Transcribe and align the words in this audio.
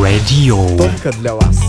Radio. 0.00 0.76
Только 0.76 1.12
для 1.18 1.34
вас. 1.34 1.60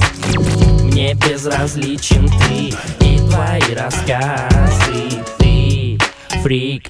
Мне 0.84 1.14
безразличен 1.14 2.28
ты 2.28 2.76
и 3.06 3.18
твои 3.30 3.74
рассказы 3.74 5.24
Ты 5.38 5.98
фрик, 6.44 6.88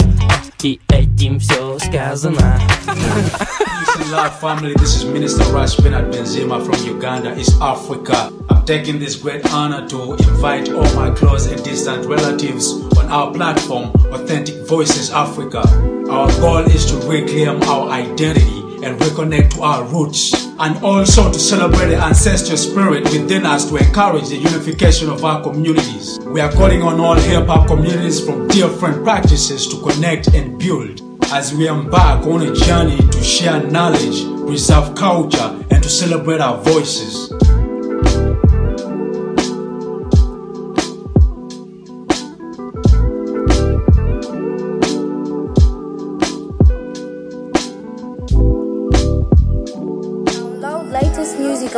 и 0.64 0.80
этим 0.90 1.40
все 1.40 1.78
сказано 1.80 2.60
This 2.88 4.08
is 4.08 4.14
our 4.14 4.30
family. 4.30 4.74
This 4.76 4.96
is 4.98 5.06
Minister 5.06 5.44
Raj 5.46 5.76
Benat 5.78 6.12
Benzema 6.12 6.64
from 6.64 6.76
Uganda, 6.86 7.38
East 7.38 7.56
Africa. 7.62 8.32
I'm 8.50 8.66
taking 8.66 9.00
this 9.00 9.16
great 9.16 9.46
honor 9.52 9.88
to 9.90 10.14
invite 10.14 10.70
all 10.70 10.94
my 10.96 11.10
close 11.12 11.48
and 11.48 11.64
distant 11.64 12.06
relatives 12.06 12.72
on 12.98 13.08
our 13.10 13.32
platform, 13.34 13.92
Authentic 14.14 14.68
Voices 14.68 15.12
Africa. 15.12 15.64
Our 16.10 16.28
goal 16.40 16.66
is 16.68 16.86
to 16.92 16.96
reclaim 17.08 17.62
our 17.64 17.90
identity 17.90 18.61
and 18.83 18.99
reconnect 19.01 19.55
to 19.55 19.63
our 19.63 19.85
roots, 19.85 20.33
and 20.59 20.77
also 20.85 21.33
to 21.33 21.39
celebrate 21.39 21.89
the 21.89 21.97
ancestral 21.97 22.57
spirit 22.57 23.05
within 23.05 23.47
us 23.47 23.69
to 23.69 23.77
encourage 23.77 24.29
the 24.29 24.37
unification 24.37 25.09
of 25.09 25.25
our 25.25 25.43
communities. 25.43 26.19
We 26.27 26.41
are 26.41 26.53
calling 26.53 26.83
on 26.83 27.01
all 27.01 27.15
hip 27.15 27.47
hop 27.47 27.67
communities 27.69 28.25
from 28.25 28.49
different 28.49 29.05
practices 29.05 29.67
to 29.69 29.81
connect 29.81 30.29
and 30.35 30.59
build 30.59 31.01
as 31.33 31.55
we 31.55 31.69
embark 31.69 32.27
on 32.27 32.43
a 32.43 32.55
journey 32.55 32.99
to 32.99 33.23
share 33.23 33.63
knowledge, 33.63 34.25
preserve 34.47 34.95
culture, 34.95 35.65
and 35.71 35.83
to 35.83 35.89
celebrate 35.89 36.41
our 36.41 36.59
voices. 36.59 37.33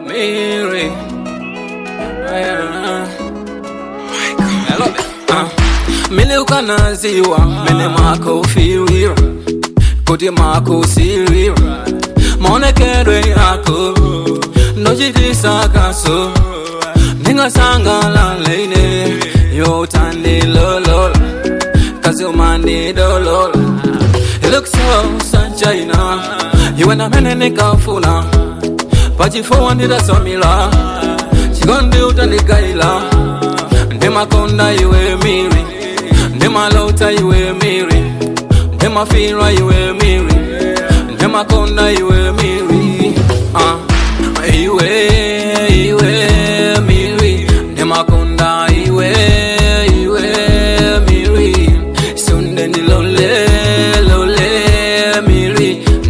Mary. 0.08 0.88
I 4.68 4.70
love 4.80 4.96
it. 5.00 5.06
Mene 6.12 6.38
ukanaziwa, 6.38 7.40
mene 7.66 7.88
mako 7.88 8.40
ufiwira 8.40 9.16
Kuti 10.08 10.30
mako 10.32 10.80
usiriwa 10.80 11.86
Maonekedwe 12.40 13.22
yako 13.30 13.96
Nojitisa 14.76 15.70
kaso 15.70 16.32
singasangalan 17.36 18.38
leyne 18.48 18.86
yo 19.60 19.86
tandi 19.94 20.40
lolol 20.56 21.12
kasumandi 22.04 22.94
dolol. 22.96 23.52
You 24.42 24.50
look 24.52 24.66
so 24.68 24.88
sanchina 25.32 26.00
you 26.80 26.88
wena 26.88 27.10
menene 27.10 27.50
kafuna 27.52 28.24
pachifo 29.18 29.74
ndidasamila 29.74 30.72
chikondi 31.60 31.98
utandigaila 31.98 33.02
ndimakonda 33.96 34.74
iwe 34.74 35.16
miri 35.24 35.66
ndimalota 36.36 37.12
iwe 37.12 37.54
miri 37.54 38.02
ndimafirwa 38.76 39.52
iwe 39.54 39.94
miri 39.94 40.36
ndimakonda 41.14 41.92
iwe 41.92 42.32
miri 42.32 43.14
uh, 43.54 43.62
ah, 43.62 43.78
iwe 44.48 45.08
iwe 45.88 46.55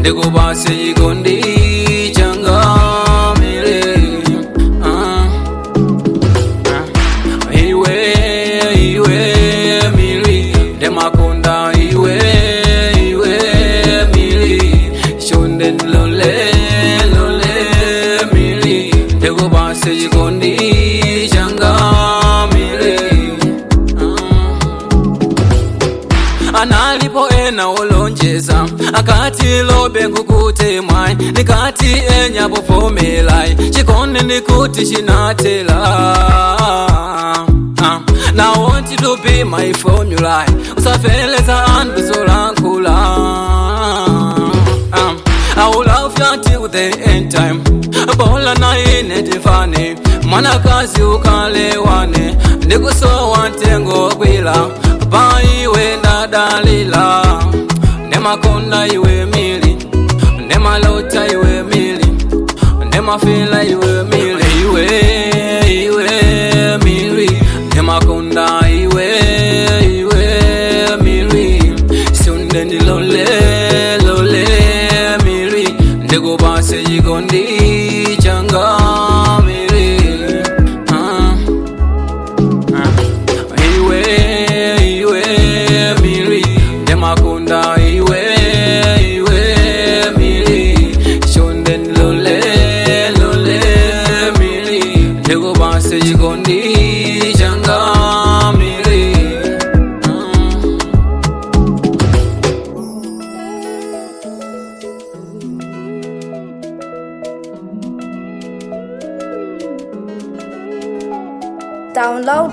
ndikubase 0.09 0.69
chikondi 0.69 1.41
changa 2.16 2.57
miri 3.39 3.81
uh. 4.89 5.25
iwe 7.67 7.97
iwe 8.91 9.19
miri. 9.97 10.39
Ndemakonda 10.77 11.55
iwe 11.89 12.16
iwe 13.09 13.33
miri. 14.13 14.91
Shonde 15.25 15.71
lole 15.93 16.35
lole 17.16 17.55
miri. 18.33 18.77
Ndikubase 19.17 19.95
chikondi 19.99 20.53
changa 21.33 21.72
miri 22.53 22.95
analipo 26.61 27.23
ena 27.29 27.67
olonjeza 27.67 27.94
akati 29.45 29.63
lobe 29.63 30.07
nkukute 30.07 30.81
mwai 30.81 31.16
nikati 31.16 32.03
enyapofomelayi 32.25 33.69
chikondi 33.69 34.22
ndikuti 34.23 34.85
chinatela 34.88 35.75
I 38.38 38.59
want 38.59 38.91
you 38.91 38.97
to 38.97 39.17
be 39.23 39.44
my 39.44 39.72
formula 39.73 40.45
usafeleza 40.78 41.66
andizolankhula 41.66 42.91
um, 44.94 45.22
I 45.57 45.69
will 45.69 45.85
love 45.85 46.17
you 46.19 46.25
until 46.34 46.67
the 46.67 46.91
end 47.09 47.31
time. 47.31 47.61
Bola 48.17 48.53
naine 48.55 49.23
tifane 49.23 49.95
mwanakazi 50.23 51.01
ukalewane 51.03 52.35
ndikusowa 52.66 53.50
ntengo 53.50 54.16
kwila 54.16 54.67
paiwe 55.09 55.97
ndadalila 55.97 57.24
ndemakonda 58.35 58.88
iwe 58.88 59.25
mili. 59.25 59.78
Ndemalota 60.46 61.28
iwe 61.31 61.63
mili. 61.63 62.06
Ndemafila 62.88 63.63
iwe 63.63 64.03
mili. 64.03 64.46
Iwe 64.62 64.85
iwe 64.88 65.14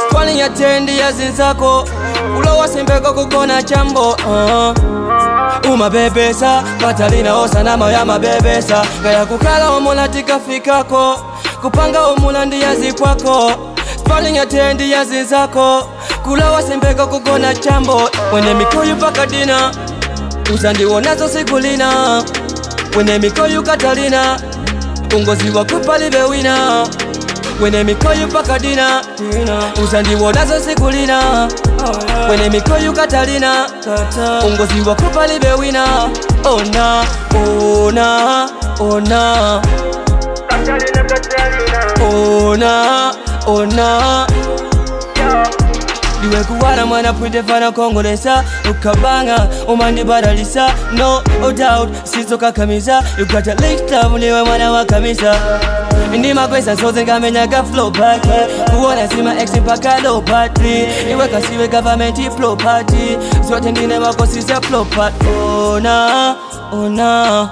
twali 0.10 0.40
yatendi 0.40 1.00
yazinzako 1.00 1.88
kulowa 2.36 2.68
sembeko 2.68 3.14
kugona 3.14 3.64
chambo 3.64 4.10
uh. 4.12 5.74
umabebesa 5.74 6.64
katalina 6.82 7.36
osanama 7.38 7.92
ya 7.92 8.06
mabebesa 8.06 8.86
kaya 9.04 9.26
kukala 9.26 9.70
omuna 9.70 10.08
tikafikako 10.08 11.20
kupanga 11.68 12.02
omuna 12.08 12.46
falinya 14.08 14.46
twali 14.46 14.74
ndiyazi 14.74 14.92
yazinzako 14.92 15.90
kulawa 16.24 16.62
sembeko 16.62 17.08
kugona 17.08 17.56
chambo. 17.56 18.10
Wene 18.34 18.54
mikoyu 18.54 18.96
pakadina 18.96 19.72
uzandiwonazo 20.54 21.28
sikulina 21.30 22.24
wene 22.98 23.20
mikoyu 23.20 23.64
katalina 23.64 24.40
ungozi 25.16 25.50
wakupalibe 25.50 26.24
wina. 26.24 26.88
Wene 27.62 27.84
mikoyu 27.84 28.28
pakadina 28.28 29.02
uzandiwonazo 29.84 30.60
sikulina 30.60 31.48
wene 32.30 32.50
mikoyu 32.50 32.94
katalina 32.94 33.66
ungozi 34.48 34.82
wakupalibe 34.90 35.54
wina. 35.54 36.10
Ona 36.46 37.06
ona 37.42 38.50
ona 38.80 39.62
katalina 40.48 41.04
katalina 41.04 41.80
ona 42.16 43.14
ona. 43.48 44.28
Liwe 46.22 46.44
kuwala 46.44 46.86
mwana 46.86 47.14
pwitefana 47.14 47.72
kongolesa 47.72 48.44
ukabanga 48.72 49.48
umandibaralisa 49.68 50.70
no 50.94 51.22
doubt 51.52 51.90
sizokakamiza 52.04 53.04
yukata 53.20 53.54
liktavu 53.56 54.18
niwe 54.18 54.44
mwana 54.44 54.72
wa 54.72 54.86
ndi 56.18 56.34
makwesa 56.34 56.78
soze 56.78 57.04
ngamenyaga 57.04 57.64
flopati 57.64 58.30
kuona 58.72 59.08
sima 59.10 59.40
ex 59.42 59.52
mpaka 59.56 60.00
lopati 60.00 60.86
iwe 61.12 61.28
kasiwe 61.28 61.68
gavamenti 61.68 62.30
flopati 62.32 63.18
zote 63.50 63.72
ndine 63.72 64.00
makosisa 64.00 64.62
flopati 64.62 65.26
ona 65.74 66.36
ona. 66.72 67.50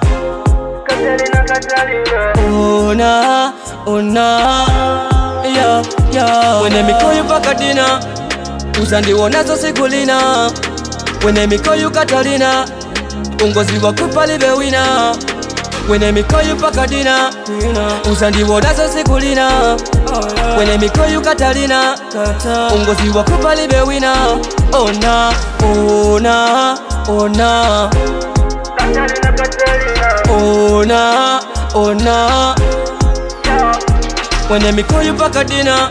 Katerina. 0.84 1.35
Una, 1.56 3.52
una, 3.86 4.66
yeah, 5.44 5.82
yeah. 6.12 6.60
When 6.60 6.72
they 6.72 6.92
call 7.00 7.14
you 7.14 7.22
back 7.24 7.46
at 7.46 7.58
dinner, 7.58 8.00
uzandiwonazo 8.82 9.56
sikulina. 9.56 10.50
When 11.24 11.34
they 11.34 11.58
call 11.58 11.76
you 11.76 11.90
Catalina, 11.90 12.66
ungozi 13.42 13.78
wakupa 13.78 14.26
live 14.26 14.56
winner. 14.58 15.14
When 15.88 16.00
they 16.00 16.22
call 16.24 16.42
you 16.42 16.56
back 16.56 16.76
at 16.76 16.90
dinner, 16.90 17.30
uzandiwonazo 18.10 18.88
sikulina. 18.88 19.76
When 20.58 20.78
they 20.80 20.88
call 20.90 21.08
you 21.10 21.22
Catalina, 21.22 21.96
ungozi 22.74 23.08
wakupa 23.14 23.54
live 23.54 23.82
winner. 23.86 24.38
Ona, 24.72 25.32
ona, 25.64 26.78
ona. 27.08 27.90
Ona, 30.30 31.40
ona. 31.74 32.54
When 34.48 34.62
them 34.62 34.78
call 34.86 35.02
you 35.02 35.12
back 35.14 35.34
at 35.36 35.48
dinner 35.48 35.90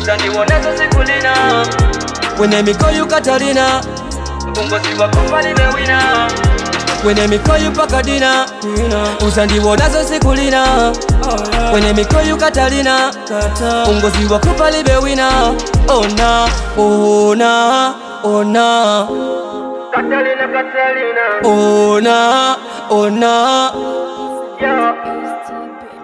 Utaniwonazo 0.00 0.76
siku 0.78 1.02
lina. 1.02 1.64
When 2.38 2.50
them 2.50 2.66
call 2.78 2.92
you 2.94 3.06
Katarina 3.06 3.82
Mkombozi 4.48 4.94
wa 5.00 5.08
kompa 5.08 5.42
nimewina. 5.42 6.28
When 7.04 7.16
them 7.16 7.38
call 7.42 7.58
you 7.62 7.70
back 7.70 7.92
dinner 8.04 8.46
siku 10.04 10.34
lina. 10.34 10.92
When 11.72 11.82
them 11.82 12.04
call 12.04 12.26
you 12.26 12.36
Katarina 12.36 13.12
Mkombozi 13.82 14.24
wa 14.26 14.38
Ona, 15.88 16.48
ona, 16.76 17.94
ona. 18.24 19.06
Ona 21.44 22.56
ona. 22.90 23.70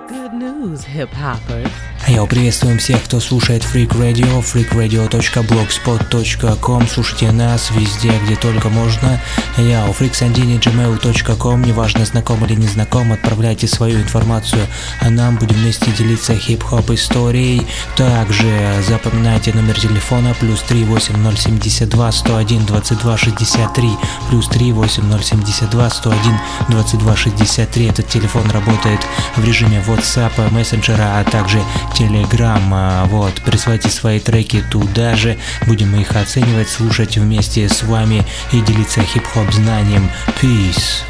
Good 0.08 0.32
news, 0.34 0.84
hip 0.84 1.10
hoppers. 1.10 1.97
Йоу, 2.08 2.26
приветствуем 2.26 2.78
всех, 2.78 3.04
кто 3.04 3.20
слушает 3.20 3.62
Freak 3.62 3.90
Radio, 3.90 4.42
freakradio.blogspot.com 4.42 6.88
Слушайте 6.88 7.30
нас 7.32 7.70
везде, 7.70 8.10
где 8.24 8.34
только 8.34 8.70
можно. 8.70 9.20
Йоу, 9.58 9.92
freaksandini.gmail.com 9.92 11.62
Неважно, 11.62 12.06
знаком 12.06 12.42
или 12.46 12.54
не 12.54 12.66
знаком, 12.66 13.12
отправляйте 13.12 13.68
свою 13.68 14.00
информацию, 14.00 14.66
а 15.02 15.10
нам 15.10 15.36
будем 15.36 15.56
вместе 15.56 15.90
делиться 15.90 16.34
хип-хоп 16.34 16.90
историей. 16.92 17.66
Также 17.94 18.82
запоминайте 18.88 19.52
номер 19.52 19.78
телефона 19.78 20.34
плюс 20.40 20.62
38072 20.62 22.12
101 22.12 22.64
22 22.64 23.18
63 23.18 23.90
плюс 24.30 24.48
38072 24.48 25.90
101 25.90 26.38
22 26.70 27.16
63. 27.16 27.86
Этот 27.86 28.08
телефон 28.08 28.50
работает 28.50 29.06
в 29.36 29.44
режиме 29.44 29.84
WhatsApp, 29.86 30.50
мессенджера, 30.54 31.18
а 31.18 31.24
также 31.24 31.62
Telegram. 31.98 33.06
Вот, 33.08 33.34
присылайте 33.44 33.88
свои 33.88 34.20
треки 34.20 34.62
туда 34.70 35.16
же, 35.16 35.36
будем 35.66 35.94
их 35.96 36.14
оценивать, 36.14 36.68
слушать 36.68 37.18
вместе 37.18 37.68
с 37.68 37.82
вами 37.82 38.24
и 38.52 38.60
делиться 38.60 39.00
хип-хоп 39.00 39.52
знанием. 39.52 40.08
Peace. 40.40 41.02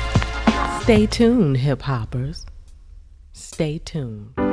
Stay 0.87 1.07
tuned, 1.07 1.57
hip 1.57 1.83
hoppers. 1.83 2.47
Stay 3.35 3.79
tuned. 3.79 4.48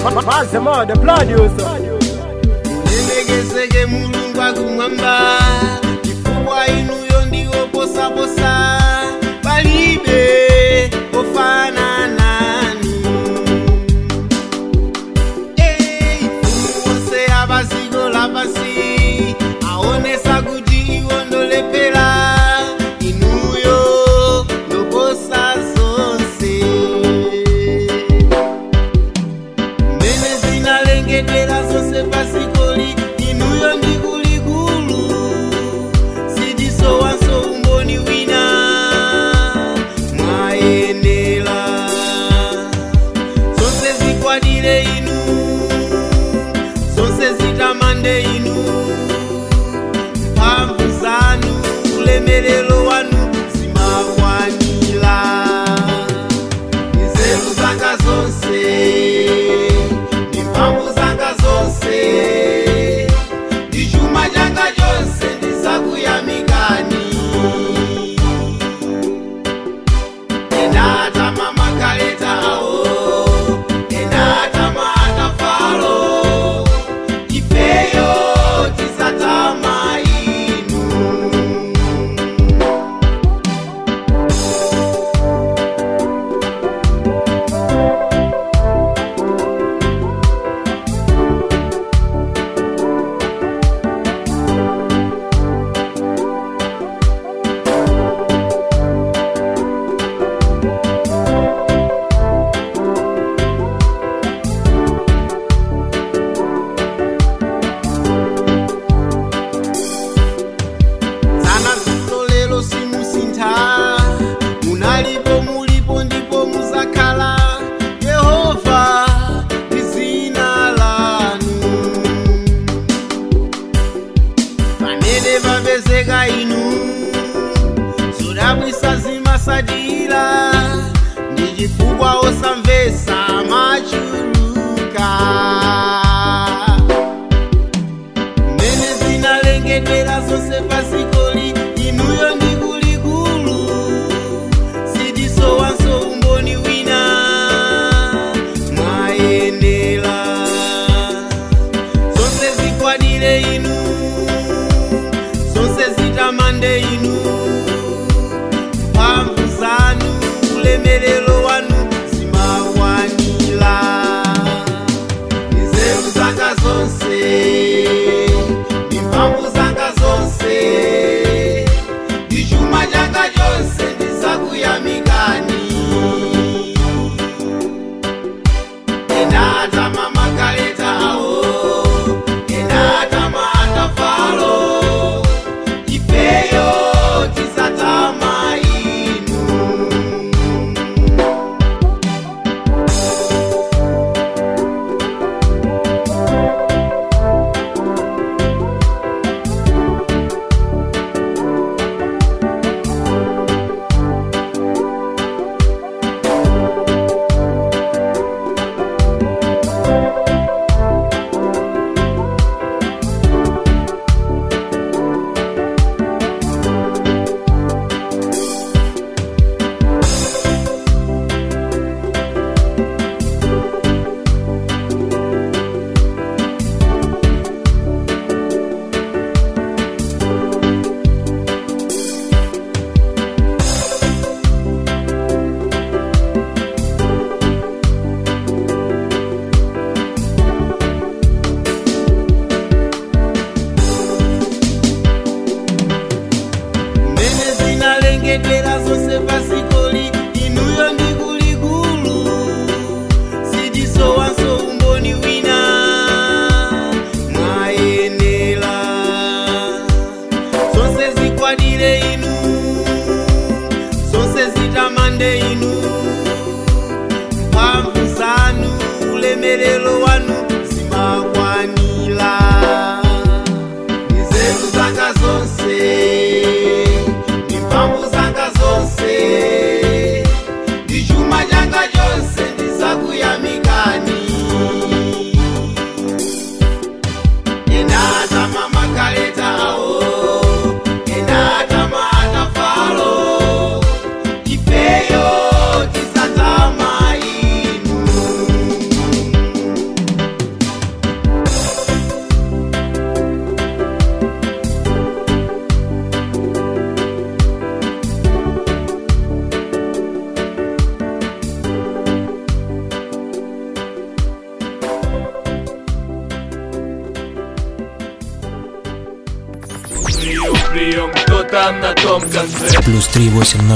Mazema, 0.00 0.86
the 0.86 0.94
producer. 0.94 1.78
Nimegesege 2.90 3.86
mulungu 3.86 4.40
akumwamba 4.42 5.38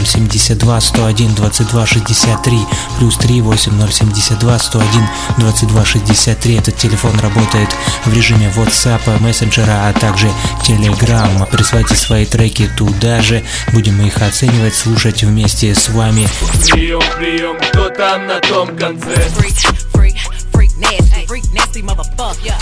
3 0.04 0.20
8072 0.20 0.80
101 0.80 1.34
22 1.34 1.86
63 1.86 2.58
Плюс 2.98 3.16
3 3.16 3.40
8072 3.40 4.58
101 4.58 5.08
22 5.38 5.84
63 5.84 6.56
Этот 6.56 6.76
телефон 6.76 7.18
работает 7.20 7.68
в 8.04 8.12
режиме 8.12 8.52
WhatsApp, 8.56 9.00
мессенджера, 9.20 9.88
а 9.88 9.92
также 9.92 10.30
Telegram 10.66 11.46
Присылайте 11.50 11.94
свои 11.94 12.26
треки 12.26 12.68
туда 12.76 13.22
же 13.22 13.42
Будем 13.72 14.00
их 14.04 14.20
оценивать, 14.20 14.74
слушать 14.74 15.22
вместе 15.22 15.74
с 15.74 15.88
вами 15.88 16.28
Прием, 16.70 17.02
прием, 17.16 17.56
кто 17.70 17.88
там 17.90 18.26
на 18.26 18.40
том 18.40 18.76
конце? 18.76 19.14
freak 20.52 20.70
nasty, 20.78 21.26
freak 21.26 21.44
nasty 21.54 21.82
motherfucker. 21.82 22.54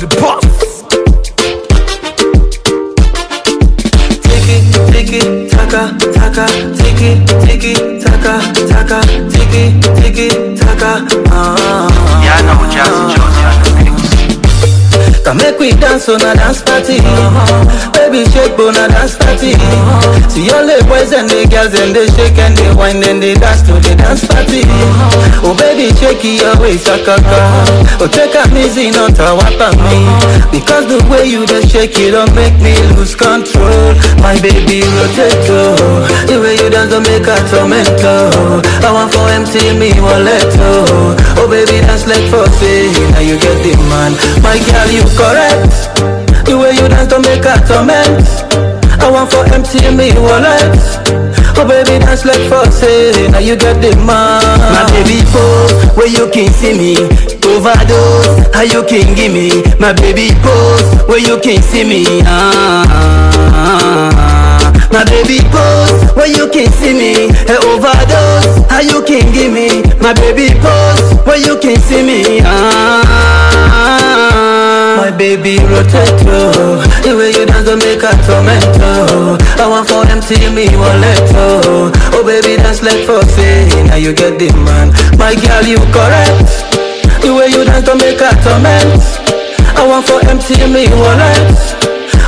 The 0.00 0.06
boss. 0.18 0.39
Dance 15.90 16.08
on 16.08 16.20
a 16.20 16.34
dance 16.34 16.62
party 16.62 17.99
Baby 18.10 18.26
shake 18.34 18.58
on 18.58 18.74
a 18.74 18.90
dance 18.90 19.14
party 19.14 19.54
See 20.26 20.50
all 20.50 20.66
the 20.66 20.82
boys 20.90 21.14
and 21.14 21.30
the 21.30 21.46
girls 21.46 21.70
and 21.78 21.94
they 21.94 22.10
shake 22.18 22.42
and 22.42 22.58
they 22.58 22.74
whine 22.74 22.98
and 23.06 23.22
they 23.22 23.38
dance 23.38 23.62
to 23.70 23.78
the 23.78 23.94
dance 23.94 24.26
party 24.26 24.66
Oh 25.46 25.54
baby 25.54 25.94
shake 25.94 26.18
your 26.26 26.58
waist 26.58 26.90
akaka 26.90 27.38
Oh 28.02 28.10
take 28.10 28.34
a 28.34 28.42
easy 28.58 28.90
not 28.90 29.14
a 29.14 29.30
wap 29.38 29.54
me. 29.78 30.02
Because 30.50 30.90
the 30.90 30.98
way 31.06 31.22
you 31.30 31.46
just 31.46 31.70
shake 31.70 31.94
it 32.02 32.10
don't 32.10 32.34
make 32.34 32.58
me 32.58 32.74
lose 32.98 33.14
control. 33.14 33.94
My 34.18 34.34
baby 34.42 34.82
rotate 34.82 35.46
oh 35.46 36.02
The 36.26 36.34
way 36.42 36.58
you 36.58 36.66
dance 36.66 36.90
don't 36.90 37.06
make 37.06 37.30
a 37.30 37.38
tormento. 37.46 38.58
I 38.82 38.90
want 38.90 39.14
for 39.14 39.22
empty 39.30 39.70
me 39.78 39.94
wallet 40.02 40.50
oh 40.58 41.14
Oh 41.38 41.46
baby 41.46 41.78
dance 41.86 42.10
like 42.10 42.26
for 42.26 42.42
say 42.58 42.90
Now 43.14 43.22
you 43.22 43.38
get 43.38 43.54
the 43.62 43.78
man. 43.86 44.18
My 44.42 44.58
girl 44.66 44.90
you 44.90 45.06
correct 45.14 46.19
The 46.46 46.56
way 46.58 46.72
you 46.72 46.88
dance 46.88 47.08
don't 47.08 47.22
make 47.26 47.44
a 47.44 47.54
torment 47.66 48.26
I 49.00 49.08
want 49.10 49.30
for 49.32 49.44
empty 49.54 49.80
me 49.96 50.12
wallet. 50.20 50.76
Oh 51.56 51.64
baby 51.66 51.98
dance 52.04 52.24
like 52.24 52.42
for 52.48 52.64
say 52.70 53.28
Now 53.30 53.38
you 53.38 53.56
get 53.56 53.80
the 53.80 53.94
man. 54.04 54.40
My 54.72 54.84
baby 54.92 55.22
pose 55.32 55.72
Where 55.96 56.06
you 56.08 56.28
can 56.30 56.50
see 56.52 56.74
me? 56.76 56.96
Overdose 57.44 58.54
How 58.54 58.62
you 58.62 58.82
can 58.84 59.14
give 59.14 59.32
me? 59.32 59.62
My 59.80 59.92
baby 59.92 60.30
pose 60.42 60.84
Where 61.08 61.18
you 61.18 61.38
can 61.40 61.60
see 61.62 61.84
me? 61.84 62.04
Ah, 62.24 64.10
My 64.92 65.04
baby 65.04 65.38
pose, 65.54 66.02
where 66.16 66.26
you 66.26 66.48
can 66.50 66.66
see 66.78 66.92
me. 66.92 67.30
Hey, 67.46 67.58
overdose, 67.62 68.66
how 68.68 68.80
you 68.82 69.02
can 69.06 69.30
give 69.32 69.52
me. 69.52 69.82
My 70.02 70.12
baby 70.14 70.50
pose, 70.58 71.14
where 71.26 71.38
you 71.38 71.56
can 71.62 71.78
see 71.86 72.02
me. 72.02 72.40
Ah, 72.42 73.06
baby 75.20 75.60
rotate 75.68 76.24
oh. 76.32 76.80
The 77.04 77.12
way 77.12 77.28
you 77.36 77.44
dance 77.44 77.68
don't 77.68 77.76
make 77.84 78.00
a 78.00 78.08
tomato. 78.24 79.36
I 79.60 79.68
want 79.68 79.86
for 79.86 80.06
them 80.08 80.22
see 80.24 80.48
me 80.48 80.64
wallet 80.80 81.28
oh. 81.36 81.92
Oh 82.16 82.24
baby 82.24 82.56
dance 82.56 82.80
like 82.80 83.04
Foxy, 83.04 83.68
now 83.84 83.96
you 83.96 84.14
get 84.14 84.38
the 84.38 84.48
man. 84.64 84.96
My 85.20 85.36
girl 85.36 85.68
you 85.68 85.76
correct. 85.92 86.48
The 87.20 87.36
way 87.36 87.52
you 87.52 87.68
dance 87.68 87.84
don't 87.84 88.00
make 88.00 88.16
a 88.16 88.32
torment. 88.40 89.04
I 89.76 89.84
want 89.86 90.08
for 90.08 90.24
empty 90.24 90.56
me 90.72 90.88
one 90.88 91.20
wallet. 91.20 91.79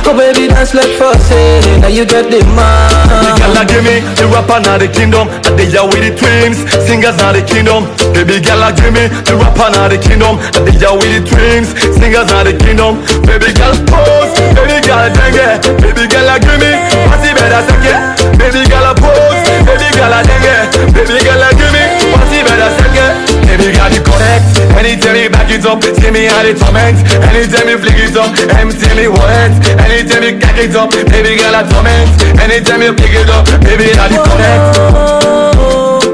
Oh 0.05 0.11
baby 0.11 0.51
dance 0.51 0.75
like 0.75 0.93
Foxy, 0.99 1.63
now 1.79 1.87
you 1.87 2.05
get 2.05 2.27
the 2.29 2.43
man. 2.53 2.91
Baby 3.07 3.39
girl, 3.39 3.55
give 3.65 3.83
me 3.87 3.95
the 4.19 4.27
rapper 4.27 4.59
now 4.59 4.77
the 4.77 4.91
kingdom. 4.91 5.31
And 5.47 5.55
they 5.55 5.71
are 5.79 5.87
with 5.87 6.03
the 6.03 6.11
twins, 6.11 6.59
singers 6.85 7.15
now 7.17 7.31
the 7.31 7.41
kingdom. 7.41 7.87
Baby 8.11 8.43
girl, 8.43 8.61
give 8.75 8.91
me 8.91 9.07
the 9.23 9.33
rapper 9.39 9.71
now 9.71 9.87
the 9.87 9.97
kingdom. 9.97 10.37
And 10.59 10.67
they 10.67 10.85
are 10.85 10.93
with 10.93 11.07
the 11.07 11.21
twins, 11.23 11.71
singers 11.95 12.27
now 12.27 12.43
the 12.43 12.53
kingdom. 12.53 12.99
Baby 13.23 13.55
girl, 13.55 13.73
pose, 13.87 14.35
baby 14.53 14.83
girl, 14.83 15.07
dengue. 15.07 15.63
Baby 15.79 16.03
girl, 16.11 16.29
give 16.35 16.59
me, 16.59 16.71
the 17.23 17.29
better 17.33 17.63
second? 17.63 18.37
Baby 18.37 18.67
girl, 18.67 18.91
pose, 18.99 19.39
baby 19.63 19.87
girl, 19.95 20.13
dengue. 20.19 20.55
Baby 20.91 21.17
girl, 21.23 21.43
give 21.55 21.71
me, 21.71 21.83
the 22.11 22.39
better 22.43 22.69
second? 22.75 22.82
Baby 23.47 23.71
girl, 23.75 23.91
you 23.93 24.01
correct. 24.01 24.45
Anytime 24.77 25.15
you 25.15 25.29
back 25.29 25.49
it 25.51 25.65
up, 25.65 25.83
see 25.83 26.09
me 26.11 26.25
how 26.25 26.41
they 26.43 26.53
torment. 26.53 26.97
Anytime 27.29 27.69
you 27.69 27.77
flick 27.77 27.99
it 27.99 28.15
up, 28.17 28.33
empty 28.57 28.89
me 28.97 29.07
wallet. 29.07 29.53
Anytime 29.83 30.23
you 30.23 30.39
cock 30.39 30.57
it 30.57 30.75
up, 30.75 30.89
baby 31.11 31.37
girl, 31.37 31.55
I 31.55 31.63
torment. 31.69 32.09
Anytime 32.41 32.81
you 32.81 32.93
pick 32.93 33.13
it 33.13 33.29
up, 33.29 33.45
baby, 33.61 33.93
that 33.93 34.09
you 34.11 34.21
correct. 34.25 34.63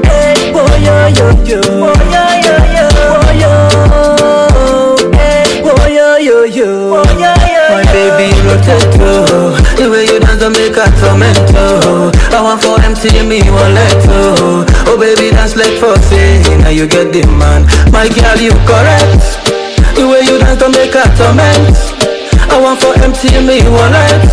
Hey, 0.06 0.52
boy, 0.52 0.68
yo, 0.84 1.08
yo, 1.16 1.26
yo. 1.48 1.60
Boy, 1.80 1.96
yo, 2.12 2.22
yo, 2.44 2.54
yo. 2.76 2.84
Boy, 2.92 3.40
yo. 3.40 3.50
Hey, 5.16 5.62
boy, 5.64 5.88
yo, 5.88 6.18
yo, 6.18 6.44
yo. 6.44 6.68
Boy, 6.92 7.08
yo, 7.16 7.32
yo, 7.48 7.62
My 7.72 7.84
baby 7.94 8.28
rotate 8.44 9.00
oh. 9.00 9.56
The 9.76 9.88
way 9.88 10.04
you 10.04 10.18
dance 10.20 10.40
don't 10.40 10.52
make 10.52 10.76
a 10.76 10.86
tormento. 11.00 11.56
Oh. 11.56 12.12
I 12.30 12.42
want 12.42 12.60
for 12.62 12.78
them 12.78 12.94
see 12.94 13.22
me 13.24 13.40
wallet 13.50 14.04
oh. 14.12 14.66
Oh 14.90 14.98
baby 14.98 15.30
dance 15.30 15.54
like 15.56 15.78
Foxy, 15.78 16.42
now 16.58 16.68
you 16.70 16.86
get 16.86 17.12
the 17.12 17.22
man. 17.38 17.62
My 17.92 18.08
girl 18.10 18.38
you 18.42 18.50
correct. 18.66 19.22
The 19.94 20.02
way 20.06 20.22
you 20.26 20.38
dance 20.38 20.58
don't 20.58 20.72
make 20.74 20.94
a 20.94 21.04
torment. 21.14 21.76
I 22.50 22.58
want 22.60 22.80
for 22.80 22.92
empty 22.98 23.30
me 23.46 23.62
wallet. 23.70 24.26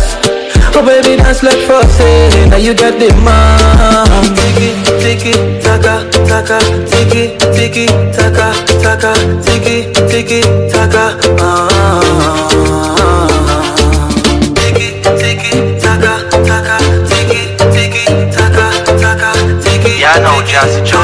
Oh 0.74 0.82
baby 0.84 1.16
dance 1.16 1.42
like 1.42 1.62
Foxy, 1.66 2.50
now 2.50 2.56
you 2.56 2.74
get 2.74 2.98
the 2.98 3.08
man. 3.22 4.26
Tiki 4.34 4.74
tiki 4.98 5.32
taka 5.62 6.02
taka 6.26 6.58
tiki 6.90 7.38
tiki 7.54 7.86
taka 8.12 8.50
taka 8.82 9.12
tiki 9.46 9.92
tiki 10.10 10.40
taka. 10.72 11.14
Ah. 11.40 13.37
Yeah. 20.58 20.98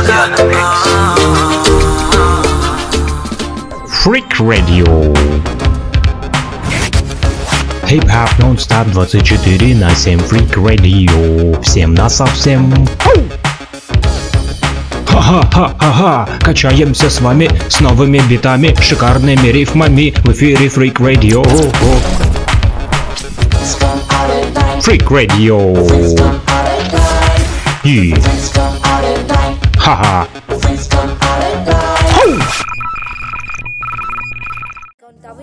Freak 3.86 4.40
Radio. 4.40 5.14
Хип-хап 7.86 8.36
нон-стоп 8.40 8.88
24 8.88 9.76
на 9.76 9.94
7 9.94 10.18
Freak 10.18 10.54
Radio. 10.56 11.62
Всем 11.62 11.94
на 11.94 12.08
совсем. 12.08 12.74
Ха-ха-ха-ха-ха, 15.06 16.28
качаемся 16.40 17.08
с 17.08 17.20
вами 17.20 17.48
с 17.68 17.78
новыми 17.78 18.18
битами, 18.28 18.74
шикарными 18.80 19.46
рифмами 19.46 20.12
в 20.24 20.32
эфире 20.32 20.66
Freak 20.66 20.96
Radio. 20.96 21.44
Freak 24.80 25.06
Radio. 25.06 26.42
И... 27.84 28.16
Haha. 29.84 30.26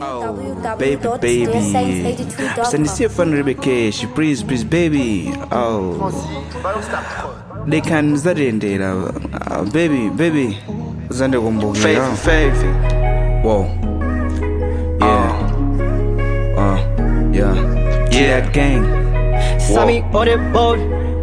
oh, 0.01 0.33
baby, 0.79 1.07
baby. 1.21 1.45
Sandisia 2.65 3.07
Fanribekeshi, 3.09 4.07
please, 4.15 4.41
please, 4.43 4.63
baby. 4.63 5.31
Oh. 5.51 6.09
They 7.67 7.81
can 7.81 8.15
zarendera. 8.15 9.13
Uh, 9.45 9.63
baby, 9.71 10.09
baby. 10.09 10.57
Zande 11.09 11.37
kumbukira. 11.37 12.15
Faith, 12.17 12.25
faith. 12.25 12.63
Whoa. 13.45 13.69
Yeah. 14.99 15.37
Oh. 16.57 16.61
Uh, 16.61 17.31
yeah. 17.31 18.09
Yeah, 18.09 18.49
gang. 18.51 18.81
Sami 19.59 20.01
ore 20.13 20.37
board. 20.51 20.79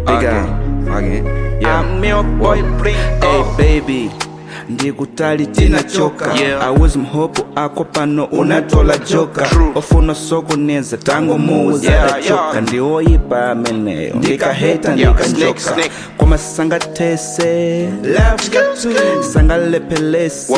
Big 0.07 0.23
okay. 0.23 0.69
Okay. 0.95 1.48
Yeah. 1.61 1.81
I'm 1.81 2.05
your 2.05 2.23
boy, 2.23 2.63
bring 2.79 2.95
Hey 2.95 3.55
baby 3.57 4.28
ndikutali 4.69 5.47
tinachoka 5.47 6.35
Yeah. 6.35 6.65
awezi 6.67 6.99
mhopo 6.99 7.43
ako 7.55 7.85
pano 7.85 8.25
unatola 8.25 8.99
joka. 8.99 9.47
ofuna 9.75 10.15
sokoneza 10.15 10.97
tango 10.97 11.39
muuza 11.39 11.91
Yeah, 11.91 12.11
tachoka 12.11 12.43
yeah. 12.53 12.63
ndioyipa 12.63 13.51
ameneyo 13.51 14.15
ndikaheta 14.15 14.95
Yeah, 14.95 15.15
ndikanjoka 15.15 15.77
koma 16.17 16.39
sangatese 16.39 17.89
sangalephelese 19.33 20.53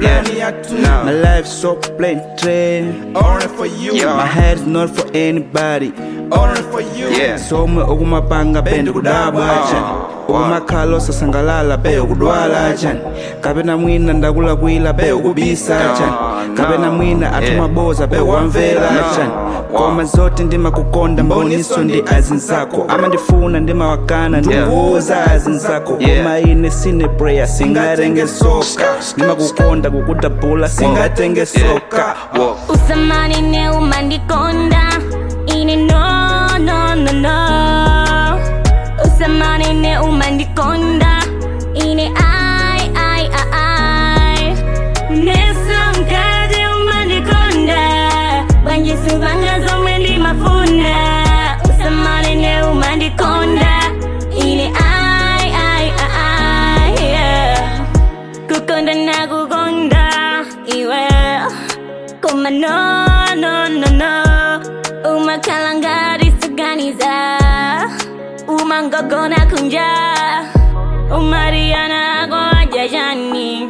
Yeah. 0.00 1.04
my 1.04 1.12
life 1.12 1.46
so 1.48 1.74
plain 1.74 2.20
train. 2.36 2.94
Only 3.14 3.48
for 3.56 3.66
you. 3.66 3.94
my 4.16 4.26
head 4.26 4.58
is 4.58 4.66
not 4.66 4.90
for 4.90 5.06
anybody. 5.16 5.92
Only 6.30 6.62
for 6.70 6.80
you. 6.80 7.08
Yeah. 7.18 7.38
somwe 7.38 7.82
okumapanga 7.82 8.62
pendikudabwa 8.62 9.46
jani 9.72 9.86
okumakhalo 10.28 11.00
sasangalala 11.00 11.76
be 11.76 12.00
kudwala 12.00 12.72
jani 12.72 13.00
kapena 13.40 13.76
mwina 13.76 14.12
ndakulakwila 14.12 14.92
be 14.92 15.12
okubisa 15.12 15.74
jani 15.78 16.56
kapena 16.56 16.90
mwina 16.90 17.32
athumaboza 17.32 18.06
be 18.06 18.18
wamvera 18.18 18.80
jani 19.16 19.30
koma 19.76 20.04
zote 20.04 20.44
ndimakukonda 20.44 21.22
mboniso 21.22 21.80
ndi 21.80 22.02
azinzako 22.16 22.84
ama 22.88 23.08
ndifuna 23.08 23.60
ndimawakana 23.60 24.40
ndikuuza 24.40 25.24
azinzako 25.30 25.92
koma 25.92 26.38
ine 26.38 26.70
sine 26.70 27.08
prayer 27.08 27.48
singatenge 27.48 28.26
soka. 28.26 28.84
ndimakukonda 29.16 29.90
kukudabula 29.90 30.68
singatenge 30.68 31.46
soka. 31.46 32.16
Usamani 32.68 33.40
ne 33.42 33.70
umandikonda 33.70 34.82
ine 35.46 35.76
no 35.76 36.58
no 36.58 36.94
no 36.94 37.12
no. 37.12 38.40
Usamani 39.04 39.74
ne 39.80 39.98
umandikonda 39.98 41.09
no, 62.50 63.34
no, 63.34 63.68
no, 63.68 63.88
no. 64.00 65.16
Umakalangari 65.16 66.32
suganiza. 66.40 67.38
Umangogona 68.48 69.46
kunja. 69.46 69.86
Umariana 71.16 72.26
go 72.28 72.66
jajani 72.76 73.68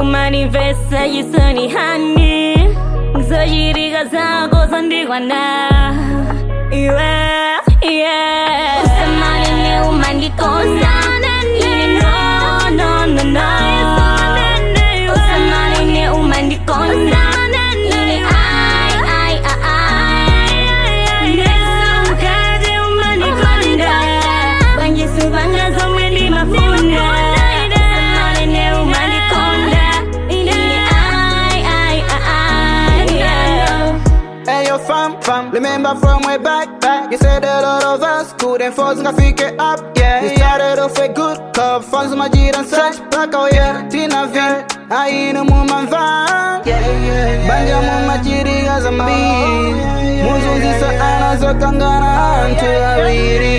Umanifesta 0.00 1.04
yisoni 1.04 1.68
hani. 1.68 2.56
Zojiriga 3.28 4.04
zako 4.04 4.66
zandigwana 4.70 5.42
Iwe, 6.70 7.12
yeah 7.82 8.84
Usamani 8.84 9.62
ni 9.62 9.88
umandikonda 9.88 10.90
Ini 11.60 11.86
no, 12.00 12.70
no, 12.70 13.06
no, 13.06 13.22
no 13.24 13.89
Remember 35.90 36.06
from 36.06 36.22
way 36.22 36.38
back, 36.38 36.80
back. 36.80 37.10
You 37.10 37.18
said 37.18 37.42
a 37.42 37.62
lot 37.62 37.82
of 37.82 38.00
us 38.00 38.32
couldn't 38.34 38.74
force 38.74 38.98
ngafike 38.98 39.58
up, 39.58 39.98
yeah. 39.98 40.22
We 40.22 40.36
started 40.36 40.78
off 40.78 40.96
with 40.96 41.16
good 41.16 41.38
cup, 41.52 41.82
funds 41.82 42.14
majid 42.14 42.54
and 42.54 42.68
such. 42.68 42.98
Black 43.10 43.30
oh 43.34 43.48
yeah, 43.50 43.88
Tina 43.88 44.28
V. 44.30 44.38
Ainu 44.94 45.42
muma 45.50 45.90
van, 45.90 46.62
banja 47.48 47.78
muma 47.88 48.16
chiriga 48.22 48.76
zambi. 48.84 49.18
Muzunzisa 50.22 50.90
anazokangana 51.08 52.12
antu 52.38 52.70
awiri. 52.90 53.58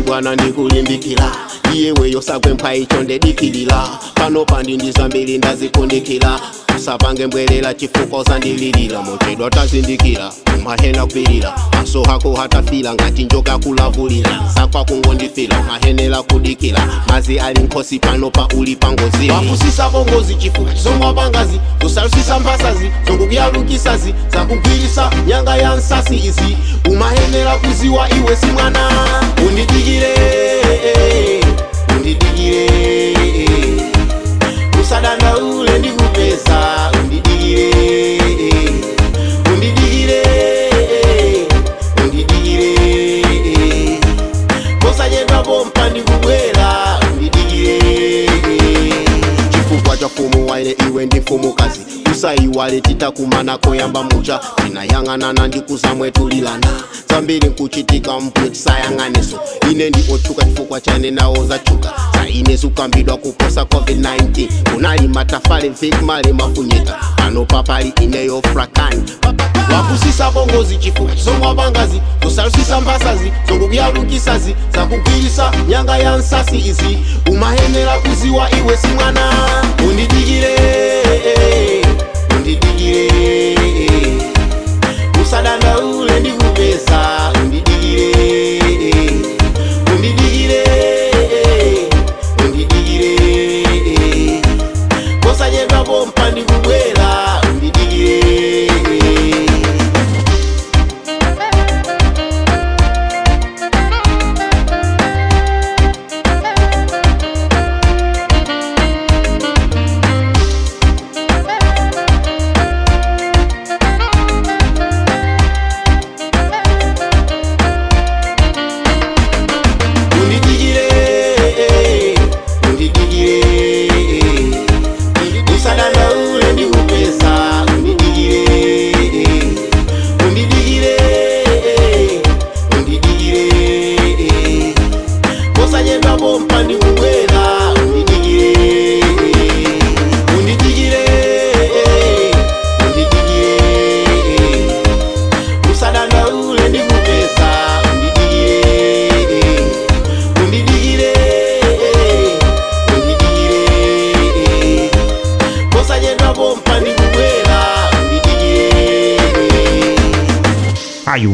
Bwana 0.06 0.36
nikulimbikila. 0.36 1.32
iyeweyo 1.74 2.22
sakwempha 2.22 2.74
ichondedikilila 2.74 3.88
pano 4.14 4.44
pandi 4.44 4.76
ndizambili 4.76 5.38
ndazikundikila. 5.38 6.40
Usapange 6.76 7.26
mbwelela 7.26 7.74
chifukwa 7.74 8.20
usandililila 8.20 9.02
mochedwa 9.02 9.50
tazindikila 9.50 10.32
umahena 10.58 11.06
kwilila 11.06 11.54
maso 11.72 12.02
hako 12.02 12.34
hatafila 12.34 12.94
ngati 12.94 13.24
njoka 13.24 13.58
kulavulila. 13.58 14.42
Sakwa 14.54 14.84
kungondifila 14.84 15.58
umahenela 15.60 16.22
kudikila. 16.22 16.88
Mazi 17.08 17.38
ali 17.40 17.60
nkhosi 17.62 17.98
pano 17.98 18.30
pa 18.30 18.48
uli 18.56 18.76
pangozili 18.76 19.30
wafusisa 19.30 19.88
vongozi 19.88 20.34
chifukizomwa 20.34 21.14
pangazi 21.14 21.60
zosalusisa 21.82 22.38
mphasazi 22.38 22.90
zokukuyalukisazi. 23.06 24.14
Zakugwirisa 24.32 25.10
nyanga 25.26 25.56
ya 25.56 25.74
nsasi 25.76 26.14
izi. 26.16 26.56
Umahenela 26.90 27.56
kuziwa 27.56 28.08
iwe 28.10 28.36
simwana 28.36 28.90
unditikile 29.48 30.14
eh, 30.14 30.66
eh, 30.84 31.38
eh 31.38 31.44
undidigire 32.06 32.66
usadanda 34.80 35.36
ule 35.38 35.78
ndikupesa 35.78 36.90
undi 37.02 37.20
usaire 50.56 50.76
iwe 50.90 51.06
ndifumukazi 51.06 51.80
usaiwale 52.12 52.80
titakumana 52.80 53.58
koyamba 53.58 54.02
mutsva. 54.02 54.40
Tinayang'anana 54.56 55.48
ndikusamwetulilana 55.48 56.66
dzambiri 57.08 57.48
nkuchitika 57.48 58.20
mupwe 58.20 58.50
tisayang'aniso 58.50 59.38
ine 59.70 59.90
ndiochuka 59.90 60.44
chifukwa 60.44 60.80
chane 60.80 61.10
nawo 61.10 61.46
zachuka 61.46 61.92
sainesu 62.14 62.70
kambidwa 62.70 63.16
kuposa 63.16 63.62
covid-19. 63.62 64.48
Unali 64.76 65.08
matafale 65.08 65.68
vik 65.68 66.02
male 66.02 66.32
mafunyeka. 66.32 66.96
Panopa 67.16 67.62
pali 67.62 67.92
ineyo 68.02 68.42
frakan 68.52 69.02
wakusisa 69.74 70.30
bongozi 70.30 70.76
chifuka 70.76 71.14
zomwa 71.14 71.54
bangazi. 71.54 72.00
Kusalusisa 72.22 72.80
mbasazi. 72.80 73.32
Zongokuyalukisasi 73.48 74.54
zakugwirisa 74.74 75.52
nyanga 75.68 75.98
ya 75.98 76.16
nsasi 76.16 76.56
izi. 76.58 76.98
Umayenera 77.30 77.98
kuziwa 77.98 78.50
iwe 78.50 78.76
simwana 78.76 79.32
unditikire 79.88 80.45
undidigire 80.46 81.82
undidigire 82.36 83.56
usadandaule 85.22 86.20
ndikupesa 86.20 87.32
undi 87.42 87.60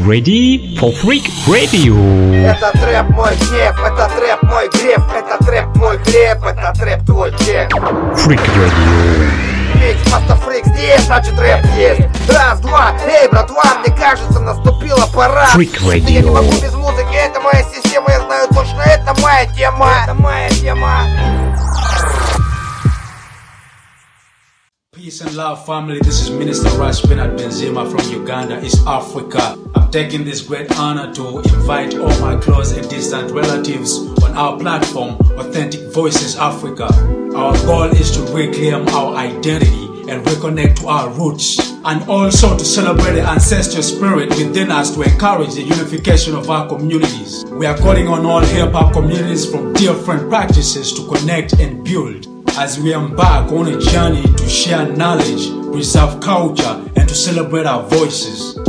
ready 0.07 0.77
for 0.79 0.93
Freak 0.93 1.31
Radio? 1.47 1.97
Это 2.45 2.73
трэп 2.73 3.09
мой 3.11 3.35
гнев, 3.37 3.77
это 3.85 4.11
трэп 4.17 4.43
мой 4.43 4.69
греф, 4.69 5.03
это 5.15 5.45
трэп 5.45 5.77
мой 5.77 5.99
хлеб, 5.99 6.45
это 6.45 6.73
трэп 6.79 7.05
твой 7.07 7.31
чек. 7.39 7.73
Freak 8.17 8.41
Radio. 8.41 9.53
Фикс, 9.75 10.13
маста 10.13 10.37
фрик 10.37 10.65
здесь, 10.67 11.03
значит 11.07 11.39
рэп 11.39 11.65
есть. 11.77 12.01
Раз, 12.29 12.61
два, 12.61 12.93
эй, 13.07 13.29
братва, 13.29 13.63
мне 13.85 13.95
кажется, 13.97 14.41
наступила 14.41 15.07
пора. 15.15 15.49
Freak 15.55 15.79
Я 15.81 16.01
не 16.01 16.21
Radio. 16.21 16.33
могу 16.33 16.53
без 16.53 16.75
музыки, 16.75 17.15
это 17.15 17.41
моя 17.41 17.65
система, 17.75 18.11
я 18.11 18.21
знаю 18.21 18.49
точно, 18.49 18.81
это 18.83 19.15
моя 19.21 19.47
тема. 19.47 19.91
Это 20.05 20.15
моя 20.15 20.49
тема. 20.51 21.03
Peace 25.03 25.21
and 25.21 25.35
love, 25.35 25.67
family. 25.67 25.99
This 25.99 26.23
is 26.23 26.31
Minister 26.31 26.69
Rush 26.79 27.03
Bernard 27.03 27.37
Benzema 27.37 27.91
from 27.91 28.09
Uganda, 28.13 28.65
East 28.65 28.87
Africa. 28.87 29.59
I'm 29.75 29.91
taking 29.91 30.25
this 30.25 30.41
great 30.41 30.71
honor 30.79 31.13
to 31.15 31.41
invite 31.41 31.99
all 31.99 32.21
my 32.21 32.37
close 32.37 32.71
and 32.71 32.89
distant 32.89 33.33
relatives 33.33 33.99
on 34.23 34.37
our 34.37 34.57
platform, 34.61 35.17
Authentic 35.41 35.93
Voices 35.93 36.37
Africa. 36.37 36.85
Our 37.35 37.53
goal 37.67 37.91
is 37.91 38.13
to 38.13 38.21
reclaim 38.33 38.87
our 38.91 39.17
identity 39.17 39.87
and 40.09 40.25
reconnect 40.25 40.77
to 40.77 40.87
our 40.87 41.11
roots, 41.11 41.59
and 41.85 42.09
also 42.09 42.57
to 42.57 42.65
celebrate 42.65 43.15
the 43.15 43.23
ancestral 43.23 43.83
spirit 43.83 44.29
within 44.29 44.71
us 44.71 44.95
to 44.95 45.03
encourage 45.03 45.55
the 45.55 45.63
unification 45.63 46.37
of 46.37 46.49
our 46.49 46.69
communities. 46.69 47.45
We 47.47 47.67
are 47.67 47.77
calling 47.77 48.07
on 48.07 48.25
all 48.25 48.41
hip 48.41 48.71
hop 48.71 48.93
communities 48.93 49.51
from 49.51 49.73
different 49.73 50.29
practices 50.29 50.93
to 50.93 51.09
connect 51.09 51.55
and 51.55 51.85
build 51.85 52.32
as 52.59 52.79
we 52.79 52.93
embark 52.93 53.51
on 53.53 53.69
a 53.69 53.79
journey 53.81 54.23
to 54.23 54.49
share 54.49 54.87
knowledge, 54.93 55.49
preserve 55.73 56.21
culture, 56.21 56.85
and 56.97 57.09
to 57.09 57.15
celebrate 57.15 57.67
our 57.67 57.83
voices. 57.85 58.62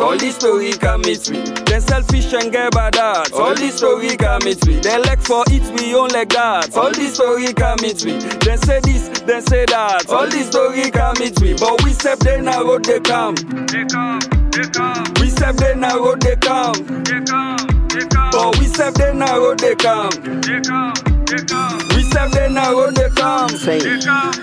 All 0.00 0.16
this 0.16 0.36
story 0.36 0.72
can 0.72 1.00
meet 1.02 1.30
me. 1.30 1.40
They 1.66 1.80
selfish 1.80 2.32
and 2.32 2.50
get 2.52 2.72
bad 2.72 2.94
hearts, 2.96 3.32
all 3.32 3.54
this 3.54 3.76
story 3.76 4.16
can 4.16 4.40
meet 4.44 4.64
me. 4.66 4.80
They 4.80 4.98
like 4.98 5.20
for 5.22 5.44
it, 5.48 5.62
we 5.80 5.94
own 5.94 6.08
like 6.10 6.30
that, 6.30 6.76
all 6.76 6.90
this 6.92 7.14
story 7.14 7.52
can 7.52 7.76
meet 7.82 8.04
me. 8.04 8.18
They 8.44 8.56
say 8.56 8.80
this, 8.80 9.08
they 9.20 9.40
say 9.40 9.64
that, 9.66 10.08
all 10.08 10.26
this 10.26 10.48
story 10.48 10.90
can 10.90 11.14
meet 11.20 11.40
me. 11.40 11.54
But 11.54 11.82
we 11.84 11.92
step 11.92 12.18
they 12.20 12.40
na 12.40 12.60
road 12.60 12.84
they 12.84 13.00
come. 13.00 13.34
They 13.36 13.84
come, 13.84 14.20
they 14.50 14.66
come. 14.72 15.04
We 15.20 15.28
step 15.28 15.56
they 15.56 15.74
na 15.74 15.94
road 15.94 16.20
they 16.22 16.36
come. 16.36 16.74
They 17.04 17.20
come, 17.20 17.88
they 17.88 18.06
come. 18.08 18.30
But 18.32 18.58
we 18.58 18.66
step 18.66 18.94
they 18.94 19.12
na 19.14 19.34
road 19.34 19.58
they 19.58 19.74
come. 19.74 20.10
They 20.40 20.60
come, 20.60 20.94
they 21.26 21.42
come. 21.44 21.78
We 21.94 22.02
step 22.02 22.30
they 22.30 22.48
na 22.48 22.70
road 22.70 22.96
they 22.96 23.08
come. 23.10 23.50
Say, 23.50 23.78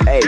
hey, 0.05 0.21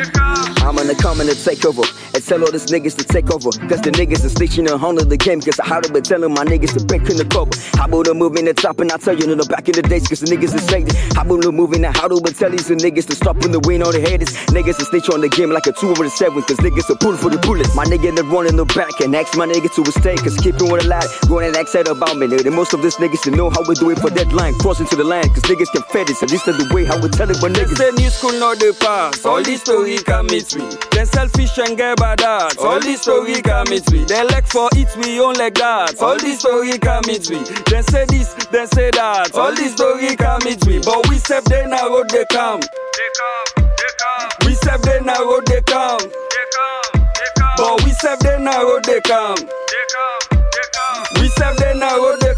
I'm 0.69 0.75
gonna 0.75 0.93
come 0.93 1.19
and 1.19 1.29
take 1.34 1.65
over. 1.65 1.82
And 2.13 2.21
tell 2.21 2.45
all 2.45 2.51
these 2.51 2.67
niggas 2.69 2.95
to 2.97 3.03
take 3.03 3.34
over. 3.34 3.49
Cause 3.65 3.82
the 3.82 3.89
niggas 3.89 4.21
is 4.23 4.36
snitching 4.38 4.69
and 4.69 4.79
handle 4.79 5.03
the 5.03 5.17
game. 5.17 5.41
Cause 5.41 5.60
I 5.60 5.65
had 5.65 5.82
to 5.82 5.91
be 5.91 5.99
telling 5.99 6.32
my 6.32 6.45
niggas 6.45 6.77
to 6.77 6.86
break 6.86 7.10
in 7.10 7.17
the 7.17 7.25
cover. 7.25 7.49
How 7.73 7.89
about 7.89 8.05
the 8.05 8.13
in 8.13 8.45
the 8.45 8.53
top 8.53 8.79
and 8.79 8.91
I 8.91 8.97
tell 8.97 9.17
you 9.17 9.25
in 9.25 9.36
the 9.39 9.49
back 9.49 9.65
in 9.65 9.73
the 9.73 9.82
days. 9.82 10.05
Cause 10.08 10.21
the 10.21 10.29
niggas 10.29 10.53
is 10.53 10.62
faded. 10.69 10.93
How 11.17 11.25
about 11.25 11.41
the 11.41 11.51
moving 11.51 11.82
the 11.82 11.89
how 11.89 12.05
to 12.08 12.21
be 12.21 12.29
tell 12.38 12.51
these 12.53 12.69
niggas 12.69 13.10
to 13.10 13.15
stop 13.17 13.41
in 13.41 13.49
the 13.51 13.60
wind 13.65 13.82
on 13.82 13.97
the 13.97 13.99
haters. 13.99 14.29
Niggas 14.53 14.77
is 14.77 14.93
snitch 14.93 15.10
on 15.10 15.21
the 15.25 15.29
game 15.29 15.49
like 15.49 15.65
a 15.65 15.73
two 15.73 15.89
over 15.89 16.05
the 16.05 16.13
seven. 16.13 16.43
Cause 16.45 16.62
niggas 16.62 16.86
are 16.93 17.01
pulling 17.01 17.17
for 17.17 17.34
the 17.34 17.41
bullets. 17.41 17.73
My 17.73 17.86
nigga 17.89 18.13
that 18.13 18.29
run 18.29 18.45
in 18.45 18.55
the 18.55 18.69
back 18.77 18.93
and 19.01 19.10
ask 19.17 19.34
my 19.34 19.49
nigga 19.49 19.73
to 19.73 19.82
stay. 19.89 20.21
Cause 20.21 20.38
keeping 20.38 20.69
with 20.69 20.86
a 20.86 20.88
lad. 20.88 21.10
Going 21.25 21.49
and 21.49 21.58
ask 21.58 21.73
about 21.73 22.13
me. 22.13 22.29
Nigga. 22.29 22.45
And 22.45 22.53
most 22.55 22.77
of 22.77 22.86
these 22.86 23.01
niggas 23.01 23.25
to 23.25 23.32
know 23.32 23.49
how 23.49 23.65
we 23.65 23.73
do 23.73 23.89
it 23.89 23.97
for 23.97 24.13
deadline. 24.13 24.53
Crossing 24.62 24.86
to 24.93 24.95
the 24.95 25.03
line. 25.03 25.34
Cause 25.34 25.49
niggas 25.49 25.73
can 25.73 25.82
fed 25.89 26.13
it. 26.13 26.17
So 26.21 26.29
this 26.29 26.45
is 26.45 26.53
the 26.62 26.69
way 26.69 26.86
how 26.86 27.01
we 27.01 27.10
tell 27.10 27.25
it 27.25 27.41
They 27.41 27.49
niggas. 27.49 27.73
say 27.73 27.89
new 27.97 28.10
school 28.13 28.38
no 28.38 28.53
dey 28.53 28.71
pass, 28.77 29.25
all 29.25 29.41
this 29.41 29.62
story 29.62 29.97
can 29.97 30.27
meet 30.27 30.59
me. 30.60 30.67
They 30.91 31.06
selfish 31.06 31.58
and 31.58 31.78
get 31.78 31.98
bad 31.98 32.19
hearts, 32.22 32.58
all 32.58 32.80
this 32.80 33.02
story 33.02 33.41
can 33.41 33.69
meet 33.69 33.89
me. 33.91 34.04
They 34.06 34.24
like 34.26 34.48
for 34.48 34.69
it, 34.74 34.89
we 34.98 35.19
own 35.19 35.36
like 35.36 35.56
that, 35.56 35.95
all 36.02 36.17
this 36.17 36.39
story 36.39 36.78
can 36.78 37.02
meet 37.08 37.30
me. 37.30 37.39
They 37.72 37.82
say 37.84 38.06
this, 38.06 38.34
they 38.52 38.65
say 38.67 38.91
that, 38.91 39.34
all 39.36 39.56
this 39.56 39.74
story 39.74 40.15
can 40.15 40.39
meet 40.43 40.65
me. 40.67 40.80
But 40.84 41.08
we 41.10 41.17
step 41.17 41.43
they 41.45 41.65
na 41.65 41.84
road 41.88 42.10
they 42.10 42.26
come. 42.32 42.60
We 44.45 44.54
step 44.56 44.82
they 44.82 45.00
na 45.02 45.17
road 45.19 45.45
they 45.48 45.62
come. 45.62 46.00
But 47.58 47.84
we 47.84 47.91
step 47.91 48.19
they 48.19 48.38
na 48.39 48.60
road 48.60 48.84
they 48.86 49.02
come. 49.02 49.38
We 51.19 51.28
step 51.30 51.56
they 51.58 51.74
na 51.78 51.95
road 51.95 52.19
they 52.22 52.28
come. 52.28 52.28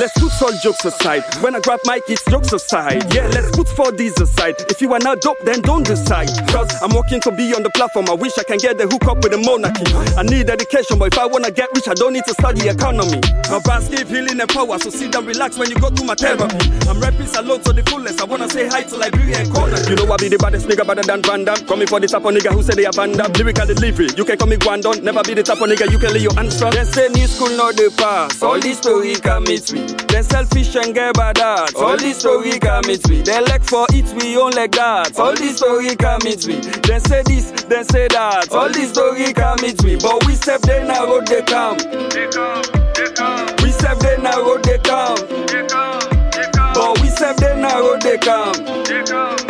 Let's 0.00 0.16
put 0.18 0.32
all 0.40 0.52
jokes 0.62 0.82
aside. 0.86 1.22
When 1.42 1.54
I 1.54 1.60
grab 1.60 1.78
mic, 1.84 2.04
it's 2.08 2.24
jokes 2.24 2.54
aside. 2.54 3.12
Yeah, 3.12 3.28
let's 3.36 3.54
put 3.54 3.68
four 3.68 3.92
D's 3.92 4.18
aside. 4.18 4.54
If 4.70 4.80
you 4.80 4.90
are 4.94 4.98
not 4.98 5.20
dope, 5.20 5.36
then 5.44 5.60
don't 5.60 5.84
decide. 5.84 6.30
Cause 6.48 6.72
I'm 6.80 6.96
working 6.96 7.20
to 7.20 7.30
be 7.30 7.52
on 7.52 7.62
the 7.62 7.68
platform. 7.68 8.08
I 8.08 8.14
wish 8.14 8.32
I 8.38 8.44
can 8.44 8.56
get 8.56 8.78
the 8.78 8.88
hook 8.88 9.04
up 9.04 9.20
with 9.22 9.32
the 9.32 9.40
monarchy. 9.44 9.84
I 10.16 10.22
need 10.22 10.48
education, 10.48 10.98
but 10.98 11.12
if 11.12 11.18
I 11.18 11.26
wanna 11.26 11.50
get 11.50 11.68
rich, 11.74 11.86
I 11.86 11.92
don't 11.92 12.14
need 12.14 12.24
to 12.24 12.32
study 12.32 12.66
economy. 12.66 13.20
My 13.52 13.60
brass 13.60 13.92
keep 13.92 14.08
healing 14.08 14.40
and 14.40 14.48
power, 14.48 14.78
so 14.78 14.88
sit 14.88 15.12
down, 15.12 15.26
relax 15.26 15.58
when 15.58 15.68
you 15.68 15.76
go 15.76 15.90
through 15.90 16.06
my 16.06 16.14
therapy. 16.14 16.56
I'm 16.88 16.96
rapping 16.98 17.28
salute 17.28 17.62
to 17.68 17.74
the 17.74 17.84
fullest. 17.84 18.22
I 18.22 18.24
wanna 18.24 18.48
say 18.48 18.68
hi 18.72 18.84
to 18.84 18.96
Liberia 18.96 19.44
and 19.44 19.52
Corner. 19.52 19.84
You 19.84 20.00
know 20.00 20.08
I 20.08 20.16
be 20.16 20.32
the 20.32 20.38
baddest 20.40 20.64
nigga 20.64 20.86
better 20.86 21.04
than 21.04 21.20
Van 21.20 21.44
Damme. 21.44 21.60
Coming 21.68 21.86
for 21.86 22.00
the 22.00 22.08
type 22.08 22.24
of 22.24 22.32
nigga 22.32 22.56
who 22.56 22.62
say 22.62 22.72
they 22.72 22.86
are 22.88 22.96
Van. 22.96 23.12
Lyrical 23.36 23.66
delivery, 23.68 24.08
you 24.16 24.24
can 24.24 24.40
call 24.40 24.48
me 24.48 24.56
Guandon. 24.56 25.04
Never 25.04 25.20
be 25.28 25.36
the 25.36 25.42
type 25.44 25.60
of 25.60 25.68
nigga 25.68 25.92
you 25.92 26.00
can 26.00 26.16
lay 26.16 26.24
your 26.24 26.32
hands 26.32 26.56
on. 26.64 26.72
They 26.72 26.88
say 26.88 27.12
new 27.12 27.28
school 27.28 27.52
no 27.52 27.68
the 27.68 27.92
past. 28.00 28.42
all 28.42 28.58
these 28.58 28.78
story 28.80 29.12
can 29.20 29.44
meet 29.44 29.68
me. 29.76 29.89
They 30.08 30.22
selfish 30.22 30.74
and 30.76 30.94
get 30.94 31.14
bad 31.14 31.38
hearts, 31.38 31.74
all 31.74 31.96
this 31.96 32.18
story 32.18 32.58
can 32.58 32.86
meet 32.86 33.08
me. 33.08 33.22
They 33.22 33.40
like 33.40 33.64
for 33.64 33.86
it, 33.90 34.06
we 34.22 34.36
own 34.36 34.52
like 34.52 34.72
that, 34.72 35.18
all 35.18 35.34
this 35.34 35.56
story 35.58 35.96
can 35.96 36.18
meet 36.24 36.46
me. 36.46 36.60
They 36.60 36.98
say 36.98 37.22
this, 37.24 37.50
they 37.68 37.82
say 37.84 38.08
that, 38.08 38.52
all 38.52 38.68
this 38.68 38.90
story 38.90 39.32
can 39.32 39.56
meet 39.62 39.82
me. 39.84 39.96
But 39.96 40.26
we 40.26 40.34
step 40.34 40.60
they 40.62 40.84
na 40.86 41.02
road 41.04 41.26
they 41.26 41.42
come. 41.42 41.76
We 43.62 43.70
step 43.72 43.98
they 43.98 44.16
na 44.18 44.36
road 44.36 44.64
they 44.64 44.78
come. 44.78 45.18
But 46.74 47.00
we 47.00 47.08
step 47.08 47.36
they 47.36 47.56
na 47.60 47.78
road 47.78 48.02
they 48.02 48.18
come. 48.18 48.54
We 49.46 49.49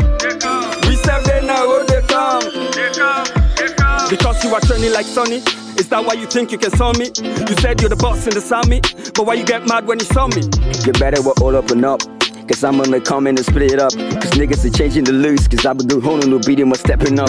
you 4.50 4.56
are 4.56 4.60
trending 4.60 4.92
like 4.92 5.06
Sonny. 5.06 5.36
Is 5.78 5.88
that 5.90 6.04
why 6.04 6.14
you 6.14 6.26
think 6.26 6.50
you 6.50 6.58
can 6.58 6.72
saw 6.72 6.92
me? 6.92 7.06
You 7.06 7.54
said 7.62 7.80
you're 7.80 7.88
the 7.88 7.96
boss 7.96 8.26
in 8.26 8.34
the 8.34 8.54
army, 8.54 8.80
but 9.14 9.24
why 9.24 9.34
you 9.34 9.44
get 9.44 9.66
mad 9.68 9.86
when 9.86 10.00
you 10.00 10.06
saw 10.06 10.26
me? 10.26 10.42
Get 10.84 10.98
better, 10.98 11.22
we're 11.22 11.38
all 11.40 11.54
up 11.54 11.70
and 11.70 11.84
up. 11.84 12.19
Cause 12.50 12.64
I'm 12.64 12.78
gonna 12.78 13.00
come 13.00 13.28
in 13.28 13.36
and 13.36 13.46
split 13.46 13.70
it 13.70 13.78
up. 13.78 13.92
Cause 13.92 14.34
niggas 14.34 14.64
are 14.66 14.76
changing 14.76 15.04
the 15.04 15.12
loose. 15.12 15.46
Cause 15.46 15.64
I 15.64 15.72
been 15.72 15.86
doing 15.86 16.28
no 16.28 16.40
beating, 16.40 16.68
we're 16.68 16.82
stepping 16.82 17.16
up. 17.20 17.28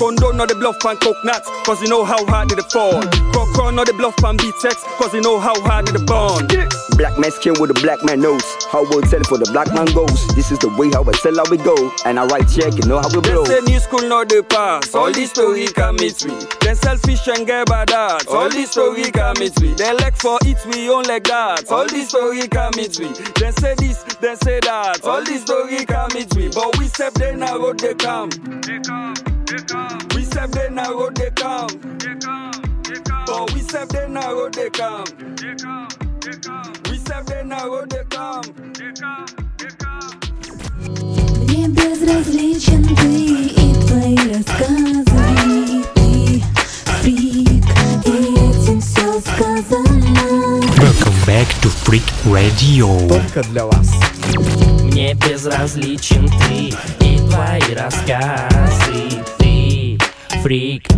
Condo 0.00 0.32
not 0.32 0.48
the 0.48 0.56
bluff 0.56 0.82
and 0.82 0.98
coconuts, 0.98 1.44
cause 1.66 1.82
you 1.82 1.88
know 1.88 2.04
how 2.04 2.24
hard 2.24 2.48
did 2.48 2.58
it 2.58 2.72
fall. 2.72 3.02
Coco 3.36 3.68
not 3.70 3.86
the 3.86 3.92
bluff 3.92 4.16
and 4.24 4.40
text, 4.62 4.80
cause 4.96 5.12
you 5.12 5.20
know 5.20 5.38
how 5.38 5.52
hard 5.60 5.84
did 5.84 5.96
it 5.96 6.06
burn. 6.06 6.48
Black 6.96 7.18
man 7.18 7.30
skin 7.30 7.52
with 7.60 7.68
a 7.68 7.78
black 7.84 8.02
man 8.02 8.22
nose. 8.22 8.44
How 8.72 8.80
we 8.88 9.04
tell 9.12 9.20
it 9.20 9.26
for 9.28 9.36
the 9.36 9.44
black 9.52 9.68
man 9.76 9.84
goes. 9.92 10.24
This 10.32 10.50
is 10.50 10.58
the 10.60 10.72
way 10.80 10.88
how 10.88 11.04
I 11.04 11.12
tell 11.20 11.36
how 11.36 11.44
we 11.52 11.58
go. 11.60 11.76
And 12.08 12.18
I 12.18 12.24
write 12.24 12.48
check, 12.48 12.72
you 12.80 12.88
know 12.88 12.96
how 12.96 13.12
we 13.12 13.20
blow. 13.20 13.44
They 13.44 13.60
say 13.60 13.64
new 13.68 13.80
school 13.80 14.08
no 14.08 14.24
dey 14.24 14.40
pass, 14.40 14.94
all 14.94 15.12
this 15.12 15.36
story 15.36 15.68
can 15.68 15.96
meet 15.96 16.24
me. 16.24 16.32
They 16.64 16.72
selfish 16.74 17.28
and 17.28 17.44
get 17.46 17.68
bad 17.68 17.90
hearts, 17.90 18.26
all 18.28 18.48
this 18.48 18.72
story 18.72 19.12
can 19.12 19.36
meet 19.36 19.52
me. 19.60 19.74
They 19.76 19.92
like 19.92 20.16
for 20.16 20.38
it, 20.48 20.56
we 20.64 20.88
own 20.88 21.04
like 21.04 21.24
that, 21.28 21.68
all 21.68 21.84
this 21.86 22.08
story 22.08 22.48
can 22.48 22.72
meet 22.76 22.96
me. 23.00 23.12
They 23.36 23.52
say 23.52 23.74
this, 23.76 24.00
they 24.20 24.34
say 24.36 24.45
that, 24.45 24.99
all 25.03 25.23
this 25.23 25.41
story 25.41 25.85
can 25.85 26.07
meet 26.13 26.35
me. 26.35 26.49
But 26.53 26.77
we 26.77 26.87
step 26.87 27.13
they 27.13 27.35
na 27.35 27.53
road 27.55 27.79
they 27.79 27.93
come. 27.95 28.29
We 30.15 30.23
step 30.23 30.51
they 30.51 30.69
na 30.69 30.89
road 30.89 31.15
they 31.15 31.31
come. 31.31 31.69
But 33.25 33.53
we 33.53 33.61
step 33.61 33.89
they 33.89 34.07
na 34.07 34.29
road 34.29 34.53
they 34.53 34.69
come. 34.69 35.05
We 36.89 36.97
step 36.97 37.25
they 37.25 37.43
na 37.43 37.63
road 37.63 37.89
they 37.89 38.03
come. 38.09 38.43
Мне 41.51 41.67
безразличен 41.67 42.83
ты 42.95 43.45
и 43.45 43.73
твои 43.85 44.15
рассказы 44.15 45.03
Ты 45.95 46.43
фрик, 47.01 47.65
и 48.05 48.05
этим 48.05 48.34
все 48.80 49.20
сказано 49.20 50.06
Welcome 50.76 51.26
back 51.26 51.46
to 51.62 51.70
Freak 51.84 52.04
Radio. 52.24 53.08
Только 53.08 53.42
для 53.48 53.64
вас. 53.66 53.90
Мне 54.82 55.14
безразличен 55.14 56.28
ты 56.28 56.74
и 57.04 57.18
твои 57.18 57.74
рассказы 57.74 59.22
Ты 59.38 59.98
фрик, 60.42 60.88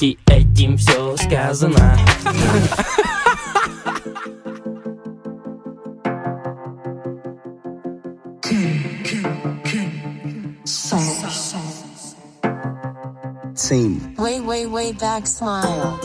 и 0.00 0.18
этим 0.26 0.76
все 0.76 1.16
сказано 1.16 1.98
Team. 13.54 14.14
Way, 14.16 14.40
way, 14.40 14.66
way 14.66 14.92
back 14.92 15.26
smile. 15.26 15.98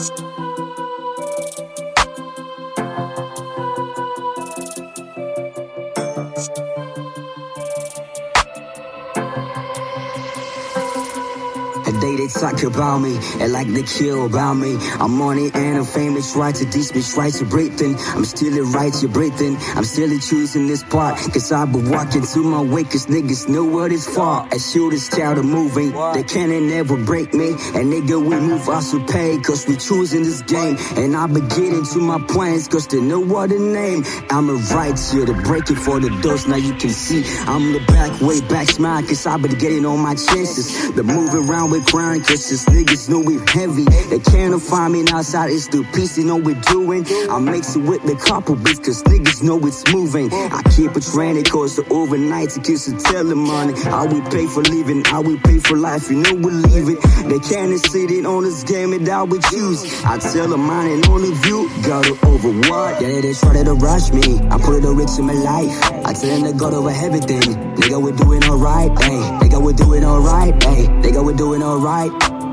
Day 12.00 12.16
they 12.16 12.28
talk 12.28 12.64
about 12.64 13.00
me 13.00 13.18
and 13.40 13.52
like 13.52 13.68
they 13.68 13.84
kill 13.84 14.26
about 14.26 14.56
me. 14.56 14.78
I'm 15.00 15.22
on 15.22 15.38
it 15.38 15.56
and 15.56 15.78
I'm 15.78 15.86
famous, 15.86 16.36
right 16.36 16.56
to 16.56 16.66
this 16.66 16.92
bitch, 16.92 17.16
right 17.18 17.34
to 17.34 17.46
breathing. 17.46 17.96
I'm 18.16 18.26
still 18.26 18.56
it 18.58 18.74
right 18.76 18.94
to 18.94 19.08
breathing. 19.08 19.58
I'm 19.76 19.84
still 19.84 20.10
choosing 20.20 20.68
this 20.68 20.84
part, 20.84 21.18
cause 21.18 21.52
I've 21.52 21.72
been 21.72 21.90
walking 21.90 22.24
to 22.24 22.40
my 22.44 22.62
way, 22.62 22.84
cause 22.84 23.08
niggas 23.08 23.50
know 23.50 23.64
what 23.64 23.92
it's 23.92 24.08
for. 24.08 24.48
As 24.54 24.74
this 24.74 25.10
child 25.10 25.38
of 25.38 25.46
moving, 25.46 25.92
they 26.14 26.24
can 26.24 26.52
and 26.52 26.70
never 26.70 26.98
break 26.98 27.34
me. 27.34 27.50
And 27.50 27.92
nigga, 27.94 28.20
we 28.22 28.36
move 28.40 28.68
us 28.70 28.92
to 28.92 29.06
pay, 29.06 29.38
cause 29.40 29.68
we 29.68 29.76
choosing 29.78 30.24
this 30.24 30.42
game. 30.44 30.78
And 30.96 31.16
I've 31.16 31.34
been 31.34 31.48
getting 31.48 31.86
to 31.86 32.00
my 32.00 32.20
plans, 32.28 32.68
cause 32.68 32.88
they 32.88 33.02
know 33.02 33.20
what 33.20 33.50
the 33.50 33.60
name. 33.60 34.04
I'm 34.30 34.50
a 34.50 34.54
right 34.76 34.98
here 34.98 35.26
to 35.26 35.34
break 35.44 35.70
it 35.70 35.78
for 35.78 36.00
the 36.00 36.10
dust, 36.22 36.48
now 36.48 36.56
you 36.56 36.74
can 36.76 36.90
see. 36.90 37.24
I'm 37.48 37.74
the 37.74 37.80
back, 37.88 38.20
way 38.22 38.42
back 38.42 38.70
smile, 38.70 39.02
cause 39.04 39.26
I've 39.26 39.42
been 39.42 39.58
getting 39.58 39.86
on 39.86 40.00
my 40.00 40.16
chances. 40.16 40.94
The 40.96 41.04
move 41.04 41.34
around 41.34 41.72
with 41.72 41.89
crying, 41.90 42.22
cause 42.22 42.50
this 42.50 42.66
niggas 42.66 43.10
know 43.10 43.20
we 43.20 43.40
heavy. 43.48 43.86
They 44.10 44.20
can't 44.20 44.62
find 44.62 44.94
me 44.94 45.04
outside, 45.12 45.50
it's 45.50 45.68
the 45.68 45.84
piece 45.94 46.16
they 46.16 46.24
know 46.24 46.38
we're 46.38 46.62
doing. 46.70 47.06
I 47.30 47.40
mix 47.40 47.76
it 47.76 47.82
with 47.82 48.04
the 48.04 48.16
couple 48.16 48.56
beats, 48.56 48.80
cause 48.80 49.04
niggas 49.04 49.44
know 49.44 49.58
it's 49.66 49.84
moving. 49.92 50.32
I 50.34 50.62
keep 50.76 50.96
a 50.96 51.02
it 51.40 51.50
costs 51.50 51.78
the 51.78 51.86
overnight 51.92 52.50
to 52.52 52.62
kiss 52.62 52.86
the 52.86 52.98
telling 52.98 53.38
money. 53.38 53.74
How 53.82 54.06
we 54.06 54.22
pay 54.30 54.46
for 54.48 54.62
living, 54.62 55.04
how 55.06 55.22
we 55.22 55.38
pay 55.38 55.60
for 55.60 55.78
life, 55.78 56.10
you 56.10 56.18
know 56.18 56.34
we 56.34 56.52
leave 56.52 56.90
it. 56.90 57.02
They 57.28 57.40
can't 57.40 57.78
sit 57.80 58.12
it 58.12 58.26
on 58.26 58.44
this 58.44 58.64
game 58.64 58.94
and 58.94 59.08
I 59.10 59.24
would 59.24 59.44
choose. 59.44 59.82
I 60.04 60.18
tell 60.20 60.48
them 60.48 60.62
mine 60.62 60.92
and 60.92 61.08
only 61.08 61.34
view, 61.42 61.70
got 61.84 62.06
it 62.06 62.24
over 62.24 62.52
what? 62.70 63.02
Yeah, 63.02 63.22
they 63.22 63.34
try 63.34 63.64
to 63.64 63.74
rush 63.74 64.12
me. 64.12 64.40
I 64.50 64.58
put 64.58 64.82
the 64.82 64.94
rich 64.94 65.18
in 65.18 65.26
my 65.26 65.34
life. 65.34 65.72
I 66.06 66.14
tell 66.14 66.42
them 66.42 66.52
to 66.52 66.54
go 66.54 66.70
over 66.70 66.90
everything. 66.90 67.42
Nigga, 67.76 68.02
we're 68.02 68.16
doing 68.16 68.44
alright, 68.46 68.92
hey. 69.02 69.49
Nigga, 69.60 69.66
we're 69.66 69.74
doing 69.74 70.06
alright, 70.06 70.64
hey. 70.64 70.86
Nigga, 70.88 71.26
we're 71.26 71.34
doing 71.34 71.62
alright. 71.62 72.12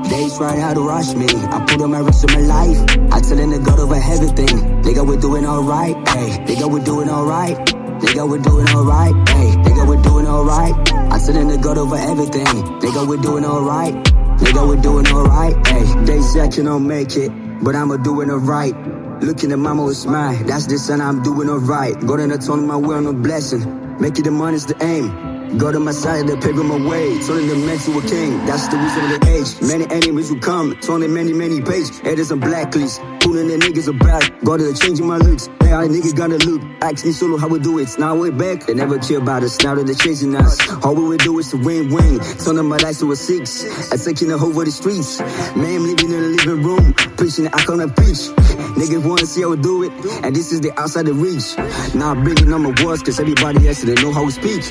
They 0.09 0.27
try 0.35 0.59
how 0.59 0.73
to 0.73 0.81
rush 0.81 1.15
me. 1.15 1.25
I 1.25 1.63
put 1.65 1.81
on 1.81 1.91
my 1.91 2.01
rest 2.01 2.25
of 2.25 2.31
my 2.31 2.41
life. 2.41 2.77
I 3.13 3.21
tell 3.21 3.37
them 3.37 3.51
to 3.51 3.59
go 3.59 3.81
over 3.81 3.95
everything. 3.95 4.83
Nigga, 4.83 5.07
we're 5.07 5.17
doing 5.17 5.45
alright, 5.45 5.95
hey. 6.09 6.43
Nigga, 6.43 6.69
we're 6.69 6.83
doing 6.83 7.09
alright. 7.09 7.55
They 7.65 8.11
Nigga, 8.11 8.29
we're 8.29 8.39
doing 8.39 8.67
alright, 8.75 9.15
hey. 9.29 9.51
Nigga, 9.63 9.87
we're 9.87 10.01
doing 10.01 10.27
alright. 10.27 10.73
I 10.91 11.17
tell 11.17 11.33
them 11.33 11.47
to 11.47 11.57
go 11.57 11.75
over 11.75 11.95
everything. 11.95 12.45
Nigga, 12.45 13.07
we're 13.07 13.21
doing 13.21 13.45
alright. 13.45 13.93
Nigga, 13.93 14.67
we're 14.67 14.81
doing 14.81 15.07
alright, 15.07 15.65
hey. 15.65 15.85
They 16.03 16.19
say 16.19 16.41
I 16.41 16.49
cannot 16.49 16.79
make 16.79 17.15
it, 17.15 17.31
but 17.63 17.73
I'ma 17.73 17.95
doing 18.03 18.29
alright. 18.29 18.75
Looking 19.23 19.53
at 19.53 19.59
mama 19.59 19.85
with 19.85 19.95
smile, 19.95 20.35
that's 20.43 20.65
the 20.65 20.77
son 20.77 20.99
I'm 20.99 21.23
doing 21.23 21.49
alright. 21.49 21.97
Got 22.05 22.19
in 22.19 22.31
the 22.31 22.37
tone 22.37 22.59
of 22.59 22.65
my 22.65 22.75
way 22.75 22.99
no 22.99 23.13
blessing. 23.13 23.97
Making 23.97 24.25
the 24.25 24.31
money's 24.31 24.65
the 24.65 24.75
aim. 24.83 25.36
God 25.55 25.75
on 25.75 25.85
my 25.85 25.91
side, 25.91 26.27
they 26.27 26.35
paving 26.35 26.67
my 26.67 26.77
way. 26.77 27.17
Turning 27.25 27.47
the 27.47 27.55
man 27.55 27.77
to 27.79 27.97
a 27.97 28.01
king, 28.03 28.45
that's 28.45 28.67
the 28.67 28.77
reason 28.77 29.03
of 29.05 29.09
the 29.21 29.29
age. 29.31 29.61
Many 29.61 29.85
enemies 29.89 30.31
will 30.31 30.41
come, 30.41 30.75
turning 30.81 31.13
many, 31.13 31.33
many 31.33 31.61
page. 31.61 31.87
Edits 32.03 32.31
and 32.31 32.41
blacklist, 32.41 33.01
pulling 33.19 33.47
the 33.47 33.57
niggas 33.57 33.87
about. 33.87 34.23
God 34.43 34.61
is 34.61 34.79
changing 34.79 35.07
my 35.07 35.17
looks. 35.17 35.47
Hey, 35.61 35.73
I 35.73 35.87
niggas 35.87 36.15
gotta 36.15 36.37
look. 36.47 36.61
Me 37.05 37.11
solo 37.11 37.37
how 37.37 37.47
we 37.47 37.59
do 37.59 37.79
it. 37.79 37.97
Now 37.99 38.15
we're 38.15 38.31
back, 38.31 38.65
they 38.65 38.73
never 38.73 38.97
care 38.99 39.19
about 39.19 39.43
us. 39.43 39.61
Now 39.63 39.75
they're 39.75 39.95
chasing 39.95 40.35
us. 40.35 40.57
All 40.83 40.95
we 40.95 41.03
will 41.03 41.17
do 41.17 41.37
is 41.39 41.51
to 41.51 41.57
win, 41.57 41.93
win. 41.93 42.19
Turning 42.43 42.65
my 42.65 42.77
life 42.77 42.99
to 42.99 43.11
a 43.11 43.15
six. 43.15 43.91
I 43.91 43.97
taking 43.97 44.29
the 44.29 44.37
whole 44.37 44.57
of 44.57 44.65
the 44.65 44.71
streets. 44.71 45.19
Man, 45.55 45.83
living 45.85 46.11
in 46.11 46.21
the 46.21 46.43
living 46.43 46.63
room, 46.63 46.93
preaching 47.17 47.47
I 47.47 47.59
can't 47.63 47.95
preach. 47.95 48.31
Niggas 48.77 49.05
wanna 49.07 49.25
see 49.25 49.41
how 49.41 49.49
we 49.49 49.57
do 49.57 49.83
it, 49.83 49.91
and 50.23 50.35
this 50.35 50.51
is 50.51 50.61
the 50.61 50.71
outside 50.79 51.05
the 51.05 51.13
reach. 51.13 51.57
Now 51.95 52.11
I'm 52.11 52.23
bringing 52.23 52.51
on 52.53 52.63
my 52.63 52.73
words, 52.83 53.03
cause 53.03 53.19
everybody 53.19 53.67
else 53.67 53.81
they 53.81 53.95
know 53.95 54.11
how 54.11 54.23
we 54.23 54.31
speak. 54.31 54.63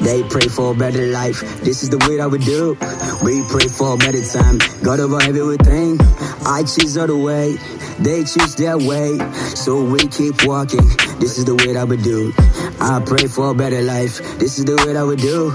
They 0.00 0.22
pray 0.24 0.48
for 0.48 0.72
a 0.72 0.74
better 0.74 1.06
life, 1.06 1.40
this 1.62 1.82
is 1.82 1.90
the 1.90 1.98
way 2.08 2.16
that 2.16 2.30
we 2.30 2.38
do. 2.38 2.76
We 3.22 3.42
pray 3.48 3.68
for 3.68 3.94
a 3.94 3.96
better 3.96 4.22
time, 4.24 4.58
God 4.82 5.00
over 5.00 5.20
everything. 5.22 5.98
I 6.44 6.64
choose 6.64 6.96
other 6.98 7.16
way, 7.16 7.56
they 8.04 8.24
choose 8.24 8.54
their 8.54 8.78
way. 8.78 9.18
So 9.54 9.82
we 9.82 9.98
keep 10.08 10.44
walking, 10.44 10.86
this 11.18 11.38
is 11.38 11.44
the 11.44 11.54
way 11.54 11.72
that 11.74 11.86
we 11.88 11.96
do. 11.96 12.32
I 12.80 13.02
pray 13.04 13.28
for 13.28 13.50
a 13.50 13.54
better 13.54 13.82
life, 13.82 14.18
this 14.38 14.58
is 14.58 14.64
the 14.64 14.76
way 14.84 14.92
that 14.92 15.06
we 15.06 15.16
do. 15.16 15.50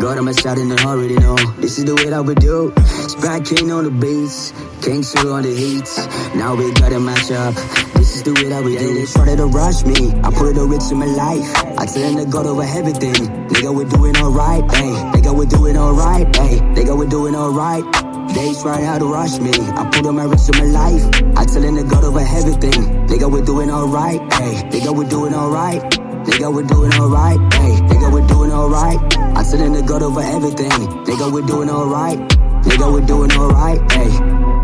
God, 0.00 0.18
I'm 0.18 0.28
a 0.28 0.30
in 0.30 0.68
the 0.68 0.78
heart, 0.82 0.98
already 0.98 1.16
know, 1.16 1.36
this 1.60 1.78
is 1.78 1.84
the 1.84 1.94
way 1.94 2.10
that 2.10 2.24
we 2.24 2.34
do. 2.34 2.72
Spot 3.08 3.44
King 3.44 3.70
on 3.70 3.84
the 3.84 3.90
beats, 3.90 4.52
King 4.82 5.02
Sue 5.02 5.32
on 5.32 5.42
the 5.42 5.54
heats. 5.54 6.06
Now 6.34 6.54
we 6.54 6.72
gotta 6.72 6.98
match 6.98 7.30
up. 7.30 7.54
This 7.94 8.16
is 8.16 8.22
the 8.24 8.32
way 8.34 8.48
that 8.48 8.64
we 8.64 8.76
do. 8.76 8.94
They 8.94 9.04
started 9.04 9.36
to 9.36 9.46
rush 9.46 9.84
me. 9.84 10.10
I 10.22 10.30
put 10.30 10.54
the 10.54 10.66
rich 10.66 10.90
in 10.90 10.98
my 10.98 11.06
life. 11.06 11.46
I 11.78 11.86
tell 11.86 12.02
them 12.02 12.24
to 12.24 12.30
go 12.30 12.42
over 12.42 12.62
everything. 12.62 13.14
Nigga, 13.48 13.74
we're 13.74 13.88
doing 13.88 14.16
alright, 14.16 14.64
hey. 14.74 14.92
Nigga, 15.14 15.34
we're 15.34 15.46
doing 15.46 15.76
alright, 15.76 16.26
hey. 16.34 16.58
Nigga, 16.58 16.98
we're 16.98 17.06
doing 17.06 17.36
alright. 17.36 18.11
They 18.34 18.54
try 18.54 18.82
how 18.82 18.98
to 18.98 19.04
rush 19.04 19.38
me. 19.38 19.50
I 19.50 19.88
put 19.92 20.06
on 20.06 20.16
my 20.16 20.24
rich 20.24 20.48
in 20.48 20.58
my 20.58 20.64
life. 20.64 21.04
I 21.36 21.44
tell 21.44 21.60
them 21.60 21.76
to 21.76 21.84
go 21.84 22.00
over 22.00 22.20
everything. 22.20 23.06
Nigga, 23.06 23.30
we're 23.30 23.44
doing 23.44 23.70
alright, 23.70 24.20
hey. 24.32 24.54
Nigga, 24.70 24.94
we're 24.96 25.08
doing 25.08 25.34
alright. 25.34 25.82
Nigga, 26.24 26.52
we're 26.54 26.62
doing 26.62 26.92
alright, 26.94 27.38
hey. 27.54 27.76
Nigga, 27.90 28.12
we're 28.12 28.26
doing 28.26 28.50
alright. 28.52 28.98
I 29.36 29.42
tell 29.42 29.58
them 29.58 29.74
to 29.74 29.82
go 29.82 29.98
over 29.98 30.20
everything. 30.20 30.70
Nigga, 30.70 31.32
we're 31.32 31.46
doing 31.46 31.68
alright. 31.68 32.18
Nigga, 32.64 32.92
we're 32.92 33.06
doing 33.06 33.32
alright, 33.32 33.92
hey. 33.92 34.61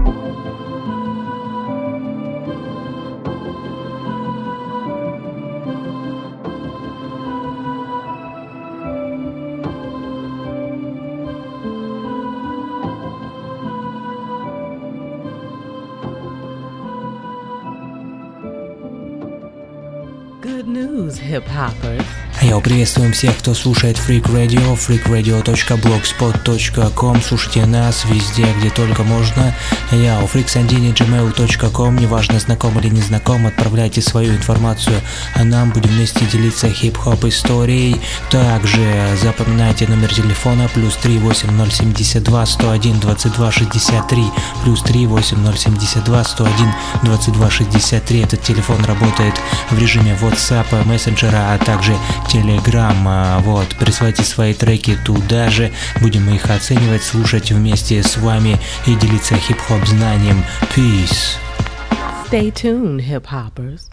Hip 21.39 21.47
hoppers. 21.47 22.18
Йоу, 22.41 22.61
приветствуем 22.61 23.13
всех, 23.13 23.37
кто 23.39 23.53
слушает 23.53 23.99
Freak 23.99 24.33
Radio, 24.33 24.79
freakradio.blogspot.com. 24.79 27.21
Слушайте 27.21 27.67
нас 27.67 28.05
везде, 28.05 28.47
где 28.59 28.71
только 28.71 29.03
можно. 29.03 29.57
Я 29.91 30.21
у 30.21 30.27
freaksandini.gmail.com. 30.27 31.97
Неважно, 31.97 32.39
знаком 32.39 32.79
или 32.79 32.91
не 32.91 33.01
знаком, 33.01 33.49
отправляйте 33.49 34.03
свою 34.03 34.37
информацию, 34.37 35.01
а 35.35 35.43
нам 35.43 35.71
будем 35.71 35.91
вместе 35.91 36.25
делиться 36.27 36.71
хип-хоп 36.71 37.25
историей. 37.25 37.97
Также 38.31 39.17
запоминайте 39.21 39.89
номер 39.89 40.15
телефона 40.15 40.69
плюс 40.73 40.95
38072 40.97 42.47
101 42.47 43.01
22 43.01 43.51
63 43.51 44.25
плюс 44.63 44.83
38072 44.83 46.25
101 46.25 46.73
22 47.03 47.51
63. 47.51 48.23
Этот 48.23 48.43
телефон 48.43 48.85
работает 48.85 49.35
в 49.71 49.79
режиме 49.79 50.17
WhatsApp, 50.23 50.87
мессенджера, 50.87 51.53
а 51.53 51.59
также 51.59 51.97
Telegram. 52.33 53.41
Вот, 53.43 53.69
присылайте 53.79 54.23
свои 54.23 54.55
треки 54.55 54.99
туда 55.05 55.51
же, 55.51 55.73
будем 56.01 56.29
их 56.31 56.51
оценивать, 56.51 57.03
слушать 57.03 57.51
вместе 57.51 58.03
с 58.03 58.17
вами 58.17 58.59
и 58.87 58.95
делиться 58.95 59.37
хип-хоп 59.37 59.87
знанием. 59.87 60.45
Peace! 60.75 61.37
Stay 62.31 62.53
tuned, 62.53 63.01
hip 63.01 63.25
hoppers. 63.25 63.89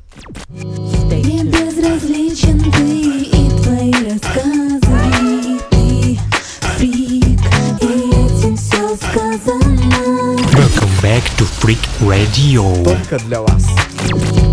Stay 1.08 1.22
tuned. 1.24 1.52
безразличен 1.52 2.60
ты 2.72 3.22
и 3.24 3.50
твои 3.62 3.92
рассказы 3.92 5.60
Ты 5.72 6.20
фрик, 6.78 7.40
и 7.82 8.10
этим 8.12 8.58
все 8.58 8.96
сказано 8.96 10.36
Welcome 10.52 11.02
back 11.02 11.24
to 11.38 11.46
Freak 11.62 11.80
Radio. 12.02 12.84
Только 12.84 13.20
для 13.26 13.42
вас. 13.42 13.68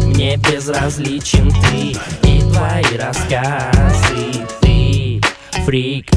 Мне 0.06 0.36
безразличен 0.36 1.50
ты 1.50 1.96
и 2.28 2.31
твои 2.51 2.97
рассказы 2.97 4.45
Ты 4.61 5.21
фрик, 5.65 6.09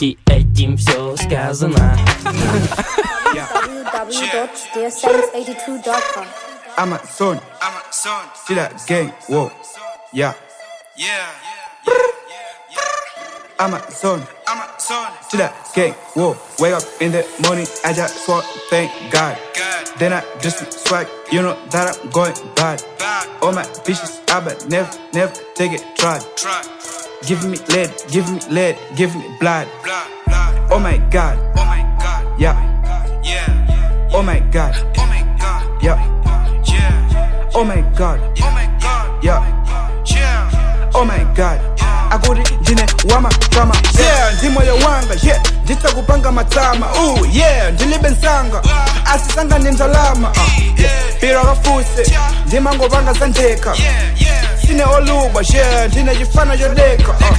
и 0.00 0.18
этим 0.26 0.76
все 0.76 1.16
сказано 1.16 1.96
www.dearsaints82.com 3.34 6.26
Amazon, 6.78 7.38
Amazon, 7.60 8.24
see 8.46 8.54
that 8.54 8.72
gang, 8.86 9.10
whoa, 9.28 9.50
yeah, 10.14 10.32
yeah, 10.96 11.26
Amazon, 13.59 14.21
Amazon, 14.47 15.11
see 15.29 15.37
that 15.37 15.71
gang, 15.73 15.93
whoa. 16.13 16.37
Wake 16.59 16.73
up 16.73 16.83
in 17.01 17.11
the 17.11 17.25
morning, 17.41 17.65
I 17.83 17.91
just 17.91 18.23
to 18.25 18.41
thank 18.69 18.91
God. 19.11 19.35
Then 19.97 20.13
I 20.13 20.23
just 20.41 20.87
swag, 20.87 21.07
you 21.31 21.41
know 21.41 21.57
that 21.71 21.97
I'm 21.97 22.09
going 22.11 22.35
bad. 22.55 22.83
All 23.41 23.51
my 23.51 23.63
bitches, 23.81 24.21
I 24.29 24.41
but 24.45 24.69
never, 24.69 24.91
never 25.11 25.33
take 25.55 25.71
it 25.71 25.83
try. 25.95 26.19
try. 26.35 26.61
Give 27.25 27.43
me 27.49 27.57
lead, 27.73 27.91
give 28.11 28.31
me 28.31 28.39
lead, 28.49 28.77
give 28.95 29.15
me 29.15 29.25
blood. 29.39 29.67
Oh 30.69 30.79
my 30.79 30.97
God, 31.09 31.39
oh 31.57 31.65
my 31.65 31.81
God, 31.99 32.39
yeah, 32.39 33.21
yeah. 33.23 34.09
Oh 34.13 34.21
my 34.21 34.39
God, 34.39 34.75
oh 34.99 35.05
my 35.07 35.23
God, 35.39 35.83
yeah. 35.83 37.51
Oh 37.55 37.63
my 37.63 37.81
God, 37.97 38.19
oh 38.39 38.51
my 38.51 38.77
God, 38.79 39.23
yeah. 39.23 40.91
Oh 40.93 41.05
my 41.05 41.23
God, 41.35 41.59
akuri 42.11 42.43
ndine 42.61 42.85
wamadrama 43.13 43.75
yeah 43.99 44.33
ndimoyo 44.37 44.73
wanga 44.75 45.13
ye 45.13 45.19
yeah. 45.23 45.41
nditakupanga 45.63 46.31
matsama 46.31 46.87
u 46.93 47.13
uh, 47.13 47.35
yeah 47.35 47.71
ndilibe 47.73 48.09
nsanga 48.09 48.61
asisangane 49.13 49.71
ndalama 49.71 50.29
uh. 50.29 50.37
Ah, 50.37 51.21
bira 51.21 51.41
kafuse 51.41 52.13
ndimangovanga 52.45 53.13
zandeka 53.13 53.69
yeah, 53.75 54.21
yeah. 54.21 54.36
sine 54.67 54.83
olumba 54.83 55.39
uh, 55.39 55.55
yeah, 55.55 55.87
ndinajifana 55.87 56.53
yodeka 56.53 57.11
uh, 57.11 57.37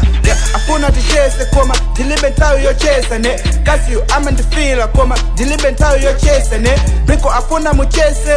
afuna 0.54 0.90
tichese 0.90 1.44
koma 1.54 1.74
ndilibe 1.90 2.30
ntayo 2.30 2.58
yochesa 2.60 3.18
ne. 3.18 3.38
Kasiyo 3.64 4.04
ama 4.16 4.30
ndifila 4.30 4.86
koma 4.88 5.18
ndilibe 5.32 5.70
ntayo 5.70 6.02
yochesa 6.02 6.58
ne. 6.58 6.78
Miko 7.08 7.30
afuna 7.30 7.72
muchese 7.72 8.36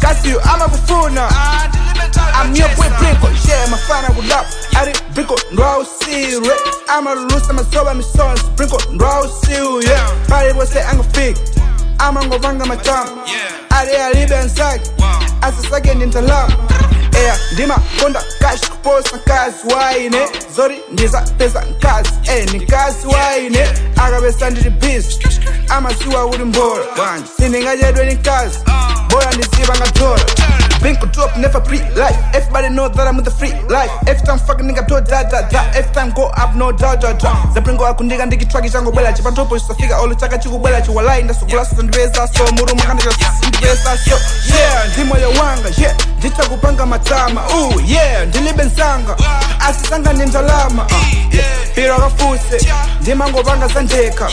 kasiyo 0.00 0.40
ama 0.54 0.68
amyopwepriko 2.40 3.28
she 3.46 3.70
mafana 3.70 4.08
kulapo 4.08 4.46
ari 4.80 4.92
briko 5.14 5.40
ndwausiwe 5.52 6.54
amalusa 6.88 7.52
masoba 7.52 7.94
misonsi 7.94 8.44
briko 8.56 8.82
ndwausiwe 8.92 9.84
yeah. 9.84 10.10
pali 10.28 10.52
wose 10.52 10.82
angafika 10.82 11.40
ama 12.00 12.24
ngovanga 12.24 12.66
machamu 12.66 13.10
ale 13.70 14.04
alibe 14.04 14.36
nsaki 14.36 14.90
asasake 15.42 15.94
ndi 15.94 16.06
mtalamu 16.06 16.54
eya 17.18 17.38
ndima 17.52 17.78
konda 18.02 18.22
kashi 18.38 18.66
kuposa 18.70 19.16
nkazi 19.16 19.74
waine 19.74 20.18
zori 20.56 20.80
ndizapeza 20.92 21.60
nkazi 21.64 22.10
e 22.24 22.38
eh, 22.38 22.52
ni 22.52 22.60
kazi 22.66 23.06
waine 23.06 23.68
akapesa 23.96 24.50
ndili 24.50 24.70
bizi 24.70 25.18
amasiwa 25.68 26.26
uli 26.26 26.44
mbola 26.44 26.84
banja 26.96 27.28
sindingachedwe 27.36 28.06
ni 28.06 28.16
kazi 28.16 28.58
oh. 28.58 29.00
bora 29.10 29.32
ndizipa 29.32 29.76
ngadola 29.76 30.24
Blink 30.80 31.02
or 31.02 31.06
drop, 31.12 31.36
never 31.36 31.60
pre 31.60 31.78
life. 31.94 32.16
Everybody 32.34 32.70
know 32.70 32.88
that 32.88 33.06
I'm 33.06 33.16
with 33.16 33.26
the 33.26 33.30
free 33.30 33.52
life. 33.68 33.90
Every 34.06 34.24
time 34.26 34.38
fucking 34.38 34.66
nigga 34.66 34.86
do 34.88 34.96
da 35.00 35.22
da 35.28 35.46
da. 35.48 35.60
Every 35.76 35.92
time 35.92 36.10
go 36.10 36.26
up, 36.36 36.54
no 36.56 36.72
da 36.72 36.96
da 36.96 37.12
da. 37.12 37.32
Zapringo 37.54 37.86
akundiga 37.86 38.26
ndiki 38.26 38.46
traki 38.46 38.70
chango 38.70 38.90
bwela 38.92 39.12
chipantopo 39.12 39.58
chisafika 39.58 39.98
olo 40.00 40.14
chaka 40.14 40.38
chikubwela 40.38 40.80
chiwalai 40.82 41.22
ndasukula 41.22 41.64
sasa 41.64 41.82
ndiveza 41.82 42.28
so 42.28 42.52
muru 42.52 42.74
makanda 42.76 43.04
cha 43.04 43.32
ndiveza 43.48 43.98
so 43.98 44.16
yeah 44.56 44.88
ndi 44.94 45.04
moyo 45.04 45.28
wanga 45.28 45.68
yeah 45.78 45.94
nditakupanga 46.18 46.86
matama 46.86 47.42
uh 47.48 47.90
yeah 47.90 48.26
ndilibe 48.26 48.64
nsanga 48.64 49.16
asisanga 49.68 50.12
ndi 50.12 50.26
ndalama 50.26 50.84
uh, 50.86 51.34
yeah 51.34 51.48
piro 51.74 51.96
kafuse 51.96 52.72
ndimangopanga 53.00 53.68
zandeka 53.68 54.28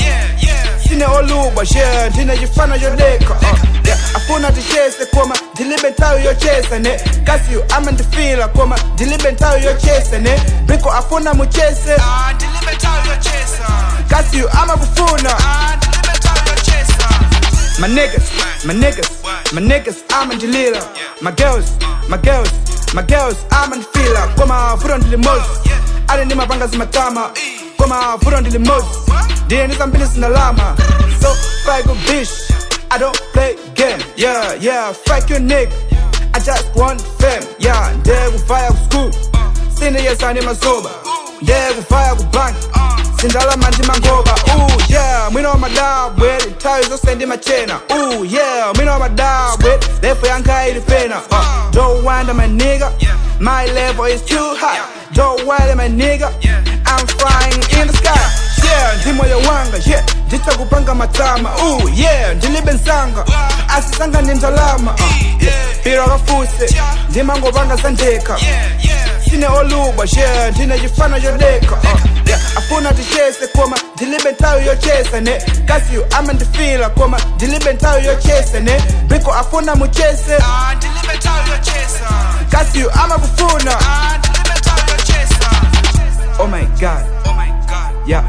sine 0.90 1.06
olubwa 1.06 1.66
yeah 1.76 2.10
ndinajifana 2.12 2.76
yodeka 2.76 3.34
uh, 3.34 3.60
afuna 4.16 4.52
tishese 4.52 5.06
koma 5.16 5.36
ndilibe 5.54 5.90
ntayo 5.90 6.20
yochesene 6.20 7.00
kasiyo 7.24 7.66
ama 7.76 7.92
ndifila 7.92 8.48
koma 8.48 8.78
ndilibe 8.94 9.32
ntayo 9.32 9.64
yochesene 9.64 10.42
biko 10.66 10.92
afuna 10.92 11.34
muchese 11.34 11.96
kasiyo 14.10 14.50
ama 14.62 14.78
My 17.80 17.88
niggas, 17.88 18.32
my 18.66 18.74
niggas, 18.74 19.08
my 19.54 19.62
niggas, 19.62 19.98
I'm 20.10 20.32
in 20.32 20.40
Jalila. 20.40 20.82
My 21.22 21.30
girls, 21.32 21.78
my 22.10 22.18
girls, 22.18 22.50
my 22.96 23.04
girls, 23.04 23.38
I'm 23.52 23.72
in 23.74 23.84
Fila. 23.94 24.28
Kwa 24.36 24.46
mafuta 24.46 24.98
ndilimozi, 24.98 25.46
ali 26.08 26.26
ni 26.26 26.36
mabanga 26.36 26.68
zimatama. 26.68 27.30
Koma 27.78 28.18
furo 28.24 28.42
ndili 28.42 28.60
mozi, 28.60 28.88
in 29.50 29.70
the 29.70 30.06
sinalama. 30.14 30.76
So, 31.22 31.34
fuck 31.66 31.86
a 31.86 31.96
bitch, 32.06 32.52
I 32.92 32.98
don't 32.98 33.16
play 33.34 33.56
game. 33.76 34.00
Yeah, 34.16 34.54
yeah, 34.60 34.92
fuck 34.94 35.30
your 35.30 35.40
nigga. 35.40 35.72
I 36.34 36.40
just 36.40 36.76
want 36.76 37.02
fame. 37.02 37.44
Yeah, 37.60 37.94
ndiye 38.00 38.30
kufaya 38.32 38.72
ku 38.72 38.78
school. 38.90 39.12
Sine 39.80 40.04
yesa 40.04 40.34
ni 40.34 40.42
mazoba. 40.42 40.90
Ndiye 41.42 41.74
kufaya 41.78 42.16
ku 42.16 42.24
bank. 42.24 42.56
sindalama 43.22 43.70
ndi 43.70 43.88
mangoba 43.88 44.32
ooh 44.56 44.82
yeah 44.90 45.32
mwina 45.32 45.50
wa 45.50 45.58
madabwe 45.58 46.38
nthawi 46.52 46.86
zonse 46.90 47.16
ndi 47.16 47.26
machena 47.26 47.80
ooh 47.92 48.26
yeah 48.26 48.76
mwina 48.76 48.92
wa 48.94 49.00
madabwe 49.00 49.80
lefu 50.02 50.26
yanga 50.26 50.68
ili 50.68 50.82
pena 50.82 51.16
uh, 51.32 51.72
don't 51.72 52.06
wonder 52.06 52.36
my 52.36 52.48
nigga 52.48 52.92
my 53.40 53.66
level 53.74 54.06
is 54.06 54.22
too 54.24 54.56
high. 54.58 54.82
Don't 55.14 55.46
worry 55.46 55.76
my 55.76 55.88
nigga. 55.88 56.30
I'm 56.86 57.06
flying 57.08 57.62
in 57.80 57.88
the 57.88 57.94
sky. 57.94 58.16
Yeah 58.64 58.98
ndi 59.02 59.14
moyo 59.14 59.38
wanga. 59.38 59.78
Yeah 59.86 60.04
nditakupanga 60.28 60.96
matama. 60.96 61.50
Ooh 61.64 61.90
yeah 61.96 62.34
ndilibe 62.36 62.72
nsanga. 62.74 63.26
Asisanga 63.78 64.22
ndi 64.22 64.34
ndalama 64.34 64.92
uh, 64.94 65.44
yeah 65.44 65.66
piro 65.84 66.06
kafuse 66.06 66.76
ndimangopanga 67.10 67.76
zandeka 67.76 68.38
sine 69.38 69.48
oluba 69.48 70.04
yeah 70.18 70.52
ndine 70.52 70.80
chifano 70.80 71.20
chodeka 71.20 71.76
uh, 71.76 72.00
yeah. 72.28 72.40
Afuna 72.58 72.94
tichese 72.94 73.48
koma 73.56 73.78
ndilibe 73.96 74.32
nthawi 74.32 74.66
yochesa 74.68 75.22
ne 75.22 75.42
kasiyo 75.66 76.06
amandifila 76.18 76.90
koma 76.90 77.20
ndilibe 77.36 77.74
nthawi 77.74 78.06
yochesa 78.06 78.60
ne 78.60 78.82
biko 79.08 79.34
afuna 79.34 79.76
muchese 79.76 80.38
kasiyo 82.52 82.92
amakufuna 83.04 83.78
oh 86.40 86.48
my 86.48 86.66
god. 86.80 87.04
Yeah. 88.08 88.24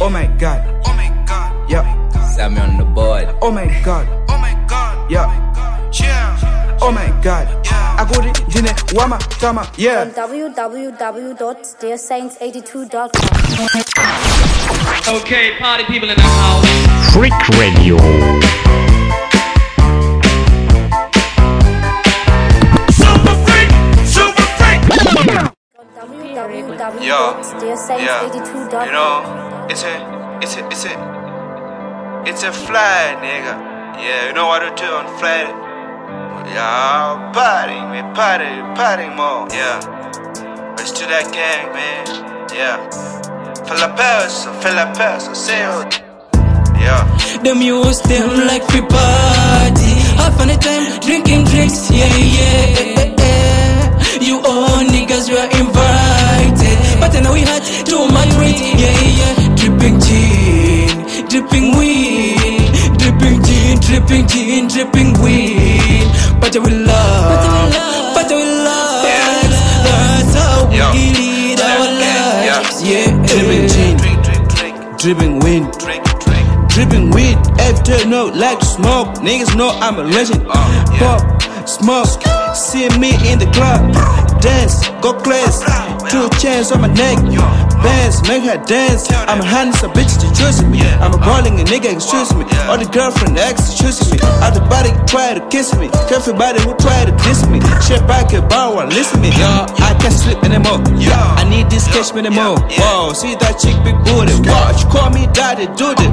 Oh 0.00 0.10
my 0.10 0.26
god. 0.26 0.60
Yeah. 1.68 1.84
Sammy 2.36 2.60
on 2.60 2.76
the 2.78 2.84
board. 2.84 3.28
oh 3.40 3.50
my 3.50 3.66
god. 3.84 4.06
Yeah. 5.10 5.30
Oh 6.80 6.92
my 6.92 7.08
god 7.22 7.75
akuti 7.98 8.42
ndine 8.48 8.74
wamatama 8.94 9.66
yeah 9.76 10.02
on 10.02 10.10
www.dearsaints82.com. 10.10 13.10
Okay, 15.16 15.52
party 15.58 15.84
people 15.84 16.08
in 16.10 16.16
the 16.16 16.22
house. 16.22 16.66
Freak 17.12 17.48
Radio. 17.58 17.96
Super 22.90 23.34
freak! 23.46 23.70
Super 24.04 24.46
freak! 24.58 24.80
WWW.dearSaints82.com. 25.96 28.00
yeah, 28.00 28.22
you 28.86 28.92
know, 28.92 29.66
it's 29.70 29.84
a, 29.84 29.86
it's 30.42 30.56
a, 30.56 30.66
it's 30.68 30.84
a, 30.84 30.90
it's 32.26 32.42
a 32.42 32.52
fly, 32.52 33.16
nigga. 33.22 33.54
Yeah, 34.02 34.26
you 34.28 34.32
know 34.34 34.46
what 34.46 34.60
to 34.60 34.70
do 34.82 34.86
on 34.90 35.06
Friday. 35.18 35.65
Yeah, 36.54 37.32
party, 37.34 37.74
man, 37.74 38.14
party, 38.14 38.50
party 38.78 39.08
more. 39.10 39.48
Yeah, 39.50 39.80
let's 40.76 40.92
that 40.92 41.26
gang, 41.34 41.72
man. 41.74 42.06
Yeah, 42.54 42.78
feel 43.66 43.84
peso, 43.98 44.52
feel 44.62 44.78
peso, 44.94 45.34
say 45.34 45.62
it. 45.66 46.02
Yeah. 46.80 47.02
Them 47.42 47.60
use 47.62 48.00
them 48.02 48.46
like 48.46 48.62
free 48.70 48.80
party. 48.80 49.92
Half 50.16 50.40
of 50.40 50.46
the 50.46 50.56
time 50.60 51.00
drinking 51.00 51.44
drinks, 51.44 51.90
yeah, 51.90 52.06
yeah. 52.16 53.06
You 54.20 54.38
all 54.44 54.82
niggas 54.86 55.28
were 55.30 55.48
invited, 55.60 56.78
but 57.00 57.12
then 57.12 57.30
we 57.32 57.40
had 57.40 57.62
too 57.84 58.06
much 58.08 58.32
weed, 58.38 58.58
yeah, 58.78 59.00
yeah. 59.20 59.54
Dripping 59.56 60.00
gin, 60.00 61.28
dripping 61.28 61.76
weed, 61.76 62.70
dripping 62.98 63.42
gin, 63.42 63.78
dripping 63.80 64.26
gin, 64.28 64.68
dripping 64.68 65.12
weed. 65.22 65.85
But 66.40 66.54
we 66.56 66.70
love, 66.70 68.14
but 68.14 68.30
we 68.30 68.44
love. 68.44 69.02
That's 69.84 70.34
how 70.34 70.68
we 70.70 70.76
Yo. 70.78 70.90
lead 70.92 71.60
our 71.60 71.86
lives, 72.00 72.82
yeah. 72.82 73.10
Dripping 73.26 73.68
gin, 73.68 73.96
dripping 74.98 75.38
wind, 75.40 75.72
dripping 76.68 77.10
weed. 77.10 77.36
After 77.60 78.06
no 78.08 78.26
like 78.26 78.58
to 78.60 78.64
smoke, 78.66 79.08
niggas 79.18 79.56
know 79.56 79.70
I'm 79.80 79.98
a 79.98 80.04
legend. 80.04 80.44
Pop, 80.46 81.20
smoke, 81.66 82.22
see 82.54 82.88
me 82.98 83.12
in 83.30 83.38
the 83.38 83.50
club, 83.52 83.92
dance, 84.40 84.88
go 85.02 85.12
class, 85.12 85.62
two 86.10 86.28
chains 86.38 86.72
on 86.72 86.80
my 86.80 86.88
neck, 86.88 87.18
bands 87.82 88.22
make 88.28 88.44
her 88.44 88.58
dance. 88.64 89.06
I'm 89.30 89.40
a 89.40 89.44
handsome 89.44 89.92
bitch 89.92 90.18
to 90.20 90.28
choose 90.34 90.62
me. 90.64 90.80
I'm 91.02 91.14
a 91.14 91.18
balling 91.18 91.60
a 91.60 91.64
nigga 91.64 91.92
excuse 91.94 92.34
me. 92.34 92.44
All 92.68 92.78
the 92.78 92.88
girlfriend 92.90 93.38
ex 93.38 93.78
choose 93.78 94.00
me. 94.10 94.18
All 94.42 94.52
the 94.52 94.64
body 94.66 94.90
try 95.06 95.34
to 95.34 95.42
kiss 95.48 95.74
me. 95.78 95.88
Everybody 96.10 96.60
who 96.62 96.74
try 96.76 97.04
to 97.04 97.12
diss 97.24 97.46
me. 97.46 97.60
Shit 97.86 98.02
back 98.06 98.30
bar 98.48 98.74
while 98.74 98.86
listen 98.86 99.20
me. 99.20 99.30
Yo, 99.30 99.50
I 99.88 99.96
can't 100.00 100.14
sleep 100.14 100.42
anymore. 100.42 100.80
I 101.40 101.44
need 101.48 101.70
this 101.70 101.86
cash 101.88 102.12
anymore. 102.12 102.58
Whoa, 102.78 103.12
see 103.12 103.34
that 103.36 103.58
chick 103.62 103.76
big 103.84 103.96
booty. 104.04 104.34
Watch, 104.48 104.86
call 104.90 105.10
me 105.10 105.26
daddy, 105.32 105.66
do 105.78 105.94
the 105.94 106.06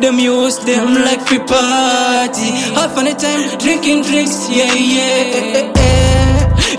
them 0.00 0.18
use 0.18 0.58
them 0.58 0.94
like 1.06 1.20
free 1.22 1.38
party. 1.38 2.50
Half 2.76 2.98
of 2.98 3.04
the 3.04 3.14
time 3.16 3.58
drinking 3.58 4.02
drinks, 4.02 4.48
yeah, 4.50 4.74
yeah. 4.74 5.72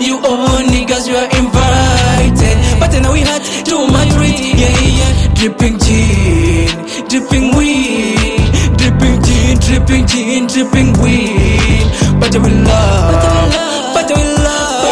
You 0.00 0.18
all 0.24 0.62
niggas, 0.62 1.08
you 1.08 1.16
are 1.16 1.26
invited. 1.36 2.56
But 2.78 2.94
I 2.94 3.12
we 3.12 3.20
had 3.20 3.42
too 3.66 3.86
much 3.88 4.14
weed, 4.22 4.54
yeah, 4.54 4.70
yeah. 4.80 5.34
Dripping 5.34 5.78
gin, 5.80 7.08
dripping 7.08 7.56
weed. 7.56 8.38
Dripping 8.78 9.20
gin, 9.26 9.58
dripping 9.66 10.06
gin, 10.06 10.46
dripping 10.46 10.92
weed. 11.02 11.90
But 12.20 12.32
we 12.38 12.50
love, 12.54 13.94
but 13.94 14.08
we 14.14 14.22
love. 14.46 14.86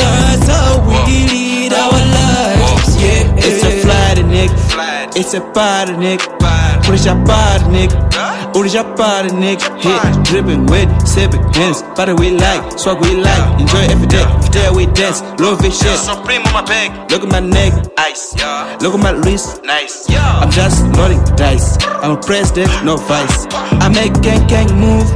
That's 0.00 0.48
how 0.48 0.80
we 0.88 0.96
lead 1.28 1.72
our 1.74 2.00
lives, 2.16 2.96
yeah. 2.96 3.36
It's 3.36 3.62
a 3.62 3.70
fly, 3.82 4.14
nigga. 4.24 5.16
It's 5.16 5.34
a 5.34 5.40
party, 5.52 5.92
nigga. 5.92 6.61
Push 6.82 7.06
your 7.06 7.14
body, 7.24 7.64
nigga. 7.74 8.52
Push 8.52 8.74
your 8.74 8.84
body, 8.96 9.30
nigga. 9.30 9.66
Hit, 9.80 10.24
dripping 10.24 10.66
wet, 10.66 10.88
sipping 11.06 11.42
hands. 11.54 11.82
Party 11.96 12.12
we 12.12 12.30
like, 12.36 12.78
swag 12.78 13.00
we 13.00 13.16
like. 13.16 13.60
Enjoy 13.60 13.84
every 13.90 14.06
day, 14.06 14.22
every 14.22 14.50
day 14.50 14.68
we 14.74 14.86
dance. 14.86 15.22
Love 15.40 15.64
it 15.64 15.72
shit. 15.72 15.98
Supreme 15.98 16.42
on 16.46 16.52
my 16.52 16.62
back. 16.64 17.10
Look 17.10 17.22
at 17.22 17.28
my 17.30 17.40
neck, 17.40 17.72
Ice. 17.98 18.34
Look 18.82 18.94
at 18.94 19.00
my 19.00 19.12
wrist. 19.24 19.62
Nice. 19.64 20.06
I'm 20.10 20.50
just 20.50 20.82
rolling 20.96 21.22
dice. 21.36 21.78
I'm 22.02 22.12
a 22.12 22.20
president, 22.20 22.70
no 22.84 22.96
vice. 22.96 23.46
I 23.52 23.88
make 23.88 24.12
gang 24.22 24.46
gang 24.46 24.68
move, 24.78 25.08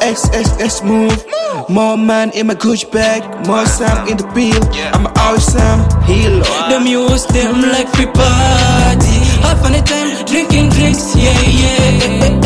XXX 0.00 0.84
move. 0.84 1.24
More 1.68 1.96
man 1.96 2.30
in 2.30 2.46
my 2.46 2.54
Gucci 2.54 2.90
bag, 2.90 3.22
more 3.46 3.66
Sam 3.66 4.08
in 4.08 4.16
the 4.16 4.24
bill. 4.34 4.62
I'm 4.94 5.06
always 5.18 5.44
Sam 5.44 5.78
Hilo. 6.04 6.42
Them 6.68 6.86
use 6.86 7.26
them 7.26 7.62
like 7.62 7.88
free 7.94 8.06
party. 8.06 9.16
Have 9.44 9.60
fun 9.60 9.72
time 9.84 10.24
drinking 10.26 10.70
drinks, 10.70 11.14
yeah, 11.14 11.40
yeah. 11.42 12.40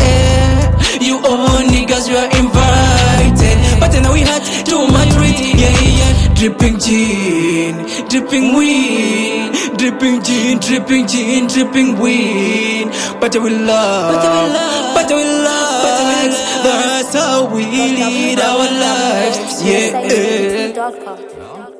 You 1.01 1.17
all 1.17 1.61
niggas, 1.61 2.09
you 2.09 2.17
are 2.17 2.29
invited. 2.37 3.79
But 3.79 3.91
then 3.91 4.11
we 4.11 4.21
had 4.21 4.43
too 4.65 4.87
much 4.87 5.13
weed, 5.17 5.55
yeah, 5.57 5.79
yeah. 5.79 6.33
Dripping 6.35 6.79
gin, 6.79 7.85
dripping 8.09 8.55
weed, 8.55 9.51
dripping 9.77 10.21
gin, 10.23 10.59
dripping 10.59 11.07
gin, 11.07 11.47
dripping 11.47 11.99
weed. 11.99 12.91
But 13.19 13.35
we 13.35 13.49
love, 13.49 14.13
but 14.93 15.09
we 15.09 15.23
love, 15.23 15.83
that's 16.63 16.94
how 17.15 17.47
we 17.47 17.65
lead 17.65 18.39
our 18.39 18.67
lives, 18.87 19.63
yeah. 19.63 20.03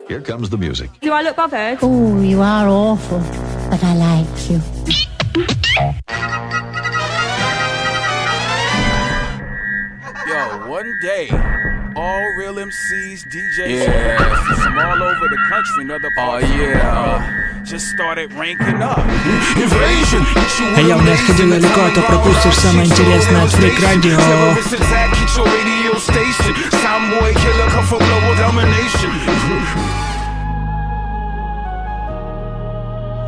Here 0.07 0.21
comes 0.21 0.49
the 0.49 0.57
music. 0.57 0.89
Do 1.01 1.11
I 1.11 1.21
look 1.23 1.35
bothered? 1.35 1.79
Oh, 1.81 2.21
you 2.21 2.41
are 2.41 2.67
awful, 2.67 3.19
but 3.69 3.83
I 3.83 3.93
like 3.95 4.49
you. 4.49 4.61
Yo, 10.27 10.69
one 10.69 10.91
day, 11.01 11.27
all 11.96 12.32
real 12.36 12.54
MCs, 12.58 13.24
DJs, 13.24 13.86
Yeah. 13.86 14.16
from 14.62 14.78
all 14.78 15.02
over 15.02 15.26
the 15.28 15.40
country 15.50 15.82
and 15.82 15.90
other 15.92 16.10
parts 16.10 16.44
Oh, 16.44 16.46
of 16.46 16.48
the 16.50 16.64
yeah. 16.64 16.94
world 16.94 17.22
just 17.64 17.88
started 17.88 18.32
ranking 18.34 18.80
up. 18.82 18.98
Invasion. 19.56 20.24
А 20.76 20.80
я 20.80 20.96
не 20.96 21.16
сходил 21.16 21.50
далеко, 21.50 21.80
а 21.86 21.90
то 21.94 22.00
пропустишь 22.02 22.54
самое 22.54 22.86
интересное 22.86 23.44
от 23.44 23.50
Freak 23.50 23.78
Radio. 23.80 24.16
Terrorists 24.16 24.72
attack, 24.72 25.10
hit 25.14 25.36
your 25.36 25.46
radio 25.46 25.94
station. 25.98 26.54
Soundboy 26.82 27.32
killer 27.42 27.68
come 27.70 27.86
for 27.86 27.98
global 27.98 28.34
domination. 28.36 29.10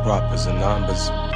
Rappers 0.05 0.45
and 0.47 0.59
numbers. 0.59 1.26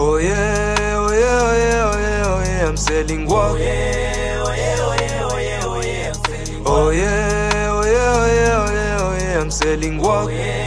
Oh 0.00 0.16
yeah, 0.18 0.76
oh 0.96 1.10
yeah, 1.10 1.40
oh 1.42 1.56
yeah, 1.58 1.90
oh 1.90 1.98
yeah, 1.98 2.22
oh 2.30 2.40
yeah, 2.46 2.68
I'm 2.68 2.76
selling 2.76 3.26
what? 3.26 3.50
Oh 3.50 3.56
yeah, 3.56 4.42
oh 4.46 4.54
yeah, 4.54 4.76
oh 4.78 4.94
yeah, 5.00 5.26
oh 5.26 5.38
yeah, 5.40 5.60
oh 5.64 5.80
yeah, 5.80 6.12
I'm 6.14 6.14
selling 6.14 6.62
what? 6.62 6.70
Oh 6.70 6.90
yeah, 6.90 7.70
oh 7.72 7.82
yeah, 7.82 8.14
oh 8.14 8.26
yeah, 8.30 8.62
oh 8.62 8.72
yeah, 8.72 8.98
oh 9.00 9.12
yeah, 9.18 9.40
I'm 9.40 9.50
selling 9.50 9.98
what? 9.98 10.24
Oh 10.24 10.28
yeah, 10.28 10.57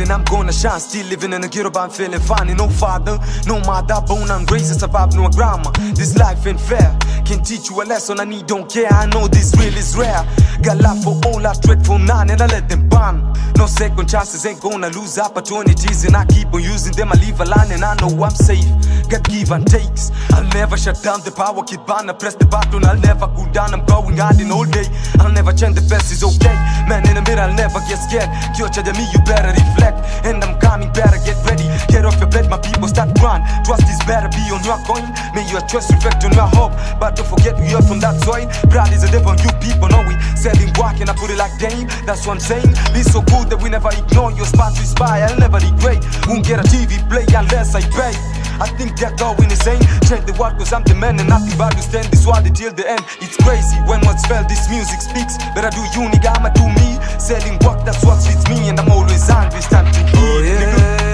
and 0.00 0.10
I'm 0.10 0.24
gonna 0.24 0.52
shine. 0.52 0.80
Still 0.80 1.06
living 1.06 1.32
in 1.32 1.44
a 1.44 1.48
ghetto, 1.48 1.70
but 1.70 1.80
I'm 1.80 1.90
feeling 1.90 2.20
fine. 2.20 2.56
No 2.56 2.68
father, 2.68 3.18
no 3.46 3.60
mother, 3.60 4.00
born 4.06 4.30
and 4.30 4.50
raised, 4.50 4.80
survive 4.80 5.14
no 5.14 5.28
grandma. 5.28 5.70
This 5.94 6.16
life 6.16 6.46
ain't 6.46 6.60
fair. 6.60 6.96
Can 7.24 7.42
teach 7.44 7.70
you 7.70 7.80
a 7.82 7.84
lesson, 7.84 8.18
I 8.18 8.24
need 8.24 8.46
don't 8.46 8.68
care. 8.70 8.90
I 8.90 9.06
know 9.06 9.28
this 9.28 9.54
real 9.56 9.76
is 9.76 9.96
rare. 9.96 10.26
Got 10.62 10.78
love 10.78 11.02
for 11.04 11.14
all, 11.26 11.46
I 11.46 11.54
trade 11.54 11.84
for 11.86 11.98
none, 11.98 12.30
and 12.30 12.40
I 12.40 12.46
let 12.46 12.68
them 12.68 12.88
ban. 12.88 13.32
No 13.56 13.66
second 13.66 14.08
chances, 14.08 14.44
ain't 14.46 14.60
gonna 14.60 14.88
lose 14.90 15.18
opportunities, 15.18 16.04
and 16.04 16.16
I 16.16 16.24
keep 16.26 16.52
on 16.52 16.62
using 16.62 16.92
them. 16.94 17.12
I 17.12 17.16
leave 17.20 17.40
a 17.40 17.44
line, 17.44 17.70
and 17.70 17.84
I 17.84 17.94
know 17.96 18.24
I'm 18.24 18.30
safe. 18.30 18.66
Give 19.10 19.50
and 19.50 19.66
takes. 19.66 20.10
I'll 20.34 20.46
never 20.54 20.76
shut 20.76 21.02
down 21.02 21.22
the 21.26 21.30
power, 21.30 21.62
keep 21.62 21.82
on. 21.90 22.10
I 22.10 22.14
press 22.14 22.34
the 22.34 22.46
button, 22.46 22.84
I'll 22.86 22.98
never 22.98 23.26
cool 23.34 23.50
down. 23.50 23.74
I'm 23.74 23.84
going 23.86 24.16
hard 24.16 24.38
in 24.38 24.50
all 24.50 24.64
day. 24.64 24.86
I'll 25.18 25.30
never 25.30 25.50
change 25.50 25.74
the 25.74 25.86
best 25.86 26.10
is 26.10 26.22
okay. 26.22 26.54
Man 26.86 27.06
in 27.06 27.14
the 27.18 27.22
middle, 27.22 27.42
I'll 27.42 27.54
never 27.54 27.78
get 27.90 27.98
scared. 27.98 28.30
Kyocha 28.54 28.86
to 28.86 28.92
me, 28.94 29.06
you 29.10 29.22
better 29.26 29.50
reflect. 29.50 30.02
And 30.26 30.42
I'm 30.42 30.58
coming, 30.58 30.90
better 30.94 31.18
get 31.22 31.38
ready. 31.46 31.66
Get 31.90 32.06
off 32.06 32.18
your 32.18 32.30
bed, 32.30 32.50
my 32.50 32.58
people 32.58 32.86
start 32.86 33.14
grind. 33.18 33.46
Trust 33.66 33.86
is 33.86 34.02
better 34.06 34.30
be 34.30 34.42
on 34.50 34.62
your 34.62 34.78
coin. 34.86 35.06
May 35.34 35.46
your 35.50 35.62
trust 35.66 35.90
reflect 35.90 36.26
on 36.26 36.34
your 36.34 36.50
hope. 36.50 36.74
But 36.98 37.14
don't 37.14 37.26
forget 37.26 37.54
we 37.58 37.70
are 37.74 37.82
from 37.82 38.02
that 38.02 38.18
soil. 38.22 38.46
Pride 38.70 38.94
is 38.94 39.02
a 39.06 39.10
devil, 39.10 39.34
you 39.38 39.50
people 39.62 39.90
know 39.90 40.02
we 40.06 40.14
selling 40.38 40.70
work 40.74 40.98
and 40.98 41.10
I 41.10 41.14
put 41.14 41.30
it 41.30 41.38
like 41.38 41.54
Dame. 41.58 41.86
That's 42.06 42.26
what 42.26 42.38
I'm 42.38 42.42
saying. 42.42 42.70
Be 42.94 43.02
so 43.06 43.22
good 43.26 43.50
that 43.50 43.58
we 43.62 43.70
never 43.70 43.90
ignore 43.90 44.34
your 44.34 44.46
spot 44.46 44.74
to 44.74 44.82
spy. 44.86 45.22
I'll 45.22 45.38
never 45.38 45.58
regret. 45.58 46.02
Won't 46.26 46.46
get 46.46 46.58
a 46.58 46.66
TV 46.66 46.98
play 47.10 47.26
unless 47.30 47.74
I 47.74 47.82
pay. 47.94 48.39
I 48.60 48.68
think 48.76 48.96
they're 48.98 49.16
going 49.16 49.50
insane. 49.50 49.80
Change 50.04 50.26
the 50.28 50.36
world 50.38 50.58
cause 50.58 50.72
I'm 50.72 50.84
the 50.84 50.94
man 50.94 51.18
and 51.18 51.28
nothing 51.28 51.56
but 51.56 51.72
to 51.72 51.82
stand 51.82 52.06
this 52.12 52.26
world 52.26 52.44
till 52.54 52.72
the 52.72 52.84
end. 52.88 53.02
It's 53.20 53.36
crazy 53.40 53.76
when 53.88 54.00
what's 54.04 54.24
felt, 54.26 54.48
this 54.48 54.68
music 54.68 55.00
speaks. 55.00 55.38
Better 55.54 55.70
do 55.72 55.82
you, 55.96 56.08
nigga, 56.12 56.36
I'ma 56.36 56.50
do 56.52 56.66
me. 56.78 57.00
Selling 57.18 57.58
work, 57.64 57.84
that's 57.84 58.04
what 58.04 58.20
fits 58.22 58.46
me, 58.48 58.68
and 58.68 58.78
I'm 58.78 58.90
always 58.90 59.26
hungry. 59.28 59.58
It's 59.58 59.68
time 59.68 59.90
to 59.90 60.00
eat. 60.00 60.14
Oh 60.14 60.40
yeah, 60.44 60.60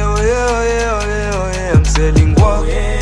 oh 0.06 0.20
yeah, 0.20 0.50
oh 0.50 0.62
yeah, 0.66 0.90
oh 0.90 1.06
yeah, 1.06 1.38
oh 1.38 1.48
yeah, 1.54 1.76
I'm 1.76 1.84
selling 1.84 2.30
work. 2.34 2.42
Oh 2.42 2.64
yeah, 2.64 2.95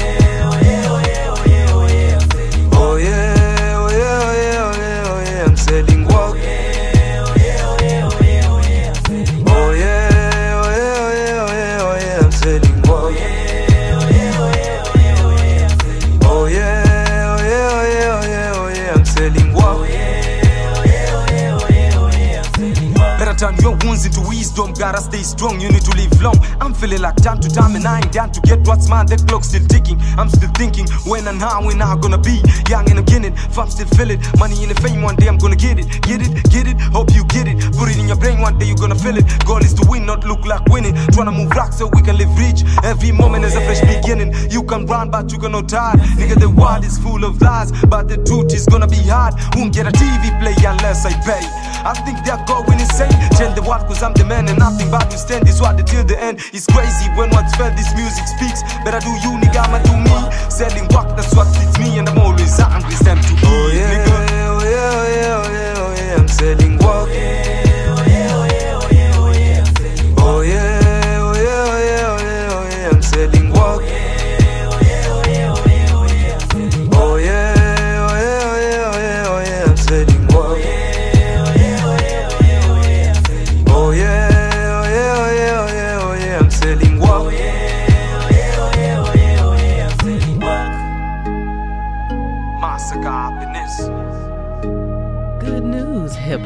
wisdom. 24.54 24.72
Gotta 24.74 25.00
stay 25.00 25.22
strong. 25.22 25.60
You 25.60 25.68
need 25.68 25.82
to 25.82 25.96
live 25.96 26.22
long. 26.22 26.38
I'm 26.60 26.74
feeling 26.74 27.00
like 27.00 27.16
time 27.16 27.40
to 27.40 27.48
time, 27.48 27.76
and 27.76 27.86
I 27.86 27.98
ain't 27.98 28.12
down 28.12 28.32
to 28.32 28.40
get 28.40 28.66
what's 28.66 28.88
mine. 28.88 29.06
The 29.06 29.16
clock's 29.16 29.48
still 29.48 29.66
ticking. 29.66 29.98
I'm 30.18 30.28
still 30.28 30.50
thinking 30.54 30.86
when 31.06 31.26
and 31.28 31.40
how 31.40 31.68
and 31.68 31.80
how 31.80 31.96
gonna 31.96 32.18
be 32.18 32.42
young 32.68 32.90
and 32.90 33.04
beginning. 33.04 33.34
If 33.34 33.58
I'm 33.58 33.70
still 33.70 33.86
feeling 33.96 34.20
money 34.38 34.62
in 34.62 34.68
the 34.68 34.74
fame, 34.74 35.02
one 35.02 35.16
day 35.16 35.28
I'm 35.28 35.38
gonna 35.38 35.56
get 35.56 35.78
it. 35.78 35.86
Get 36.02 36.20
it, 36.22 36.32
get 36.50 36.66
it. 36.66 36.80
Hope 36.92 37.10
you 37.14 37.24
get 37.26 37.48
it. 37.48 37.58
Put 37.76 37.90
it 37.90 37.98
in 37.98 38.08
your 38.08 38.16
brain. 38.16 38.40
One 38.40 38.58
day 38.58 38.66
you're 38.66 38.76
gonna 38.76 38.98
feel 38.98 39.16
it. 39.16 39.24
Goal 39.44 39.62
is 39.62 39.74
to 39.74 39.86
win, 39.88 40.06
not 40.06 40.24
look 40.24 40.44
like 40.46 40.64
winning. 40.66 40.94
Tryna 41.14 41.36
move 41.36 41.50
rock 41.50 41.72
so 41.72 41.90
we 41.92 42.02
can 42.02 42.16
live 42.16 42.32
rich. 42.38 42.62
Every 42.82 43.12
moment 43.12 43.44
is 43.44 43.54
a 43.54 43.62
fresh 43.66 43.80
beginning. 43.82 44.34
You 44.50 44.62
can 44.62 44.86
run, 44.86 45.10
but 45.10 45.32
you 45.32 45.38
gonna 45.38 45.62
die. 45.62 45.94
Nigga, 46.18 46.38
the 46.38 46.50
world 46.50 46.84
is 46.84 46.98
full 46.98 47.24
of 47.24 47.40
lies, 47.40 47.72
but 47.86 48.08
the 48.08 48.18
truth 48.24 48.52
is 48.54 48.66
gonna 48.66 48.88
be 48.88 49.02
hard. 49.02 49.34
Won't 49.56 49.74
get 49.74 49.86
a 49.86 49.92
TV 49.92 50.30
play 50.40 50.56
unless 50.66 51.06
I 51.06 51.12
pay. 51.22 51.42
I 51.84 51.92
think 52.04 52.24
they're 52.24 52.42
going 52.46 52.80
insane. 52.80 53.12
Change 53.36 53.54
the 53.54 53.62
world 53.62 53.86
cause 53.86 54.02
I'm 54.02 54.14
the 54.14 54.24
man 54.24 54.43
and 54.48 54.58
nothing 54.58 54.90
but 54.90 55.10
to 55.10 55.18
stand 55.18 55.46
this 55.46 55.60
world 55.60 55.78
till 55.86 56.04
the 56.04 56.18
end. 56.20 56.40
It's 56.52 56.66
crazy 56.66 57.08
when 57.16 57.30
what's 57.30 57.54
felt 57.56 57.76
this 57.76 57.94
music 57.94 58.26
speaks. 58.26 58.62
Better 58.84 59.00
do 59.00 59.12
you, 59.24 59.38
nigga, 59.40 59.64
I'ma 59.64 59.78
do 59.82 59.94
me. 59.96 60.14
Selling 60.50 60.88
work, 60.94 61.16
that's 61.16 61.34
what 61.34 61.48
fits 61.54 61.78
me, 61.78 61.98
and 61.98 62.08
I'm 62.08 62.18
always 62.18 62.56
hungry. 62.58 62.92
It's 62.92 63.04
time 63.04 63.20
to 63.20 63.32
eat, 63.32 63.44
oh, 63.44 63.70
yeah, 63.74 63.90
nigga. 63.92 64.12
Oh 64.14 64.62
yeah, 64.64 64.90
oh 64.90 65.08
yeah, 65.08 65.36
oh 65.36 65.48
yeah, 65.52 65.74
oh 65.78 65.92
yeah, 65.96 66.20
I'm 66.20 66.28
selling 66.28 66.78
work. 66.78 67.08
Oh, 67.08 67.53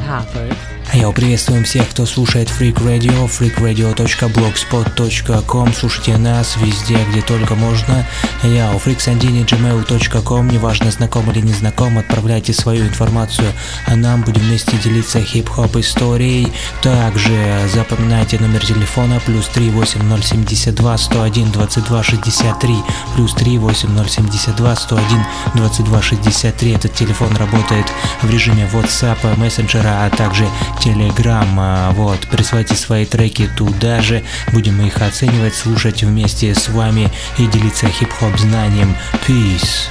hoppers. 0.09 0.58
Я 0.99 1.11
приветствуем 1.13 1.63
всех, 1.63 1.89
кто 1.91 2.07
слушает 2.07 2.49
Freak 2.49 2.85
Radio, 2.85 3.29
freakradio.blogspot.com. 3.29 5.73
Слушайте 5.73 6.17
нас 6.17 6.57
везде, 6.57 6.99
где 7.09 7.23
только 7.23 7.55
можно. 7.55 8.05
Я 8.43 8.73
у 8.73 8.79
freaksandini.gmail.com. 8.79 10.49
Неважно, 10.49 10.91
знаком 10.91 11.31
или 11.31 11.39
не 11.39 11.53
знаком, 11.53 11.99
отправляйте 11.99 12.53
свою 12.53 12.85
информацию, 12.85 13.47
а 13.87 13.95
нам 13.95 14.23
будем 14.23 14.43
вместе 14.43 14.77
делиться 14.79 15.21
хип-хоп 15.21 15.77
историей. 15.77 16.49
Также 16.83 17.69
запоминайте 17.73 18.41
номер 18.41 18.67
телефона 18.67 19.21
плюс 19.25 19.47
38072 19.55 20.99
101 20.99 21.53
22 21.53 22.03
63 22.03 22.75
плюс 23.15 23.35
38072 23.35 24.75
101 24.75 25.25
22 25.55 26.03
63. 26.03 26.73
Этот 26.73 26.93
телефон 26.95 27.37
работает 27.37 27.87
в 28.21 28.29
режиме 28.29 28.69
WhatsApp, 28.73 29.37
мессенджера, 29.37 30.05
а 30.05 30.11
также 30.11 30.49
Telegram. 30.89 31.93
Вот, 31.93 32.21
присылайте 32.31 32.75
свои 32.75 33.05
треки 33.05 33.47
туда 33.57 34.01
же, 34.01 34.23
будем 34.53 34.81
их 34.81 35.03
оценивать, 35.03 35.55
слушать 35.55 36.03
вместе 36.03 36.55
с 36.55 36.69
вами 36.71 37.11
и 37.37 37.47
делиться 37.47 37.89
хип-хоп 37.89 38.39
знанием. 38.39 38.97
Peace. 39.27 39.89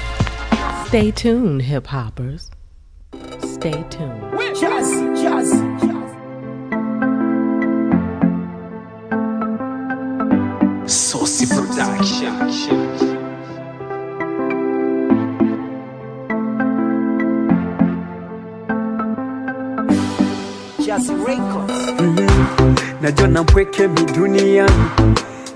Stay 0.90 1.12
tuned, 1.14 1.62
hip 1.62 1.86
hoppers. 1.92 2.50
Stay 3.44 3.84
tuned. 3.92 4.24
Jazz, 4.60 4.90
jazz, 5.22 5.52
Saucy 10.88 11.46
Production. 11.46 13.07
Jazz 20.98 21.10
records. 21.10 21.74
najona 23.02 23.44
mpweke 23.44 23.88
mi 23.88 24.02
duniani 24.06 24.72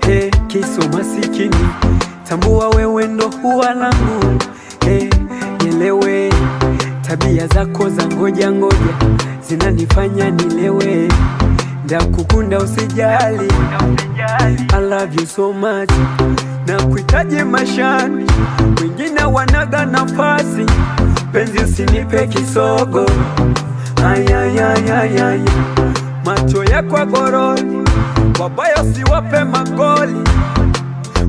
hey, 0.06 0.30
kiso 0.46 0.88
masikini. 0.92 1.56
Tambua 2.28 2.68
wewe 2.68 3.06
ndo 3.06 3.28
huwa 3.42 3.74
langu. 3.74 4.38
Hey, 4.84 5.08
nielewe. 5.64 6.32
Tabia 7.02 7.46
zako 7.46 7.88
za 7.90 8.06
ngoja 8.06 8.52
ngoja. 8.52 8.94
Zinanifanya 9.48 10.30
nilewe 10.30 11.08
ndakukunda 11.84 12.58
usijali. 12.58 13.52
I 14.74 14.80
love 14.80 15.20
you 15.20 15.26
so 15.26 15.52
much. 15.52 15.90
Na 16.66 16.82
kuhitaji 16.82 17.36
mashani 17.44 18.26
wengine 18.82 19.24
wanaga 19.24 19.84
nafasi. 19.86 20.66
Penzi 21.32 21.58
usinipe 21.58 22.26
kisogo 22.26 23.06
ayayayayaya 24.06 25.50
macho 26.24 26.64
yako 26.64 27.06
goroni 27.06 27.84
wabaya 28.40 28.84
siwape 28.94 29.44
magoli. 29.44 30.24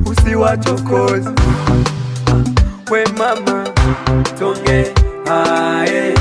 Usiwachokozi 0.06 1.28
we 2.90 3.04
mama 3.18 3.64
tonge 4.38 4.92
ae. 5.30 6.14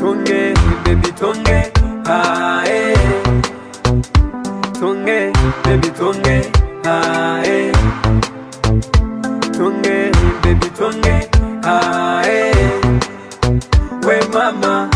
Tonge 0.00 0.54
baby 0.84 1.12
tonge 1.20 1.72
ae. 2.06 2.96
Tonge 4.80 5.32
baby 5.64 5.88
tonge 5.98 6.42
ae. 6.84 7.72
Tonge 9.58 10.10
baby 10.42 10.68
tonge 10.78 11.28
ae 11.64 12.83
we 14.06 14.20
mama. 14.32 14.90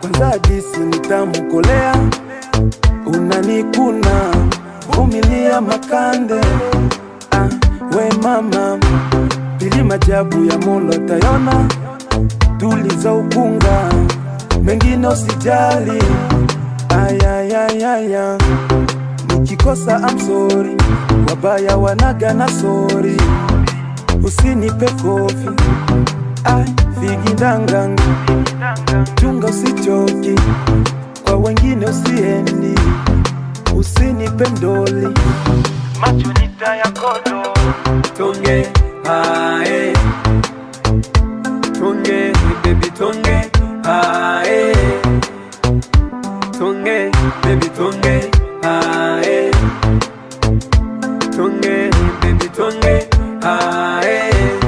Kwanza 0.00 0.38
disi 0.48 0.80
nitamukolea 0.80 1.94
unanikuna 3.06 4.34
vumilia 4.96 5.60
makande. 5.60 6.40
Ah, 7.30 7.48
we 7.96 8.12
mama 8.22 8.78
pili 9.58 9.82
majabu 9.82 10.44
ya 10.44 10.58
molo 10.58 10.94
tayona 10.94 11.68
tuliza 12.58 13.12
ukunga 13.12 13.92
mengine 14.62 15.06
usijali 15.08 16.02
ayayayaya. 16.90 18.38
Nikikosa 19.28 19.96
amsori 20.02 20.76
wabaya 21.28 21.76
wanaga 21.76 22.34
na 22.34 22.48
sori 22.48 23.16
usinipe 24.24 24.86
kofi. 25.02 25.48
Figindanganga 27.00 28.02
chunga 29.14 29.46
usichoki. 29.48 30.34
Kwa 31.24 31.36
wengine 31.36 31.86
usiendi. 31.86 32.74
Usinipe 33.76 34.48
ndoli. 34.50 35.08
Macho 36.00 36.32
nitayakodo 36.40 37.42
tonge 38.18 38.66
ae 39.10 39.92
tonge 41.80 42.32
baby 42.64 42.90
tonge 42.90 43.50
ae 43.84 44.74
tonge 46.58 47.10
baby 47.42 47.68
tonge 47.68 48.30
eh. 48.64 49.50
tonge 51.36 51.90
baby 52.20 52.48
tonge 52.48 53.08
eh. 54.02 54.60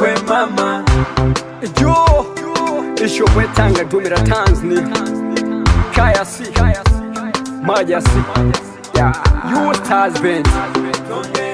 we 0.00 0.14
mama 0.28 0.84
jo 1.80 1.94
ishobwe 3.04 3.44
tanga 3.54 3.84
dumira 3.84 4.18
tanzania 4.18 4.88
kaya 5.94 6.24
si 6.24 6.44
maja 7.62 8.00
si 8.00 8.18
yeah. 8.96 9.12
you 9.50 9.74
stars 9.74 10.20
band 10.20 10.46
Tonge. 11.08 11.53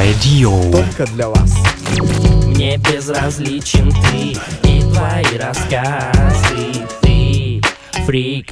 Radio. 0.00 0.50
Только 0.72 1.04
для 1.12 1.28
вас. 1.28 1.54
Мне 2.46 2.78
безразличен 2.78 3.92
ты 3.92 4.32
и 4.66 4.80
твои 4.80 5.36
рассказы. 5.36 6.86
Ты 7.02 7.60
фрик, 8.06 8.46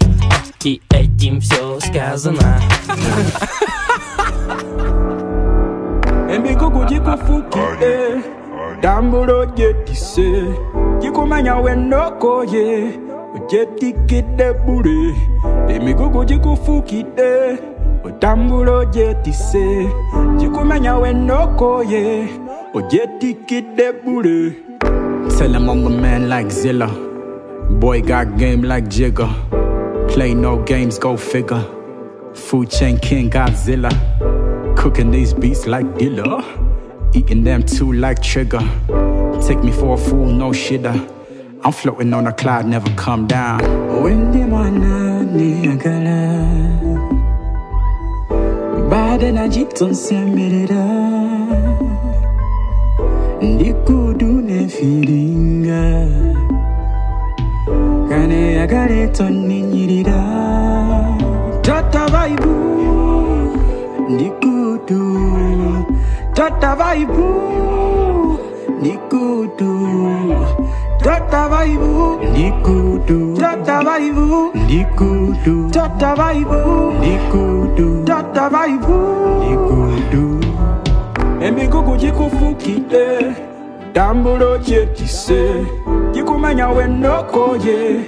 и 0.65 0.83
этим 0.91 1.41
все 1.41 1.81
сказано. 1.81 2.61
Emiko 6.29 6.71
kujiku 6.71 7.17
fuki 7.27 7.59
eh 7.81 8.21
Dambulo 8.83 9.47
jetise 9.57 10.45
Jikumanya 11.01 11.57
wenoko 11.57 12.45
ye 12.45 12.93
Ujetikide 13.35 14.53
bure 14.67 15.15
Emiko 15.69 16.11
kujiku 16.11 16.57
fuki 16.57 17.07
eh 17.17 17.59
otambula 18.19 18.73
ogyetise 18.73 19.89
gikumanya 20.37 20.97
wendokoye 20.97 22.29
ogyetikidde 22.75 23.93
bule 24.05 24.53
Tell 25.39 25.55
him 25.55 25.69
I'm 25.71 25.85
the 25.85 25.91
man 25.91 26.29
like 26.29 26.51
Zilla. 26.51 26.89
Boy 27.71 28.01
got 28.03 28.39
game 28.39 28.63
like 28.63 28.89
Jigger. 28.89 29.29
Play 30.09 30.35
no 30.35 30.61
games, 30.65 30.99
go 30.99 31.17
figure. 31.17 31.65
Food 32.35 32.71
chain 32.71 32.99
king 32.99 33.31
Godzilla. 33.31 33.91
Cooking 34.77 35.13
these 35.13 35.33
beats 35.35 35.67
like 35.67 35.87
Dilla. 35.95 36.43
Eating 37.15 37.45
them 37.45 37.63
too 37.63 37.93
like 37.93 38.21
Trigger. 38.21 38.69
Take 39.47 39.63
me 39.63 39.71
for 39.71 39.95
a 39.95 39.97
fool, 39.97 40.27
no 40.27 40.51
shitter. 40.51 40.97
I'm 41.65 41.73
floating 41.73 42.13
on 42.13 42.27
a 42.27 42.33
cloud, 42.33 42.67
never 42.67 42.91
come 42.97 43.29
down. 43.29 43.61
When 44.03 44.33
the 44.33 44.45
niagara. 45.25 46.88
Bada 48.91 49.33
na 49.33 49.49
jiton 49.49 49.95
semirira. 49.95 50.85
ndikudune 53.43 54.69
filinga 54.69 55.83
kane 58.09 58.61
akaleto 58.63 59.31
ninyirira 59.31 60.21
tata 61.63 62.07
vaibu 62.13 62.55
ndikudu 64.09 65.03
tota 66.35 66.75
vaibu 66.77 67.29
ndikudu 68.81 69.73
tota 71.03 71.49
vaibu 71.49 72.19
ndikudu. 72.31 73.37
Tota 73.37 73.83
vaibu 73.83 74.51
ndikudu. 74.55 75.71
Tota 75.71 76.15
vaibu 76.15 76.93
ndikudu. 76.99 78.05
Tota 78.05 78.49
vaibu 78.49 78.95
ndikudu. 79.37 80.41
Emigugu 81.41 81.97
gikufukide. 81.97 83.35
Tambulo 83.93 84.59
gyetise 84.59 85.65
gikumenya 86.13 86.69
wenokoye 86.69 88.01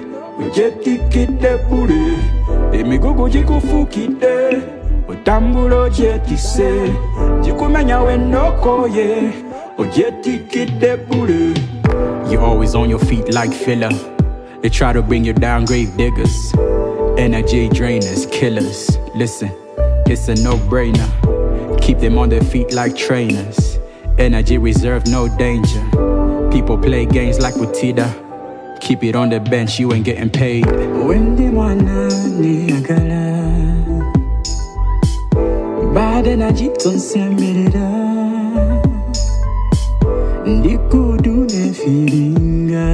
gyetikidde 0.55 1.57
bule. 1.71 2.03
Emigugu 2.73 3.29
gikufukide. 3.29 4.59
Otambulo 5.09 5.89
gyetise 5.89 6.71
gikumenya 7.43 8.01
wenokoye 8.01 9.33
ogyetikidde 9.79 10.97
bule 10.97 11.55
You're 12.31 12.43
always 12.43 12.75
on 12.75 12.89
your 12.89 12.99
feet 13.01 13.33
like 13.35 13.53
filler. 13.53 13.91
They 14.63 14.69
try 14.69 14.93
to 14.93 15.03
bring 15.03 15.25
you 15.25 15.33
down, 15.33 15.65
grave 15.65 15.97
diggers. 15.97 16.53
Energy 17.19 17.69
drainers, 17.69 18.31
killers. 18.31 18.97
Listen, 19.15 19.51
it's 20.07 20.29
a 20.29 20.35
no 20.37 20.57
brainer. 20.57 21.09
Keep 21.81 21.99
them 21.99 22.19
on 22.19 22.29
their 22.29 22.43
feet 22.43 22.73
like 22.73 22.97
trainers. 22.97 23.79
Energy 24.19 24.59
reserve, 24.59 25.07
no 25.07 25.29
danger. 25.39 25.83
People 26.53 26.79
play 26.79 27.05
games 27.07 27.41
like 27.41 27.57
with 27.57 27.71
Tida. 27.71 28.09
Keep 28.81 29.05
it 29.05 29.15
on 29.17 29.29
the 29.31 29.41
bench, 29.41 29.79
you 29.81 29.93
ain't 29.93 30.05
getting 30.05 30.31
paid. 30.31 30.65
Wendi 31.07 31.43
mwana 31.43 32.09
niyagala 32.41 33.41
bade 35.95 36.37
nagitonsemerera 36.37 37.91
ndikudu 40.47 41.10
feelinga. 41.81 42.89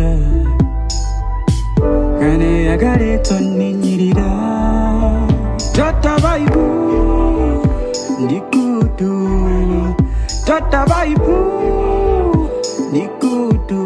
Kaneyagala 2.21 3.07
etonninyirira 3.15 4.31
tota 5.77 6.15
baibu 6.23 6.65
ndikutu. 8.21 9.13
Tota 10.47 10.87
baibu 10.91 11.37
ndikutu. 12.91 13.83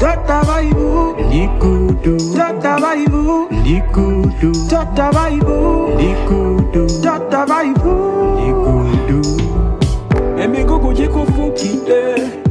Tota 0.00 0.38
baibu 0.48 1.14
ndikutu. 1.26 2.16
Tota 2.36 2.78
baibu 2.80 3.48
ndikutu. 3.50 4.52
Tota 4.70 5.12
baibu 5.12 5.88
ndikutu. 5.94 6.86
Tota 7.02 7.46
baibu 7.46 7.92
ndikutu. 8.34 9.20
Emigugu 10.42 10.92
gikufukidde 10.92 12.41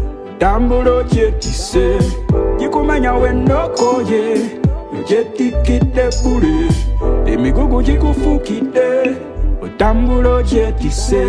tambulo 0.41 1.03
gyetise 1.03 1.99
gikumenya 2.59 3.12
wenokoye 3.14 4.37
gyetikidde 5.09 6.11
bule 6.23 6.69
emigugu 7.27 7.83
gikufukide 7.83 9.17
otambulo 9.62 10.43
gyetise 10.43 11.25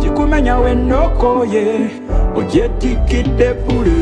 gikumenya 0.00 0.58
wenokoye 0.58 1.90
ogyetikidde 2.36 3.54
bule 3.54 4.00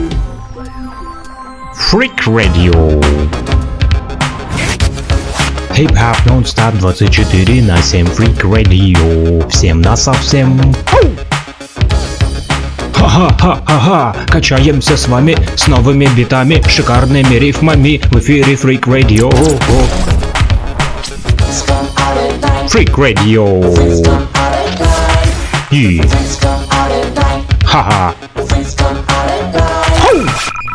Freak 1.75 2.21
Radio. 2.27 3.01
Хип-хап 5.73 6.27
нон-стоп 6.27 6.75
24 6.75 7.63
на 7.63 7.81
7 7.81 8.05
Freak 8.07 8.43
Radio. 8.45 9.49
Всем 9.49 9.81
на 9.81 9.97
совсем. 9.97 10.61
Ха-ха-ха-ха-ха, 13.04 14.16
качаемся 14.30 14.96
с 14.96 15.08
вами 15.10 15.36
с 15.58 15.68
новыми 15.68 16.06
битами, 16.16 16.64
шикарными 16.70 17.36
рифмами 17.36 18.02
в 18.12 18.20
эфире 18.20 18.54
Freak 18.54 18.84
Radio. 18.84 19.30
Freak 22.70 22.96
Radio. 22.96 23.62
И... 25.70 26.02
Ха-ха. 27.66 28.14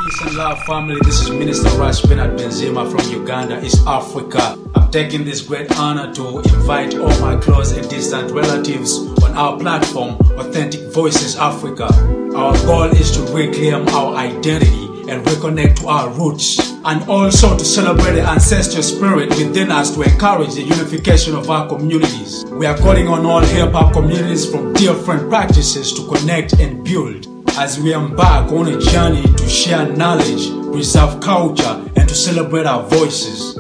Peace 0.09 0.23
and 0.27 0.37
love, 0.37 0.59
family. 0.67 1.01
This 1.05 1.23
is 1.23 1.31
Minister 1.31 1.71
Rush 1.81 2.03
Bernard 2.03 2.37
Benzema 2.39 2.85
from 2.91 3.01
Uganda, 3.11 3.65
East 3.65 3.81
Africa. 3.87 4.59
Taking 4.91 5.25
this 5.27 5.43
great 5.43 5.71
honor 5.79 6.15
to 6.15 6.39
invite 6.39 6.95
all 6.97 7.21
my 7.21 7.37
close 7.37 7.73
and 7.73 7.87
distant 7.91 8.31
relatives 8.31 8.99
on 9.23 9.33
our 9.37 9.59
platform, 9.59 10.15
Authentic 10.39 10.81
Voices 10.95 11.37
Africa. 11.37 11.93
Our 12.35 12.55
goal 12.65 12.85
is 12.85 13.11
to 13.11 13.21
reclaim 13.35 13.87
our 13.89 14.15
identity 14.17 14.87
and 15.11 15.25
reconnect 15.27 15.81
to 15.81 15.89
our 15.89 16.09
roots, 16.09 16.59
and 16.87 17.03
also 17.09 17.57
to 17.57 17.65
celebrate 17.65 18.13
the 18.13 18.23
ancestral 18.23 18.83
spirit 18.83 19.29
within 19.31 19.71
us 19.71 19.95
to 19.95 20.03
encourage 20.03 20.55
the 20.55 20.63
unification 20.63 21.35
of 21.35 21.51
our 21.51 21.69
communities. 21.69 22.47
We 22.47 22.65
are 22.65 22.77
calling 22.77 23.09
on 23.09 23.27
all 23.27 23.41
hip 23.41 23.73
hop 23.73 23.93
communities 23.93 24.51
from 24.51 24.73
different 24.73 25.29
practices 25.29 25.93
to 25.95 26.07
connect 26.09 26.55
and 26.55 26.83
build 26.83 27.27
as 27.59 27.79
we 27.79 27.93
embark 27.93 28.51
on 28.53 28.69
a 28.69 28.81
journey 28.81 29.23
to 29.23 29.49
share 29.49 29.87
knowledge, 29.87 30.49
preserve 30.73 31.21
culture, 31.21 31.85
and 31.97 32.09
to 32.09 32.15
celebrate 32.15 32.65
our 32.67 32.85
voices. 32.85 33.58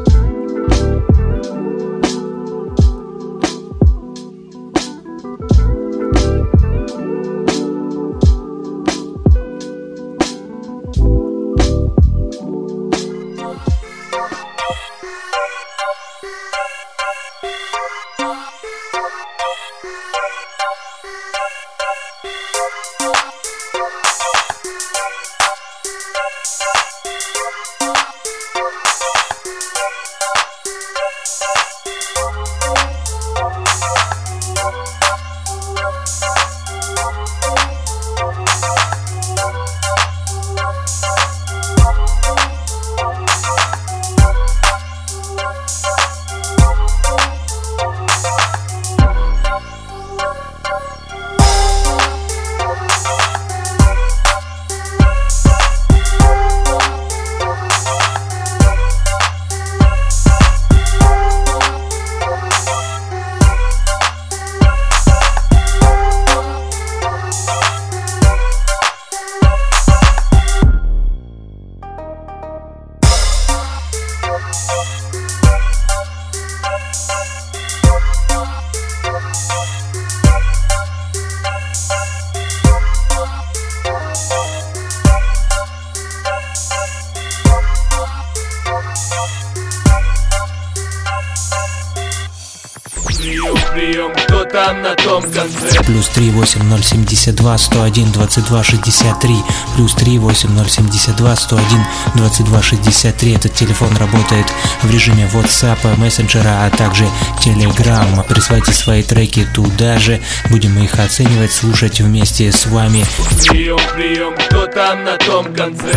38072 97.08 97.58
101 97.58 98.12
22 98.12 98.62
63 98.62 99.36
Плюс 99.74 99.94
38072 99.94 101.36
101 101.36 101.86
22 102.14 102.62
63 102.62 103.32
Этот 103.34 103.54
телефон 103.54 103.96
работает 103.96 104.46
в 104.82 104.90
режиме 104.90 105.28
WhatsApp, 105.32 105.96
мессенджера, 105.96 106.66
а 106.66 106.70
также 106.70 107.08
Telegram. 107.44 108.22
Присылайте 108.24 108.72
свои 108.72 109.02
треки 109.02 109.46
туда 109.54 109.98
же. 109.98 110.20
Будем 110.50 110.78
их 110.78 110.98
оценивать, 110.98 111.52
слушать 111.52 112.00
вместе 112.00 112.52
с 112.52 112.66
вами. 112.66 113.04
Прием, 113.48 113.78
прием, 113.94 114.34
кто 114.46 114.66
там 114.66 115.04
на 115.04 115.16
том 115.16 115.54
конце? 115.54 115.92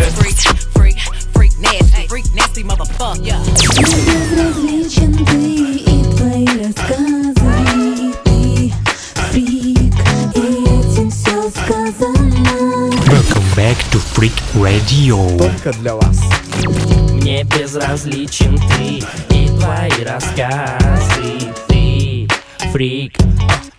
Безразличен 4.06 5.24
ты 5.24 5.36
и 5.76 6.04
твои 6.16 7.21
Freak 14.22 14.54
Radio. 14.54 15.36
Только 15.36 15.72
для 15.80 15.96
вас. 15.96 16.20
Мне 17.10 17.42
безразличен 17.42 18.56
ты 18.56 18.98
и 19.34 19.48
твои 19.48 20.04
рассказы 20.04 21.52
Ты 21.66 22.28
фрик, 22.70 23.16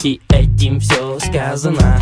и 0.04 0.20
этим 0.28 0.82
все 0.82 1.18
сказано 1.20 2.02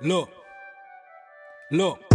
Look, 0.00 0.28
look. 1.70 2.07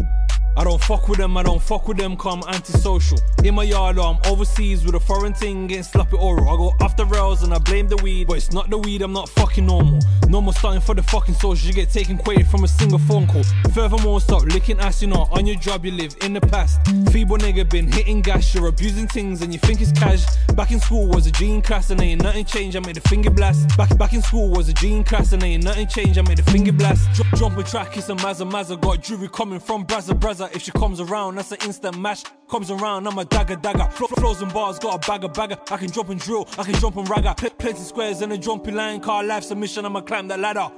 I 0.63 0.65
don't 0.65 0.81
fuck 0.81 1.09
with 1.09 1.19
them, 1.19 1.35
I 1.35 1.43
don't 1.43 1.61
fuck 1.61 1.89
with 1.89 1.97
them, 1.97 2.15
come 2.15 2.41
antisocial. 2.47 3.19
In 3.43 3.55
my 3.55 3.63
yard, 3.63 3.99
I'm 3.99 4.17
overseas 4.25 4.85
with 4.85 4.95
a 4.95 4.99
foreign 5.01 5.33
thing, 5.33 5.67
getting 5.67 5.83
sloppy 5.83 6.15
oral. 6.15 6.47
I 6.47 6.55
go 6.55 6.73
off 6.79 6.95
the 6.95 7.05
rails 7.05 7.43
and 7.43 7.53
I 7.53 7.57
blame 7.57 7.89
the 7.89 7.97
weed, 7.97 8.27
but 8.27 8.37
it's 8.37 8.53
not 8.53 8.69
the 8.69 8.77
weed, 8.77 9.01
I'm 9.01 9.11
not 9.11 9.27
fucking 9.27 9.65
normal. 9.65 9.99
No 10.29 10.39
more 10.39 10.53
starting 10.53 10.79
for 10.79 10.95
the 10.95 11.03
fucking 11.03 11.35
social, 11.35 11.67
you 11.67 11.73
get 11.73 11.89
taken 11.89 12.17
away 12.17 12.43
from 12.43 12.63
a 12.63 12.69
single 12.69 12.99
phone 12.99 13.27
call. 13.27 13.43
Furthermore, 13.73 14.21
stop 14.21 14.43
licking 14.43 14.79
ass, 14.79 15.01
you 15.01 15.09
know, 15.09 15.27
on 15.31 15.45
your 15.45 15.57
job 15.57 15.83
you 15.83 15.91
live 15.91 16.15
in 16.21 16.31
the 16.31 16.39
past. 16.39 16.79
Feeble 17.11 17.37
nigga 17.39 17.69
been 17.69 17.91
hitting 17.91 18.21
gas, 18.21 18.55
you're 18.55 18.67
abusing 18.67 19.05
things 19.09 19.41
and 19.41 19.51
you 19.51 19.59
think 19.59 19.81
it's 19.81 19.91
cash. 19.91 20.23
Back 20.55 20.71
in 20.71 20.79
school 20.79 21.07
was 21.07 21.27
a 21.27 21.31
G 21.31 21.51
in 21.51 21.61
class 21.61 21.89
and 21.89 21.99
ain't 21.99 22.23
nothing 22.23 22.45
changed, 22.45 22.77
I 22.77 22.79
made 22.79 22.95
a 22.95 23.01
finger 23.01 23.31
blast. 23.31 23.77
Back 23.77 23.97
back 23.97 24.13
in 24.13 24.21
school 24.21 24.47
was 24.49 24.69
a 24.69 24.73
G 24.73 24.95
in 24.95 25.03
class 25.03 25.33
and 25.33 25.43
ain't 25.43 25.65
nothing 25.65 25.87
changed, 25.87 26.17
I 26.17 26.21
made 26.21 26.39
a 26.39 26.43
finger 26.43 26.71
blast. 26.71 27.11
Jump, 27.15 27.35
jump 27.35 27.57
a 27.57 27.63
track, 27.63 27.97
it's 27.97 28.07
a 28.07 28.15
Mazza 28.15 28.49
Mazza, 28.49 28.79
got 28.79 29.03
jewelry 29.03 29.27
coming 29.27 29.59
from 29.59 29.85
Brazza 29.85 30.17
Brazza. 30.17 30.52
If 30.53 30.61
she 30.61 30.71
comes 30.71 30.99
around, 30.99 31.35
that's 31.35 31.51
an 31.51 31.57
instant 31.65 31.97
mash. 31.97 32.23
Comes 32.49 32.69
around, 32.69 33.07
I'm 33.07 33.17
a 33.17 33.25
dagger 33.25 33.55
dagger. 33.55 33.89
And 34.41 34.53
bars, 34.53 34.77
got 34.79 35.03
a 35.03 35.07
bagger 35.07 35.27
bagger. 35.27 35.57
I 35.71 35.77
can 35.77 35.89
jump 35.91 36.09
and 36.09 36.19
drill, 36.19 36.47
I 36.57 36.63
can 36.63 36.75
jump 36.75 36.95
and 36.97 37.09
ragger. 37.09 37.33
Pl- 37.35 37.49
plenty 37.51 37.79
squares 37.79 38.21
and 38.21 38.31
a 38.31 38.37
jumpy 38.37 38.71
line, 38.71 38.99
car 38.99 39.23
life 39.23 39.43
submission, 39.43 39.85
I'ma 39.85 40.01
climb 40.01 40.27
that 40.27 40.39
ladder. 40.39 40.69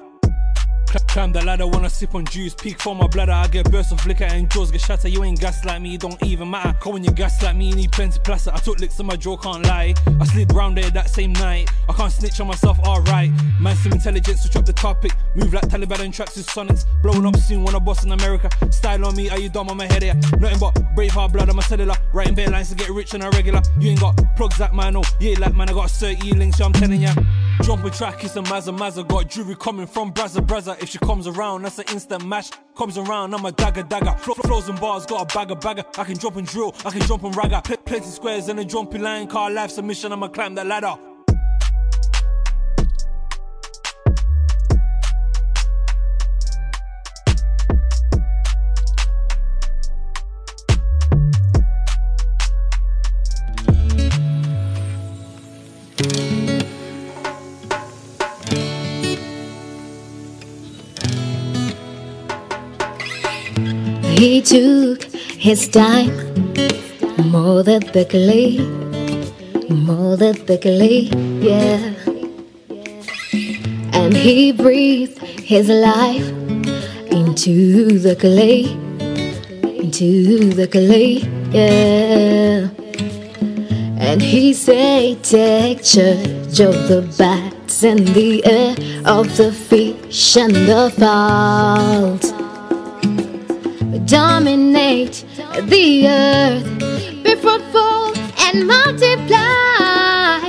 Cl- 0.95 1.05
Climb 1.15 1.31
the 1.31 1.41
ladder, 1.45 1.65
wanna 1.65 1.89
sip 1.89 2.13
on 2.13 2.25
juice, 2.25 2.53
peak 2.53 2.81
for 2.81 2.93
my 2.93 3.07
bladder. 3.07 3.31
I 3.31 3.47
get 3.47 3.71
bursts 3.71 3.91
of 3.93 4.05
liquor 4.05 4.25
and 4.25 4.49
jaws 4.51 4.71
get 4.71 4.81
shatter. 4.81 5.07
You 5.07 5.23
ain't 5.23 5.39
gas 5.39 5.63
like 5.63 5.81
me, 5.81 5.97
don't 5.97 6.21
even 6.23 6.49
matter. 6.49 6.73
Cause 6.79 6.91
when 6.93 7.03
you 7.03 7.11
gas 7.11 7.41
like 7.41 7.55
me, 7.55 7.69
you 7.69 7.75
need 7.75 7.91
plenty 7.93 8.19
plaster. 8.19 8.51
I 8.53 8.57
took 8.57 8.79
licks 8.79 8.99
on 8.99 9.05
my 9.05 9.15
jaw, 9.15 9.37
can't 9.37 9.63
lie. 9.63 9.93
I 10.19 10.25
slid 10.25 10.53
round 10.53 10.77
there 10.77 10.89
that 10.89 11.09
same 11.09 11.31
night. 11.33 11.69
I 11.87 11.93
can't 11.93 12.11
snitch 12.11 12.39
on 12.41 12.47
myself, 12.47 12.79
alright. 12.79 13.31
Man, 13.61 13.75
some 13.77 13.93
intelligence, 13.93 14.41
switch 14.41 14.55
up 14.57 14.65
the 14.65 14.73
topic. 14.73 15.13
Move 15.35 15.53
like 15.53 15.63
Taliban 15.69 15.99
and 15.99 16.13
tracks 16.13 16.35
with 16.35 16.47
sonics. 16.47 16.85
Blowing 17.01 17.25
up 17.25 17.37
soon 17.37 17.63
when 17.63 17.75
I 17.75 17.79
boss 17.79 18.03
in 18.03 18.11
America. 18.11 18.49
Style 18.71 19.05
on 19.05 19.15
me, 19.15 19.29
are 19.29 19.39
you 19.39 19.49
dumb 19.49 19.69
on 19.69 19.77
my 19.77 19.85
head 19.85 20.03
here? 20.03 20.15
Nothing 20.37 20.59
but 20.59 20.95
brave 20.95 21.11
heart 21.11 21.31
blood 21.31 21.49
on 21.49 21.55
my 21.55 21.63
cellular. 21.63 21.95
Writing 22.13 22.35
bare 22.35 22.49
lines 22.49 22.69
to 22.69 22.75
get 22.75 22.89
rich 22.89 23.13
on 23.13 23.21
a 23.21 23.29
regular. 23.29 23.61
You 23.79 23.91
ain't 23.91 24.01
got 24.01 24.17
plugs 24.35 24.59
like 24.59 24.73
mine, 24.73 24.93
no. 24.93 25.03
Yeah, 25.21 25.39
like 25.39 25.55
man, 25.55 25.69
I 25.69 25.73
got 25.73 25.89
30 25.91 26.33
links, 26.33 26.57
so 26.57 26.65
I'm 26.65 26.73
telling 26.73 27.01
ya. 27.01 27.13
Jump 27.61 27.85
a 27.85 27.89
track, 27.89 28.23
it's 28.23 28.35
a 28.35 28.41
Mazza 28.41 28.77
Mazza. 28.77 29.07
Got 29.07 29.29
jewelry 29.29 29.55
coming 29.55 29.87
from 29.87 30.13
Brazza 30.13 30.45
Brazza. 30.45 30.75
If 30.85 30.91
she 30.91 30.99
comes 30.99 31.25
around, 31.25 31.63
that's 31.63 31.79
an 31.79 31.85
instant 31.91 32.23
mash. 32.27 32.51
Comes 32.77 32.99
around, 32.99 33.33
I'm 33.33 33.43
a 33.43 33.51
dagger 33.51 33.81
dagger. 33.81 34.15
Flo- 34.19 34.61
and 34.67 34.79
bars, 34.79 35.07
got 35.07 35.23
a 35.23 35.35
bagger 35.35 35.55
bagger. 35.55 35.83
I 35.97 36.03
can 36.03 36.15
jump 36.15 36.35
and 36.35 36.45
drill, 36.45 36.75
I 36.85 36.91
can 36.91 37.01
jump 37.01 37.23
and 37.23 37.35
ragger. 37.35 37.59
Pl- 37.63 37.77
plenty 37.77 38.05
squares 38.05 38.49
and 38.49 38.59
a 38.59 38.65
jumpy 38.65 38.99
line. 38.99 39.25
Car 39.25 39.49
life 39.49 39.71
submission, 39.71 40.11
I'ma 40.11 40.27
climb 40.27 40.53
that 40.53 40.67
ladder. 40.67 40.95
He 64.25 64.41
took 64.41 65.03
his 65.37 65.67
time 65.69 66.09
more 67.29 67.61
than 67.61 67.83
quickly, 67.83 68.57
more 69.69 70.17
than 70.17 70.33
quickly, 70.47 71.11
yeah. 71.49 71.93
And 73.93 74.17
he 74.17 74.51
breathed 74.51 75.19
his 75.19 75.69
life 75.69 76.27
into 77.11 77.99
the 77.99 78.15
clay, 78.15 78.63
into 79.83 80.49
the 80.59 80.67
clay, 80.69 81.21
yeah. 81.51 82.69
And 83.99 84.23
he 84.23 84.53
said, 84.53 85.23
Take 85.23 85.83
charge 85.83 86.59
of 86.61 86.87
the 86.89 87.07
bats 87.15 87.83
and 87.83 88.07
the 88.07 88.43
air, 88.43 88.75
of 89.05 89.37
the 89.37 89.51
fish 89.51 90.35
and 90.35 90.55
the 90.55 90.91
fowls 90.97 92.34
dominate 94.05 95.25
the 95.63 96.07
earth, 96.07 96.79
be 97.23 97.35
fruitful 97.35 98.13
and 98.45 98.67
multiply. 98.67 100.39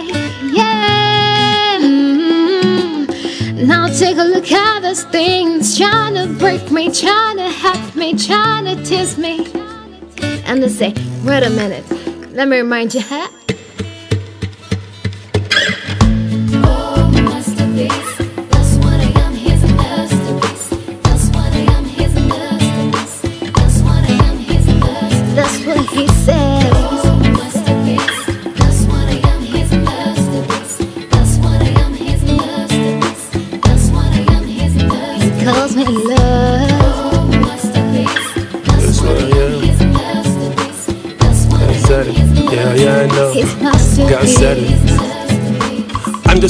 Yeah. 0.53 1.79
Mm. 1.81 3.67
Now 3.67 3.89
take 3.89 4.19
a 4.19 4.25
look 4.25 4.51
at 4.53 4.81
those 4.81 5.05
things 5.05 5.77
trying 5.77 6.15
to 6.15 6.27
break 6.39 6.71
me, 6.71 6.93
trying 6.93 7.39
to 7.39 7.49
have 7.49 7.97
me, 7.97 8.17
trying 8.17 8.65
to 8.65 8.83
tease 8.85 9.17
me. 9.19 9.47
And 10.45 10.63
they 10.63 10.69
say, 10.69 10.95
wait 11.25 11.43
a 11.43 11.51
minute, 11.51 11.85
let 12.33 12.49
me 12.49 12.59
remind 12.59 12.95
you, 12.95 13.01
huh? 13.01 13.29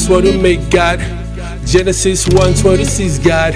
what 0.08 0.22
where 0.22 0.32
to 0.32 0.38
make 0.38 0.70
God. 0.70 1.00
Genesis 1.64 2.28
1 2.28 2.54
where 2.64 2.76
to 2.76 2.86
seize 2.86 3.18
God. 3.18 3.54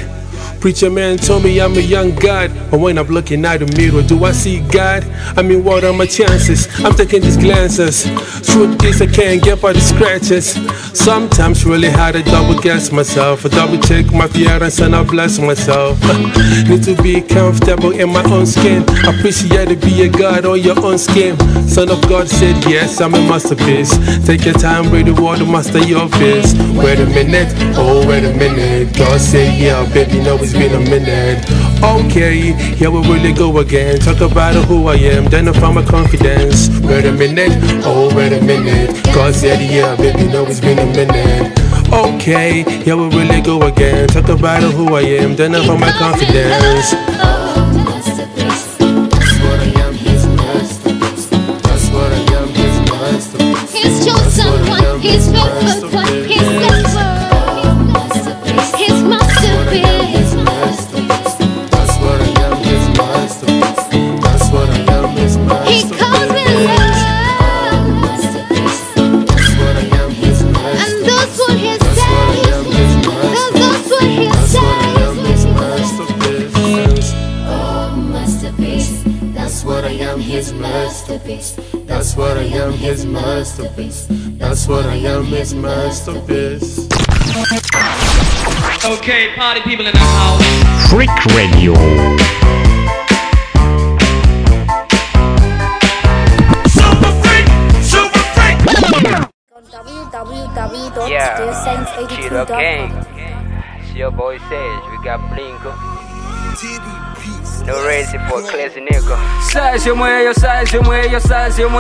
Preacher 0.61 0.91
man 0.91 1.17
told 1.17 1.43
me 1.43 1.59
I'm 1.59 1.73
a 1.73 1.81
young 1.81 2.15
God, 2.17 2.53
but 2.71 2.81
when 2.81 2.99
I'm 2.99 3.07
looking 3.07 3.47
at 3.47 3.61
the 3.61 3.67
mirror, 3.79 4.03
do 4.03 4.23
I 4.27 4.33
see 4.33 4.61
God? 4.61 5.05
I 5.35 5.41
mean, 5.41 5.65
what 5.65 5.85
are 5.85 5.93
my 5.95 6.05
chances? 6.05 6.69
I'm 6.85 6.93
taking 6.93 7.23
these 7.23 7.39
glances. 7.39 8.05
Truth 8.47 8.85
is, 8.85 9.01
I 9.01 9.07
can't 9.07 9.43
get 9.43 9.63
by 9.63 9.73
the 9.73 9.81
scratches. 9.81 10.53
Sometimes 10.93 11.65
really 11.65 11.89
hard 11.89 12.17
to 12.17 12.23
double 12.25 12.61
guess 12.61 12.93
myself, 12.93 13.47
I 13.47 13.49
double 13.49 13.79
check 13.79 14.13
my 14.13 14.29
feelings 14.29 14.81
and 14.81 14.95
I 14.95 15.03
bless 15.03 15.39
myself. 15.39 15.99
Need 16.69 16.83
to 16.85 16.95
be 17.03 17.23
comfortable 17.23 17.93
in 17.93 18.13
my 18.13 18.23
own 18.31 18.45
skin. 18.45 18.83
Appreciate 19.09 19.69
to 19.69 19.77
be 19.77 20.03
a 20.03 20.09
God 20.11 20.45
on 20.45 20.61
your 20.61 20.79
own 20.85 20.99
skin. 20.99 21.39
Son 21.67 21.89
of 21.91 22.07
God 22.07 22.29
said 22.29 22.63
yes, 22.67 23.01
I'm 23.01 23.15
a 23.15 23.21
masterpiece. 23.21 23.97
Take 24.27 24.45
your 24.45 24.55
time, 24.55 24.91
read 24.93 25.07
the 25.07 25.15
word, 25.15 25.41
master 25.49 25.79
your 25.79 26.07
face. 26.09 26.53
Wait 26.77 27.01
a 27.01 27.07
minute, 27.07 27.49
oh 27.79 28.07
wait 28.07 28.25
a 28.25 28.37
minute. 28.37 28.95
God 28.95 29.19
said 29.21 29.59
yeah, 29.59 29.89
baby, 29.95 30.21
know 30.21 30.37
it's 30.37 30.50
been 30.53 30.75
a 30.75 30.81
minute. 30.91 31.45
Okay, 31.83 32.53
here 32.77 32.91
we 32.91 33.01
really 33.09 33.33
go 33.33 33.59
again. 33.59 33.99
Talk 33.99 34.21
about 34.21 34.55
who 34.67 34.89
I 34.89 34.97
am, 34.97 35.27
then 35.27 35.49
I 35.49 35.53
find 35.53 35.75
my 35.75 35.85
confidence. 35.85 36.69
Wait 36.81 37.05
a 37.05 37.13
minute, 37.13 37.53
oh 37.85 38.15
wait 38.15 38.33
a 38.33 38.41
minute. 38.43 39.03
God 39.15 39.35
said 39.35 39.61
yeah, 39.61 39.97
baby, 39.97 40.27
know 40.29 40.45
it's 40.47 40.61
been 40.61 40.79
a 40.79 40.87
minute. 40.87 41.59
Okay, 41.93 42.63
here 42.85 42.97
we 42.97 43.09
really 43.09 43.41
go 43.41 43.63
again. 43.63 44.09
Talk 44.09 44.29
about 44.29 44.63
who 44.63 44.95
I 44.95 45.03
am, 45.03 45.37
then 45.37 45.55
I 45.55 45.67
find 45.67 45.81
my 45.81 45.93
confidence. 45.93 46.95
Oh, 47.23 47.40
masterpiece. 83.51 84.07
That's 84.39 84.69
what 84.69 84.87
I 84.87 84.97
am, 84.97 85.25
his 85.25 85.55
masterpiece. 85.55 86.89
Okay, 88.85 89.35
party 89.35 89.61
people 89.63 89.87
in 89.87 89.93
the 89.93 89.99
house. 89.99 90.43
Freak 90.91 91.11
Radio. 91.35 91.75
Super 96.69 97.13
Freak! 97.23 97.47
Super 97.83 98.25
Freak! 98.35 98.59
Yeah, 101.09 101.37
Cheetah 102.09 102.47
Gang. 102.47 102.91
It's 103.81 103.95
your 103.95 104.11
boy 104.11 104.39
Sage. 104.39 104.85
We 104.91 105.05
got 105.05 105.21
Blinko. 105.31 105.73
No 107.67 107.87
race 107.87 108.11
for 108.11 108.43
classy 108.43 108.81
nigga. 108.81 109.17
Size 109.43 109.87
your 109.87 109.97
muello, 109.97 110.33
size 110.35 110.73
your 110.73 110.83
muello, 110.83 111.21
size 111.21 111.59
your 111.59 111.71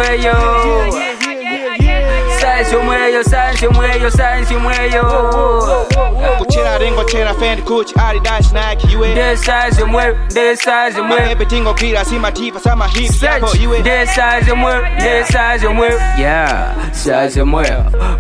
sign, 2.40 2.64
show 2.64 2.82
your 3.12 3.24
sign, 3.24 3.56
show 3.56 3.70
me 3.70 4.00
your 4.00 4.10
sign. 4.10 5.89
Kuchera 6.38 6.78
rengo 6.78 7.04
chera 7.04 7.34
fendi 7.34 7.62
Gucci 7.62 7.94
Adidas 7.98 8.52
Nike 8.52 8.92
iwe. 8.92 9.14
Desaze 9.14 9.84
mwe 9.84 10.16
desaze 10.34 11.00
mwe. 11.02 11.20
Mabebe 11.20 11.44
tingo 11.46 11.74
kila 11.74 12.04
sima 12.04 12.32
tifa 12.32 12.60
sama 12.60 12.88
hips 12.88 13.22
yako 13.22 13.56
iwe. 13.62 13.82
Desaze 13.82 14.52
mwe 14.52 14.72
desaze 15.02 15.68
mwe. 15.68 15.88
Yeah 16.18 16.74
saze 16.92 17.42
mwe. 17.42 17.66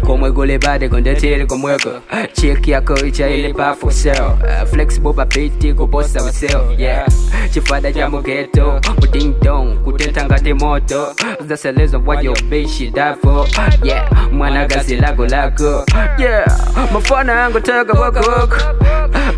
Komwe 0.06 0.30
gole 0.32 0.58
bade 0.58 0.88
konde 0.88 1.14
tele 1.14 1.46
komweko 1.46 1.90
Check 2.32 2.68
yako 2.68 2.94
icha 3.06 3.28
ile 3.28 3.52
pa 3.54 3.74
for 3.74 3.92
sale 3.92 4.20
uh, 4.20 4.68
Flexible 4.70 5.12
pa 5.12 5.26
piti 5.26 5.74
kuposa 5.74 6.22
waseo 6.22 6.60
Yeah. 6.78 7.06
Chifada 7.50 7.92
cha 7.92 8.08
mugeto 8.10 8.80
Muding 9.00 9.34
dong 9.42 9.76
kuteta 9.84 10.24
ngati 10.24 10.54
moto. 10.54 11.14
Zaselezo 11.48 12.02
wajo 12.06 12.34
bishi 12.50 12.90
dafo. 12.90 13.46
Yeah 13.82 14.08
Mwana 14.32 14.66
gazi 14.66 14.96
lako 14.96 15.26
lako 15.26 15.84
Yeah 16.18 16.46
Mafana 16.92 17.32
yangu 17.32 17.60
toka 17.70 18.00
wako 18.00 18.30
wako. 18.30 18.56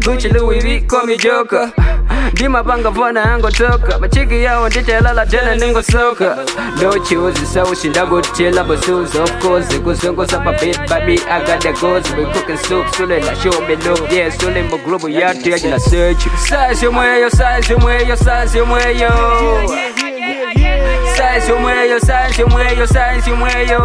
Gucci 0.05 0.29
Louis 0.33 0.63
V 0.63 0.81
call 0.89 1.07
me 1.07 1.17
Joker. 1.17 1.73
Dima 2.35 2.63
banga 2.63 2.91
fana 2.93 3.21
yangu 3.21 3.51
toka. 3.51 3.99
Machiki 3.99 4.43
yao 4.43 4.69
nditelala 4.69 5.27
tena 5.27 5.55
ningo 5.57 5.83
soka. 5.83 6.37
No 6.83 6.93
choose 7.05 7.47
so 7.47 7.63
ushinda 7.65 8.07
gutila 8.07 8.65
busuza 8.65 9.23
of 9.23 9.31
course 9.43 9.79
kuzunguza 9.81 10.39
babit 10.39 10.79
baby 10.89 11.19
I 11.31 11.45
got 11.45 11.61
the 11.63 11.73
goals 11.81 12.11
we 12.17 12.25
cooking 12.33 12.57
soup 12.57 12.87
sule 12.97 13.21
la 13.21 13.35
show 13.35 13.61
me 13.69 13.77
love 13.77 14.13
yeah 14.13 14.31
sule 14.31 14.63
mo 14.71 14.79
global 14.79 15.11
yatu 15.11 15.51
ya 15.51 15.59
jina 15.59 15.79
search 15.81 16.23
Size 16.39 16.83
your 16.83 16.93
muello, 16.93 17.31
size 17.31 17.71
your 17.71 17.81
muello, 17.81 18.17
size 18.17 18.57
your 18.59 18.67
muello. 18.67 20.12
sansi 21.33 21.53
omweyo 21.53 22.01
sansi 22.01 22.43
omweyo 22.43 22.87
sansi 22.87 23.31
omweyo 23.33 23.81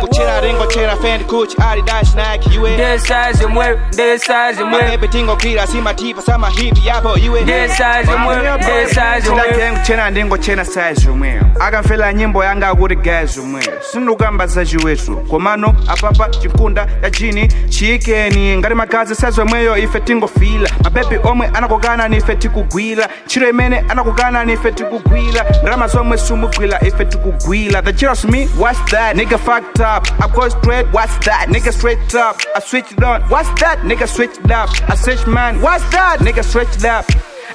kuchera 0.00 0.40
ringo 0.40 0.66
chera 0.66 0.96
fendi 0.96 1.24
kuchi 1.24 1.56
adidas 1.70 2.14
nike 2.14 2.54
iwe 2.54 2.70
ndesansi 2.74 3.44
omweyo 3.44 3.78
ndesansi 3.92 4.62
omweyo 4.62 4.84
mapepe 4.84 5.08
tingogwira 5.08 5.66
simatipa 5.66 6.22
samahiti 6.22 6.88
yapo 6.88 7.18
iwe 7.18 7.40
ndesansi 7.42 8.10
omweyo 8.12 8.56
ndesansi 8.56 9.28
omweyo 9.28 9.46
ndakengu 9.50 9.78
chena 9.86 10.10
ndingo 10.10 10.38
chena 10.38 10.64
sansi 10.64 11.08
omweyo 11.08 11.42
akamfela 11.60 12.12
nyimbo 12.12 12.44
yanga 12.44 12.74
kuti 12.74 12.96
gazi 12.96 13.40
omweyo 13.40 13.72
sindikugamba 13.92 14.46
za 14.46 14.66
chiwetu 14.66 15.16
komano 15.16 15.74
apapa 15.88 16.28
chikunda 16.28 16.86
ya 17.02 17.10
jini 17.10 17.48
chiyikeni 17.68 18.56
ngati 18.56 18.74
makazi 18.74 19.14
sansi 19.14 19.40
omweyo 19.40 19.76
ife 19.76 20.00
tingofila 20.00 20.70
mapepe 20.84 21.20
omwe 21.28 21.50
anakokana 21.54 22.08
nife 22.08 22.36
tikugwira 22.36 23.08
ntchito 23.26 23.48
imene 23.48 23.84
anakokana 23.88 24.44
nife 24.44 24.72
tikugwira 24.72 25.44
ndarama 25.62 25.86
zomwe 25.86 26.07
sumugwira 26.16 26.80
ife 26.86 27.04
tikugwira 27.04 27.82
the 27.82 27.92
jealous 27.92 28.24
me 28.24 28.46
what's 28.56 28.78
that? 28.90 29.16
Nigga 29.16 29.38
fucked 29.38 29.80
up. 29.80 30.06
I 30.22 30.28
go 30.34 30.48
straight 30.48 30.86
what's 30.92 31.16
that? 31.26 31.48
Nigga 31.48 31.72
straight 31.72 32.14
up. 32.14 32.36
I 32.56 32.60
switched 32.60 33.02
on 33.02 33.22
what's 33.28 33.48
that? 33.60 33.78
Nigga 33.80 34.06
switched 34.08 34.50
up. 34.50 34.70
I 34.88 34.94
switch 34.96 35.26
man 35.26 35.60
what's 35.60 35.84
that? 35.90 36.20
Nigga 36.20 36.44
switched 36.44 36.84
up. 36.84 37.04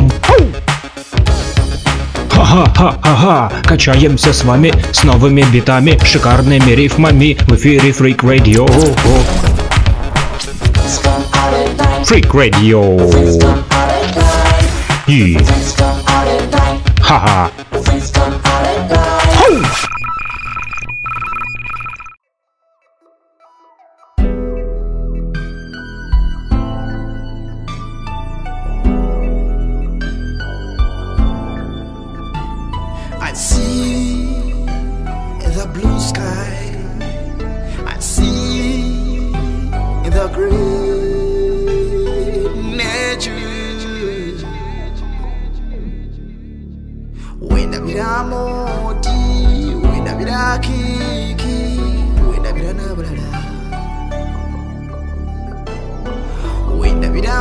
Ха-ха-ха-ха-ха, 2.33 3.51
качаемся 3.63 4.33
с 4.33 4.43
вами 4.43 4.73
с 4.91 5.03
новыми 5.03 5.43
битами, 5.43 5.99
шикарными 6.03 6.71
рифмами 6.71 7.37
в 7.47 7.55
эфире 7.55 7.91
Freak 7.91 8.21
Radio. 8.21 8.65
Freak 12.03 12.31
Radio. 12.31 12.97
И... 15.07 15.37
Ха-ха. 17.01 17.51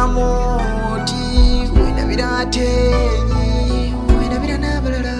Wenda 0.02 0.14
biramoti, 0.14 1.70
wenda 1.80 2.04
biratenyi, 2.06 3.94
wenda 4.18 4.38
biranabulala. 4.40 5.14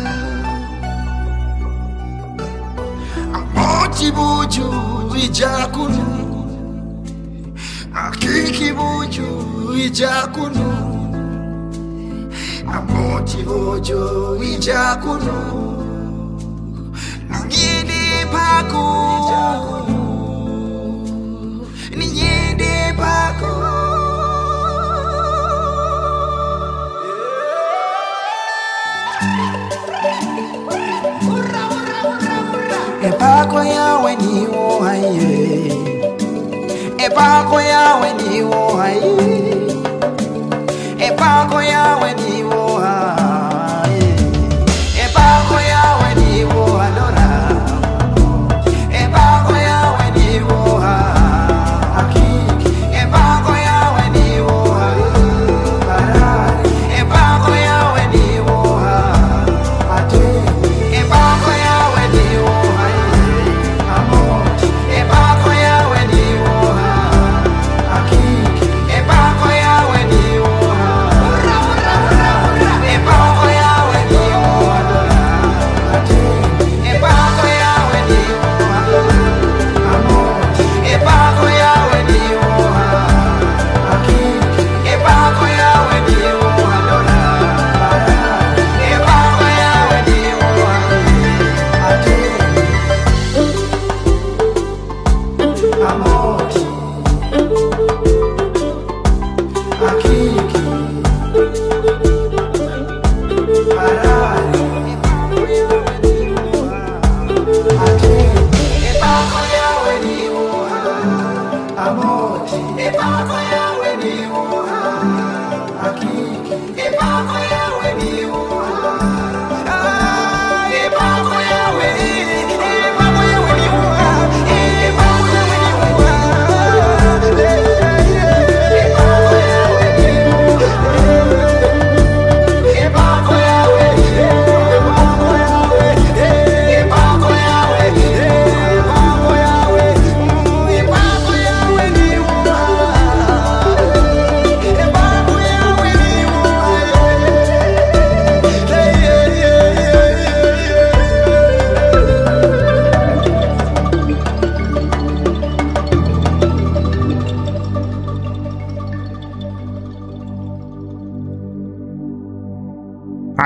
Amoti 3.35 4.11
buju 4.13 4.67
ijakunu 5.25 6.07
Akiki 7.95 8.73
buju 8.73 9.75
ijakunu 9.87 10.67
Amoti 12.75 13.37
buju 13.43 14.37
ijakunu 14.43 15.33
Ningidi 17.31 18.27
paku. 18.33 18.85
Ningidi 21.97 22.75
paku 22.97 23.82
Epako 33.53 33.65
yawe 37.61 38.13
ni 38.13 38.43
epako 40.99 41.63
yawe 41.63 42.15
ndiwo 42.15 42.32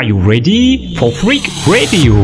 you 0.06 0.18
ready 0.18 0.94
for 0.96 1.10
Freak 1.10 1.50
Radio? 1.66 2.14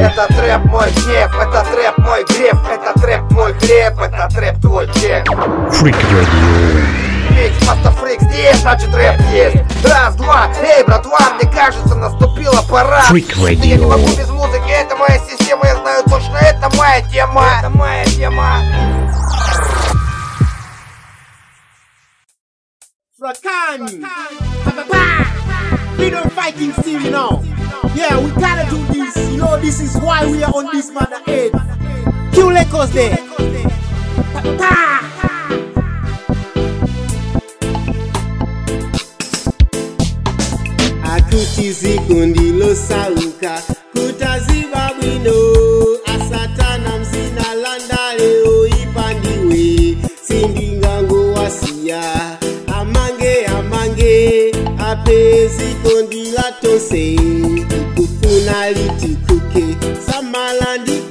Это 0.00 0.26
трэп 0.28 0.64
мой 0.66 0.90
гнев, 0.92 1.34
это 1.34 1.66
трэп 1.72 1.98
мой 1.98 2.24
греф, 2.24 2.58
это 2.70 3.00
трэп 3.00 3.30
мой 3.32 3.52
хлеб, 3.54 3.98
это 3.98 4.28
трэп 4.32 4.60
твой 4.60 4.86
чек. 4.94 5.28
Freak 5.28 5.96
Radio. 6.12 6.84
Ведь 7.30 7.68
автофрик 7.68 8.20
здесь, 8.22 8.56
значит 8.58 8.94
рэп 8.94 9.20
есть. 9.32 9.56
Раз, 9.84 10.14
два, 10.16 10.48
эй, 10.62 10.84
братва, 10.84 11.18
мне 11.34 11.50
кажется, 11.50 11.96
наступила 11.96 12.62
пора. 12.68 13.02
Freak 13.10 13.32
Но 13.36 13.48
Я 13.48 13.76
не 13.76 13.86
могу 13.86 14.04
Radio. 14.04 14.18
без 14.18 14.28
музыки, 14.30 14.70
это 14.70 14.96
моя 14.96 15.18
система, 15.28 15.66
я 15.66 15.76
знаю 15.76 16.04
точно, 16.04 16.36
это 16.36 16.70
моя 16.76 17.00
тема. 17.10 17.46
Это 17.58 17.70
моя 17.70 18.04
тема. 18.04 18.62
Frakani. 23.18 24.04
We 24.74 25.11
don't 26.10 26.32
fighting 26.32 26.72
still, 26.72 27.00
know. 27.10 27.42
Yeah, 27.94 28.18
we 28.18 28.30
gotta 28.40 28.68
do 28.70 28.84
this. 28.92 29.16
You 29.30 29.38
know, 29.38 29.58
this 29.60 29.80
is 29.80 29.96
why 30.00 30.24
we 30.26 30.42
are 30.42 30.52
on 30.54 30.66
this 30.74 30.90
matter 30.90 31.18
head. 31.26 31.52
Q 32.32 32.50
Lakers 32.52 32.90
there. 32.92 33.16
Pa- 34.58 35.02
akuti 41.14 41.98
kundi 42.06 42.52
losauka 42.52 43.62
kutaziva 43.62 43.81
kondi 56.72 57.16
latose 57.16 57.16
kufuna 57.96 58.70
litikuke 58.70 59.64
samala 60.06 60.76
ndikantawi 60.78 61.01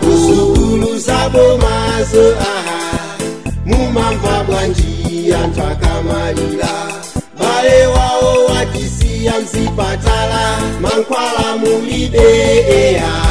kusukuluza 0.00 1.28
bomazo 1.28 2.34
aha. 2.40 3.16
Mumamva 3.66 4.44
bwa 4.46 4.66
njiya 4.66 5.48
twakamalira 5.48 6.68
vale 7.38 7.86
wawo 7.86 8.44
watisiya 8.44 9.32
mzipatala 9.40 10.58
mankwala 10.80 11.56
mulibe 11.56 12.18
eha. 12.68 13.24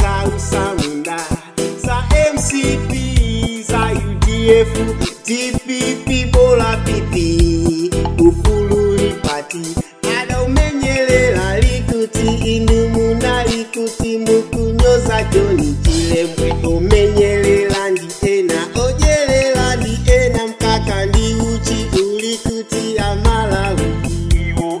za 0.00 0.24
USAWINDA 0.36 1.16
ada 10.20 10.42
umenyelela 10.42 11.58
likuti 11.60 12.56
indumu 12.56 13.14
na 13.14 13.44
mukunyoza 14.26 15.22
Joni 15.22 15.76
Chilembwe 15.82 16.52
umenyelela 16.68 17.90
ndiena 17.90 18.68
ojelela 18.86 19.76
ndiena 19.76 20.46
mkaka 20.46 21.06
ndiuchi 21.06 21.86
ulikuti 22.02 22.98
amalawi 22.98 23.86
iwo 24.48 24.80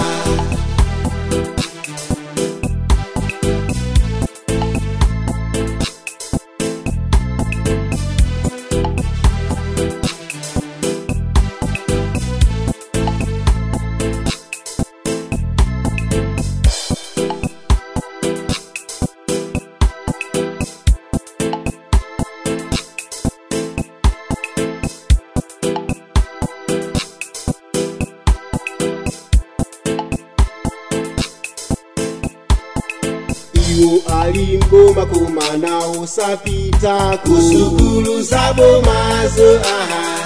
na 35.71 35.87
usapita 35.87 37.17
kusukulu 37.23 38.21
zabomazo 38.21 39.59
aha. 39.59 40.17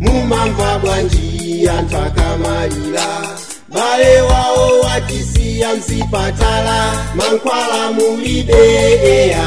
Mumamva 0.00 0.78
bwa 0.78 1.00
njiya 1.02 1.82
twakamalira 1.82 3.06
bale 3.68 4.20
wawo 4.20 4.80
watisiya 4.80 5.74
msipatala 5.74 6.92
mankwala 7.14 7.92
mulibeeya 7.92 9.46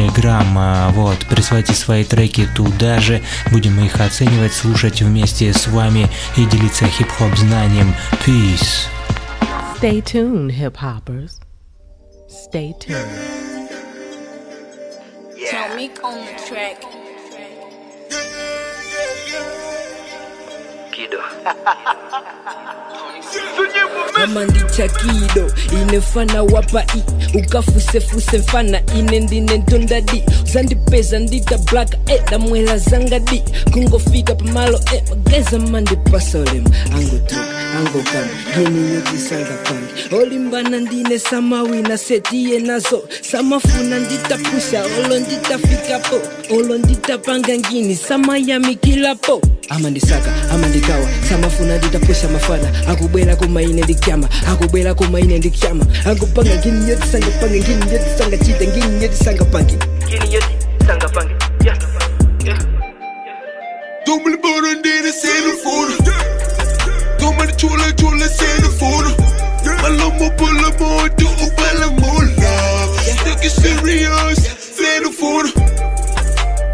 Telegram. 0.01 0.91
Вот, 0.93 1.19
присылайте 1.29 1.73
свои 1.73 2.03
треки 2.03 2.47
туда 2.55 2.99
же, 2.99 3.21
будем 3.51 3.79
их 3.83 3.99
оценивать, 4.01 4.53
слушать 4.53 5.01
вместе 5.01 5.53
с 5.53 5.67
вами 5.67 6.07
и 6.35 6.45
делиться 6.45 6.85
хип-хоп 6.85 7.35
знанием. 7.37 7.93
Peace. 8.25 8.87
Stay 9.79 10.01
tuned, 10.01 10.51
hip 10.51 10.77
hoppers. 10.77 11.39
Stay 12.29 12.73
tuned. 12.79 12.97
Tell 15.49 15.75
me 15.75 15.89
on 16.03 16.25
the 16.25 16.33
track. 16.47 16.77
kama 18.11 18.39
ndicha 19.01 19.60
kido. 24.87 25.51
Inefana 25.81 26.43
wapa 26.43 26.83
i. 26.83 27.03
Ukafusefuse 27.37 28.37
mfana 28.37 28.81
ine 28.99 29.19
ndine 29.19 29.57
ntondadi 29.57 30.23
zandipeza 30.53 31.19
ndita 31.19 31.57
blaka 31.57 31.97
eda 32.07 32.39
mwela 32.39 32.77
zangadi 32.77 33.43
kungofika 33.73 34.35
pamalo 34.35 34.79
e 34.95 35.03
mageza 35.09 35.59
mandipasolem 35.59 36.63
angotoka 36.95 37.45
angokama 37.77 38.27
gini 38.55 38.95
yotisanga 38.95 39.57
olimbana 40.21 40.79
ndine 40.79 41.19
samawina 41.19 41.97
setiye 41.97 42.59
nazo. 42.59 43.03
Samafuna 43.21 43.99
nditapusha 43.99 44.83
olo 45.05 45.19
nditafikapo 45.19 46.19
olo 46.55 46.77
nditapanga 46.77 47.57
ngini 47.57 47.95
samayamikilapo 47.95 49.41
amandisaka 49.69 50.33
sawa 50.91 51.07
samafuna 51.29 51.77
nditapusa 51.77 52.27
mafana. 52.27 52.87
Akubwera 52.87 53.35
kumaine 53.35 53.81
ndikyama 53.81 54.29
akubwera 54.47 54.93
kumaine 54.93 55.37
ndikyama 55.37 55.85
angopanga 56.05 56.55
ngini 56.55 56.89
yoti 56.89 57.07
sangapange 57.07 57.59
ngini 57.59 57.93
yoti 57.93 58.09
sangachita 58.17 58.65
ngini 58.65 59.03
yoti 59.03 59.23
sangapange 59.23 59.75
ngini 60.07 60.33
yoti 60.33 60.55
sangapange 60.87 61.33
yeah. 61.65 61.77
yeah. 62.45 62.59
Dubbel 64.05 64.37
bunnen 64.41 64.75
in 64.75 64.81
de 64.81 65.11
xylofoon 65.11 65.87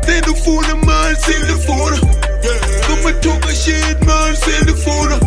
Doe 0.09 0.75
maar 0.85 2.26
sendo 2.41 2.77
fora 2.81 2.87
Toma 2.87 3.13
toka 3.21 3.53
shit 3.55 4.05
man 4.05 4.35
sendo 4.35 4.75
fora 4.75 5.19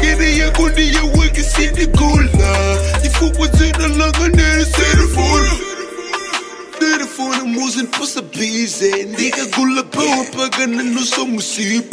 Gede 0.00 0.36
ya 0.38 0.50
kundi 0.50 0.94
ya 0.94 1.02
wiki 1.04 1.42
sindi 1.42 1.86
gula 1.86 2.78
Ifukwa 3.04 3.48
zina 3.48 3.88
langa 3.88 4.28
nene 4.28 4.64
sendo 4.64 5.08
fora 5.14 5.50
Telefone 6.78 7.42
musen 7.42 7.86
passa 7.86 8.22
bize 8.22 8.90
Ndiga 9.04 9.44
gula 9.56 9.82
pawa 9.82 10.24
pagana 10.36 10.82
no 10.82 11.00
sum 11.02 11.40
sip. 11.40 11.90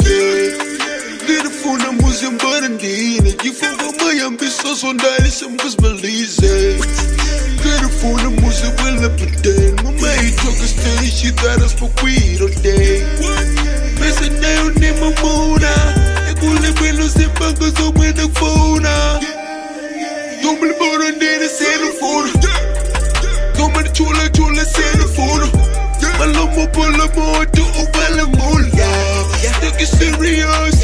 Telephone 1.26 1.98
was 2.02 2.22
in. 2.22 2.38
Buttergy 2.38 3.18
and 3.18 3.44
you 3.44 3.52
for 3.52 3.76
go 3.76 3.92
my 3.98 4.36
be 4.36 4.46
so 4.46 4.74
musipe 4.74 5.48
Telefone 5.58 5.98
musen 6.00 6.78
barandine 6.78 7.47
Ifuga 7.64 7.90
maya 8.00 8.30
mbiso 8.30 8.66
so 8.66 8.68
ndali 8.68 8.68
samgas 8.68 8.68
belize 8.68 8.68
Telefone 8.68 8.68
musen 8.68 8.72
willa 8.84 9.08
paten 9.08 9.74
Mama 9.84 10.14
itoka 10.22 10.66
stay 10.68 11.10
she 11.10 11.30
thought 11.32 11.62
us 11.62 11.72
for 11.74 11.90
weed 12.04 12.40
all 12.40 12.48
day. 12.62 13.02
Mesa 14.00 14.28
nayo 14.40 14.70
ni 14.70 14.92
mamona 15.00 15.70
Ekule 16.30 16.70
mweno 16.80 17.08
sipanga 17.08 17.70
so 17.78 17.92
mwena 17.92 18.28
fona 18.34 19.20
Tumble 20.42 20.72
barandine 20.78 21.48
telefone 21.58 22.32
Toma 23.56 23.82
de 23.82 23.88
chula 23.90 24.28
chula 24.28 24.64
sendo 24.64 25.08
fora 25.08 25.48
Malama 26.18 26.66
pula 26.66 27.06
moto 27.16 27.62
ubala 27.82 28.26
mola 28.26 28.68
Take 29.60 29.82
it 29.82 29.88
serious 29.88 30.78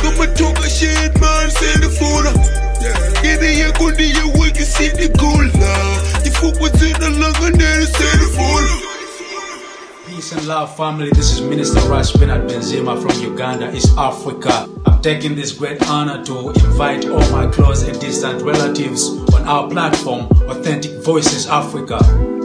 Toma 0.00 0.26
toka 0.34 0.68
shit 0.68 1.12
man 1.20 1.50
langa 7.20 7.50
nene 7.50 7.86
sendo 7.86 8.26
fora 8.36 8.92
Peace 10.06 10.32
and 10.32 10.46
love, 10.46 10.76
family. 10.76 11.10
This 11.10 11.32
is 11.32 11.40
Minister 11.40 11.80
Rush 11.88 12.12
Bernard 12.12 12.48
Benzema 12.48 13.00
from 13.00 13.20
Uganda, 13.22 13.74
East 13.74 13.92
Africa. 13.96 14.68
I'm 14.86 15.00
taking 15.00 15.34
this 15.34 15.52
great 15.52 15.82
honor 15.88 16.22
to 16.24 16.50
invite 16.50 17.08
all 17.08 17.28
my 17.30 17.46
close 17.50 17.82
and 17.88 17.98
distant 18.00 18.42
relatives 18.42 19.08
on 19.34 19.42
our 19.48 19.68
platform, 19.68 20.26
Authentic 20.48 21.02
Voices 21.02 21.46
Africa. 21.46 21.96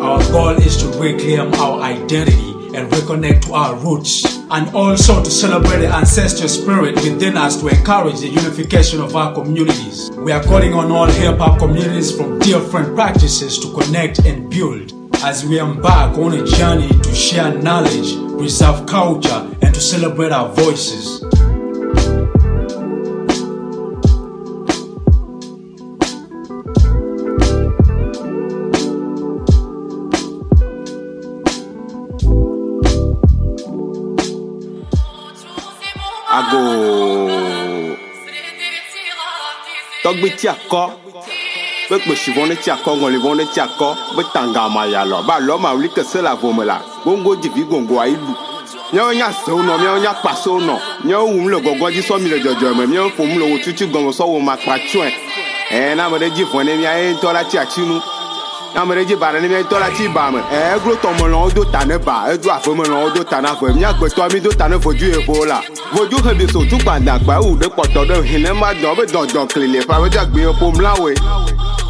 Our 0.01 0.19
goal 0.31 0.57
is 0.57 0.77
to 0.77 0.87
reclaim 0.99 1.53
our 1.55 1.81
identity 1.81 2.56
and 2.77 2.91
reconnect 2.91 3.41
to 3.45 3.53
our 3.53 3.75
roots, 3.75 4.23
and 4.51 4.69
also 4.75 5.23
to 5.23 5.31
celebrate 5.31 5.79
the 5.79 5.87
ancestral 5.87 6.47
spirit 6.47 6.95
within 6.95 7.35
us 7.35 7.59
to 7.59 7.67
encourage 7.67 8.19
the 8.19 8.27
unification 8.27 9.01
of 9.01 9.15
our 9.15 9.33
communities. 9.33 10.11
We 10.11 10.31
are 10.31 10.43
calling 10.43 10.73
on 10.73 10.91
all 10.91 11.07
hip 11.07 11.39
hop 11.39 11.57
communities 11.57 12.15
from 12.15 12.37
different 12.39 12.95
practices 12.95 13.57
to 13.59 13.73
connect 13.73 14.19
and 14.19 14.49
build 14.49 14.93
as 15.23 15.43
we 15.43 15.59
embark 15.59 16.15
on 16.19 16.33
a 16.33 16.45
journey 16.45 16.89
to 16.89 17.15
share 17.15 17.51
knowledge, 17.55 18.13
preserve 18.37 18.85
culture, 18.85 19.49
and 19.63 19.73
to 19.73 19.81
celebrate 19.81 20.31
our 20.31 20.49
voices. 20.49 21.26
Tɔgbi 40.07 40.29
tia 40.37 40.55
kɔ 40.71 40.89
be 41.89 41.95
kpesi 41.99 42.31
vɔ 42.31 42.47
ne 42.47 42.55
tia 42.55 42.75
kɔ 42.75 42.91
ŋɔli 42.95 43.17
vɔ 43.23 43.35
ne 43.35 43.45
tia 43.53 43.67
kɔ 43.79 43.87
be 44.15 44.23
tanga 44.33 44.69
ma 44.69 44.85
ya 44.85 45.03
lɔ 45.03 45.25
ba 45.27 45.39
lɔ 45.39 45.59
ma 45.59 45.73
wuli 45.73 45.89
kese 45.89 46.21
le 46.21 46.29
avo 46.29 46.53
me 46.53 46.63
la 46.63 46.79
gongo 47.03 47.35
dzivi 47.35 47.63
gongo 47.65 47.99
ayi 47.99 48.15
lu 48.15 48.33
míawo 48.93 49.13
nya 49.13 49.33
sewo 49.33 49.61
nɔ 49.61 49.77
míawo 49.77 49.99
nya 49.99 50.13
kpasewo 50.13 50.59
nɔ 50.61 50.75
míawo 51.03 51.25
wum 51.25 51.49
le 51.49 51.57
gɔgɔ 51.59 51.91
dzi 51.91 52.01
sɔ 52.07 52.15
le 52.23 52.39
dzɔdzɔ 52.39 52.75
me 52.77 52.85
míawo 52.87 53.09
ƒom 53.17 53.37
le 53.37 53.45
wò 53.51 53.63
tutu 53.63 53.87
gɔme 53.87 54.11
sɔ 54.13 54.23
tsɔe 54.87 55.11
ɛɛ 55.71 55.95
na 55.95 56.09
ɖe 56.09 56.29
dzi 56.31 56.43
vɔ 56.45 56.63
ne 56.63 56.77
mía 56.77 56.91
ŋutɔ 57.13 57.33
la 57.33 57.43
tsi 57.43 57.57
atsi 57.57 57.81
nu 57.81 57.99
ame 58.75 58.95
ɖe 58.95 59.05
dzi 59.05 59.15
ba 59.15 59.31
nene 59.31 59.47
mi 59.47 59.63
tɔ 59.63 59.79
la 59.79 59.89
ti 59.89 60.07
ba 60.07 60.31
me. 60.31 60.39
Eglo 60.51 60.95
tɔmelɔ 60.95 61.37
wodo 61.43 61.63
ta 61.71 61.85
ne 61.85 61.97
ba 61.97 62.27
edo 62.31 62.49
aƒemelɔ 62.49 62.95
wodo 63.03 63.23
ta 63.23 63.41
na 63.41 63.53
ƒe 63.55 63.73
miagbetɔ 63.73 64.33
mi 64.33 64.39
do 64.39 64.49
ta 64.51 64.67
ne 64.67 64.75
vodu 64.77 65.05
ye 65.05 65.25
ƒo 65.25 65.45
la. 65.47 65.61
Vodu 65.93 66.17
he 66.23 66.33
bi 66.33 66.51
so 66.51 66.63
tukpa 66.65 66.99
dagba 66.99 67.39
ewu 67.39 67.55
ɖe 67.57 67.67
kpɔtɔ 67.69 68.05
ɖe 68.07 68.23
hinɛ 68.23 68.53
ma 68.59 68.73
dɔ 68.73 68.95
be 68.97 69.03
dɔdɔ 69.05 69.47
kli 69.49 69.67
le 69.67 69.79
ƒe 69.81 69.93
abe 69.93 70.09
dagbe 70.09 70.37
ye 70.39 70.51
ƒom 70.59 70.81
la 70.81 70.93
woe. 70.99 71.13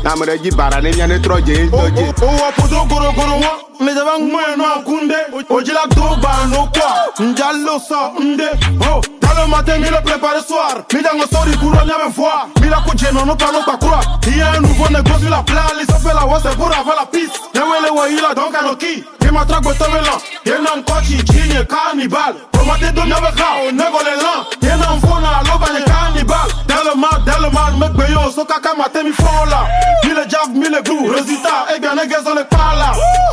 Na 0.08 0.14
ame 0.14 0.26
ɖe 0.26 0.38
dzi 0.40 0.52
ba 0.56 0.70
ɖe 0.70 0.82
ne 0.82 0.90
mía 0.96 1.08
ne 1.08 1.18
trɔ 1.20 1.42
dze 1.42 1.68
ŋutɔ 1.68 1.90
dzi. 1.92 2.04
owó 2.24 2.44
apoto 2.48 2.86
gorogoro 2.90 3.36
wọn 3.44 3.86
le 3.86 3.92
jẹ 3.94 4.04
bá 4.08 4.14
ń 4.18 4.24
mú 4.32 4.38
ẹnu 4.40 4.64
àkúndé 4.76 5.20
òjìlá 5.50 5.84
tó 5.96 6.16
bá 6.24 6.32
ń 6.48 6.52
lò 6.56 6.64
kọ́ 6.76 6.92
ǹjà 7.28 7.48
ló 7.66 7.76
sọ 7.80 8.00
ǹdé 8.16 8.48
o 8.88 9.02
dalo 9.22 9.48
matin 9.48 9.82
mi 9.82 9.90
le 9.92 10.00
prépare 10.02 10.40
soir 10.48 10.86
mi 10.94 11.02
dango 11.04 11.26
sori 11.28 11.58
kuro 11.58 11.84
nya 11.86 11.98
me 12.00 12.08
foi 12.16 12.40
mi 12.62 12.70
la 12.70 12.80
kuche 12.88 13.12
no 13.12 13.26
no 13.26 13.36
pa 13.36 13.52
no 13.52 13.60
pa 13.68 13.76
kura 13.78 14.00
il 14.28 14.38
y 14.38 14.42
a 14.42 14.52
un 14.56 14.62
nouveau 14.62 14.88
négoce 14.90 15.28
la 15.30 15.44
pla 15.44 15.64
li 15.78 15.84
so 15.86 15.98
fait 16.00 16.14
la 16.16 16.26
wose 16.26 16.56
pour 16.56 16.72
avoir 16.72 16.96
la 16.96 17.06
piste 17.06 17.42
ne 17.54 17.60
wele 17.60 17.90
wo 17.92 18.08
ila 18.08 18.34
donc 18.34 18.56
anoki 18.56 19.04
mi 19.17 19.17
ma 19.32 19.46
trago 19.46 19.74
tomela 19.74 20.20
yena 20.46 20.76
mkochi 20.76 21.24
chinye 21.24 21.64
cannibal 21.66 22.34
Promate 22.52 22.94
do 22.94 23.04
never 23.06 23.32
how 23.38 23.72
nego 23.72 24.00
le 24.04 24.16
lan 24.24 24.46
yena 24.62 24.96
mfona 24.96 25.32
la 25.32 25.42
loba 25.44 25.68
nye 25.74 25.82
cannibal 25.86 26.50
dans 26.68 26.84
le 26.84 26.96
mal 26.96 27.24
dans 27.26 27.52
mal 27.54 27.74
me 27.78 27.88
gbeyo 27.90 28.32
so 28.32 28.46
kaka 28.46 28.74
matin 28.76 29.04
mi 29.04 29.12
fola 29.12 29.68
mi 30.04 30.14
le 30.14 30.26
jav 30.30 30.50
mi 30.54 30.70
le 30.70 30.82
glue 30.82 31.12
résultat 31.12 31.66
eh 31.76 31.80
bien 31.80 31.96
nègres 31.96 32.24
on 32.26 32.36
le 32.36 32.44
parle 32.46 32.84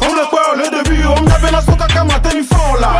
on 0.03 0.15
le 0.15 0.63
le 0.63 0.71
début 0.71 1.05
on 1.07 1.21
me 1.23 1.31
appelle 1.31 1.59
so 1.67 1.77
kaka 1.77 2.05
matin 2.05 2.31
mi 2.35 2.45
fola 2.45 2.91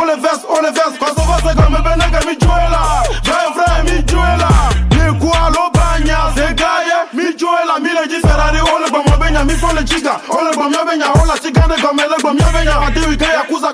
on 0.00 0.04
le 0.04 0.16
verse 0.20 0.44
on 0.48 0.62
le 0.62 0.68
on 0.68 1.24
va 1.24 1.38
se 1.38 1.56
comme 1.56 1.78
ben 1.82 1.96
nègres 1.96 2.26
mi 2.26 2.36
juela 2.40 3.02
vrai 3.24 3.48
vrai 3.54 3.82
mi 3.84 4.04
juela 4.06 4.48
mi 4.90 5.18
kwa 5.18 5.50
lo 5.50 5.70
banya 5.72 6.18
se 6.36 6.54
gaye 6.54 6.98
mi 7.14 7.36
juela 7.38 7.78
mi 7.80 7.90
le 7.90 8.08
ji 8.08 8.20
ferrari 8.20 8.60
on 8.60 8.78
le 8.84 8.90
bon 8.90 9.04
benya 9.18 9.44
mi 9.44 9.54
fon 9.54 9.72
le 9.74 9.84
chiga 9.84 10.20
on 10.30 10.44
le 10.44 10.54
bon 10.56 10.70
benya 10.70 11.06
on 11.14 11.26
la 11.26 11.36
chiga 11.38 11.62
de 11.68 11.80
comme 11.80 12.01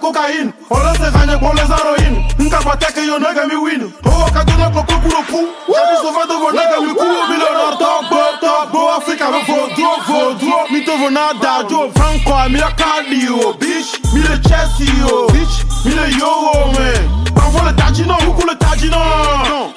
cocaína 0.09 0.53
Olha 0.71 0.95
se 0.95 1.11
ranha 1.11 1.39
com 1.39 1.53
les 1.53 1.71
heroína 1.71 2.29
Nunca 2.39 2.61
bateca 2.61 3.01
e 3.01 3.09
eu 3.09 3.21
nega 3.21 3.47
me 3.47 3.57
win. 3.57 3.93
Oh, 4.05 4.31
cadona 4.33 4.71
com 4.71 4.83
coco 4.85 5.09
no 5.09 5.23
cu 5.25 5.73
Já 5.73 5.85
dissolvendo 5.91 6.39
vou 6.39 6.53
nega 6.53 6.81
me 6.81 6.95
cu 6.95 7.05
Milionário 7.05 7.79
tá 7.79 8.01
bom, 8.09 8.39
tá 8.41 8.67
bom 8.67 8.89
África 8.91 9.31
me 9.31 9.45
fodou, 9.45 10.01
fodou 10.03 10.71
Me 10.71 10.81
tovo 10.83 11.11
nada, 11.11 11.67
Joe 11.69 11.91
Franco 11.93 12.33
É 12.33 12.49
minha 12.49 12.71
cardio, 12.73 13.55
bitch. 13.55 14.01
Me 14.13 14.21
le 14.21 14.41
Chelsea, 14.49 14.87
oh, 15.11 15.31
bitch. 15.33 15.65
Me 15.85 15.95
le 15.95 16.19
yo, 16.19 16.27
oh, 16.27 16.67
man 16.73 17.25
Bravo 17.33 17.65
le 17.65 17.73
Tadino, 17.75 18.17
cucu 18.17 18.47
le 18.47 18.57
Tadino 18.57 18.99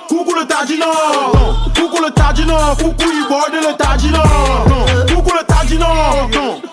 Cucu 0.08 0.36
le 0.36 0.46
Tadino 0.46 0.86
Cucu 1.76 2.02
le 2.02 2.12
Tadino 2.12 2.76
Cucu 2.76 3.04
e 3.04 3.28
bode 3.28 3.60
le 3.62 3.74
Tadino 3.76 4.22
Cucu 5.08 5.36
le 5.36 5.44
Tadino 5.46 5.88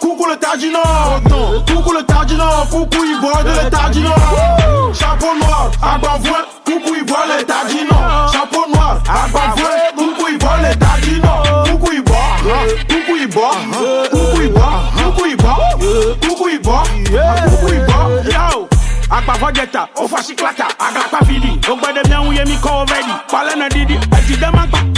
Cucu 0.00 0.26
le 0.28 0.36
Tadino 0.36 0.80
agbafɔ 19.38 19.52
jɛta 19.54 19.88
o 19.96 20.08
fasi 20.08 20.34
kilata 20.34 20.66
agakpa 20.78 21.18
fidi 21.26 21.50
o 21.70 21.76
gbɛdɛ 21.76 22.02
miawu 22.08 22.32
ye 22.32 22.44
mi 22.44 22.56
kɔ 22.56 22.86
rɛdi 22.86 23.14
kpalɛ 23.28 23.56
na 23.58 23.68
didi 23.68 23.94
ɛti 23.94 24.34
dɛma 24.36 24.66
gba 24.66 24.78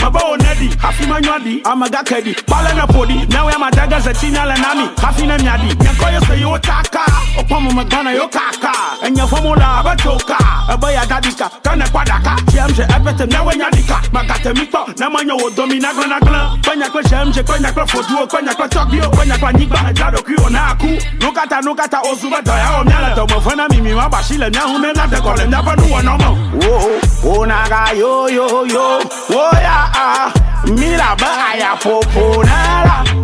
hafi 0.81 1.05
ma 1.07 1.19
nyɔ 1.19 1.43
di 1.43 1.61
amaga 1.63 2.01
kɛdi 2.03 2.33
kpalɛ 2.45 2.75
na 2.75 2.85
podi 2.87 3.15
ma 3.61 3.69
dɛgɛ 3.69 3.97
zɛ 4.01 4.13
ti 4.19 4.27
nyalɛ 4.31 4.55
nami. 4.61 4.85
Hafi 4.97 5.27
na 5.27 5.37
miadi 5.37 5.69
miakɔ 5.77 6.07
ye 6.13 6.19
se 6.27 6.35
yo 6.41 6.57
taka 6.57 7.03
o 7.37 7.43
kpɔn 7.43 7.61
mo 7.61 7.71
me 7.71 7.83
gbana 7.85 8.11
yo 8.15 8.27
kaka. 8.27 8.71
Ɛnyɛ 9.05 9.23
fɔmu 9.29 9.55
la 9.57 9.79
a 9.79 9.83
bɛ 9.83 9.93
to 10.01 10.17
ka 10.25 10.37
ɛbɛ 10.73 10.93
ya 10.93 11.05
da 11.05 11.19
di 11.19 11.31
ka 11.33 11.47
kɛnɛ 11.63 11.85
kpa 11.91 12.03
daka 12.05 12.33
tiɛmse 12.49 12.83
ɛpɛtɛ 12.87 13.25
miawu 13.29 13.51
nya 13.57 13.69
di 13.71 13.83
ka 13.83 14.01
magatɛ 14.11 14.53
mi 14.57 14.65
kpɔ 14.65 14.99
ne 14.99 15.05
ma 15.09 15.19
nyɔ 15.21 15.35
wo 15.41 15.49
domi 15.51 15.79
naglɛ 15.79 16.05
naglɛ 16.09 16.39
kpɛnyakpɛ 16.63 17.01
tiɛmse 17.09 17.41
kpɛnyakpɛ 17.45 17.83
foduo 17.91 18.25
kpɛnyakpɛ 18.27 18.65
tɔgbiwo 18.73 19.07
kpɛnyakpɛ 19.13 19.47
anyigba 19.53 19.79
ɛdadokui 19.89 20.45
o 20.45 20.49
na 20.49 20.71
aku 20.71 20.87
nukata 21.21 21.61
nukata 21.61 21.99
o 22.03 22.15
subɛ 22.15 22.41
dɔya 22.41 22.69
o 22.79 22.83
mialɛ 22.83 23.09
tɔmɔ 23.15 23.37
fɛn 23.45 23.61
mimi 23.71 23.93
ma 23.93 24.09
basi 24.09 24.37
le 24.39 24.49
miahu 24.49 24.81
ne 24.81 24.91
na 24.93 25.05
dekɔ 25.05 25.37
le 25.37 25.45
miaƒe 25.45 25.75
nuwɔnɔ 25.77 26.13
me. 26.17 26.65
wo 26.65 26.99
wo 27.23 27.45
naga 27.45 27.93
yo 27.95 28.27
yo 28.27 28.63
yo. 28.65 28.99
Wo 29.29 29.49
ya 29.53 29.85
a 29.93 30.31
ah. 30.33 30.33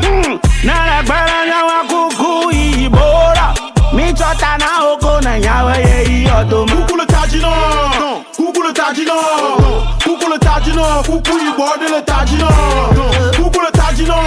Hmm, 0.04 0.34
ne 0.64 0.76
le 0.88 0.98
gbe 1.06 1.18
le 1.30 1.38
miawo 1.48 1.78
kuku 1.90 2.30
yibo 2.52 3.06
la 3.38 3.48
mi 3.94 4.06
tsɔ 4.14 4.30
ta 4.40 4.52
na 4.60 4.68
wo 4.84 4.92
ko 4.98 5.12
ne 5.22 5.34
nyawo 5.40 5.72
ye 5.86 5.96
yi 6.10 6.18
yɔdo 6.28 6.60
me. 6.68 6.74
kuku 6.76 6.96
le 6.98 7.06
tadzi 7.06 7.40
nɔ 7.40 7.52
kuku 8.36 8.62
le 8.64 8.72
tadzi 8.74 9.04
nɔ 9.06 9.18
kuku 10.04 10.28
le 10.32 10.38
tadzi 10.40 10.72
nɔ 10.76 10.86
kuku 11.08 11.34
yibɔ 11.44 11.68
de 11.80 11.88
le 11.94 12.02
tadzi 12.02 12.36
nɔ 12.36 12.50
kuku 13.38 13.60
le 13.66 13.72
tadzi 13.72 14.04
nɔ 14.06 14.18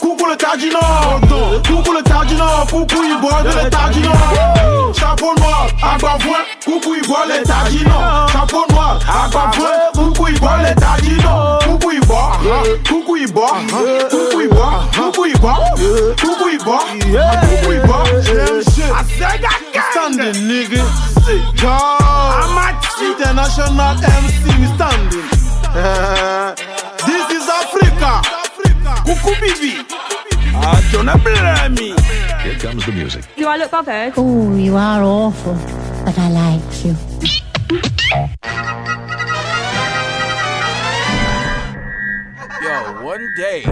kuku 0.00 0.24
le 0.28 0.36
tadzi 0.36 0.68
nɔ 0.70 0.80
kuku 1.66 1.92
le 1.92 2.02
tadzi 2.02 2.36
kuku 15.46 15.86
yibɔ 15.86 16.14
kuku 16.20 16.46
yibɔ 16.54 16.76
kuku 17.48 17.70
yibɔ 17.76 17.98
asega 18.98 19.50
standing 19.90 20.38
nigga. 20.48 20.82
Amachi 22.42 23.12
international 23.12 23.94
MC 24.22 24.44
we 24.60 24.66
standing. 24.74 25.28
This 27.06 27.26
is 27.30 27.48
Africa. 27.48 28.12
Kuku 29.06 29.32
bibi. 29.40 29.72
Ah, 30.54 30.80
Don't 30.90 31.22
blame 31.22 31.74
me 31.74 31.94
Here 32.42 32.58
comes 32.58 32.84
the 32.86 32.92
music. 32.92 33.24
Do 33.36 33.46
I 33.46 33.56
look 33.56 33.70
bothered? 33.70 34.14
Oh, 34.16 34.54
you 34.56 34.74
are 34.76 35.02
awful, 35.02 35.54
but 36.04 36.18
I 36.18 36.28
like 36.30 36.84
you. 36.84 36.96
Yo, 42.62 43.02
one 43.04 43.26
day, 43.36 43.62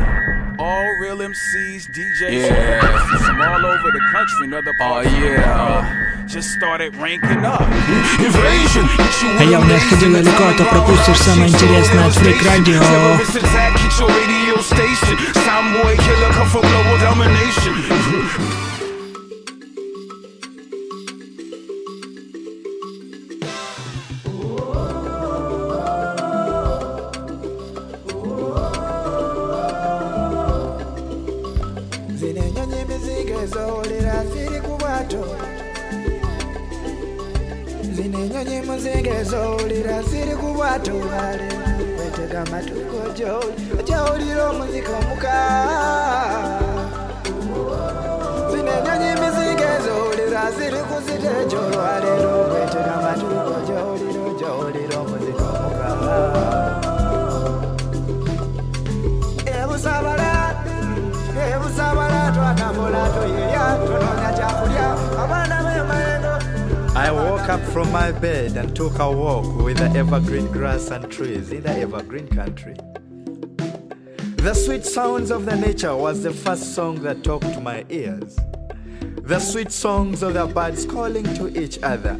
all 0.57 0.87
real 0.99 1.17
MCs, 1.21 1.87
DJs, 1.87 2.49
Yeah. 2.49 2.81
from 3.25 3.41
all 3.41 3.65
over 3.65 3.89
the 3.91 4.03
country 4.11 4.43
and 4.45 4.53
other 4.53 4.73
parts 4.77 5.07
Oh, 5.07 5.09
of 5.09 5.19
the 5.19 5.25
yeah. 5.25 5.55
world 5.57 5.85
just 6.27 6.49
started 6.51 6.95
ranking 6.97 7.43
up. 7.45 7.61
Invasion! 8.19 8.85
А 9.39 9.43
я 9.43 9.59
не 9.59 9.73
отходи 9.73 10.05
далеко, 10.13 10.43
а 10.49 10.53
то 10.57 10.63
пропустишь 10.65 11.17
самое 11.17 11.49
интересное 11.49 12.05
от 12.05 12.13
Freak 12.13 12.41
Radio. 12.45 12.79
Terrorist 12.79 13.35
attack, 13.35 13.73
hit 13.77 13.99
your 13.99 14.09
radio 14.09 14.57
station. 14.61 15.17
Soundboy 15.45 15.95
killer 15.97 16.31
come 16.33 16.49
for 16.49 16.61
global 16.61 16.97
domination. 16.99 17.73
Bwato 35.16 35.46
zino 37.94 38.18
enyonyi 38.24 38.56
muzinga 38.66 39.12
ezowulira 39.20 39.96
ziri 40.08 40.34
ku 40.40 40.48
bwato 40.56 40.94
bale 41.10 41.48
wetega 41.98 42.38
amatuko 42.42 42.96
ojawulira 43.78 44.42
omuzika 44.50 44.92
omuka. 45.00 45.34
Zino 48.50 48.70
enyonyi 48.78 49.06
emizigo 49.14 49.66
ezowulira 49.76 50.42
ziri 50.56 50.80
ku 50.88 50.96
zitejo 51.06 51.58
olwaleero 51.66 52.32
wetega 52.52 52.92
amatuko 52.98 53.50
ojawulira 53.58 54.20
ojawulira 54.30 54.96
omuzika 55.02 55.44
omuka. 55.54 55.88
Ebusabala 59.58 60.30
ebusabala 61.52 62.20
twatambula 62.34 63.02
toyeya 63.14 63.64
tonoonya 63.86 64.23
woke 67.14 67.48
up 67.48 67.60
from 67.72 67.90
my 67.92 68.12
bed 68.12 68.56
and 68.56 68.74
took 68.74 68.98
a 68.98 69.10
walk 69.10 69.46
with 69.56 69.78
the 69.78 69.90
evergreen 69.98 70.50
grass 70.50 70.90
and 70.90 71.10
trees 71.10 71.52
in 71.52 71.62
the 71.62 71.70
evergreen 71.70 72.28
country. 72.28 72.76
The 74.36 74.54
sweet 74.54 74.84
sounds 74.84 75.30
of 75.30 75.46
the 75.46 75.56
nature 75.56 75.96
was 75.96 76.22
the 76.22 76.32
first 76.32 76.74
song 76.74 77.02
that 77.02 77.24
talked 77.24 77.52
to 77.54 77.60
my 77.60 77.84
ears. 77.88 78.36
The 79.22 79.38
sweet 79.38 79.72
songs 79.72 80.22
of 80.22 80.34
the 80.34 80.46
birds 80.46 80.84
calling 80.84 81.24
to 81.36 81.48
each 81.58 81.78
other 81.82 82.18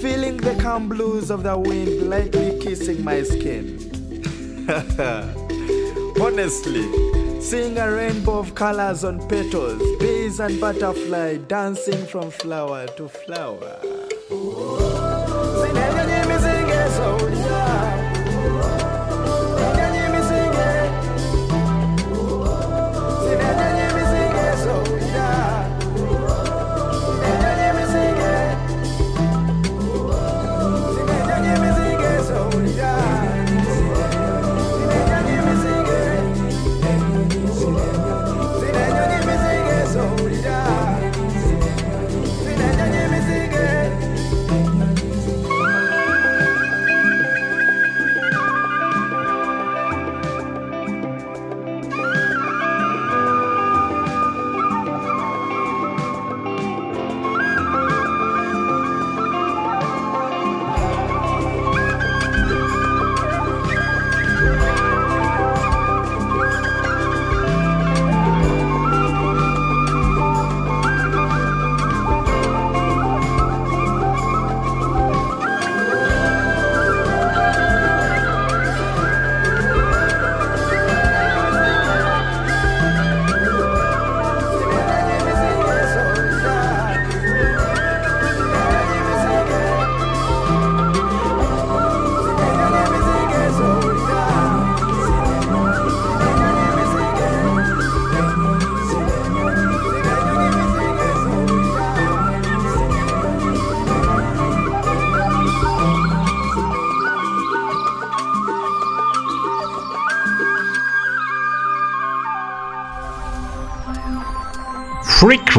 Feeling 0.00 0.38
the 0.38 0.54
calm 0.54 0.88
blues 0.88 1.30
of 1.30 1.42
the 1.42 1.58
wind 1.58 2.08
lightly 2.08 2.58
kissing 2.58 3.04
my 3.04 3.22
skin. 3.22 3.76
Honestly, 6.18 7.38
seeing 7.38 7.76
a 7.76 7.92
rainbow 7.92 8.38
of 8.38 8.54
colors 8.54 9.04
on 9.04 9.18
petals, 9.28 9.82
bees 9.98 10.40
and 10.40 10.58
butterfly 10.58 11.36
dancing 11.36 12.06
from 12.06 12.30
flower 12.30 12.86
to 12.96 13.08
flower. 13.08 13.78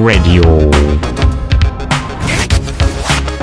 Radio. 0.02 0.72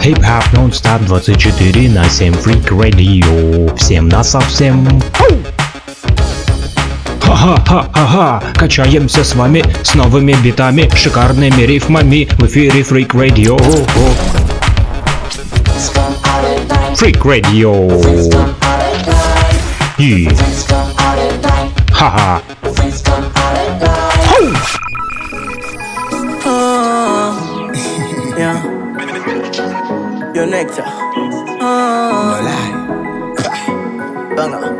Хип-хап 0.00 0.44
нон-стоп 0.52 1.02
24 1.06 1.88
на 1.90 2.08
7 2.08 2.34
Freak 2.34 2.68
Radio. 2.70 3.76
Всем 3.76 4.08
на 4.08 4.24
совсем. 4.24 4.86
Ха-ха-ха-ха-ха, 7.20 8.42
качаемся 8.54 9.22
с 9.22 9.34
вами 9.34 9.64
с 9.82 9.94
новыми 9.94 10.32
битами, 10.42 10.90
шикарными 10.94 11.62
рифмами 11.62 12.28
в 12.38 12.46
эфире 12.46 12.80
Freak 12.80 13.10
Radio. 13.10 13.56
Freak 16.94 17.22
Radio. 17.22 17.88
И... 19.98 20.28
Ха-ха. 21.92 22.42
Nectar. 30.48 30.84
Oh. 30.86 31.60
Uh. 31.60 32.40
No 32.40 32.40
lie. 32.48 32.72
Banger. 34.36 34.72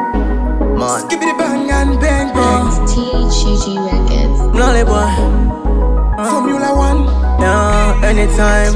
Man. 0.79 1.01
Skip 1.01 1.23
it 1.23 1.37
bang 1.39 1.71
and 1.71 2.01
bang 2.01 2.31
uh. 2.31 2.35
bang. 2.35 2.67
TGG 2.89 3.65
Records. 3.87 4.41
Lolly 4.59 4.85
boy. 4.85 5.13
Uh. 6.19 6.31
Formula 6.31 6.71
One. 6.75 7.01
Yeah, 7.39 8.01
anytime, 8.03 8.75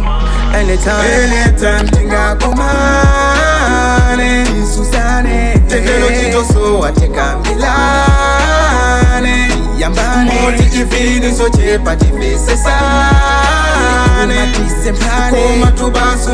anytime. 0.55 1.03
Anytime 1.03 1.87
tinga 1.89 2.37
komane 2.39 4.31
Susane 4.65 5.59
Tekelo 5.69 6.09
chitoso 6.11 6.79
wateka 6.79 7.39
milane 7.43 9.37
yambane. 9.83 10.31
Moti 10.43 10.65
chivini 10.71 11.35
so 11.37 11.49
chepa 11.49 11.97
chivese 11.97 12.57
sane 12.57 14.35
Kumatise 14.35 14.93
mhane 14.93 15.57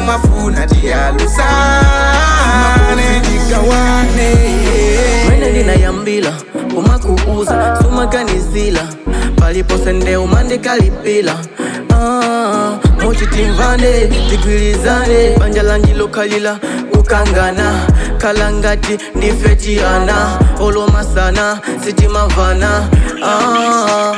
mafuna 0.07 0.66
dialusane 0.66 1.87
Makutika 2.61 3.59
Mwene 5.27 5.51
nina 5.53 5.73
yambila 5.73 6.33
Kumakuuza 6.75 7.79
sumaganizila 7.83 8.83
Paliposende 9.37 10.16
umande 10.16 10.59
kalipila. 10.59 11.37
Ah, 11.95 12.79
mochitimvane 13.05 14.07
tigwilizane 14.31 15.37
banja 15.39 15.62
lanjilokalila 15.62 16.59
kukangana 16.93 17.81
kalangati 18.19 18.99
ndifetiana 19.15 20.39
olomasana 20.61 21.59
sitimavana 21.85 22.89
Uh-huh. 23.20 24.16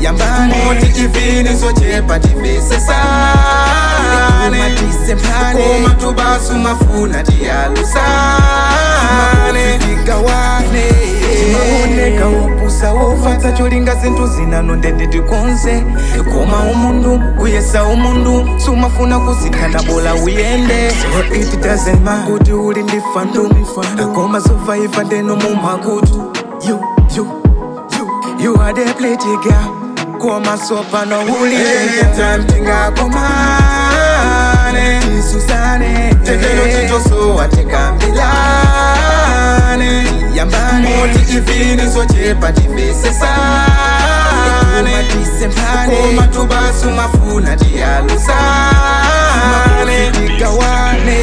Yambane. 0.00 0.54
Moti 0.64 0.86
kivini 0.86 1.58
sochepa 1.60 2.18
tivesesane 2.18 2.92
Kuma 5.52 5.90
tubasu 5.94 6.52
mafuna 6.54 7.22
dialusane 7.22 7.92
Fika 9.80 10.16
wane. 10.16 10.92
Maone 11.52 12.18
kaupa 12.18 12.61
upusa 12.90 12.94
ufata 13.14 13.52
cholinga 13.52 13.94
zintu 13.94 14.26
zinano 14.26 14.76
ndende 14.76 15.06
tikonze 15.06 15.84
koma 16.32 16.58
umundu 16.72 17.20
kuyesa 17.38 17.84
umundu 17.84 18.48
sumafuna 18.64 19.18
kusikana 19.18 19.82
bola 19.82 20.14
uyende. 20.14 20.90
So 20.90 21.34
it 21.34 21.60
doesn't 21.62 22.02
matter. 22.04 22.32
Kuti 22.32 22.52
uli 22.52 22.82
ndi 22.82 23.00
fandu 23.14 23.48
koma 24.14 24.40
survive 24.40 25.04
ndeno 25.04 25.36
mumakutu 25.36 26.32
you 26.68 26.80
you 27.16 27.26
you 27.98 28.06
you 28.44 28.60
are 28.62 28.72
the 28.72 28.92
pretty 28.94 29.36
girl. 29.42 30.18
Koma 30.18 30.56
sopano 30.58 31.20
uli. 31.42 31.56
Anytime 31.56 32.44
tingakomane 32.46 33.91
milane 34.72 35.00
nisusane 35.16 36.14
tetelo 36.24 36.62
chitosowa 36.68 37.44
eh, 37.44 37.50
tekambilane 37.50 38.22
yambane 40.34 40.88
moti 40.96 41.18
chifiniso 41.26 42.04
chepa 42.04 42.52
tifesesane 42.52 43.22
koma 45.86 46.26
tubasu 46.26 46.90
mafuna 46.90 47.56
tiyalusane 47.56 48.22
tigawane 50.12 51.18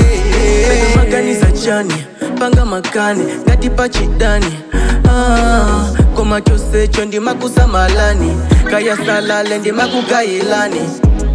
magaganiza 0.96 1.52
chani 1.52 2.06
panga 2.40 2.66
makani 2.66 3.24
ngati 3.48 3.70
pachidani 3.70 4.60
ah, 5.10 5.86
koma 6.16 6.42
chose 6.42 6.88
cho 6.88 7.06
ndimakusamalani 7.06 8.38
kayasalale 8.72 9.58
ndimakugayilani 9.58 11.09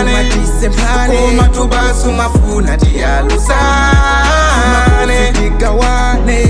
sane 0.00 0.30
tisemphane 0.30 1.18
koma 1.18 1.48
tubasu 1.48 2.12
mafuna 2.12 2.76
tiyalusane 2.76 3.72
tigawane 5.32 6.44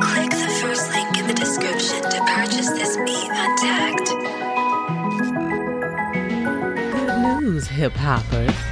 Click 0.00 0.30
the 0.30 0.48
first 0.60 0.92
link 0.92 1.18
in 1.18 1.26
the 1.26 1.34
description 1.34 2.02
to 2.02 2.20
purchase 2.34 2.70
this 2.70 2.96
beat 3.04 3.30
untagged. 3.30 4.08
Good 6.92 7.42
news, 7.42 7.66
hip 7.66 7.94
hoppers. 7.96 8.71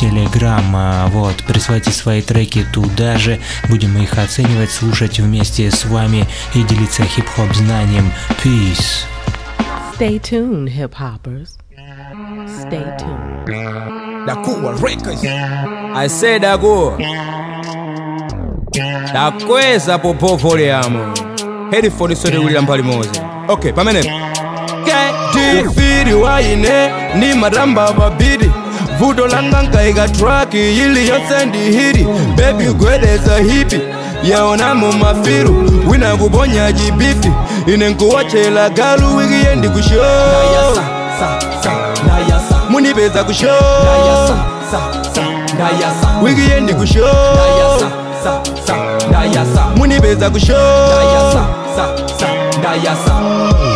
Telegram. 0.01 0.63
А, 0.75 1.07
Вот, 1.09 1.43
присылайте 1.43 1.91
свои 1.91 2.21
треки 2.23 2.65
туда 2.73 3.17
же, 3.17 3.39
будем 3.69 3.95
их 3.97 4.17
оценивать, 4.17 4.71
слушать 4.71 5.19
вместе 5.19 5.69
с 5.69 5.85
вами 5.85 6.25
и 6.55 6.63
делиться 6.63 7.03
хип-хоп 7.03 7.53
знанием. 7.53 8.11
Peace. 8.43 9.05
Stay 9.95 10.19
tuned, 10.19 10.67
hip 10.69 10.93
hoppers. 10.95 11.57
Stay 12.47 12.83
tuned. 12.97 14.25
Dakuwa 14.25 14.73
Records. 14.81 15.23
I 15.23 16.07
say 16.09 16.39
Dakuwa. 16.39 16.97
Dakweza 19.13 19.97
popo 19.99 20.35
volume. 20.35 21.13
Headphone 21.71 22.15
sote 22.15 22.37
wili 22.37 22.59
mbali 22.59 22.83
moja. 22.83 23.21
Okay, 23.47 23.71
pamene. 23.71 24.03
Tifiri 25.33 26.13
waine 26.13 26.89
ni 27.15 27.33
maramba 27.33 27.93
babidi 27.93 28.50
vuto 29.01 29.27
la 29.27 29.41
nanga 29.41 29.87
ikatraki 29.87 30.57
e 30.57 30.71
iliyosendi 30.85 31.57
hili 31.57 32.07
bebi 32.35 32.65
gwedeza 32.65 33.37
hipi 33.37 33.79
yaonamo 34.23 34.91
mafiru. 34.91 35.81
Winakuponya 35.89 36.71
jibifi 36.71 37.31
ine 37.67 37.89
nkuwochela 37.89 38.69
galu 38.69 39.15
wikiyendi 39.17 39.69
kusho. 39.69 40.03
Munipeza 42.69 43.23
kusho. 43.23 43.49
wikiyendi 46.23 46.73
kusho. 46.73 47.07
Munipeza 49.75 50.29
kusho. 50.29 50.57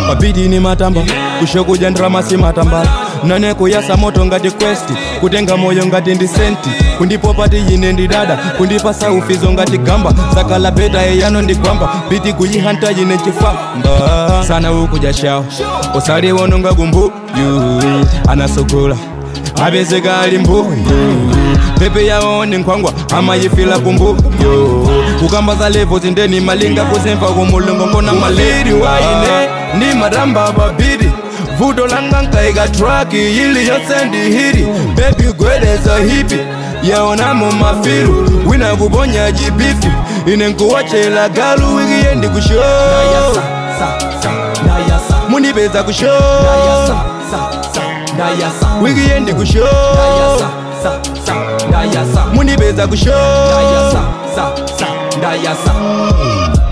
Mabidi 0.08 0.48
ni 0.48 0.60
matamba 0.60 1.00
kushokuja 1.40 1.90
ndramasi 1.90 2.36
matambala 2.36 3.05
nane 3.24 3.54
kuyasa 3.54 3.96
moto 3.96 4.26
ngati 4.26 4.50
quest 4.50 4.84
kutenga 5.20 5.56
moyo 5.56 5.86
ngati 5.86 6.14
ndi 6.14 6.28
senti 6.28 6.70
kundipo 6.98 7.34
pati 7.34 7.56
yine 7.56 7.92
ndi 7.92 8.08
dada 8.08 8.36
kundipa 8.58 8.94
saufizo 8.94 9.52
ngati 9.52 9.78
gamba. 9.78 10.14
Sakala 10.34 10.70
beta 10.70 11.06
eyano 11.06 11.42
ndi 11.42 11.54
kwamba 11.54 11.88
biti 12.10 12.32
kuyihanta 12.32 12.90
yine 12.90 13.18
chifamba 13.18 14.44
sana 14.48 14.72
ukudya 14.72 15.12
shawo 15.12 15.44
usaliwononga 15.98 16.72
gumbu. 16.72 17.12
Yu 17.40 17.82
anasogola 18.28 18.96
apezeka 19.66 20.20
ali 20.20 20.38
mbuyu 20.38 20.76
pepe 21.78 22.06
yawo 22.06 22.46
ni 22.46 22.56
nkhwangwa 22.56 22.92
amayifila 23.16 23.78
kumbuyo 23.78 24.16
kukamba 25.20 25.54
za 25.54 25.68
levo 25.68 25.98
zindeni 25.98 26.40
malinga 26.40 26.84
kusemva 26.84 27.26
kumulungu 27.26 27.86
ngona 27.86 28.12
maliri 28.12 28.72
waine 28.72 29.48
ndi 29.76 29.86
matamba 30.00 30.52
babidi 30.52 31.10
vudo 31.58 31.86
langankaiga 31.86 32.68
traki 32.68 33.16
yili 33.16 33.68
yonse 33.68 33.94
hiri. 34.12 34.66
Bebi 34.94 35.32
gweleza 35.32 35.96
hipi 35.98 36.38
yaonamo 36.82 37.52
mafiru. 37.52 38.42
Winakuponya 38.46 39.32
jibifi 39.32 39.90
ine 40.26 40.48
nkuwachela 40.48 41.28
galu 41.28 41.76
wikiye 41.76 42.14
ndikusho 42.14 42.62
munipeza 45.28 45.82
kusho. 45.82 46.12
Wikiye 48.82 49.20
ndikusho 49.20 49.68
munipeza 52.34 52.86
kusho 52.86 53.12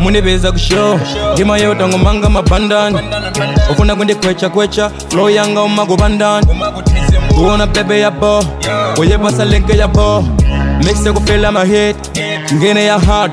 munipeza 0.04 0.52
kusho 0.52 1.00
ndima 1.32 1.58
yotango 1.58 1.98
manga 1.98 2.28
mabandani. 2.30 2.98
Ufuna 3.72 3.96
kundikwecha 3.96 4.48
kwecha 4.50 4.90
flow 5.08 5.30
yanga 5.30 5.62
umakupandani 5.62 6.46
kuona 7.34 7.66
bebe 7.66 8.00
yabo 8.00 8.44
uyepasa 8.98 9.44
ya 9.44 9.76
yabo 9.78 10.24
mixe 10.84 11.12
kufela 11.12 11.52
mahit 11.52 11.96
ngene 12.54 12.84
ya 12.84 12.98
hard. 12.98 13.32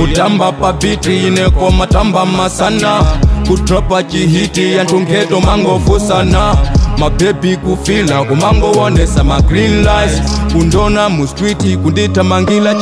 Kutamba 0.00 0.52
pabiti 0.52 1.26
ineko 1.26 1.70
matamba 1.70 2.26
masana. 2.26 3.02
Kutropa 3.48 4.02
chihiti 4.02 4.72
yantungeto 4.72 5.40
mangofusana 5.40 6.54
mabebi 7.00 7.56
kufina 7.56 8.24
kumangowonesa 8.24 9.24
ma 9.24 9.40
green 9.40 9.84
lights. 9.84 10.20
Kundona 10.52 11.08
mu 11.08 11.26
street 11.26 11.76
kundita 11.82 12.22
mangila 12.24 12.74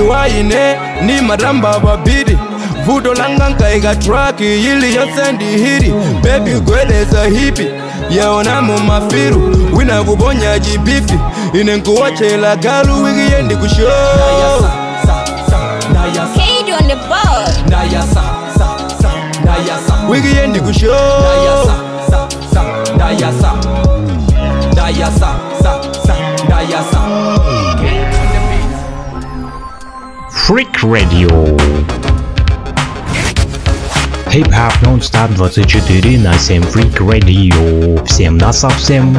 waine 0.00 0.76
ni 1.06 1.20
maramba 1.20 1.78
babiri 1.78 2.38
vuto 2.86 3.14
langa 3.14 3.48
nkaika 3.48 3.96
traki 3.96 4.44
ili 4.44 4.94
yonse 4.96 5.32
ndi 5.32 5.44
hiri. 5.44 5.92
Bebi 6.22 6.50
gweleza 6.60 7.24
hipi 7.24 7.66
yaonamo 8.10 8.78
mafiru. 8.78 9.68
Wina 9.76 10.02
kuponya 10.04 10.58
chibifi 10.60 11.18
ine 11.60 11.76
nkuwochela 11.76 12.56
galu 12.56 13.02
wiki 13.04 13.32
yendi 13.34 13.56
kusho 13.56 13.88
wiki 20.10 20.36
yendi 20.36 20.60
kusho 20.60 20.96
Freak 30.48 30.80
Radio. 30.82 31.28
Хип-хоп 34.30 34.72
нон-стоп 34.80 35.34
24 35.34 36.18
на 36.20 36.38
7 36.38 36.62
Freak 36.62 36.96
Radio. 37.00 38.02
Всем 38.06 38.38
на 38.38 38.50
совсем. 38.50 39.14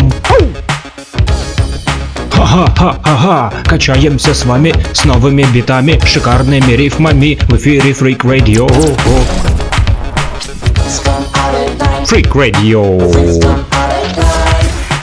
Ха-ха-ха-ха-ха, 2.31 3.53
качаемся 3.65 4.33
с 4.33 4.43
вами 4.43 4.73
с 4.91 5.05
новыми 5.05 5.43
битами, 5.53 5.99
шикарными 6.03 6.71
рифмами 6.71 7.37
в 7.47 7.57
эфире 7.57 7.91
Freak 7.91 8.21
Radio. 8.21 8.67
Freak 12.05 12.31
Radio. 12.31 12.99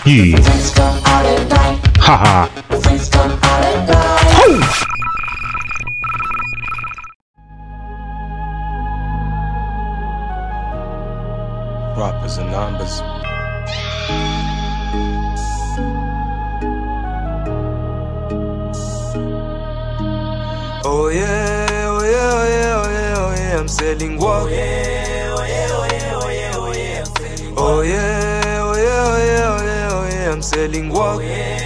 И... 0.04 0.36
Ха-ха. 2.00 2.48
I'm 23.66 23.70
selling 23.70 24.16
what? 24.16 24.44
Oh 24.44 24.46
yeah, 24.46 25.34
oh 25.36 25.44
yeah, 25.44 25.66
oh 25.72 25.88
yeah, 25.90 26.20
oh 26.22 26.28
yeah, 26.30 26.52
oh 26.54 26.72
yeah, 26.72 27.02
I'm 27.02 27.10
selling 27.18 27.50
what? 27.50 27.58
Oh 27.58 27.80
yeah, 27.80 28.60
oh 28.62 28.76
yeah, 28.76 29.08
oh 29.10 29.64
yeah, 29.64 29.88
oh 29.90 30.08
yeah, 30.08 30.32
I'm 30.32 30.40
selling 30.40 30.88
what? 30.88 31.16
Oh 31.16 31.18
yeah, 31.18 31.65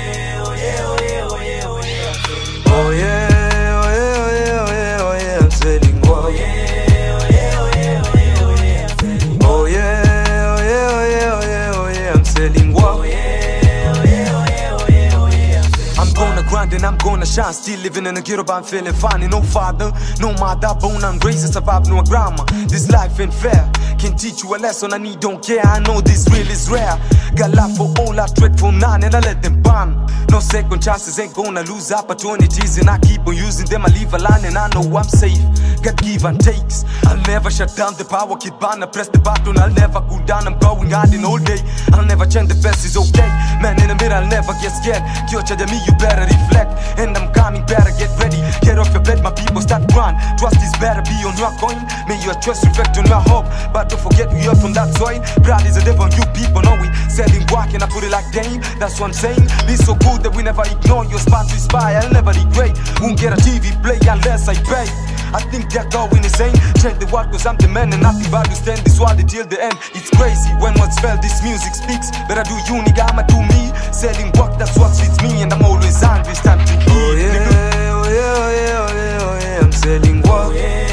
and 17.21 17.29
I'm 17.29 17.35
shine. 17.35 17.53
Still 17.53 17.81
living 17.81 18.07
in 18.07 18.17
a 18.17 18.23
ghetto, 18.23 18.45
but 18.45 18.55
I'm 18.55 18.65
feeling 18.65 18.93
fine. 18.93 19.29
No 19.29 19.43
father, 19.43 19.93
no 20.21 20.33
mother, 20.35 20.75
born 20.81 21.05
and 21.05 21.23
raised, 21.25 21.53
survive 21.53 21.89
no 21.89 22.03
grandma. 22.03 22.45
This 22.69 22.91
life 22.91 23.21
ain't 23.21 23.35
fair. 23.35 23.71
can 23.99 24.17
teach 24.17 24.43
you 24.43 24.55
a 24.55 24.57
lesson. 24.57 24.93
I 24.93 24.99
need 24.99 25.21
don't 25.21 25.45
care. 25.45 25.65
I 25.65 25.81
know 25.81 26.01
this 26.01 26.27
real 26.31 26.49
is 26.49 26.71
rare. 26.71 26.99
Got 27.37 27.53
love 27.53 27.77
for 27.77 27.93
all, 28.01 28.19
I 28.19 28.27
trade 28.29 28.59
for 28.59 28.73
none, 28.73 29.05
and 29.05 29.15
I 29.15 29.21
let 29.21 29.43
them 29.43 29.63
ban. 29.63 30.07
No 30.31 30.41
second 30.41 30.83
chances, 30.83 31.19
ain't 31.19 31.35
gonna 31.35 31.63
lose 31.63 31.93
opportunities, 31.93 32.79
and 32.79 32.89
I 32.89 32.99
keep 32.99 33.27
on 33.27 33.37
using 33.37 33.67
them. 33.67 33.85
I 33.85 33.89
leave 33.89 34.13
a 34.15 34.19
line, 34.19 34.45
and 34.45 34.57
I 34.57 34.69
know 34.69 34.97
I'm 34.97 35.05
safe. 35.05 35.41
Got 35.83 35.97
give 35.97 36.25
and 36.25 36.39
takes. 36.39 36.85
I'll 37.09 37.17
never 37.25 37.51
shut 37.51 37.73
down 37.75 37.97
the 37.97 38.05
power, 38.05 38.37
keep 38.37 38.61
on. 38.61 38.83
I 38.83 38.87
press 38.87 39.09
the 39.09 39.17
button, 39.19 39.57
I'll 39.57 39.73
never 39.73 40.05
cool 40.13 40.21
down. 40.29 40.45
I'm 40.47 40.59
going 40.61 40.91
hard 40.93 41.15
in 41.17 41.25
all 41.25 41.41
day. 41.41 41.57
I'll 41.97 42.05
never 42.05 42.27
change 42.29 42.53
the 42.53 42.59
best, 42.61 42.85
is 42.85 43.01
okay. 43.01 43.29
Man 43.65 43.81
in 43.81 43.89
the 43.89 43.97
mirror, 43.97 44.21
I'll 44.21 44.29
never 44.29 44.53
get 44.61 44.77
scared. 44.77 45.01
Kyocha 45.25 45.57
me, 45.73 45.81
you 45.89 45.97
better 45.97 46.29
reflect. 46.29 46.77
And 47.01 47.17
I'm 47.17 47.33
coming, 47.33 47.65
better 47.65 47.89
get 47.97 48.13
ready. 48.21 48.37
Get 48.61 48.77
off 48.77 48.93
your 48.93 49.01
bed, 49.01 49.25
my 49.25 49.33
people 49.33 49.65
start 49.65 49.89
run. 49.97 50.21
Trust 50.37 50.61
is 50.61 50.73
better 50.77 51.01
be 51.09 51.17
on 51.25 51.33
your 51.41 51.53
coin. 51.57 51.81
May 52.05 52.21
your 52.21 52.37
trust 52.45 52.69
reflect 52.69 53.01
on 53.01 53.09
your 53.09 53.25
hope. 53.25 53.49
But 53.73 53.89
don't 53.89 54.05
forget 54.05 54.29
we 54.37 54.45
are 54.53 54.57
from 54.61 54.77
that 54.77 54.93
soil. 55.01 55.25
Proud 55.41 55.65
is 55.65 55.81
a 55.81 55.85
devil, 55.85 56.13
you 56.13 56.29
people 56.37 56.61
know 56.61 56.77
it. 56.77 56.93
Selling 57.09 57.49
work 57.49 57.73
and 57.73 57.81
I 57.81 57.89
put 57.89 58.05
it 58.05 58.13
like 58.13 58.29
game 58.37 58.61
That's 58.77 59.01
what 59.01 59.11
I'm 59.11 59.17
saying. 59.17 59.49
Be 59.65 59.81
so 59.81 59.97
good 59.97 60.29
that 60.29 60.33
we 60.37 60.45
never 60.45 60.63
ignore 60.69 61.09
your 61.09 61.19
spot 61.25 61.49
to 61.49 61.57
spy. 61.57 61.97
I'll 61.97 62.13
never 62.13 62.37
regret. 62.37 62.77
Won't 63.01 63.17
get 63.17 63.33
a 63.33 63.41
TV 63.41 63.73
play 63.81 63.97
unless 64.05 64.45
I 64.45 64.55
pay. 64.69 65.10
I 65.33 65.41
think 65.51 65.71
they're 65.71 65.89
going 65.91 66.23
insane. 66.25 66.55
Change 66.83 66.99
the 66.99 67.09
world 67.13 67.31
cause 67.31 67.47
I'm 67.47 67.57
the 67.57 67.69
man 67.69 67.93
and 67.93 68.03
nothing 68.03 68.31
but 68.31 68.45
to 68.47 68.55
stand 68.55 68.81
this 68.85 68.99
world 68.99 69.19
till 69.29 69.47
the 69.47 69.63
end. 69.63 69.77
It's 69.95 70.11
crazy 70.11 70.51
when 70.59 70.75
what's 70.75 70.99
felt, 71.01 71.23
this 71.23 71.43
music 71.43 71.75
speaks. 71.75 72.11
Better 72.29 72.43
do 72.43 72.55
you, 72.67 72.83
nigga, 72.83 73.07
I'ma 73.11 73.23
do 73.31 73.39
me. 73.39 73.71
Selling 73.93 74.33
work, 74.39 74.59
that's 74.59 74.77
what 74.79 74.91
fits 74.97 75.21
me. 75.23 75.43
And 75.43 75.53
I'm 75.53 75.63
always 75.65 76.01
hungry, 76.03 76.33
it's 76.33 76.43
time 76.43 76.59
to 76.59 76.75
eat. 76.75 76.89
Oh 76.89 77.15
yeah, 77.15 77.95
oh 77.95 78.09
yeah, 78.11 78.35
oh 78.35 78.51
yeah, 78.51 78.83
oh 78.83 78.91
yeah, 78.95 79.19
oh 79.23 79.39
yeah, 79.39 79.65
I'm 79.65 79.73
selling 79.73 80.23
work. 80.23 80.51
Oh 80.51 80.53
yeah, 80.53 80.90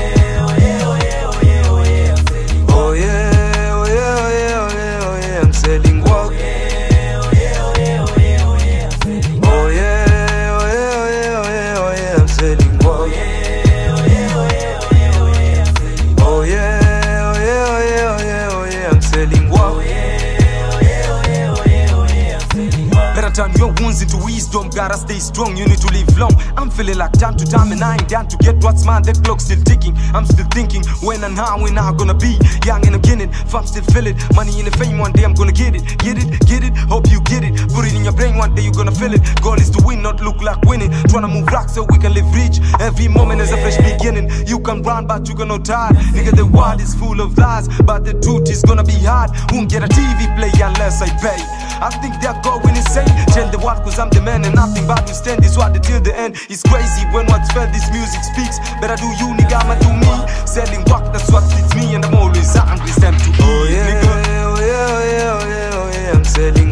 Turn 23.38 23.54
your 23.54 23.72
wounds 23.80 24.02
into 24.02 24.18
wisdom. 24.58 24.78
Gotta 24.78 24.98
stay 24.98 25.20
strong, 25.20 25.58
you 25.58 25.66
need 25.66 25.80
to 25.80 25.88
live 25.94 26.18
long. 26.18 26.34
I'm 26.56 26.70
feeling 26.70 26.98
like 26.98 27.14
time 27.14 27.36
to 27.38 27.46
time, 27.46 27.72
and 27.72 27.84
I 27.84 27.94
ain't 27.94 28.08
down 28.08 28.28
to 28.28 28.38
get 28.38 28.64
what's 28.64 28.86
mine. 28.86 29.04
The 29.04 29.14
clock's 29.14 29.46
still 29.46 29.62
ticking. 29.64 29.96
I'm 30.14 30.26
still 30.26 30.46
thinking 30.54 30.84
when 31.02 31.24
and 31.24 31.38
how 31.38 31.62
we 31.62 31.72
now 31.72 31.92
gonna 31.92 32.14
be. 32.14 32.38
Young 32.66 32.86
and 32.86 32.96
I'm 32.96 33.02
getting, 33.02 33.32
fam 33.32 33.66
still 33.66 33.84
feel 33.84 34.08
it. 34.08 34.16
Money 34.36 34.60
in 34.60 34.66
the 34.66 34.72
fame, 34.72 34.98
one 34.98 35.12
day 35.12 35.24
I'm 35.24 35.34
gonna 35.34 35.52
get 35.52 35.76
it. 35.76 35.84
Get 35.98 36.18
it, 36.18 36.30
get 36.48 36.64
it, 36.64 36.76
hope 36.90 37.10
you 37.10 37.22
get 37.22 37.44
it. 37.44 37.54
Put 37.74 37.86
it 37.86 37.94
in 37.94 38.04
your 38.04 38.14
brain, 38.14 38.38
one 38.38 38.54
day 38.56 38.64
you're 38.64 38.74
gonna 38.74 38.92
feel 38.92 39.14
it. 39.14 39.22
Goal 39.42 39.56
is 39.56 39.70
to 39.72 39.84
win, 39.84 40.02
not 40.02 40.22
look 40.22 40.42
like 40.42 40.62
winning. 40.64 40.92
Tryna 41.10 41.32
move 41.32 41.48
rock 41.48 41.70
so 41.70 41.86
we 41.90 41.98
can 41.98 42.14
live 42.14 42.30
rich. 42.34 42.60
Every 42.80 43.08
moment 43.08 43.42
is 43.42 43.52
a 43.52 43.58
fresh 43.58 43.78
beginning. 43.78 44.30
You 44.48 44.60
can 44.60 44.82
run, 44.84 45.08
but 45.08 45.28
you 45.28 45.36
gonna 45.36 45.60
die. 45.60 45.92
Nigga, 46.14 46.36
the 46.36 46.46
world 46.46 46.82
is 46.82 46.94
full 46.94 47.22
of 47.22 47.38
lies, 47.38 47.68
but 47.84 48.06
the 48.06 48.14
truth 48.14 48.50
is 48.50 48.62
gonna 48.62 48.84
be 48.84 48.98
hard. 49.06 49.32
Won't 49.52 49.70
get 49.70 49.84
a 49.84 49.88
TV 49.88 50.26
play 50.38 50.52
unless 50.62 51.02
I 51.02 51.10
pay. 51.22 51.40
I 51.80 51.90
think 52.02 52.20
they're 52.22 52.40
going 52.42 52.76
insane. 52.76 53.08
Change 53.34 53.52
the 53.52 53.60
world 53.60 53.84
cause 53.84 54.00
I'm 54.00 54.10
the 54.10 54.22
man 54.22 54.47
and 54.48 54.56
nothing 54.56 54.88
but 54.88 55.06
to 55.08 55.14
stand 55.14 55.44
this 55.44 55.58
world 55.58 55.76
till 55.84 56.00
the 56.00 56.16
end. 56.16 56.36
It's 56.50 56.64
crazy 56.64 57.04
when 57.12 57.28
what's 57.28 57.52
felt 57.52 57.72
this 57.74 57.92
music 57.92 58.24
speaks. 58.24 58.58
Better 58.80 58.96
do 58.96 59.08
you, 59.20 59.36
nigga, 59.36 59.60
I'ma 59.60 59.76
do 59.84 59.92
me. 59.92 60.08
Selling 60.48 60.84
work, 60.88 61.12
that's 61.12 61.30
what 61.32 61.44
fits 61.52 61.76
me, 61.76 61.94
and 61.96 62.06
I'm 62.06 62.16
always. 62.16 62.38
It's 62.48 62.54
time 62.56 62.80
to 62.80 63.30
eat, 63.30 63.36
Oh 63.42 63.68
yeah, 63.70 63.88
nigga. 63.92 64.08
oh 64.08 64.20
yeah, 64.24 64.48
oh 64.48 64.64
yeah, 64.64 65.36
oh 65.36 65.48
yeah, 65.52 65.72
oh 65.76 65.92
yeah, 65.94 66.16
I'm 66.16 66.24
selling 66.24 66.67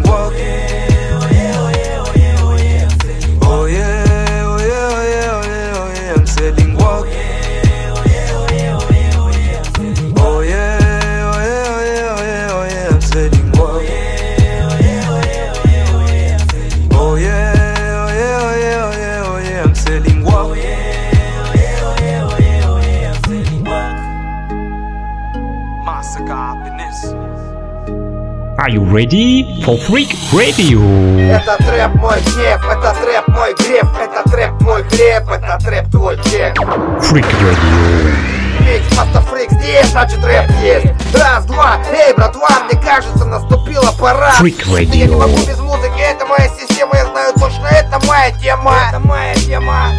Are 28.66 28.72
you 28.72 28.82
ready 28.82 29.62
for 29.64 29.78
Freak 29.78 30.10
Radio? 30.34 30.82
Это 31.30 31.56
трэп 31.58 31.94
мой 32.02 32.20
гнев, 32.20 32.66
это 32.68 32.96
трэп 33.00 33.28
мой 33.28 33.54
греб, 33.54 33.86
это 33.96 34.28
трэп 34.28 34.62
мой 34.62 34.84
хлеб, 34.86 35.30
это 35.30 35.60
трэп 35.64 35.92
твой 35.92 36.16
чек. 36.24 36.58
Freak 37.00 37.28
Radio. 37.44 38.16
Фрикс, 38.58 38.98
маста 38.98 39.22
фрик 39.22 39.52
здесь, 39.52 39.86
значит 39.92 40.18
рэп 40.26 40.50
есть. 40.64 40.88
Раз, 41.14 41.46
два, 41.46 41.78
эй, 41.94 42.16
братва, 42.16 42.50
мне 42.68 42.82
кажется, 42.82 43.26
наступила 43.26 43.92
пора. 44.00 44.34
Freak 44.42 44.64
Я 44.66 44.86
не 44.86 45.04
Radio. 45.04 45.20
могу 45.20 45.38
без 45.46 45.60
музыки, 45.60 46.00
это 46.00 46.26
моя 46.26 46.50
система, 46.60 46.96
я 46.96 47.06
знаю 47.06 47.34
точно, 47.34 47.68
это 47.68 48.04
моя 48.08 48.32
тема. 48.32 48.74
Это 48.90 49.00
моя 49.00 49.36
тема. 49.36 49.90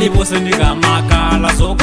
ndani 0.00 0.16
pose 0.16 0.40
ndikamakala 0.40 1.52
soko 1.58 1.79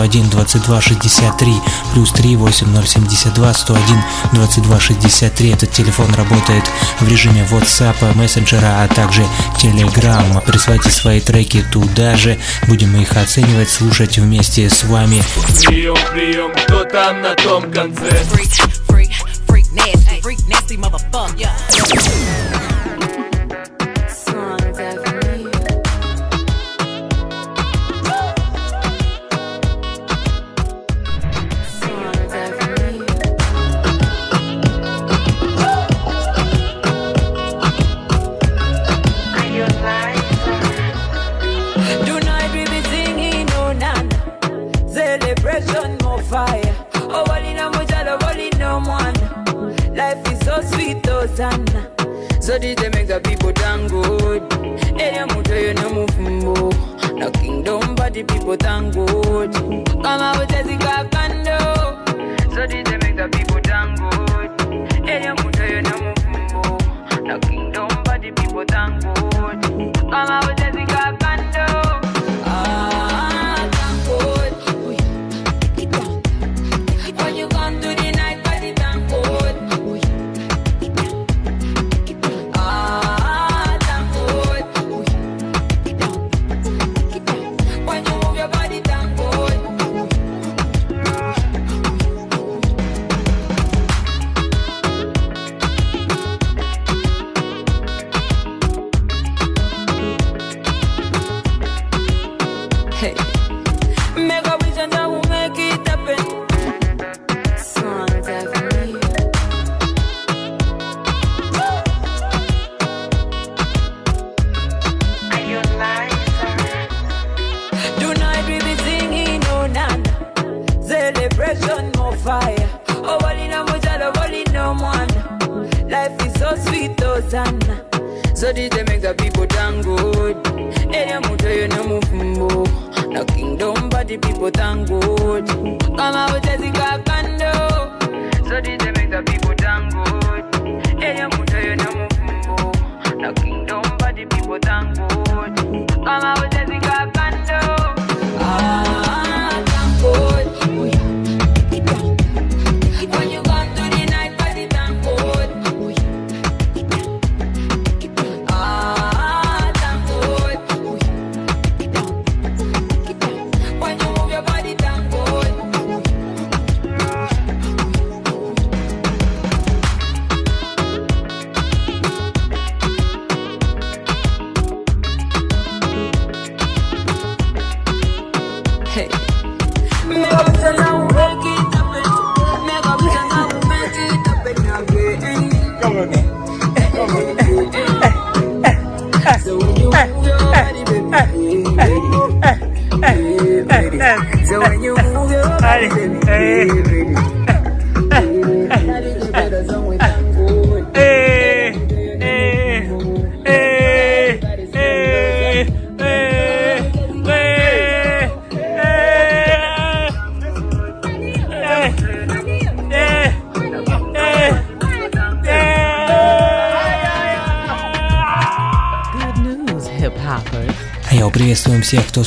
101 0.00 0.30
22 0.30 0.80
63 0.80 1.54
Плюс 1.92 2.12
3 2.12 2.36
8072 2.36 3.54
101 3.54 4.02
22 4.32 4.80
63 4.80 5.50
Этот 5.50 5.72
телефон 5.72 6.14
работает 6.14 6.64
в 7.00 7.08
режиме 7.08 7.46
WhatsApp, 7.50 8.16
мессенджера, 8.16 8.82
а 8.82 8.88
также 8.88 9.26
Telegram. 9.62 10.40
Присылайте 10.46 10.90
свои 10.90 11.20
треки 11.20 11.62
туда 11.70 12.16
же. 12.16 12.38
Будем 12.66 12.96
их 12.96 13.16
оценивать, 13.16 13.68
слушать 13.68 14.18
вместе 14.18 14.70
с 14.70 14.84
вами. 14.84 15.22
Прием, 15.66 15.96
прием, 16.12 16.52
кто 16.64 16.84
там 16.84 17.20
на 17.20 17.34
том 17.34 17.70
конце? 17.70 18.08
Freak 19.48 19.66
nasty, 19.74 20.20
freak 20.22 20.38
nasty 20.48 20.76
motherfucker. 20.76 22.39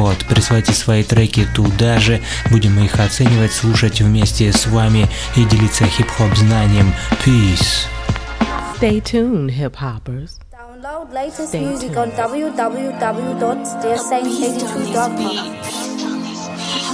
А, 0.00 0.02
Вот, 0.02 0.24
присылайте 0.24 0.72
свои 0.72 1.04
треки 1.04 1.46
туда 1.54 1.98
же, 1.98 2.22
будем 2.50 2.82
их 2.82 2.98
оценивать, 2.98 3.52
слушать 3.52 4.00
вместе 4.00 4.50
с 4.50 4.66
вами 4.66 5.06
и 5.36 5.44
делиться 5.44 5.84
хип-хоп 5.84 6.34
знанием. 6.36 6.94
Peace. 7.24 7.84
Stay 8.78 8.98
tuned, 9.02 9.50
hip 9.50 9.76
hoppers. 9.76 10.38
Download 10.50 11.12
latest 11.12 11.48
Stay 11.50 11.60
music 11.60 11.92
tuned. 11.92 12.18
on 12.18 12.22
www.thesame82.com. 12.32 15.12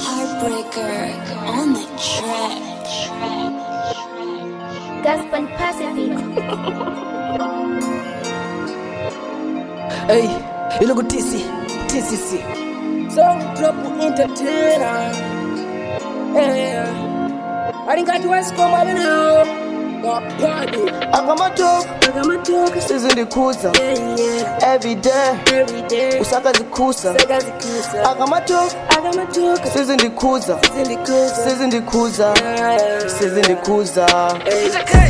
Heartbreaker 0.02 1.14
on 1.46 1.74
the 1.74 1.86
track. 1.96 2.58
Gospel 5.04 5.46
Pacific. 5.56 6.12
Hey, 10.08 10.26
you 10.80 10.86
look 10.88 10.98
TC, 11.08 11.32
TCC. 11.88 12.65
Song 13.56 13.82
Trouble 13.82 14.02
Entertainer. 14.02 15.12
Hey, 16.34 16.78
I 17.88 17.94
think 17.94 18.08
I 18.10 18.18
do 18.18 18.32
ask 18.32 18.54
for 18.54 18.68
my 18.68 18.84
now. 18.84 19.62
akamatoka 21.12 22.80
sizindikhuza 22.88 23.72
everyday 24.74 26.20
usakazikhuza 26.20 27.14
akamatoka 28.10 28.74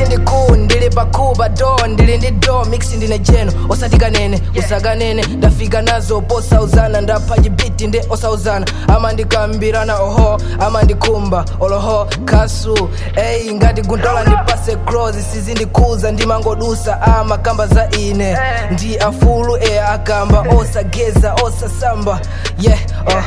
ndiku 0.06 0.56
ndili 0.56 0.90
pakuba 0.90 1.48
do 1.48 1.76
ndili 1.88 2.18
ndi 2.18 2.30
do 2.30 2.64
mixi 2.64 2.96
ndine 2.96 3.18
jeno 3.18 3.52
osatikanene 3.68 4.42
usakanene 4.58 5.22
ndafika 5.26 5.82
nazo 5.82 6.20
posauzana 6.20 7.00
ndapha 7.00 7.38
chibiti 7.38 7.86
ndi 7.86 8.00
osauzana 8.10 8.66
amandikambirana 8.88 9.96
oho 10.00 10.40
amandikumba 10.60 11.44
oloho 11.60 12.06
kasu. 12.24 12.88
Eyi 13.16 13.54
ngati 13.54 13.82
gundola 13.82 14.22
ndipase 14.24 14.76
cross. 14.76 15.16
Sizindikhuza 15.32 16.12
ndimangodusa 16.12 17.02
amakamba 17.02 17.66
za 17.66 17.90
ine. 17.90 18.38
Ndi 18.70 18.98
afulu 18.98 19.56
e 19.56 19.78
akamba 19.80 20.40
osageza 20.58 21.34
osasamba 21.34 22.20
yeah 22.58 22.78
uh. 23.06 23.24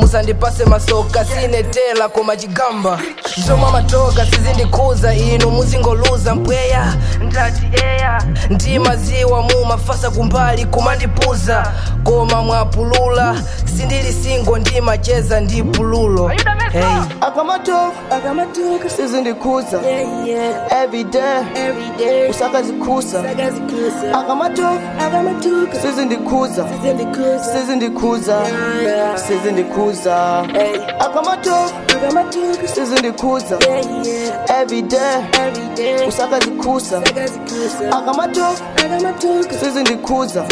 musandipase 0.00 0.64
masoka 0.64 1.24
sinetela 1.24 2.08
koma 2.08 2.36
chigamba 2.36 2.98
zomwe 3.46 3.68
amatoka 3.68 4.26
sizindikhuza 4.26 5.14
inu 5.14 5.50
muzingoluza 5.50 6.34
mpweya. 6.34 6.94
Ndati 7.26 7.62
eya 7.84 8.22
ndi 8.50 8.78
maziwa 8.78 9.42
mumafasa 9.42 10.10
kumbali 10.10 10.64
kumandipuza. 10.64 11.72
Koma 12.04 12.42
mwapulula 12.42 13.36
sindili 13.76 14.12
singo 14.12 14.58
ndimacheza 14.58 15.40
ndi 15.40 15.62
pululo. 15.62 16.28
Hey. 16.72 16.82
akamatoka 17.20 17.92
everyday 20.84 22.32
sizindikhuza 27.52 28.40
everyday 28.46 29.01
sizindikuza 29.28 30.38
akamatofu 31.00 31.74
sizindikuza 32.74 33.58
everyday 34.60 36.08
usakazikusa 36.08 37.02
akamatofu 37.92 38.62
sizindikuza 39.60 40.44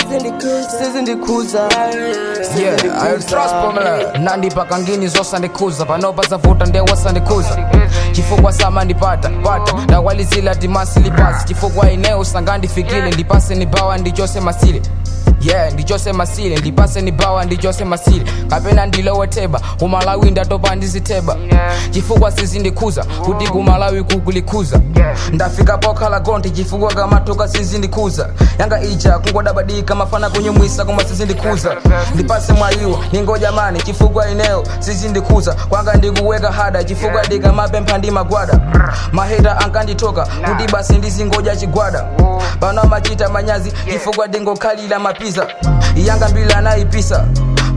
sizindikuza 0.79 1.69
nandi 4.19 4.51
pakangini 4.51 5.09
zosandikuza 5.09 5.85
panopasavuta 5.85 6.65
ndewasandikuza 6.67 7.59
chifukwa 8.13 8.53
sama 8.53 8.85
ndipata 8.85 9.31
pata 9.45 9.73
dawali 9.87 10.25
zila 10.25 10.55
dimasilipasi 10.55 11.47
chifukwa 11.47 11.91
eneo 11.91 12.25
sangandifikile 12.25 13.11
ndipase 13.11 13.55
nibawa 13.55 13.99
ndichose 13.99 14.41
masile 14.41 14.83
yeah 15.41 15.73
ndichosema 15.73 16.27
sile 16.27 16.57
ndipase 16.57 17.01
nibawa 17.01 17.45
ndichosema 17.45 17.99
sile 17.99 18.25
kapena 18.49 18.87
ndilowe 18.87 19.29
umalawi 19.81 20.31
ndatopa 20.31 20.75
ndiziteba 20.75 21.37
chifukwa 21.91 22.33
sizindikhuza 22.33 23.05
kuti 23.05 23.47
kumalawi 23.47 24.03
kukulikhuza 24.05 24.81
ndafika 25.33 25.79
pokhala 25.79 26.21
gonti 26.21 26.51
chifukwa 26.51 26.95
kamatoka 26.95 27.49
sizindikhuza 27.49 28.29
yanga 28.59 28.83
ija 28.83 29.19
kungodabadika 29.19 29.95
mafana 29.95 30.31
kunyumwisa 30.31 30.85
koma 30.85 31.05
sizindikhuza 31.05 31.77
ndipase 32.15 32.53
mwayiwo 32.53 33.05
ningojamani 33.13 33.83
chifukwa 33.83 34.31
ineo 34.31 34.65
sizindikhuza 34.79 35.55
kwanga 35.55 35.95
ndikuweka 35.95 36.53
hada 36.53 36.85
chifukwa 36.85 37.23
ndikamapempha 37.25 37.99
ndi 37.99 38.11
magwada. 38.11 38.61
Maheta 39.13 39.59
ankanditoka 39.59 40.27
kuti 40.27 40.73
basi 40.73 40.93
ndizingoja 40.99 41.57
chigwada 41.57 42.03
pano 42.61 42.83
amachita 42.83 43.29
manyazi 43.29 43.73
chifukwa 43.93 44.27
ndingokhalira 44.27 44.99
mapiza 45.01 45.47
yanga 45.97 46.29
mbila 46.29 46.57
anaipisa 46.57 47.27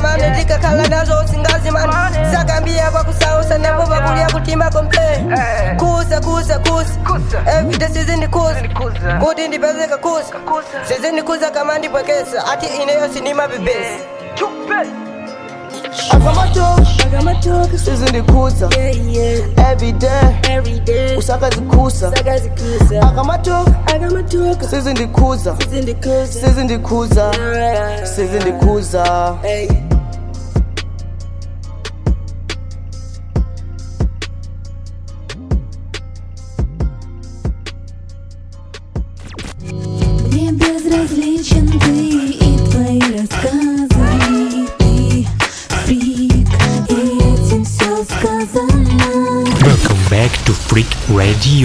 mane 0.00 0.30
ndikakhala 0.30 0.88
nazo 0.88 1.22
usingazimani 1.24 2.16
sakambia 2.32 2.90
kwakusausa 2.90 3.58
nabo 3.58 3.82
vakulya 3.82 4.30
kutimba 4.32 4.70
komplain 4.70 5.30
kusa 5.76 6.20
kusa 6.20 6.58
kusa. 6.58 7.58
Evite 7.58 7.88
sizindikuza 7.88 8.54
kuti 9.20 9.48
ndipezeka 9.48 9.96
kusa. 9.96 10.34
Sizindikuza 10.88 11.50
kama 11.50 11.78
ndipwekesa 11.78 12.46
ati 12.52 12.66
ineyo 12.82 13.08
sinimabebesi 13.14 14.04
akamatoka 16.10 17.78
sizindikuza 17.78 18.68
everyday 19.70 21.16
usakazikusa 21.18 22.12
akamatoka 23.02 23.70
sizindikuza 24.70 25.56
sizindikuza 25.60 27.32
sizindikuza 28.16 29.34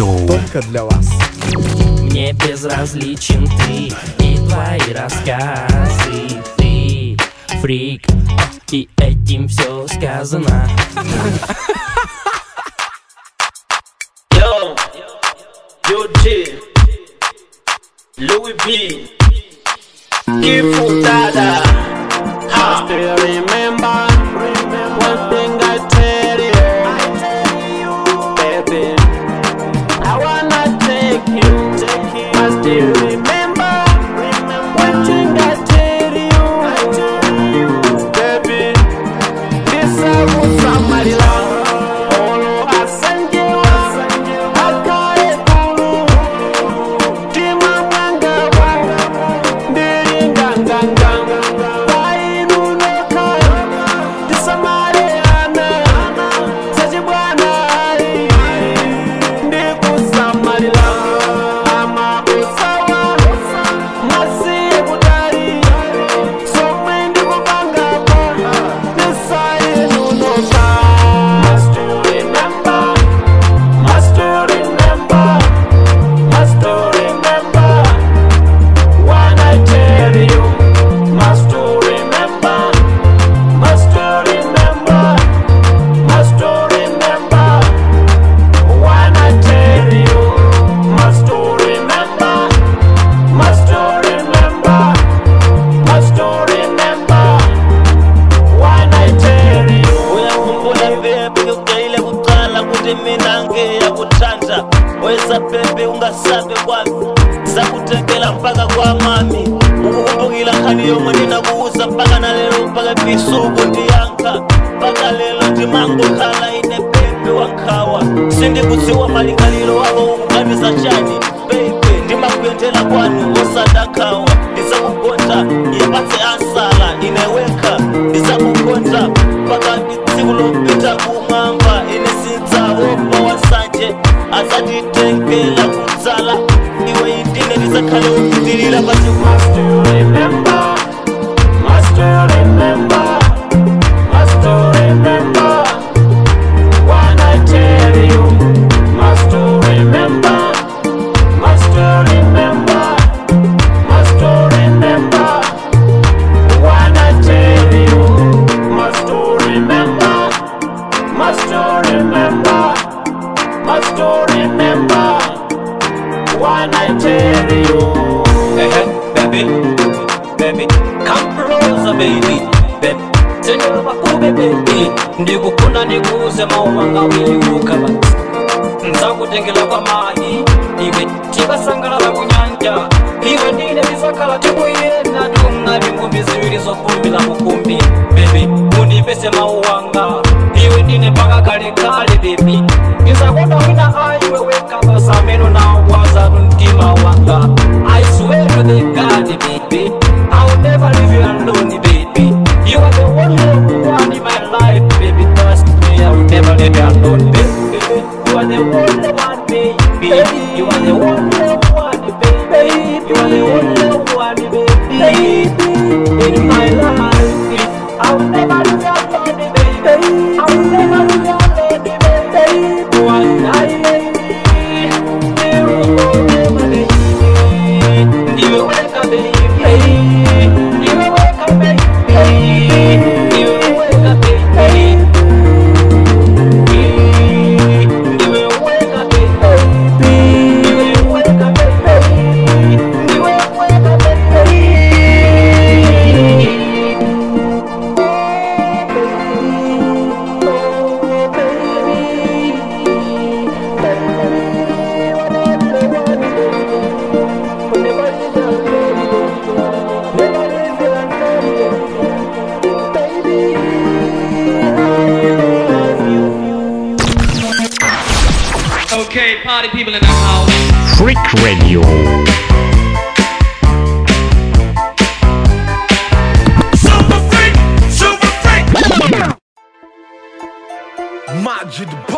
Radio. 0.02 0.28
Только 0.28 0.62
для 0.68 0.84
вас. 0.84 1.10
Мне 2.02 2.34
безразличен 2.34 3.46
ты 3.46 3.94
и 4.24 4.38
твои 4.38 4.94
рассказы. 4.94 6.42
Ты 6.58 7.18
фрик, 7.62 8.08
и 8.72 8.90
этим 8.98 9.48
все 9.48 9.88
сказано. 9.88 10.68
Yo, 14.34 14.76
yo 15.90 16.08
G, 16.24 16.60
Louis 18.18 18.56
V, 18.66 19.08
Kifu 20.42 21.02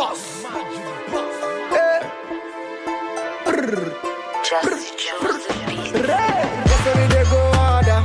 Magic 0.03 0.84
Boss. 1.11 1.39
Eh. 1.71 1.99
Yes, 6.65 6.88
every 6.88 7.07
day 7.07 7.23
go 7.31 7.39
harder. 7.53 8.01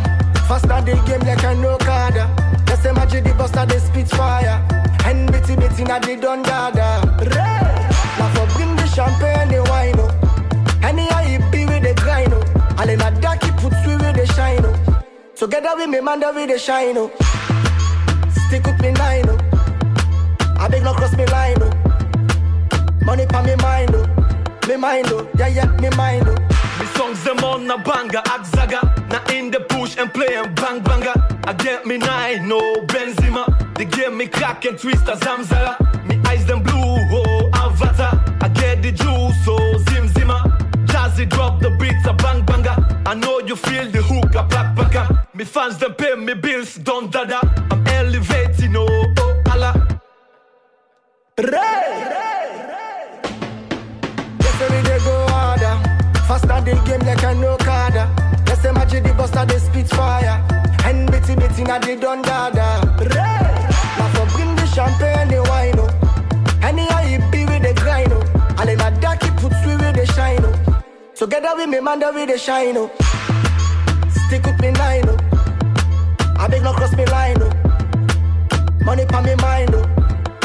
Faster 0.46 0.80
the 0.86 0.94
game 1.06 1.20
like 1.26 1.42
a 1.42 1.54
no 1.56 1.76
carder. 1.78 2.30
Yes, 2.68 2.82
say 2.84 2.92
magic 2.92 3.24
the 3.24 3.34
buster 3.34 3.66
the 3.66 3.80
spit 3.80 4.08
fire. 4.10 4.62
And 5.06 5.32
bitty 5.32 5.56
bitty 5.56 5.82
na 5.82 5.98
the 5.98 6.14
done 6.14 6.44
dada. 6.44 7.02
Now 8.16 8.28
for 8.32 8.46
bring 8.54 8.76
the 8.76 8.86
champagne 8.86 9.48
the 9.48 9.64
wine 9.68 9.98
oh. 9.98 10.86
Anyhow 10.86 11.22
you 11.22 11.40
be 11.50 11.66
with 11.66 11.82
the 11.82 11.94
grind 12.00 12.32
oh. 12.32 12.78
And 12.78 12.90
then 12.90 13.00
a 13.02 13.10
darky 13.20 13.50
put 13.58 13.72
sweet 13.82 13.98
with 13.98 14.14
the 14.14 14.26
shine 14.36 14.64
oh. 14.64 15.02
Together 15.34 15.74
with 15.74 15.88
me 15.90 16.00
man 16.00 16.20
with 16.20 16.48
the 16.48 16.58
shine 16.60 16.96
oh. 16.96 17.10
Stick 18.46 18.64
with 18.66 18.80
me 18.80 18.92
nine 18.92 19.28
oh. 19.28 19.38
I 20.60 20.68
beg 20.68 20.84
no 20.84 20.92
cross 20.94 21.16
me 21.16 21.26
line 21.26 21.56
oh. 21.60 21.87
Money 23.18 23.30
pa 23.32 23.42
me 23.42 23.56
mind 23.56 23.90
oh. 23.96 24.68
Me 24.68 24.76
mind 24.76 25.08
oh. 25.10 25.28
Yeah 25.36 25.48
yeah 25.48 25.66
me 25.82 25.90
mind 25.96 26.28
oh. 26.28 26.36
Me 26.78 26.86
songs 26.94 27.24
them 27.24 27.42
on 27.42 27.66
na 27.66 27.76
banga 27.76 28.22
Akzaga 28.26 28.80
Na 29.10 29.18
in 29.34 29.50
the 29.50 29.58
push 29.58 29.96
and 29.96 30.14
play 30.14 30.36
and 30.36 30.54
bang 30.54 30.80
banga 30.84 31.14
I 31.44 31.52
get 31.54 31.84
me 31.84 31.98
nine, 31.98 32.46
no 32.46 32.60
Benzema. 32.86 33.74
They 33.74 33.86
give 33.86 34.12
me 34.12 34.28
crack 34.28 34.64
and 34.66 34.78
twist 34.78 35.08
a 35.08 35.16
Zamzara 35.16 35.74
Me 36.06 36.20
eyes 36.28 36.46
them 36.46 36.62
blue, 36.62 36.96
oh 37.10 37.50
Avatar. 37.54 38.22
I 38.40 38.48
get 38.54 38.82
the 38.82 38.92
juice, 38.92 39.44
oh 39.48 39.84
Zim 39.88 40.06
Zima. 40.14 40.38
Jazzy 40.86 41.28
drop 41.28 41.58
the 41.58 41.70
beats 41.70 42.06
a 42.06 42.12
bang 42.12 42.44
banga 42.46 43.02
I 43.04 43.14
know 43.14 43.40
you 43.40 43.56
feel 43.56 43.90
the 43.90 44.00
hook 44.00 44.32
a 44.36 44.44
black 44.44 44.76
baka 44.76 45.26
Me 45.34 45.42
fans 45.42 45.76
them 45.78 45.94
pay 45.94 46.14
me 46.14 46.34
bills, 46.34 46.76
don't 46.76 47.10
dada. 47.10 47.40
I'm 47.72 47.84
elevating, 47.88 48.76
oh, 48.76 48.86
oh 49.18 49.42
Allah 49.50 49.88
Every 54.60 54.82
day 54.82 54.98
go 55.04 55.26
harder. 55.28 55.74
Faster 56.26 56.60
the 56.60 56.74
game 56.84 57.00
like 57.06 57.22
a 57.22 57.34
no 57.34 57.56
carder. 57.58 58.08
Yes, 58.46 58.62
say 58.62 58.72
magic 58.72 59.04
the 59.04 59.14
buster 59.14 59.44
the 59.46 59.58
spit 59.58 59.88
fire. 59.88 60.42
And 60.84 61.10
bitty 61.10 61.34
bitty 61.36 61.64
na 61.64 61.78
the 61.78 61.96
done 61.96 62.22
dada. 62.22 62.82
Now 63.98 64.08
for 64.14 64.26
bring 64.36 64.54
the 64.56 64.66
champagne 64.66 65.28
the 65.28 65.42
wine 65.48 65.78
oh. 65.78 65.88
Anyhow 66.62 67.00
you 67.02 67.18
be 67.30 67.44
with 67.44 67.62
the 67.62 67.74
grind 67.74 68.12
oh. 68.12 68.22
And 68.58 68.68
then 68.68 68.80
a 68.80 69.00
darky 69.00 69.30
put 69.30 69.52
sweet 69.62 69.78
with 69.80 69.96
the 69.96 70.06
shine 70.14 70.40
oh. 70.42 70.82
Together 71.14 71.50
with 71.56 71.68
me 71.68 71.80
man 71.80 72.00
with 72.14 72.28
the 72.28 72.38
shine 72.38 72.76
oh. 72.76 72.90
Stick 74.26 74.44
with 74.44 74.60
me 74.60 74.70
nine 74.72 75.04
oh. 75.08 75.16
I 76.38 76.48
beg 76.48 76.62
no 76.62 76.72
cross 76.72 76.94
me 76.96 77.06
line 77.06 77.38
oh. 77.42 77.50
Money 78.84 79.04
pa 79.06 79.20
me 79.22 79.34
mind 79.36 79.74
oh. 79.74 79.84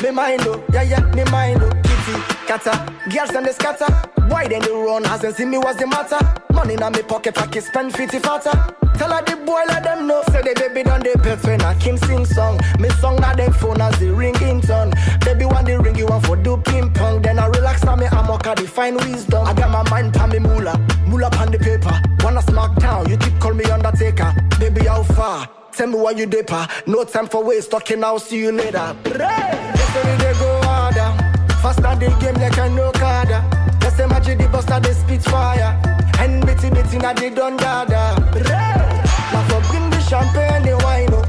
Me 0.02 0.12
mind 0.12 0.42
oh, 0.46 0.62
yeah 0.74 0.82
yeah, 0.84 1.00
me 1.16 1.24
mind 1.32 1.62
oh. 1.64 1.83
Kitty, 2.04 2.20
kata, 2.48 2.94
girls 3.10 3.30
them 3.30 3.44
they 3.46 3.52
scatter. 3.52 3.88
Why 4.28 4.48
then 4.48 4.62
they 4.62 4.72
run? 4.72 5.06
As 5.06 5.22
they 5.22 5.32
see 5.32 5.46
me, 5.46 5.58
what's 5.58 5.80
the 5.80 5.88
matter? 5.88 6.20
Money 6.54 6.74
in 6.74 6.92
me 6.92 7.02
pocket, 7.02 7.38
I 7.42 7.48
can 7.48 7.62
spend 7.62 7.96
50 7.96 8.20
fatter. 8.20 8.52
Tell 8.98 9.12
her 9.12 9.24
the 9.24 9.38
boy 9.46 9.64
let 9.68 9.84
them 9.84 10.08
know. 10.08 10.22
Say 10.30 10.42
the 10.42 10.54
baby 10.56 10.84
done 10.84 11.02
the 11.02 11.18
pet 11.24 11.44
when 11.44 11.62
I 11.62 11.74
Kim 11.76 11.98
sing 11.98 12.26
song. 12.26 12.60
Me 12.80 12.90
song 13.02 13.16
na 13.18 13.34
them 13.34 13.54
phone 13.54 13.82
as 13.82 13.98
the 14.00 14.12
ring 14.12 14.36
in 14.42 14.62
turn. 14.62 14.92
Baby 15.22 15.46
want 15.46 15.66
the 15.66 15.80
ring, 15.80 15.96
you 15.96 16.06
want 16.06 16.26
for 16.26 16.36
do 16.36 16.58
ping 16.58 16.92
pong. 16.94 17.22
Then 17.22 17.40
I 17.40 17.48
relax 17.48 17.84
now 17.84 17.96
me 17.96 18.08
I'm 18.08 18.30
okay, 18.32 18.56
define 18.56 18.96
wisdom. 18.96 19.46
I 19.48 19.54
got 19.54 19.72
my 19.72 19.90
mind 19.90 20.14
pa 20.14 20.28
me 20.28 20.40
moolah, 20.40 20.78
moolah 21.08 21.32
pan 21.32 21.52
the 21.52 21.60
paper. 21.60 22.02
Wanna 22.24 22.42
smack 22.42 22.76
down, 22.80 23.10
you 23.10 23.18
keep 23.18 23.40
call 23.40 23.54
me 23.54 23.64
Undertaker. 23.66 24.36
Baby 24.60 24.86
how 24.86 25.04
far? 25.04 25.50
Tell 25.72 25.88
me 25.88 25.98
why 25.98 26.12
you 26.12 26.26
dipper. 26.26 26.68
No 26.86 27.04
time 27.04 27.28
for 27.28 27.44
waste 27.44 27.72
talking. 27.72 28.04
I'll 28.04 28.20
see 28.20 28.40
you 28.40 28.52
later. 28.52 28.96
Yes, 29.06 29.96
every 29.96 30.18
day 30.18 30.34
go. 30.40 30.53
Faster 31.64 31.96
the 31.96 32.10
game 32.20 32.36
like 32.36 32.58
a 32.58 32.70
no 32.70 32.92
carder. 32.92 33.42
Say 33.96 34.06
magic 34.08 34.38
the 34.40 34.50
buster 34.50 34.80
the 34.82 34.94
spit 34.94 35.22
fire. 35.24 35.80
And 36.20 36.46
bitty 36.46 36.70
bitty 36.70 36.98
inna 36.98 37.14
the 37.14 37.30
don 37.30 37.56
dada. 37.56 38.20
Now 39.32 39.44
for 39.48 39.62
bring 39.70 39.90
the 39.90 40.00
champagne, 40.02 40.64
the 40.64 40.76
wine, 40.84 41.08
oh. 41.14 41.24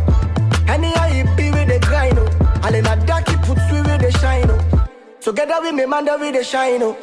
Any 0.67 0.91
be 1.37 1.53
with 1.53 1.69
the 1.69 1.79
grind, 1.87 2.19
oh. 2.19 2.27
And 2.65 2.75
in 2.75 2.87
a 2.87 2.97
darky 3.07 3.37
put 3.45 3.59
sweet 3.69 3.87
with 3.87 4.01
the 4.01 4.11
shine, 4.19 4.51
oh. 4.51 4.89
Together 5.21 5.61
with 5.61 5.75
me, 5.75 5.87
man, 5.87 6.07
with 6.19 6.35
the 6.35 6.43
shine, 6.43 6.83
oh. 6.83 6.97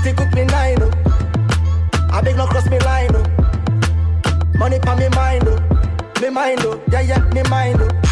Stick 0.00 0.18
with 0.18 0.34
me 0.34 0.44
nine, 0.44 0.78
oh. 0.82 0.90
I 2.10 2.20
beg 2.20 2.36
no 2.36 2.46
cross 2.46 2.68
me 2.68 2.80
line, 2.80 3.14
oh. 3.14 3.24
Money 4.58 4.80
pa 4.80 4.96
me 4.96 5.08
mind, 5.10 5.44
oh. 5.46 6.20
Me 6.20 6.30
mind, 6.30 6.60
oh. 6.62 6.82
Yeah, 6.90 7.02
yeah, 7.02 7.18
me 7.32 7.42
mind, 7.44 7.80
oh. 7.80 8.11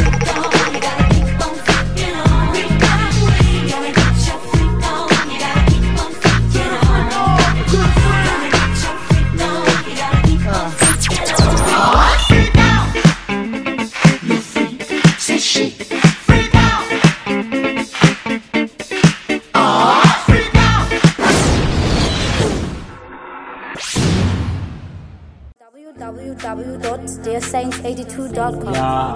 2.com. 28.11 28.73
Yeah. 28.73 29.15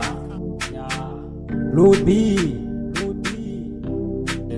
yeah. 0.71 1.11
Root 1.77 2.05
B. 2.05 2.61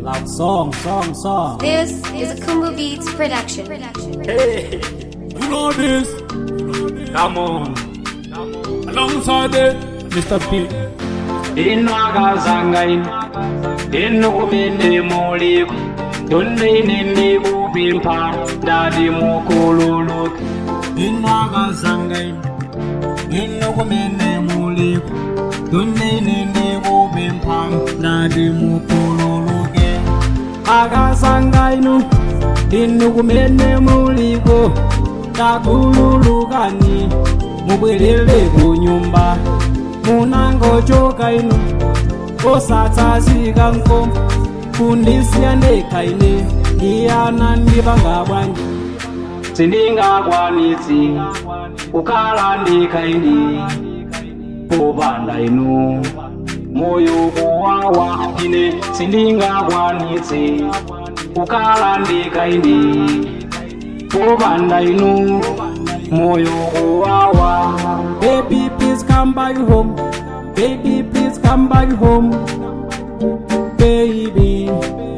Loud 0.08 0.30
song, 0.30 0.72
song, 0.74 1.14
song. 1.16 1.58
This 1.58 1.92
is 2.14 2.40
a 2.40 2.42
Kumbu 2.46 2.76
Beats 2.78 3.14
production. 3.16 3.66
Hey, 4.24 4.80
you 4.80 5.50
know 5.50 5.72
this. 5.74 6.08
Come 7.12 7.38
on. 7.38 7.74
Alongside 8.88 9.54
it, 9.56 9.76
Mr. 10.16 10.40
P. 10.50 10.52
Inu 11.58 11.92
agazangain, 12.06 13.02
inu 14.04 14.28
kubende 14.36 15.02
molik, 15.10 15.70
tunde 16.30 16.68
inende 16.80 17.30
kubimpa, 17.46 18.18
dadi 18.68 19.10
mokululuk. 19.20 20.34
Inu 21.06 21.28
agazangain, 21.42 22.36
inu 23.42 23.68
kubende 23.78 24.27
inokumene 24.78 25.00
muliko 25.00 25.72
tonneine 25.72 26.82
kupimpa 26.86 27.68
ndati 28.00 28.50
mukululuke 28.50 30.00
akasangainu 30.82 32.04
inu 32.72 33.12
kumene 33.12 33.78
muliko 33.78 34.72
takululukani 35.34 37.10
mubwerere 37.68 38.50
ku 38.56 38.76
nyumba 38.76 39.38
munangochoka 40.06 41.34
inu 41.34 41.56
osatsazika 42.54 43.72
nko 43.72 44.08
kundisiya 44.78 45.56
ndekha 45.56 46.04
ine 46.04 46.46
iyana 46.82 47.56
ndipanga 47.56 48.24
bwanji. 48.28 48.62
Sindingakwanitsi 49.54 51.12
kukhala 51.92 52.58
ndikaini 52.62 53.60
popanda 54.70 55.40
inu. 55.42 56.02
Moyo 56.74 57.14
kuwawa 57.40 58.18
ine 58.46 58.74
sindingakwanitsi 58.92 60.64
kukhala 61.34 61.98
ndikaini 61.98 63.08
popanda 64.10 64.82
inu 64.82 65.42
moyo 66.12 66.50
kuwawa 66.52 67.74
baby 68.22 68.70
please 68.78 69.06
come 69.06 69.34
back 69.34 69.58
home. 69.70 69.94
Baby 70.56 71.04
please 71.04 71.40
come 71.42 71.68
back 71.70 71.90
home. 72.00 72.30
Baby 73.78 74.70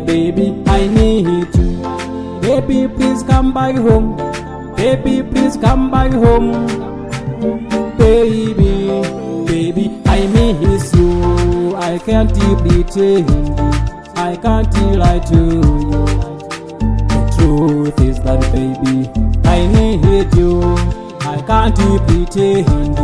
baby 0.05 0.53
i 0.67 0.87
need 0.87 1.55
you. 1.55 1.81
Baby 2.41 2.87
please 2.87 3.23
come 3.23 3.51
back 3.53 3.75
home. 3.77 4.15
Baby 4.75 5.23
please 5.23 5.57
come 5.57 5.89
back 5.91 6.11
home. 6.13 6.51
Baby 7.97 8.78
i 10.19 10.27
miss 10.27 10.93
you. 10.95 11.75
I 11.77 11.97
can't 11.97 12.29
pretend. 12.33 13.29
I 14.17 14.35
can't 14.35 14.73
lie 14.97 15.19
to 15.31 15.35
you. 15.35 15.61
The 17.11 17.21
truth 17.37 17.99
is 18.01 18.19
that 18.23 18.41
baby 18.51 19.09
i 19.45 19.65
need 19.75 20.35
you. 20.35 20.61
I 21.21 21.41
can't 21.47 21.75
pretend. 22.07 22.99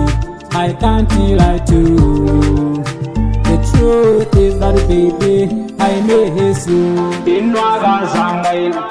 I 0.54 0.74
can't 0.74 1.10
lie 1.40 1.60
to 1.70 1.76
you. 1.76 2.84
The 3.48 3.58
truth 3.72 4.36
is 4.36 4.60
that 4.60 4.76
baby 4.90 5.38
i 5.80 6.02
miss 6.02 6.68
you. 6.68 6.96
Inwakazangaina 7.38 8.84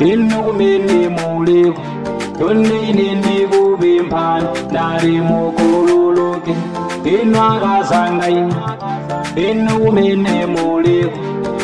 inokumene 0.00 1.08
muliko 1.08 1.80
tonneine 2.38 3.14
ndikupimphani 3.14 4.48
ndali 4.70 5.20
inwagazangai 7.04 8.44
inumene 9.36 10.46
muliku 10.46 11.18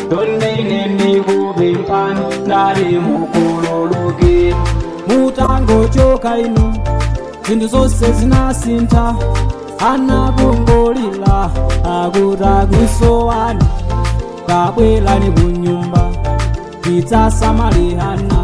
tonene 0.09 0.87
ndikuvimpan 0.93 2.17
ndali 2.45 2.99
mukululuki 2.99 4.55
mutangochokaino 5.07 6.65
zinthu 7.47 7.67
zonse 7.67 8.11
zinasintha 8.11 9.15
anakungolila 9.89 11.49
akutakuisowani 11.95 13.65
kabwerani 14.47 15.31
kunyumba 15.31 16.09
tidzasamalihana 16.81 18.39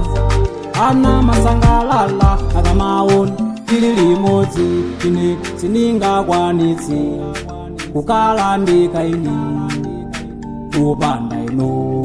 ana 0.87 1.21
masangalala 1.21 2.37
akamaona 2.59 3.46
tili 3.67 3.93
limodzi 3.95 4.67
ine 5.07 5.37
sindingakwanitsi 5.55 7.01
kukhala 7.93 8.57
ndikaini 8.57 9.29
kupanda 10.77 11.35
inu 11.43 12.03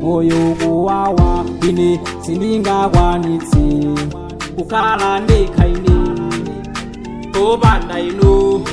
moyo 0.00 0.54
kuwawa 0.62 1.44
ine 1.68 2.00
sindingakwanitsi 2.20 3.86
kukhala 4.56 5.20
ndikaini 5.20 6.20
kupanda 7.32 8.00
inu 8.00 8.64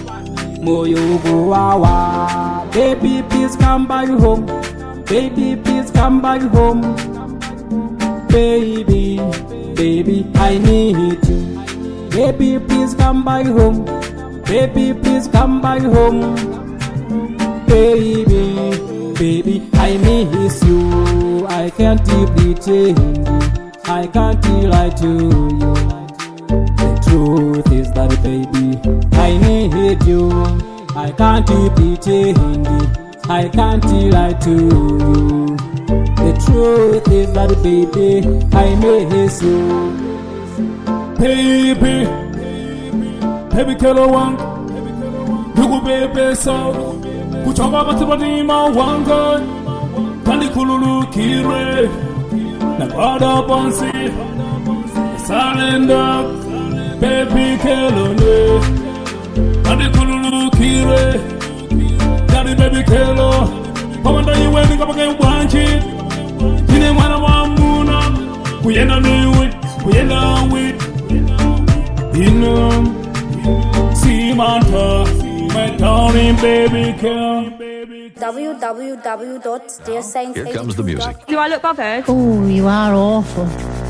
moyo 0.63 0.99
kuwawa 1.17 2.29
baby 2.75 3.23
please 3.29 3.57
come 3.57 3.85
back 3.87 4.09
home. 4.21 4.43
Baby 5.09 5.55
please 5.63 5.91
come 5.93 6.21
back 6.21 6.41
home. 6.51 6.81
Baby 8.29 9.19
baby 9.75 10.25
i 10.35 10.57
need 10.59 11.19
you 11.29 11.56
baby 12.17 12.57
please 12.57 12.95
come 12.95 13.23
back 13.23 13.45
home. 13.45 13.85
Baby 14.45 14.91
please 14.99 15.27
come 15.27 15.61
back 15.61 15.81
home. 15.81 16.21
Baby 17.67 18.55
baby 19.19 19.69
i 19.73 19.97
miss 19.97 20.63
you. 20.63 21.45
I 21.47 21.69
can't 21.69 22.03
pretend 22.35 23.27
i 23.85 24.07
can't 24.07 24.43
lie 24.73 24.89
to 25.01 25.09
you. 25.25 25.75
The 26.81 26.89
truth 27.05 27.71
is 27.71 27.91
that 27.93 28.11
baby 28.23 28.67
i 29.27 29.37
need 29.37 30.03
you. 30.03 30.31
I 30.95 31.11
can't 31.11 31.45
pretend 31.75 32.67
i 33.29 33.47
can't 33.47 33.85
lie 34.15 34.33
to 34.45 34.51
you. 34.51 35.55
The 36.25 36.33
truth 36.47 37.07
is 37.11 37.31
that 37.33 37.51
baby 37.61 38.27
i 38.53 38.75
miss 38.75 39.43
you 39.43 40.06
baby 41.19 42.07
baby 43.55 43.75
kelo 43.75 44.07
wangu 44.07 44.43
ndikubebesa 45.55 46.53
kuchonga 47.43 47.83
bathi 47.83 48.05
batima 48.05 48.63
wanga 48.63 49.41
kandikhululukire 50.25 51.89
Pada 52.95 53.41
Ponsi, 53.47 53.91
Salenda, 55.27 56.23
Baby 57.01 57.57
Kelone, 57.61 58.21
oh, 58.21 58.61
Nadi 59.63 59.89
Kululu 59.93 60.49
Kire, 60.51 61.19
Nadi 62.33 62.55
Baby 62.55 62.83
Kelo, 62.83 63.31
Pamanda 64.03 64.33
Iweni 64.33 64.77
Kapake 64.77 65.05
Wanchi, 65.19 65.65
Tine 66.67 66.91
Mwana 66.91 67.17
Wamuna, 67.17 68.01
Kuyenda 68.63 68.99
Niwit, 68.99 69.53
Kuyenda 69.83 70.19
Wit, 70.53 70.75
Inum, 72.17 72.97
Simanta, 73.93 75.05
My 75.53 75.69
Tony 75.77 76.33
Baby 76.41 76.97
Kel. 76.97 77.53
www.dearsaints 78.17 80.33
Here 80.35 80.49
comes 80.51 80.73
the 80.75 80.81
music. 80.81 81.15
Do 81.27 81.37
I 81.37 81.47
look 81.47 81.61
bothered? 81.61 82.05
Oh, 82.07 82.43
you 82.47 82.65
are 82.67 82.91
awful, 82.95 83.45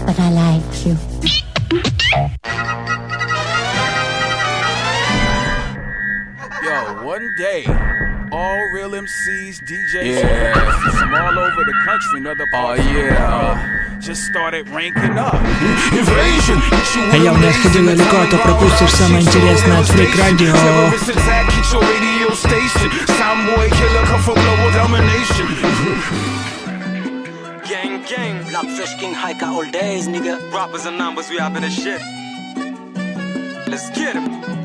but 0.05 0.19
I 0.19 0.29
like 0.29 0.85
you. 0.85 0.97
Yo, 6.63 7.03
one 7.05 7.27
day, 7.37 7.63
all 8.30 8.60
real 8.72 8.90
MCs, 8.94 9.60
DJs, 9.60 10.22
Yeah. 10.22 10.54
from 10.98 11.14
all 11.14 11.38
over 11.38 11.62
the 11.64 11.76
country 11.84 12.16
and 12.18 12.26
other 12.28 12.46
parts 12.52 12.80
Oh, 12.80 12.90
yeah. 12.92 13.14
of 13.14 13.18
the 13.18 13.36
world 13.36 13.58
just 14.00 14.24
started 14.24 14.68
ranking 14.70 15.16
up. 15.18 15.34
Invasion. 15.92 16.58
А 17.12 17.16
я 17.16 17.32
у 17.32 17.36
нас 17.36 17.54
ходил 17.62 17.86
далеко, 17.86 18.16
а 18.20 18.26
то 18.30 18.36
пропустишь 18.38 18.90
самое 18.94 19.22
интересное 19.22 19.78
от 19.80 19.86
Freak 19.90 20.12
Radio. 20.18 20.52
Terrorist 20.52 21.08
attack, 21.08 21.46
hit 21.50 21.72
your 21.72 21.82
radio 21.82 22.30
station. 22.34 22.90
Soundboy 23.18 23.68
killer 23.78 24.04
come 24.06 24.22
for 24.22 24.34
global 24.34 24.70
domination. 24.72 25.46
Gang, 27.68 28.02
gang, 28.08 28.42
Blackfish 28.50 28.94
King 28.98 29.14
hiker 29.14 29.46
all 29.46 29.64
days, 29.70 30.08
nigga. 30.08 30.38
Rappers 30.52 30.86
and 30.86 30.98
numbers, 30.98 31.28
we 31.30 31.36
having 31.38 31.64
a 31.64 31.70
shit. 31.70 32.00
Let's 33.68 33.88
get 33.90 34.14
him. 34.16 34.55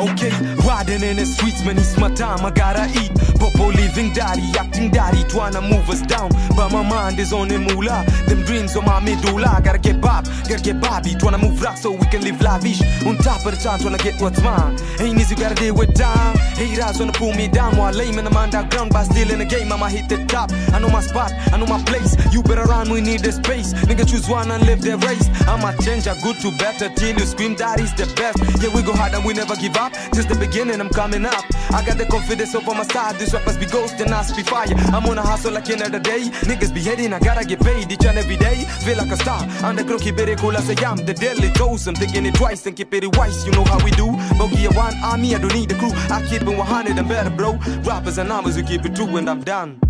Okay, 0.00 0.32
riding 0.64 1.02
in 1.02 1.16
the 1.16 1.26
streets, 1.26 1.62
man, 1.62 1.76
it's 1.76 1.98
my 1.98 2.08
time, 2.14 2.42
I 2.42 2.50
gotta 2.50 2.88
eat. 2.98 3.12
Popo 3.38 3.66
living 3.68 4.14
daddy, 4.14 4.40
acting 4.58 4.90
daddy, 4.90 5.24
tryna 5.24 5.60
move 5.60 5.90
us 5.90 6.00
down. 6.00 6.30
But 6.56 6.72
my 6.72 6.82
mind 6.82 7.18
is 7.18 7.34
on 7.34 7.48
the 7.48 7.58
moolah. 7.58 8.06
Them 8.26 8.42
dreams 8.44 8.74
on 8.76 8.86
my 8.86 9.00
medulla. 9.00 9.60
Gotta 9.62 9.78
get 9.78 10.00
bob, 10.00 10.24
gotta 10.48 10.62
get 10.62 10.80
bobby. 10.80 11.10
Tryna 11.10 11.42
move 11.42 11.60
rock 11.60 11.76
so 11.76 11.90
we 11.92 12.06
can 12.06 12.22
live 12.22 12.40
lavish. 12.40 12.80
On 13.04 13.16
top 13.18 13.44
of 13.44 13.52
the 13.52 13.60
town, 13.62 13.78
tryna 13.80 14.02
get 14.02 14.18
what's 14.22 14.40
mine. 14.42 14.78
Ain't 15.00 15.20
easy, 15.20 15.34
gotta 15.34 15.54
deal 15.54 15.74
with 15.74 15.94
time. 15.94 16.36
Haters 16.56 16.98
wanna 16.98 17.12
pull 17.12 17.34
me 17.34 17.48
down 17.48 17.76
while 17.76 17.92
lame 17.92 18.18
in 18.18 18.24
the 18.24 18.34
underground, 18.34 18.92
but 18.92 19.04
still 19.04 19.30
in 19.30 19.38
the 19.38 19.44
game, 19.44 19.70
I'ma 19.70 19.88
hit 19.88 20.08
the 20.08 20.24
top. 20.24 20.50
I 20.72 20.78
know 20.78 20.88
my 20.88 21.02
spot, 21.02 21.30
I 21.52 21.58
know 21.58 21.66
my 21.66 21.82
place. 21.84 22.16
You 22.32 22.42
better 22.42 22.64
run, 22.64 22.88
we 22.88 23.02
need 23.02 23.20
the 23.20 23.32
space. 23.32 23.74
Nigga, 23.84 24.08
choose 24.08 24.28
one 24.30 24.50
and 24.50 24.64
live 24.64 24.80
the 24.80 24.96
race. 24.96 25.28
I'ma 25.46 25.72
change 25.84 26.06
a 26.06 26.16
good 26.22 26.36
to 26.40 26.50
better 26.56 26.88
till 26.88 27.18
you 27.18 27.26
scream 27.26 27.54
daddy's 27.54 27.92
the 27.94 28.06
best. 28.16 28.38
Yeah, 28.62 28.74
we 28.74 28.82
go 28.82 28.92
hard 28.92 29.12
and 29.12 29.24
we 29.26 29.34
never 29.34 29.56
give 29.56 29.76
up. 29.76 29.89
Just 30.14 30.28
the 30.28 30.36
beginning, 30.36 30.80
I'm 30.80 30.90
coming 30.90 31.24
up. 31.24 31.44
I 31.70 31.84
got 31.84 31.98
the 31.98 32.06
confidence 32.06 32.54
over 32.54 32.74
my 32.74 32.82
side. 32.84 33.16
These 33.16 33.32
rappers 33.32 33.56
be 33.56 33.66
ghost 33.66 34.00
and 34.00 34.12
us 34.12 34.32
be 34.32 34.42
fire. 34.42 34.72
I'm 34.92 35.06
on 35.06 35.18
a 35.18 35.22
hustle 35.22 35.52
like 35.52 35.68
another 35.68 35.98
day. 35.98 36.22
Niggas 36.48 36.72
be 36.74 36.80
hating, 36.80 37.12
I 37.12 37.18
gotta 37.18 37.44
get 37.44 37.60
paid 37.60 37.90
each 37.90 38.04
and 38.04 38.18
every 38.18 38.36
day. 38.36 38.64
Feel 38.84 38.98
like 38.98 39.10
a 39.10 39.16
star. 39.16 39.42
Underground, 39.62 40.02
keep 40.02 40.18
it 40.18 40.38
cool 40.38 40.56
as 40.56 40.68
I 40.70 40.90
am. 40.90 40.96
The 40.96 41.14
deadly 41.14 41.50
dose. 41.50 41.86
I'm 41.86 41.94
thinking 41.94 42.26
it 42.26 42.34
twice 42.34 42.66
and 42.66 42.76
keep 42.76 42.92
it 42.94 43.16
wise. 43.16 43.44
You 43.46 43.52
know 43.52 43.64
how 43.64 43.82
we 43.84 43.90
do. 43.92 44.08
Bogey 44.38 44.66
a 44.66 44.70
one 44.70 44.94
army, 45.02 45.34
I 45.34 45.38
don't 45.38 45.54
need 45.54 45.68
the 45.68 45.76
crew. 45.76 45.92
I 46.10 46.22
keep 46.28 46.42
it 46.42 46.56
100 46.56 46.98
and 46.98 47.08
better, 47.08 47.30
bro. 47.30 47.54
Rappers 47.82 48.18
and 48.18 48.28
numbers, 48.28 48.56
we 48.56 48.62
keep 48.62 48.84
it 48.84 48.94
true 48.94 49.16
and 49.16 49.28
I'm 49.28 49.42
done. 49.42 49.89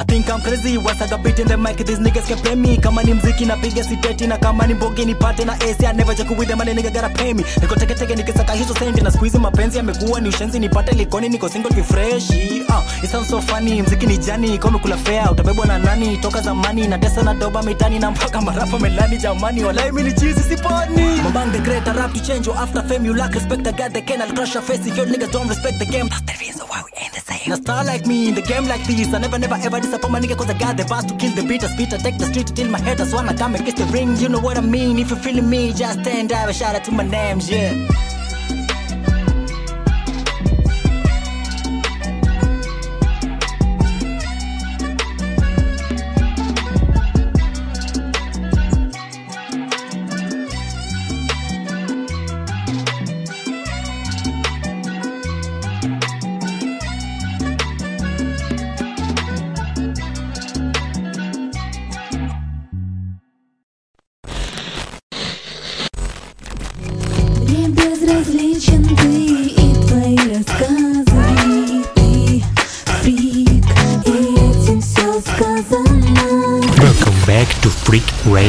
I 0.00 0.04
think 0.04 0.30
I'm 0.30 0.40
crazy 0.40 0.78
once 0.78 1.00
I 1.02 1.08
got 1.08 1.22
beat 1.24 1.38
in 1.38 1.48
the 1.48 1.56
mic? 1.56 1.76
These 1.78 1.98
niggas 1.98 2.28
can 2.28 2.38
play 2.38 2.54
me. 2.54 2.76
Kama 2.76 3.02
ni 3.02 3.14
mziki 3.14 3.44
napiga 3.46 3.84
siteti 3.84 4.26
na 4.26 4.36
kama 4.38 4.66
ni 4.66 4.74
mbogi 4.74 5.04
nipate 5.04 5.44
na 5.44 5.52
AC 5.54 5.84
I 5.86 5.92
never 5.92 6.14
joke 6.14 6.30
with 6.38 6.48
them 6.48 6.60
and 6.60 6.70
nigga 6.70 6.92
gotta 6.92 7.08
pay 7.14 7.32
me. 7.34 7.42
Niko 7.60 7.74
teke 7.76 7.94
teke 7.94 8.14
nikisaka 8.16 8.52
hizo 8.52 8.74
sendi 8.74 9.00
na 9.00 9.10
squeeze 9.10 9.38
mapenzi 9.38 9.76
yamekuwa 9.76 10.20
ni 10.20 10.28
ushenzi 10.28 10.58
nipate 10.58 10.92
likoni 10.92 11.28
niko 11.28 11.48
single 11.48 11.70
ni 11.76 11.82
fresh 11.82 12.30
uh, 12.30 13.04
it 13.04 13.10
sounds 13.10 13.28
so 13.30 13.40
funny 13.40 13.82
mziki 13.82 14.06
ni 14.06 14.18
jani 14.18 14.58
kama 14.58 14.78
kula 14.78 14.96
fair 14.96 15.28
utabebwa 15.32 15.66
na 15.66 15.78
nani? 15.78 16.16
Toka 16.16 16.40
zamani 16.40 16.88
na 16.88 16.98
tesa 16.98 17.22
na 17.22 17.34
doba 17.34 17.62
mitani 17.62 17.98
na 17.98 18.10
mpaka 18.10 18.40
marafa 18.40 18.78
melani 18.78 19.16
jamani 19.16 19.64
walai 19.64 19.92
mimi 19.92 20.08
ni 20.08 20.14
cheesy 20.14 20.40
siponi. 20.40 21.20
Mambang 21.22 21.52
the 21.52 21.58
great 21.58 21.86
rap 21.86 22.12
to 22.12 22.20
change 22.20 22.46
you 22.46 22.52
after 22.54 22.82
fame 22.82 23.04
you 23.06 23.14
lack 23.14 23.34
respect 23.34 23.66
I 23.66 23.72
got 23.72 23.92
the 23.92 24.02
can 24.02 24.22
I'll 24.22 24.32
crush 24.34 24.54
your 24.54 24.62
face 24.62 24.86
if 24.86 24.96
your 24.96 25.06
niggas 25.06 25.32
don't 25.32 25.48
respect 25.48 25.78
the 25.78 25.86
game. 25.86 26.08
That's 26.08 26.22
the 26.22 26.34
reason 26.40 26.66
why 26.68 26.82
we 26.84 26.90
ain't 27.02 27.12
the 27.14 27.20
same. 27.20 27.52
A 27.52 27.56
star 27.56 27.84
like 27.84 28.06
me 28.06 28.28
in 28.28 28.34
the 28.34 28.42
game 28.42 28.66
like 28.66 28.84
this 28.86 29.12
I 29.14 29.18
never 29.18 29.38
never 29.38 29.54
ever 29.56 29.77
disappoint 29.80 30.12
my 30.12 30.20
nigga 30.20 30.36
cause 30.36 30.50
I 30.50 30.58
got 30.58 30.76
the 30.76 30.84
bars 30.84 31.04
to 31.06 31.14
kill 31.16 31.32
the 31.34 31.42
beat. 31.42 31.64
I 31.64 31.68
spit 31.68 31.92
I 31.92 31.98
take 31.98 32.18
the 32.18 32.26
street 32.26 32.48
till 32.54 32.68
my 32.68 32.80
haters 32.80 33.12
wanna 33.12 33.36
come 33.36 33.54
and 33.54 33.64
kiss 33.64 33.74
the 33.74 33.84
ring. 33.86 34.16
You 34.16 34.28
know 34.28 34.40
what 34.40 34.56
I 34.58 34.60
mean? 34.60 34.98
If 34.98 35.10
you 35.10 35.16
feeling 35.16 35.48
me 35.48 35.72
just 35.72 36.00
stand 36.00 36.32
up 36.32 36.48
and 36.48 36.56
shout 36.56 36.74
out 36.74 36.84
to 36.84 36.92
my 36.92 37.04
names 37.04 37.48
yeah 37.50 37.72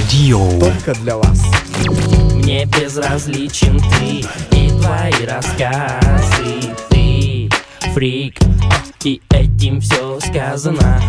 Radio. 0.10 0.60
Только 0.60 1.00
для 1.02 1.18
вас. 1.18 1.44
Мне 2.34 2.66
безразличен 2.66 3.80
ты 3.80 4.26
и 4.58 4.70
твои 4.70 5.26
рассказы 5.26 6.74
Ты 6.90 7.50
фрик, 7.94 8.36
и 9.04 9.22
этим 9.30 9.80
все 9.80 10.20
сказано 10.20 11.02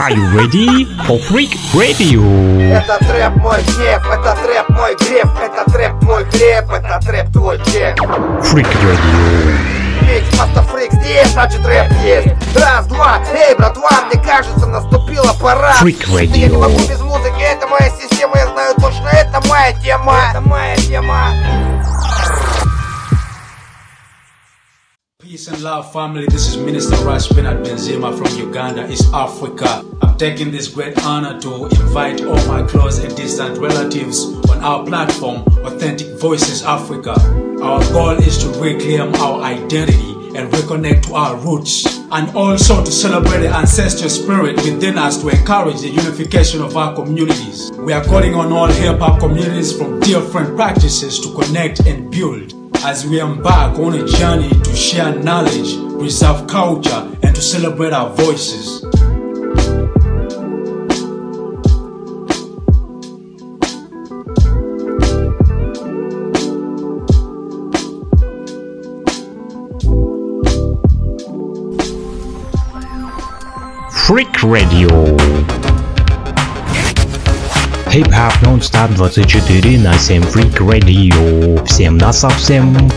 Are 0.00 0.12
you 0.12 0.32
ready 0.34 0.86
for 1.06 1.20
Freak 1.28 1.56
Radio? 1.72 2.60
Это 2.72 2.98
трэп 2.98 3.36
мой 3.36 3.62
гнев, 3.62 4.04
это 4.10 4.36
трэп 4.42 4.68
мой 4.70 4.96
греф, 4.96 5.30
это 5.40 5.70
трэп 5.70 6.02
мой 6.02 6.24
хлеб, 6.24 6.70
это 6.70 7.00
трэп 7.06 7.32
твой 7.32 7.58
чек. 7.58 8.00
Freak 8.42 8.66
Radio. 8.82 9.87
Фикс, 10.08 10.38
просто 10.38 10.62
фрик 10.62 10.90
здесь, 10.92 11.28
значит 11.32 11.64
рэп 11.66 11.92
есть. 12.02 12.28
Раз, 12.56 12.86
два, 12.86 13.20
эй, 13.30 13.54
братва, 13.56 13.90
мне 14.06 14.22
кажется, 14.22 14.66
наступила 14.66 15.34
пора. 15.34 15.74
Freak 15.82 16.08
Radio. 16.08 16.36
Я 16.38 16.48
не 16.48 16.56
могу 16.56 16.78
без 16.78 17.00
музыки, 17.00 17.42
это 17.42 17.66
моя 17.66 17.90
система, 17.90 18.38
я 18.38 18.46
знаю 18.46 18.74
точно, 18.76 19.08
это 19.08 19.46
моя 19.46 19.72
тема. 19.74 20.16
Это 20.30 20.40
моя 20.40 20.76
тема. 20.76 21.28
Peace 25.28 25.46
and 25.48 25.60
love, 25.60 25.92
family. 25.92 26.24
This 26.24 26.48
is 26.48 26.56
Minister 26.56 26.96
Rush 27.04 27.28
Bernard 27.28 27.62
Benzema 27.62 28.16
from 28.16 28.34
Uganda, 28.38 28.90
East 28.90 29.12
Africa. 29.12 29.84
I'm 30.00 30.16
taking 30.16 30.50
this 30.50 30.68
great 30.68 30.96
honor 31.04 31.38
to 31.42 31.66
invite 31.66 32.24
all 32.24 32.42
my 32.46 32.62
close 32.66 33.04
and 33.04 33.14
distant 33.14 33.58
relatives 33.58 34.24
on 34.48 34.64
our 34.64 34.86
platform, 34.86 35.42
Authentic 35.66 36.18
Voices 36.18 36.62
Africa. 36.62 37.12
Our 37.60 37.80
goal 37.92 38.16
is 38.16 38.38
to 38.38 38.48
reclaim 38.58 39.14
our 39.16 39.42
identity 39.42 40.12
and 40.34 40.50
reconnect 40.50 41.08
to 41.08 41.14
our 41.14 41.36
roots, 41.36 41.84
and 42.10 42.34
also 42.34 42.82
to 42.82 42.90
celebrate 42.90 43.40
the 43.40 43.54
ancestral 43.54 44.08
spirit 44.08 44.56
within 44.56 44.96
us 44.96 45.20
to 45.20 45.28
encourage 45.28 45.82
the 45.82 45.90
unification 45.90 46.62
of 46.62 46.74
our 46.74 46.94
communities. 46.94 47.70
We 47.72 47.92
are 47.92 48.02
calling 48.02 48.34
on 48.34 48.50
all 48.50 48.68
hip 48.68 48.98
hop 48.98 49.20
communities 49.20 49.76
from 49.76 50.00
different 50.00 50.56
practices 50.56 51.20
to 51.20 51.34
connect 51.34 51.80
and 51.80 52.10
build 52.10 52.57
as 52.84 53.06
we 53.06 53.20
embark 53.20 53.78
on 53.78 53.94
a 53.94 54.06
journey 54.06 54.48
to 54.48 54.74
share 54.74 55.14
knowledge, 55.14 55.76
preserve 55.98 56.46
culture, 56.46 57.10
and 57.22 57.34
to 57.34 57.42
celebrate 57.42 57.92
our 57.92 58.10
voices. 58.10 58.84
Freak 74.06 74.42
Radio. 74.42 75.57
Хип-хап 77.98 78.32
нон-стоп 78.42 78.94
24 78.94 79.76
на 79.80 79.98
7 79.98 80.22
Freak 80.22 80.58
Radio. 80.58 81.66
Всем 81.66 81.98
на 81.98 82.12
совсем. 82.12 82.88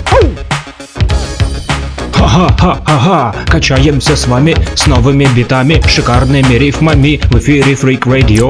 Ха-ха-ха-ха, 2.14 3.34
качаемся 3.48 4.16
с 4.16 4.28
вами 4.28 4.56
с 4.76 4.86
новыми 4.86 5.26
битами, 5.36 5.82
шикарными 5.88 6.54
рифмами 6.54 7.20
в 7.32 7.40
эфире 7.40 7.74
Freak 7.74 8.02
Radio. 8.02 8.48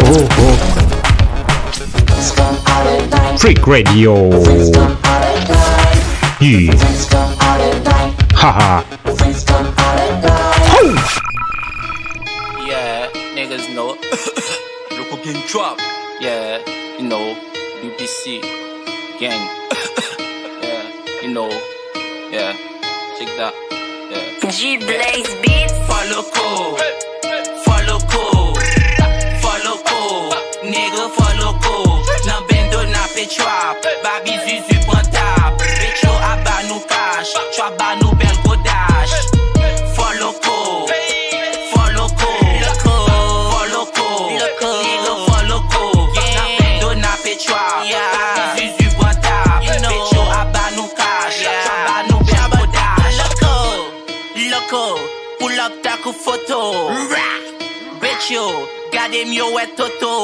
Freak 3.38 3.64
Radio. 3.64 4.30
И... 6.42 6.70
Ха-ха. 8.34 8.84
Yeah, 12.68 13.08
niggas 13.38 13.74
know. 13.74 13.96
Local 14.98 15.18
gang 15.24 15.42
drop. 15.48 15.91
Yeah, 16.22 16.60
you 17.00 17.08
know, 17.08 17.36
UPC 17.82 18.42
gang. 19.20 19.42
yeah, 20.62 20.84
you 21.24 21.34
know, 21.34 21.50
yeah, 22.30 22.54
check 23.18 23.30
that. 23.42 23.54
Yeah. 24.12 24.52
G 24.52 24.78
Blaze 24.78 25.34
Beats. 25.42 25.74
Follow 25.90 26.22
code. 26.38 26.80
Follow 27.66 28.00
code. 28.14 28.62
Follow 29.42 29.78
code. 29.82 30.38
Nigga 30.62 31.10
follow 31.18 31.58
code. 31.58 32.06
Nan 32.28 32.44
bendo 32.48 32.84
na 32.94 33.04
pe 33.16 33.26
trap. 33.26 33.82
Babi 34.04 34.38
zuzu 34.46 34.71
Gade 59.12 59.26
myo 59.26 59.52
we 59.52 59.68
toto. 59.76 60.24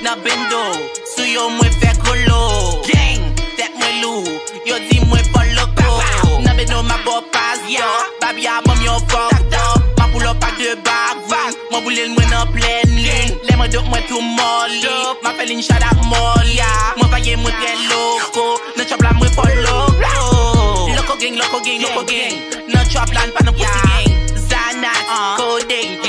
Na 0.00 0.16
bendo 0.16 0.72
Sou 1.04 1.24
yo 1.24 1.50
mwen 1.50 1.70
fe 1.72 1.92
kolo. 2.00 2.80
Deng, 2.86 3.20
tek 3.56 3.76
mwen 3.76 4.00
lou 4.00 4.24
Yo 4.64 4.78
di 4.88 5.00
mwen 5.04 5.24
fol 5.24 5.44
loko. 5.52 6.00
Na 6.40 6.54
bendo 6.54 6.82
ma 6.82 6.96
bo 7.04 7.20
pas 7.30 7.60
yo. 7.68 7.84
Babi 8.20 8.46
a 8.46 8.62
bom 8.64 8.80
yo 8.80 8.96
fok 9.08 9.36
do 9.52 9.64
Ma 9.98 10.08
poulo 10.08 10.32
pak 10.40 10.56
de 10.56 10.76
bagvan 10.80 11.52
Mwen 11.70 11.84
boulel 11.84 12.08
mwen 12.16 12.32
an 12.32 12.48
plen 12.56 12.88
lun 12.88 13.36
Le 13.44 13.56
mwen 13.56 13.70
dok 13.70 13.84
mwen 13.84 14.02
tou 14.08 14.20
moli. 14.20 14.96
Ma 15.22 15.34
felin 15.36 15.60
chadak 15.60 16.00
moli. 16.08 16.56
Mwen 16.96 17.10
paye 17.10 17.36
mwen 17.36 17.52
tre 17.60 17.74
loko. 17.90 18.60
Nan 18.76 18.86
chop 18.88 19.02
la 19.02 19.12
mwen 19.12 19.28
fol 19.36 19.52
loko. 19.60 20.88
Loko 20.96 21.20
geng, 21.20 21.36
loko 21.36 21.60
geng, 21.60 21.82
loko 21.84 22.02
geng 22.08 22.40
Nan 22.72 22.88
chop 22.88 23.12
lan 23.12 23.28
pa 23.36 23.44
nan 23.44 23.52
pusi 23.52 23.76
geng 23.92 24.12
Zanat, 24.48 25.36
kodeng 25.36 26.03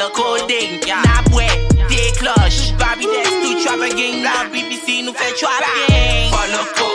the 0.00 0.08
cold 0.16 0.48
thing. 0.48 0.80
Na 0.88 1.20
bwe, 1.28 1.46
dey 1.88 2.10
clutch. 2.16 2.72
Babi 2.80 3.04
des 3.04 3.28
tou 3.42 3.52
trap 3.62 3.80
again. 3.84 4.22
La 4.24 4.44
BBC 4.52 5.02
nou 5.04 5.12
fe 5.12 5.28
trap 5.36 5.60
again. 5.60 6.30
Follow 6.32 6.64
code. 6.76 6.89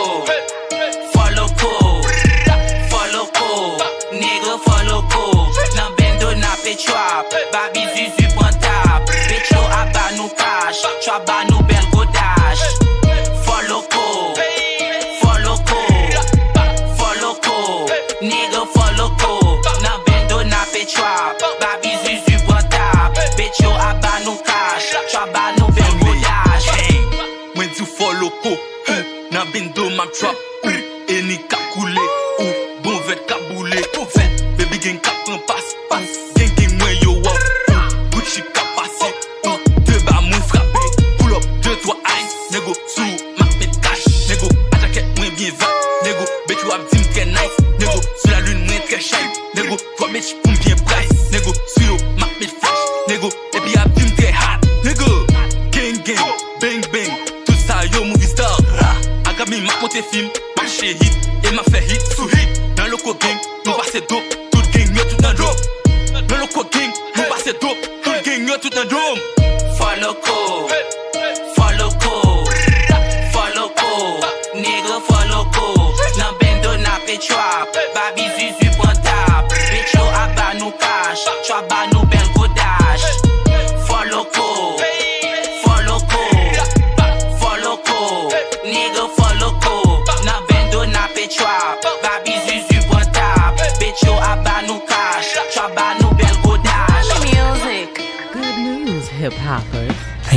Trap 30.18 30.36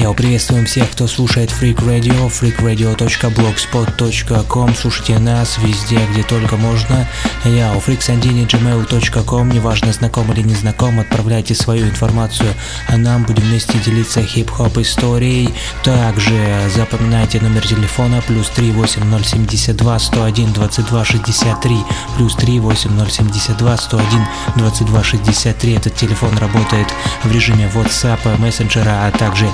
Йоу, 0.10 0.16
приветствуем 0.16 0.66
всех, 0.66 0.90
кто 0.90 1.06
слушает 1.08 1.52
Freak 1.52 1.86
Radio, 1.86 2.30
freakradio.blogspot.com, 2.30 4.76
слушайте 4.76 5.20
нас 5.20 5.60
везде, 5.60 6.00
где 6.12 6.24
только 6.24 6.58
можно. 6.58 7.08
Я 7.46 7.76
у 7.76 7.80
freaksandini.gmail.com, 7.80 9.52
неважно, 9.52 9.94
знаком 9.94 10.34
или 10.34 10.42
не 10.42 10.56
знаком, 10.56 11.00
отправляйте 11.00 11.54
свою 11.54 11.88
информацию, 11.88 12.52
а 12.88 12.98
нам 12.98 13.24
будем 13.24 13.44
вместе 13.44 13.78
делиться 13.86 14.24
хип-хоп 14.24 14.80
историей. 14.80 15.54
Также 15.84 16.34
запоминайте 16.76 17.40
номер 17.40 17.68
телефона 17.68 18.24
плюс 18.26 18.50
38072 18.50 20.00
101 20.00 20.54
22 20.54 21.06
63 21.06 21.78
плюс 22.18 22.36
38072 22.36 23.78
101 23.78 24.28
22 24.56 25.04
63. 25.04 25.76
Этот 25.76 25.96
телефон 25.96 26.36
работает 26.40 26.88
в 27.24 27.32
режиме 27.32 27.70
WhatsApp, 27.76 28.40
мессенджера, 28.40 29.06
а 29.06 29.12
также 29.12 29.48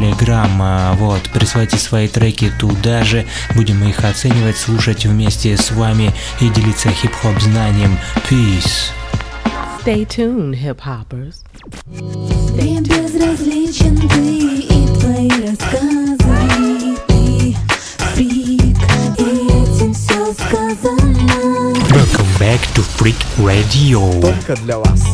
Telegram. 0.00 0.50
А, 0.60 0.94
Вот, 0.94 1.20
присылайте 1.30 1.76
свои 1.76 2.08
треки 2.08 2.50
туда 2.58 3.04
же, 3.04 3.26
будем 3.54 3.84
их 3.84 4.02
оценивать, 4.02 4.56
слушать 4.56 5.04
вместе 5.04 5.56
с 5.56 5.70
вами 5.72 6.12
и 6.40 6.48
делиться 6.48 6.90
хип-хоп 6.90 7.38
знанием. 7.40 7.98
Peace. 8.28 8.92
Stay 9.84 10.06
tuned, 10.06 10.54
hip 10.54 10.78
hoppers. 10.78 11.36
Мне 12.54 12.80
безразличен 12.80 13.96
ты 14.08 14.60
и 14.60 14.86
твои 15.00 15.28
рассказы 15.28 16.96
Ты 17.08 17.56
фрик, 18.14 18.76
и 19.18 19.46
этим 19.46 19.92
все 19.92 20.32
сказано 20.32 21.74
Welcome 21.90 22.38
back 22.38 22.60
to 22.74 22.82
Freak 22.98 23.16
Radio. 23.38 24.20
Только 24.20 24.56
для 24.62 24.78
вас. 24.78 25.04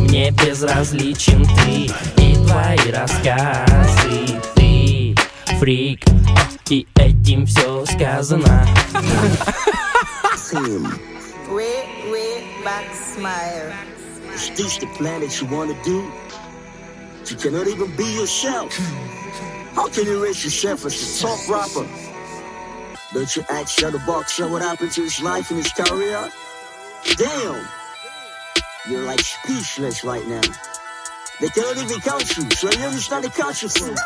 Мне 0.00 0.30
безразличен 0.30 1.46
ты 1.64 2.23
и 2.43 2.43
твои 2.43 2.91
рассказы 2.91 4.41
Ты 4.55 5.15
фрик, 5.59 6.03
и 6.69 6.87
этим 6.95 7.45
все 7.45 7.85
сказано 7.85 8.67
Wait, 11.49 12.11
wait, 12.11 12.43
back 12.63 12.93
smile. 12.93 13.73
Is 14.33 14.51
this 14.51 14.77
the 14.77 14.87
plan 14.97 15.21
that 15.21 15.41
you 15.41 15.47
wanna 15.47 15.75
do? 15.83 16.11
You 17.29 17.35
cannot 17.35 17.67
even 17.67 17.95
be 17.95 18.05
yourself. 18.05 18.75
How 19.75 19.87
can 19.89 20.05
you 20.05 20.23
raise 20.23 20.43
yourself 20.43 20.85
as 20.85 20.93
a 20.93 21.21
top 21.21 21.39
rapper? 21.49 21.87
Don't 23.13 23.35
you 23.35 23.43
ask 23.49 23.77
Shutterboxer 23.79 24.49
what 24.49 24.61
happened 24.61 24.91
to 24.91 25.01
his 25.01 25.21
life 25.21 25.49
and 25.51 25.57
his 25.63 25.71
career? 25.73 26.31
Damn! 27.17 27.67
You're 28.89 29.03
like 29.03 29.21
speechless 29.21 30.03
right 30.03 30.27
now. 30.27 30.41
They 31.40 31.48
cannot 31.48 31.76
even 31.82 31.98
count 32.00 32.30
you, 32.38 32.46
so 32.54 32.70
you 32.70 32.86
understand 32.86 33.24
the 33.24 33.30
culture 33.30 33.68
food. 33.68 33.98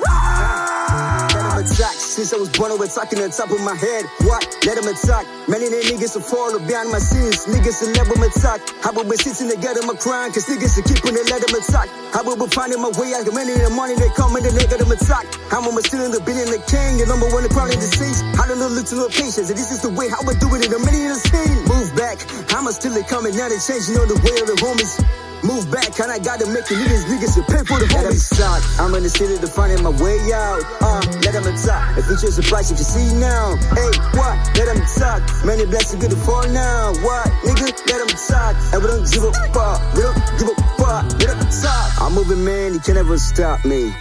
Let 0.00 1.36
them 1.36 1.60
attack. 1.60 1.92
Since 1.92 2.32
I 2.32 2.40
was 2.40 2.48
born, 2.56 2.72
I 2.72 2.80
was 2.80 2.96
talking 2.96 3.20
on 3.20 3.28
top 3.28 3.52
of 3.52 3.60
my 3.60 3.76
head. 3.76 4.08
What? 4.24 4.40
Let 4.64 4.80
them 4.80 4.88
attack. 4.88 5.28
Many 5.44 5.68
of 5.68 5.76
them 5.76 5.84
niggas 5.92 6.16
will 6.16 6.24
fall 6.24 6.56
behind 6.56 6.88
my 6.88 6.96
sins. 6.96 7.44
Niggas 7.44 7.84
will 7.84 7.92
never 7.92 8.16
attack. 8.16 8.64
I 8.80 8.96
will 8.96 9.04
be 9.04 9.20
sitting 9.20 9.52
together, 9.52 9.84
my 9.84 9.92
crying, 9.92 10.32
cause 10.32 10.48
niggas 10.48 10.80
are 10.80 10.86
keeping 10.88 11.20
it, 11.20 11.28
let 11.28 11.44
them 11.44 11.52
attack. 11.52 11.92
I 12.16 12.24
will 12.24 12.40
be 12.40 12.48
finding 12.48 12.80
my 12.80 12.88
way 12.96 13.12
out. 13.12 13.28
Many 13.28 13.52
in 13.52 13.60
the 13.60 13.70
morning, 13.76 14.00
they 14.00 14.08
come 14.16 14.32
and 14.32 14.40
they 14.40 14.52
let 14.56 14.72
them 14.72 14.88
attack. 14.88 15.28
I'm 15.52 15.68
almost 15.68 15.92
still 15.92 16.00
in 16.00 16.16
the 16.16 16.24
billion, 16.24 16.48
the 16.48 16.64
king, 16.64 16.96
the 16.96 17.04
number 17.04 17.28
one, 17.28 17.44
the 17.44 17.52
crown 17.52 17.68
in 17.68 17.76
the 17.76 17.92
seas. 17.92 18.24
I 18.40 18.48
don't 18.48 18.56
know, 18.56 18.72
look 18.72 18.88
to 18.88 18.96
no 18.96 19.12
patience. 19.12 19.52
And 19.52 19.58
this 19.60 19.68
is 19.68 19.84
the 19.84 19.92
way 19.92 20.08
how 20.08 20.24
we 20.24 20.32
do 20.40 20.48
it 20.56 20.64
in 20.64 20.72
a 20.72 20.80
million 20.80 21.12
of 21.12 21.20
scene. 21.20 21.60
Move 21.68 21.92
back. 21.92 22.24
I'm 22.56 22.64
still 22.72 22.96
they 22.96 23.04
coming 23.04 23.36
now, 23.36 23.52
they 23.52 23.60
changing 23.60 24.00
on 24.00 24.08
the 24.08 24.16
way 24.24 24.34
of 24.40 24.48
the 24.48 24.56
homies. 24.64 24.96
Move 25.42 25.70
back, 25.70 25.98
and 26.00 26.12
I 26.12 26.18
gotta 26.18 26.44
make 26.46 26.66
the 26.66 26.76
niggas, 26.76 27.08
niggas 27.08 27.34
to 27.34 27.42
pay 27.48 27.64
for 27.64 27.80
the 27.80 27.88
homies. 27.88 28.20
Start. 28.20 28.60
I'm 28.78 28.94
in 28.94 29.02
the 29.02 29.08
city 29.08 29.38
to 29.38 29.46
finding 29.46 29.82
my 29.82 29.90
way 29.90 30.20
out. 30.32 30.60
Uh, 30.80 31.00
let 31.24 31.32
them 31.32 31.48
attack. 31.48 31.96
If 31.96 32.10
it's 32.10 32.36
a 32.36 32.42
price, 32.42 32.70
if 32.70 32.78
you 32.78 32.84
see 32.84 33.14
now. 33.16 33.56
Hey, 33.72 33.88
what? 34.12 34.36
Let 34.56 34.68
them 34.68 34.84
attack. 34.84 35.24
Many 35.44 35.64
blessings 35.64 36.00
good 36.00 36.10
to 36.10 36.16
fall 36.16 36.46
now. 36.48 36.92
What? 37.00 37.26
Nigga, 37.40 37.72
let 37.88 37.98
them 38.04 38.12
attack. 38.12 38.52
And 38.74 38.82
we 38.82 38.88
don't 38.92 39.08
give 39.08 39.24
a 39.24 39.32
fuck. 39.56 39.80
We 39.96 40.02
don't 40.04 40.20
give 40.36 40.48
a 40.52 40.56
fuck. 40.76 41.04
Let 41.24 41.32
them 41.32 41.40
attack. 41.40 41.88
I'm 42.00 42.12
moving, 42.12 42.44
man. 42.44 42.74
You 42.74 42.80
can 42.80 42.94
never 42.94 43.16
stop 43.16 43.64
me. 43.64 43.94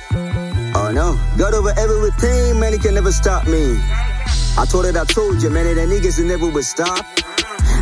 Oh 0.75 0.91
no. 0.91 1.15
God 1.37 1.53
over 1.53 1.71
everything, 1.79 2.59
man. 2.59 2.73
He 2.73 2.79
can 2.79 2.95
never 2.95 3.13
stop 3.13 3.47
me. 3.47 3.79
I 4.59 4.65
told 4.67 4.85
it, 4.85 4.97
I 4.97 5.05
told 5.05 5.41
you, 5.41 5.49
man. 5.49 5.73
That 5.75 5.87
niggas 5.87 6.19
will 6.19 6.27
never 6.27 6.47
would 6.47 6.65
stop. 6.65 7.05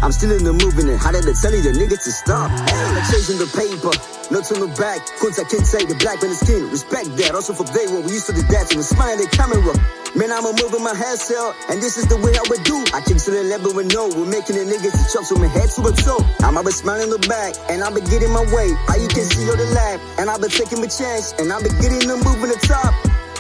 I'm 0.02 0.12
still 0.12 0.32
in 0.32 0.44
the 0.44 0.54
movement. 0.54 0.94
How 1.02 1.12
did 1.12 1.26
I 1.26 1.34
tell 1.34 1.54
you 1.54 1.62
the 1.66 1.74
niggas 1.74 2.04
to 2.06 2.12
stop? 2.14 2.52
Like 2.94 3.08
chasing 3.10 3.42
the 3.42 3.50
paper. 3.50 3.90
No 4.30 4.44
to 4.46 4.54
the 4.54 4.70
back. 4.78 5.02
Kunta 5.18 5.48
can't 5.50 5.66
say 5.66 5.86
the 5.90 5.96
black 5.98 6.22
man 6.22 6.32
is 6.32 6.40
skin. 6.44 6.70
Respect 6.70 7.16
that. 7.18 7.34
Also 7.34 7.54
for 7.54 7.66
day 7.74 7.90
when 7.90 8.06
we 8.06 8.14
used 8.14 8.28
to 8.30 8.36
do 8.36 8.44
that. 8.54 8.70
And 8.70 8.84
smile 8.86 9.18
the 9.18 9.26
camera. 9.34 9.74
Man, 10.14 10.30
I'm 10.30 10.46
a 10.46 10.54
moving 10.54 10.84
my 10.86 10.94
hair 10.94 11.18
cell. 11.18 11.56
And 11.70 11.82
this 11.82 11.98
is 11.98 12.06
the 12.06 12.18
way 12.22 12.36
I 12.38 12.44
would 12.46 12.62
do. 12.62 12.78
I 12.94 13.02
kick 13.02 13.18
to 13.26 13.32
the 13.32 13.44
level 13.50 13.74
with 13.74 13.90
no. 13.90 14.12
We're 14.14 14.30
making 14.30 14.62
the 14.62 14.66
niggas 14.70 14.94
to 14.94 15.04
chop 15.10 15.26
from 15.26 15.42
my 15.42 15.50
head 15.50 15.74
to 15.76 15.82
a 15.82 15.94
toe. 15.96 16.22
I'm 16.46 16.58
always 16.58 16.78
smiling 16.78 17.10
the 17.10 17.22
back. 17.26 17.58
And 17.74 17.82
I've 17.82 17.96
been 17.98 18.06
getting 18.06 18.30
my 18.30 18.46
way. 18.54 18.70
How 18.86 19.02
you 19.02 19.10
can 19.10 19.26
see 19.26 19.50
all 19.50 19.58
the 19.58 19.68
laugh. 19.74 19.98
And 20.22 20.30
I've 20.30 20.42
been 20.44 20.54
taking 20.54 20.80
my 20.80 20.92
chance. 20.92 21.34
And 21.42 21.50
I've 21.50 21.66
been 21.66 21.76
getting 21.82 22.06
the 22.06 22.22
move 22.22 22.40
in 22.46 22.54
the 22.54 22.62
top. 22.62 22.94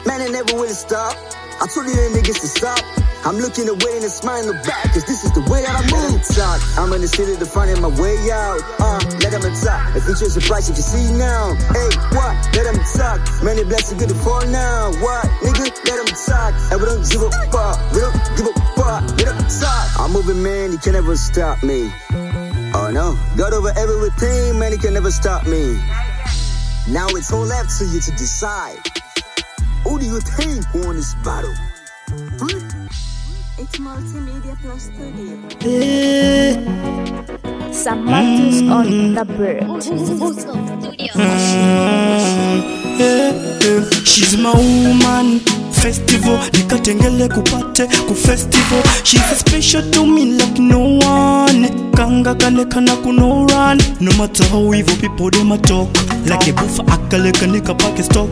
Man, 0.10 0.26
I 0.26 0.28
never 0.34 0.58
will 0.58 0.74
stop. 0.74 1.14
I 1.60 1.66
told 1.66 1.88
you 1.88 1.96
the 1.96 2.14
niggas 2.14 2.40
to 2.42 2.48
stop. 2.48 2.80
I'm 3.26 3.42
looking 3.42 3.68
away 3.68 3.98
and 3.98 4.06
a 4.06 4.10
smile 4.14 4.40
in 4.40 4.48
the 4.48 4.60
back, 4.62 4.94
cause 4.94 5.04
this 5.04 5.26
is 5.26 5.34
the 5.34 5.42
way 5.50 5.66
that 5.66 5.74
I 5.74 5.82
move. 5.90 6.22
Talk. 6.22 6.62
I'm 6.78 6.94
in 6.94 7.02
the 7.02 7.10
city 7.10 7.36
to 7.36 7.46
finding 7.50 7.82
my 7.82 7.90
way 7.98 8.16
out. 8.30 8.62
Uh, 8.78 9.02
let 9.26 9.34
them 9.34 9.42
attack. 9.42 9.98
If 9.98 10.08
it's 10.08 10.22
just 10.22 10.38
a 10.38 10.44
price, 10.46 10.70
if 10.70 10.78
you 10.78 10.86
see 10.86 11.12
now. 11.18 11.58
Hey, 11.74 11.90
what? 12.14 12.38
Let 12.54 12.70
them 12.70 12.78
attack. 12.78 13.20
Many 13.42 13.66
blessings 13.66 13.98
good 13.98 14.14
to 14.14 14.20
fall 14.22 14.46
now. 14.48 14.94
What? 15.02 15.26
Nigga, 15.42 15.66
let 15.66 15.98
them 15.98 16.08
attack. 16.08 16.54
And 16.70 16.78
we 16.78 16.86
don't 16.86 17.04
give 17.10 17.26
a 17.26 17.32
fuck. 17.50 17.76
We 17.90 18.06
don't 18.06 18.16
give 18.38 18.48
a 18.48 18.56
fuck. 18.78 19.02
Let 19.18 19.34
them 19.34 19.42
talk. 19.50 19.86
I'm 19.98 20.14
moving, 20.14 20.40
man. 20.46 20.72
You 20.72 20.78
can 20.78 20.94
never 20.94 21.18
stop 21.18 21.64
me. 21.66 21.90
Oh 22.78 22.94
no. 22.94 23.18
God 23.36 23.52
over 23.58 23.74
everything, 23.74 24.62
man. 24.62 24.72
You 24.72 24.78
can 24.78 24.94
never 24.94 25.10
stop 25.10 25.50
me. 25.50 25.82
Now 26.88 27.10
it's 27.18 27.34
all 27.34 27.44
left 27.44 27.74
to 27.80 27.86
you 27.90 28.00
to 28.00 28.12
decide. 28.14 28.78
Who 29.88 29.97
do 29.99 30.05
you 30.05 30.19
think 30.19 30.65
won 30.73 30.97
this 30.97 31.15
battle? 31.23 31.53
It's 33.57 33.80
multimedia 33.80 34.59
plus 34.61 34.91
studio. 34.91 35.39
Eh. 35.61 36.59
Sam 37.72 38.03
Matthews 38.03 38.69
on 38.69 39.14
the 39.15 39.23
bird. 39.23 39.64
Eh. 42.99 44.03
She's 44.03 44.35
my 44.35 44.53
woman 44.53 45.39
festival. 45.91 46.39
Nikatengele 46.53 47.27
kupate 47.27 47.88
ku 48.07 48.14
festival. 48.15 48.84
She's 49.03 49.39
special 49.39 49.84
to 49.91 50.05
me 50.05 50.26
like 50.38 50.59
no 50.59 50.80
one. 50.99 51.91
Kanga 51.95 52.35
kanekana 52.35 52.95
kuno 53.03 53.47
run. 53.47 53.77
No 54.01 54.11
matter 54.18 54.43
how 54.49 54.73
evil 54.73 54.95
people 54.97 55.30
they 55.30 55.43
ma 55.43 55.57
talk. 55.57 55.88
Like 56.26 56.47
a 56.49 56.53
buffer 56.53 56.84
akaleka 56.84 57.47
nikapake 57.47 58.03
stock. 58.03 58.27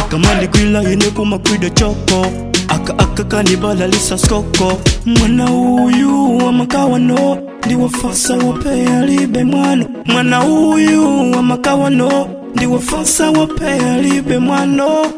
Akamali 0.00 0.48
kwila 0.48 0.82
ine 0.92 1.10
kuma 1.14 1.38
kwida 1.38 1.70
choko. 1.70 2.26
Aka 2.68 2.98
aka 2.98 3.24
kanibala 3.24 3.86
lisa 3.86 4.18
skoko. 4.18 4.80
Mwana 5.06 5.46
huyu 5.48 6.38
wa 6.38 6.52
makawano. 6.52 7.38
Ndiwafasa 7.66 8.34
wapea 8.36 8.98
alibe 9.00 9.44
mwano. 9.44 9.86
Mwana 10.04 10.36
huyu 10.38 11.30
wa 11.32 11.42
makawano 11.42 12.28
ndiwafasa 12.56 13.30
wapea 13.30 13.98
libe 14.02 14.38
mwano 14.38 15.12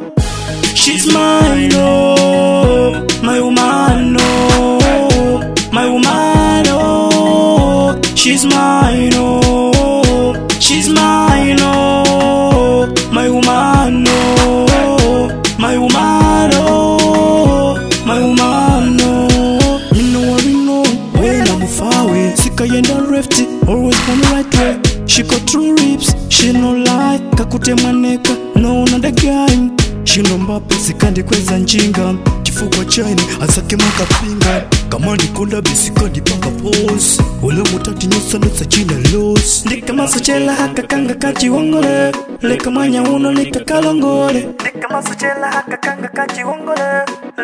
She's 0.75 1.07
mine, 1.07 1.75
oh, 1.77 3.05
my 3.23 3.41
woman, 3.41 4.17
oh, 4.21 5.41
my 5.73 5.87
woman, 5.91 6.67
oh. 6.71 8.01
She's 8.15 8.45
mine, 8.45 9.13
oh, 9.15 10.35
she's 10.61 10.89
mine, 10.89 11.59
oh, 11.61 12.87
my 13.13 13.29
woman, 13.29 14.05
oh, 14.09 15.43
my 15.59 15.77
woman, 15.77 16.51
oh, 16.55 17.77
my 18.07 18.21
woman, 18.21 18.99
oh. 19.03 19.81
Me 19.93 20.13
know 20.13 20.31
what 20.31 20.45
we 20.45 20.55
know, 20.65 20.83
when 21.21 21.49
I'm 21.49 21.67
far 21.67 22.09
away. 22.09 22.35
Sick 22.37 22.61
I 22.61 22.77
end 22.77 22.89
left 23.11 23.35
always 23.69 23.99
come 24.07 24.23
right 24.33 24.55
way. 24.55 24.81
She 25.07 25.23
got 25.25 25.47
true 25.49 25.75
rips, 25.75 26.15
she 26.39 26.53
no 26.53 26.73
lie. 26.73 27.19
Kakute 27.37 27.75
maneka, 27.83 28.35
no 28.57 28.83
another 28.85 29.11
guy. 29.13 29.71
Shino 30.05 30.39
mbape 30.39 30.75
sikandi 30.75 31.23
kweza 31.23 31.59
njinga. 31.59 32.15
Chifukwa 32.43 32.85
chaini 32.85 33.23
asake 33.41 33.77
makapinga 33.77 34.63
kama 34.89 35.15
ndikunda 35.15 35.61
bisikandi 35.63 36.21
paka 36.21 36.51
pos 36.51 37.19
ule 37.43 37.63
mutati 37.73 38.07
nyosandosa 38.07 38.65
china 38.65 38.93
los 39.13 39.67
ndikamasochela 39.67 40.55
hakakanga 40.55 41.15
kachiwongole 41.15 42.13
leka 42.43 42.71
manya 42.71 43.03
uno 43.03 43.33
likakalongole 43.33 44.49
ndikamasochela 44.61 45.51
hakakanga 45.51 46.09
kachiwongole 46.09 46.83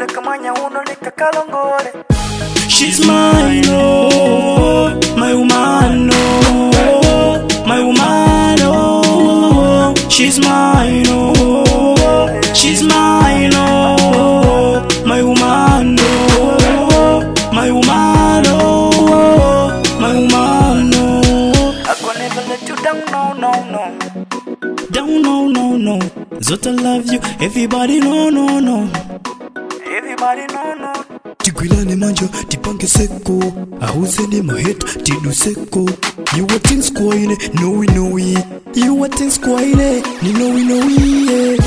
leka 0.01 0.21
mwanya 0.21 0.53
uno 0.55 0.83
likakalongole 0.83 1.93
She's 2.69 2.99
mine, 3.01 3.69
oh, 3.71 4.91
she's 10.15 10.39
mine, 10.41 11.05
oh, 11.09 12.41
she's 12.55 12.83
mine, 12.83 13.51
oh, 13.55 14.87
my 15.07 15.23
woman, 15.23 15.97
oh, 16.01 17.35
my 17.53 17.71
woman, 17.71 18.45
oh, 18.49 19.83
my 20.01 20.15
woman, 20.15 20.91
oh. 20.95 21.85
I 21.87 21.95
could 21.95 22.19
never 22.19 22.43
let 22.49 22.63
you 22.69 22.77
down, 22.77 23.01
no, 23.11 23.33
no, 23.45 23.53
no. 23.75 24.87
Down, 24.91 25.23
no, 25.23 25.49
no, 25.49 25.77
no. 25.77 25.99
Zota 26.41 26.73
love 26.81 27.07
you, 27.13 27.21
everybody, 27.45 28.01
no, 28.01 28.31
no, 28.31 28.61
no. 28.61 28.91
tigwilane 31.39 31.97
manje 31.97 32.25
tipange 32.49 32.87
seko. 32.87 33.43
Ahuzeni 33.81 34.43
mahet 34.43 35.03
tiduseko 35.03 35.91
iwatinskwayine 36.39 37.39
nowinowi 37.61 38.39
iwatinskwayine 38.75 40.03
ninowinowiye 40.23 41.59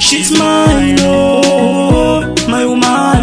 She's 0.00 0.30
mine, 0.30 0.96
oh, 1.02 2.22
my 2.48 2.64
woman. 2.64 3.17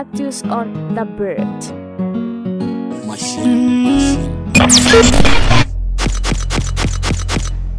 Sam 0.00 0.08
Matthews 0.08 0.42
on 0.44 0.94
the 0.94 1.04
bird. 1.04 1.38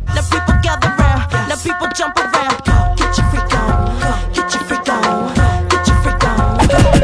Now 0.06 0.22
people 0.30 0.56
gather 0.62 0.94
round, 1.02 1.32
now 1.50 1.56
people 1.56 1.88
jump 1.96 2.16
around. 2.18 2.62
Get 2.98 3.18
your 3.18 3.26
freak 3.32 3.54
on, 3.58 4.34
get 4.34 4.54
your 4.54 4.64
freak 4.66 4.90
on, 4.90 5.34
get 5.70 5.88
your 5.88 5.98
freak 6.04 6.24
on. 6.24 6.58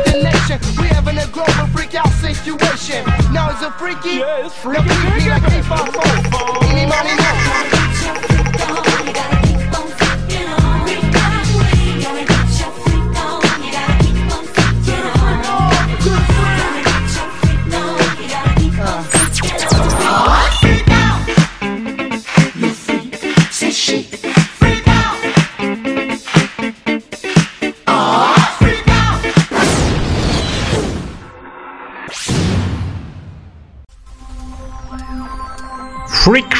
the 0.06 0.22
nation. 0.22 0.60
We 0.80 0.88
having 0.88 1.18
a 1.18 1.28
global 1.28 1.68
freak 1.74 1.96
out 1.96 2.12
situation. 2.22 3.04
Now 3.34 3.50
it's 3.50 3.64
a 3.64 3.72
freaky. 3.72 4.20
Yeah, 4.20 4.46
it's 4.46 4.54
freaky. 4.54 4.86
Now 4.86 5.10
freaky 5.10 5.30
like 5.30 5.44
854. 5.44 6.64
Any 6.70 6.86
money 6.86 7.87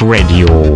Radio. 0.08 0.74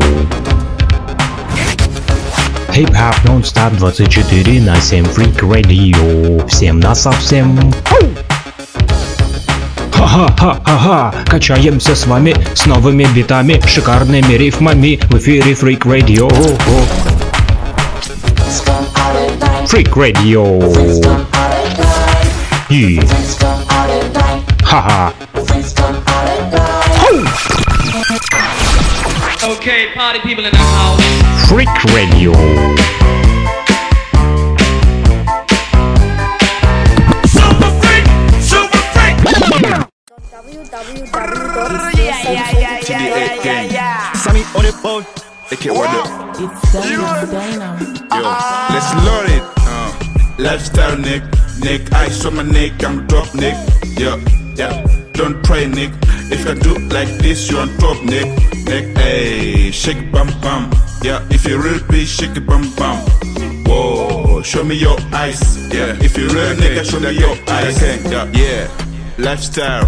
Хип-хап 2.70 3.16
нон-стоп 3.24 3.72
24 3.78 4.60
на 4.60 4.78
7 4.78 5.06
Freak 5.06 5.40
Radio. 5.40 6.46
Всем 6.48 6.78
на 6.80 6.94
совсем. 6.94 7.58
Ха-ха-ха-ха-ха, 9.90 11.14
качаемся 11.26 11.96
с 11.96 12.06
вами 12.06 12.36
с 12.54 12.66
новыми 12.66 13.04
битами, 13.04 13.58
шикарными 13.66 14.34
рифмами 14.34 15.00
в 15.08 15.16
эфире 15.16 15.52
Freak 15.52 15.84
Radio. 15.84 16.28
Freak 19.66 19.92
Radio. 19.94 21.22
И... 22.68 23.00
Ха-ха. 24.62 25.12
Okay, 29.62 29.92
party 29.94 30.18
people 30.18 30.44
in 30.44 30.50
the 30.50 30.58
house. 30.58 31.00
Freak 31.48 31.68
Radio. 31.94 32.32
Sammy 44.18 44.42
on 44.56 44.64
the 44.64 44.80
boat. 44.82 45.04
They 45.48 45.54
can't 45.54 45.78
word 45.78 45.86
up. 45.90 46.34
It's 46.40 46.72
Dana. 46.72 47.26
Dana. 47.30 47.78
Yo, 48.10 48.22
let's 48.74 48.90
load 49.06 49.30
it. 49.30 49.44
Uh, 49.58 49.92
lifestyle, 50.40 50.98
Nick. 50.98 51.22
Nick, 51.60 51.92
ice 51.92 52.24
on 52.24 52.34
my 52.34 52.42
neck. 52.42 52.82
I'm 52.82 53.06
drop, 53.06 53.32
Nick. 53.36 53.54
Yeah, 53.96 54.18
yeah. 54.56 55.01
Don't 55.22 55.40
try, 55.44 55.66
Nick. 55.66 55.92
If 56.34 56.44
you 56.48 56.54
do 56.56 56.74
like 56.88 57.06
this, 57.22 57.48
you 57.48 57.58
on 57.58 57.68
top, 57.78 58.02
Nick. 58.02 58.26
Nick, 58.66 58.98
hey, 58.98 59.70
shake 59.70 59.98
it, 59.98 60.10
bum 60.10 60.26
bum. 60.42 60.68
Yeah, 61.00 61.24
if 61.30 61.46
you 61.46 61.62
real 61.62 61.78
big, 61.88 62.08
shake 62.08 62.36
it, 62.36 62.44
bum 62.44 62.62
bum. 62.74 62.98
Whoa, 63.64 64.42
show 64.42 64.64
me 64.64 64.74
your 64.74 64.98
eyes. 65.12 65.38
Yeah, 65.72 65.94
if 66.02 66.18
you 66.18 66.26
real 66.26 66.56
nigga, 66.58 66.82
show 66.84 66.98
me 66.98 67.12
your 67.12 67.36
eyes. 67.48 67.80
Yeah, 68.10 68.26
yeah. 68.34 68.66
Lifestyle. 69.18 69.86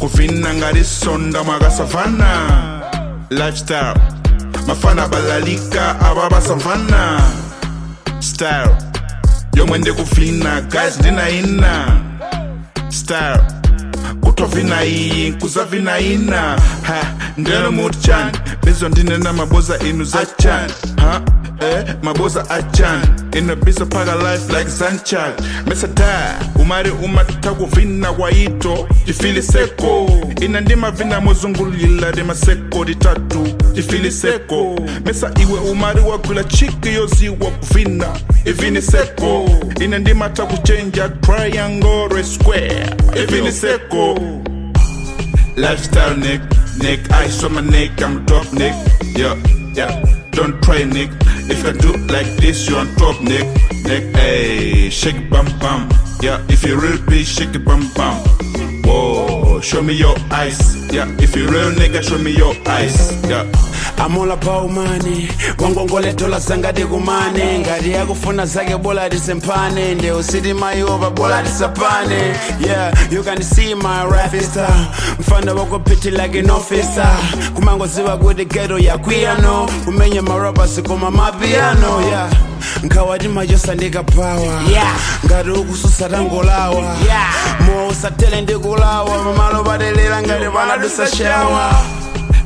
Kufina 0.00 0.54
ngari 0.54 0.82
sonda 0.84 1.44
maga 1.44 1.70
savana. 1.70 2.90
Lifestyle. 3.30 3.94
Mafana 4.66 5.06
balalika 5.08 5.94
ababa 6.00 6.40
savana. 6.40 7.20
Style. 8.20 8.76
Yo 9.54 9.66
mwende 9.66 9.92
kufina, 9.92 10.60
guys 10.60 10.98
ndina 10.98 11.30
ina. 11.30 12.00
Style. 12.88 13.55
kuto 14.36 14.46
vinayi 14.46 15.30
nkuza 15.30 15.64
vinayina 15.64 16.56
ha 16.86 17.14
ndeno 17.38 17.72
muti 17.72 18.10
bizo 18.64 18.88
ndine 18.88 19.18
maboza 19.18 19.78
inu 19.78 20.04
za 20.04 20.26
chani. 20.26 20.72
Ha 20.96 21.20
eh 21.60 21.84
maboza 22.02 22.50
achan 22.50 23.00
ino 23.38 23.56
bizo 23.56 23.86
paga 23.86 24.14
life 24.14 24.52
like 24.58 24.70
zanchan 24.70 25.32
mesa 25.66 25.86
da 25.86 26.38
umari 26.60 26.90
umata 26.90 27.50
kuvina 27.52 28.12
kwaito 28.12 28.88
tifili 29.04 29.42
seko. 29.42 30.10
Ina 30.40 30.60
ndima 30.60 30.90
vina 30.90 31.20
mozungulila 31.20 32.12
de 32.12 32.22
maseko 32.22 32.84
ditatu 32.84 33.46
tifili 33.74 34.10
seko. 34.12 34.76
Mesa 35.04 35.30
iwe 35.42 35.60
umari 35.70 36.00
wagula 36.00 36.44
chiki 36.44 36.88
yoziwa 36.94 37.50
kuvina. 37.50 38.06
Ivini 38.44 38.82
seko. 38.82 39.50
Ina 39.80 39.98
ndima 39.98 40.28
takuchenja 40.28 41.08
triangle 41.08 42.24
square. 42.24 42.86
Ivini 43.22 43.52
seko. 43.52 44.18
Lifestyle 45.56 46.16
Nick, 46.16 46.42
Nick, 46.78 47.10
ice 47.10 47.42
on 47.44 47.54
my 47.54 47.60
neck, 47.60 48.02
I'm 48.02 48.24
top 48.26 48.52
Nick. 48.52 48.74
Yeah, 49.16 49.34
yeah. 49.72 50.04
Don't 50.30 50.62
try 50.62 50.84
Nick. 50.84 51.10
If 51.48 51.64
I 51.64 51.72
do 51.72 51.92
like 52.12 52.26
this, 52.36 52.68
you're 52.68 52.78
on 52.78 52.94
top 52.96 53.20
Nick. 53.20 53.46
Nick, 53.84 54.14
hey, 54.16 54.90
shake 54.90 55.30
bum 55.30 55.46
bum. 55.58 55.88
Yeah, 56.20 56.44
if 56.48 56.64
you 56.64 56.78
real 56.80 56.98
big, 57.06 57.26
shake 57.26 57.54
it 57.54 57.64
bum 57.64 57.90
bum. 57.94 58.16
Whoa, 58.84 59.35
show 59.62 59.82
me 59.82 59.92
your 59.94 60.14
eyes. 60.30 60.58
Yeah, 60.92 61.08
if 61.18 61.34
you 61.36 61.48
real 61.48 61.70
nigga, 61.72 62.02
show 62.02 62.18
me 62.18 62.32
your 62.36 62.54
eyes. 62.66 63.12
Yeah. 63.28 63.44
I'm 63.98 64.16
all 64.18 64.30
about 64.30 64.70
money. 64.70 65.28
Wangongole 65.58 66.12
dola 66.14 66.38
zanga 66.38 66.72
dikumane 66.72 67.58
ngati 67.58 67.90
yakufuna 67.90 68.46
zake 68.46 68.76
bola 68.76 69.10
tisempane 69.10 69.94
nde 69.94 70.12
usiti 70.12 70.54
mayova 70.54 71.10
bola 71.10 71.42
tisapane 71.42 72.36
yeah 72.66 72.92
you 73.10 73.22
can 73.22 73.42
see 73.42 73.74
my 73.74 74.04
rafista 74.04 74.68
mfana 75.20 75.54
wakopiti 75.54 76.10
like 76.10 76.34
an 76.38 76.50
officer. 76.50 77.08
Kumangoziva 77.54 78.16
kuti 78.16 78.44
geto 78.44 78.78
yakwiyano 78.78 79.68
kumenya 79.84 80.22
marapa 80.22 80.68
sikoma 80.68 81.10
mapiano 81.10 82.00
yeah 82.10 82.30
nkawati 82.82 83.28
machosa 83.28 83.74
ndikapawa 83.74 84.62
ngati 85.26 85.50
ukususa 85.50 86.08
tangolawa 86.08 86.96
usatele 87.90 88.40
ndikulawa 88.40 89.24
mamalo 89.24 89.64
padelera 89.64 90.22
ngati 90.22 90.44
panadusa 90.54 91.06
shawa 91.06 91.72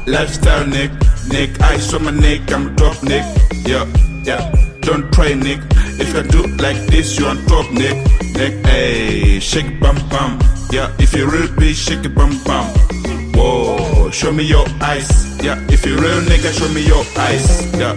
Lifestyle 0.07 0.67
Nick, 0.67 0.91
Nick, 1.31 1.61
i 1.63 1.79
show 1.79 1.99
my 2.01 2.11
neck, 2.11 2.51
I'm 2.51 2.75
top 2.75 3.01
Nick. 3.05 3.23
Yeah, 3.69 3.87
yeah. 4.25 4.51
Don't 4.81 5.13
try 5.13 5.35
Nick. 5.35 5.61
If 6.01 6.15
you 6.15 6.23
do 6.25 6.43
like 6.57 6.79
this, 6.87 7.17
you 7.19 7.27
on 7.27 7.37
top 7.47 7.71
Nick. 7.71 7.95
Nick, 8.35 8.67
hey, 8.67 9.39
shake 9.39 9.79
bam 9.79 9.95
bum. 10.09 10.41
Yeah, 10.73 10.91
if 10.99 11.15
you 11.15 11.31
real 11.31 11.47
big, 11.57 11.77
shake 11.77 12.05
it 12.05 12.15
bam 12.15 12.31
bam 12.45 12.65
Whoa, 13.35 14.11
show 14.11 14.33
me 14.33 14.43
your 14.43 14.67
eyes. 14.81 15.39
Yeah, 15.45 15.63
if 15.69 15.87
you 15.87 15.95
real 15.97 16.21
nigga, 16.23 16.51
show 16.59 16.69
me 16.73 16.85
your 16.85 17.05
eyes. 17.17 17.73
Yeah. 17.79 17.95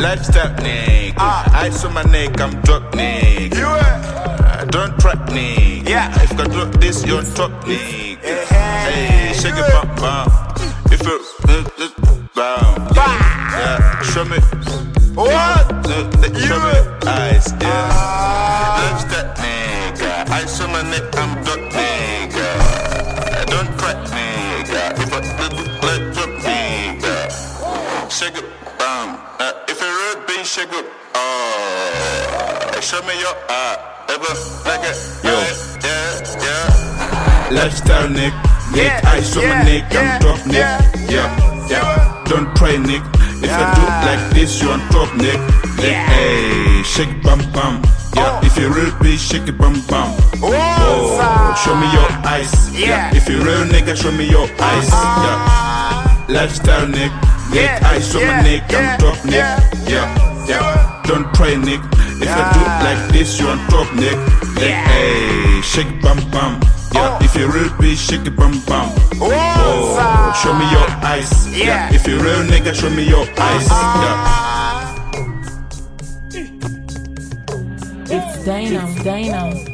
Lifestyle 0.00 0.54
Nick, 0.62 1.14
ah. 1.18 1.42
ice 1.54 1.84
on 1.84 1.92
my 1.92 2.04
neck, 2.04 2.40
I'm 2.40 2.62
top 2.62 2.94
Nick. 2.94 3.52
Eh. 3.52 3.60
Uh, 3.60 4.64
don't 4.66 4.96
trap, 5.00 5.28
Nick. 5.32 5.88
Yeah, 5.88 6.14
if 6.22 6.38
I 6.38 6.44
drop 6.44 6.70
this, 6.74 7.04
you 7.04 7.16
on 7.16 7.24
top 7.34 7.50
Nick. 7.66 8.22
Hey, 8.22 9.32
shake 9.34 9.56
it 9.56 9.66
bum 9.72 9.88
bum. 9.96 10.30
If 10.92 11.02
you 11.02 11.18
uh, 11.48 11.64
uh, 11.78 12.16
bound, 12.32 12.94
yeah, 12.94 14.02
show 14.02 14.24
me 14.24 14.38
what? 15.18 15.32
Uh, 15.32 16.06
show 16.46 16.60
me 16.62 16.78
eh. 16.78 17.10
eyes, 17.10 17.52
yeah. 17.60 17.90
Ah. 17.90 18.78
Love 18.78 19.10
that 19.10 19.36
nigga. 19.42 20.30
I 20.30 20.44
saw 20.46 20.68
my 20.68 20.82
neck, 20.92 21.02
I'm 21.18 21.42
duck 21.42 21.58
nigga. 21.74 22.48
Don't 23.50 23.70
trap, 23.78 23.98
nigga. 24.14 24.92
If 25.02 25.12
I 25.12 25.20
drop 26.14 26.30
nigga. 26.46 28.10
Shake 28.10 28.38
it, 28.38 28.44
real 30.58 30.66
big, 30.66 30.80
shake. 30.80 30.86
Oh, 31.14 32.72
uh, 32.74 32.80
show 32.80 33.00
me 33.02 33.18
your 33.20 33.34
eye. 33.48 33.78
Ever 34.08 34.34
like 34.66 34.82
it? 34.82 34.96
Yeah, 35.22 35.46
yeah, 35.84 36.22
yeah. 36.42 37.62
Lifestyle 37.62 38.08
Nick. 38.08 38.34
Nick, 38.72 38.92
ice 39.04 39.36
on 39.36 39.48
my 39.48 39.62
neck, 39.64 39.94
I'm 39.94 40.20
top 40.20 40.46
Nick. 40.46 40.66
Yeah, 41.10 41.68
yeah. 41.68 42.24
Don't 42.26 42.54
try 42.56 42.76
Nick. 42.76 43.02
If 43.40 43.50
I 43.50 43.74
do 43.74 43.84
like 44.06 44.34
this, 44.34 44.60
you 44.60 44.70
on 44.70 44.80
top 44.90 45.14
Nick. 45.16 45.38
Nick, 45.78 45.94
hey, 45.94 46.82
shake 46.82 47.22
bum 47.22 47.38
bum. 47.52 47.82
Yeah, 48.14 48.40
oh. 48.40 48.46
if 48.46 48.58
you 48.58 48.68
real 48.68 48.92
big, 49.00 49.18
shake 49.18 49.48
it 49.48 49.58
bum 49.58 49.74
bum. 49.86 50.14
Oh, 50.42 50.50
oh 50.52 51.54
show 51.64 51.74
me 51.76 51.86
your 51.92 52.10
eyes. 52.26 52.52
Yeah, 52.74 53.14
if 53.14 53.28
you 53.28 53.38
real 53.38 53.64
nigga, 53.64 53.96
show 53.96 54.12
me 54.12 54.28
your 54.28 54.48
eyes. 54.58 54.88
Uh-huh. 54.90 56.26
Yeah, 56.28 56.34
lifestyle 56.34 56.88
Nick. 56.88 57.12
Nick, 57.50 57.70
ice 57.82 58.14
on 58.14 58.26
my 58.26 58.42
neck, 58.42 58.74
I'm 58.74 58.98
top 58.98 59.24
Nick. 59.24 59.34
Yeah, 59.88 60.27
yeah. 60.48 61.02
Don't 61.06 61.32
try 61.34 61.54
Nick. 61.56 61.80
If 62.20 62.28
I 62.28 62.52
do 62.54 62.60
like 62.84 63.08
this, 63.12 63.38
you 63.38 63.48
on 63.48 63.58
top 63.68 63.94
Nick. 63.94 64.18
Nick, 64.56 64.74
hey, 64.90 65.60
shake 65.62 66.00
bum 66.02 66.18
bum. 66.30 66.60
Yeah, 66.92 67.18
oh. 67.20 67.24
if 67.24 67.34
you 67.36 67.46
real 67.50 67.70
big, 67.78 67.96
shake 67.96 68.26
it 68.26 68.36
bum 68.36 68.60
bum. 68.66 68.90
Oh, 69.20 70.32
show 70.42 70.52
me 70.54 70.68
your 70.70 70.88
eyes. 71.04 71.30
Yeah, 71.56 71.92
if 71.92 72.06
you 72.06 72.18
real 72.18 72.44
nigga, 72.44 72.74
show 72.74 72.90
me 72.90 73.04
your 73.08 73.22
uh-huh. 73.22 73.44
eyes. 73.44 73.68
Yeah. 74.00 74.36
It's 78.10 78.44
Dana. 78.44 78.94
Dana. 79.04 79.68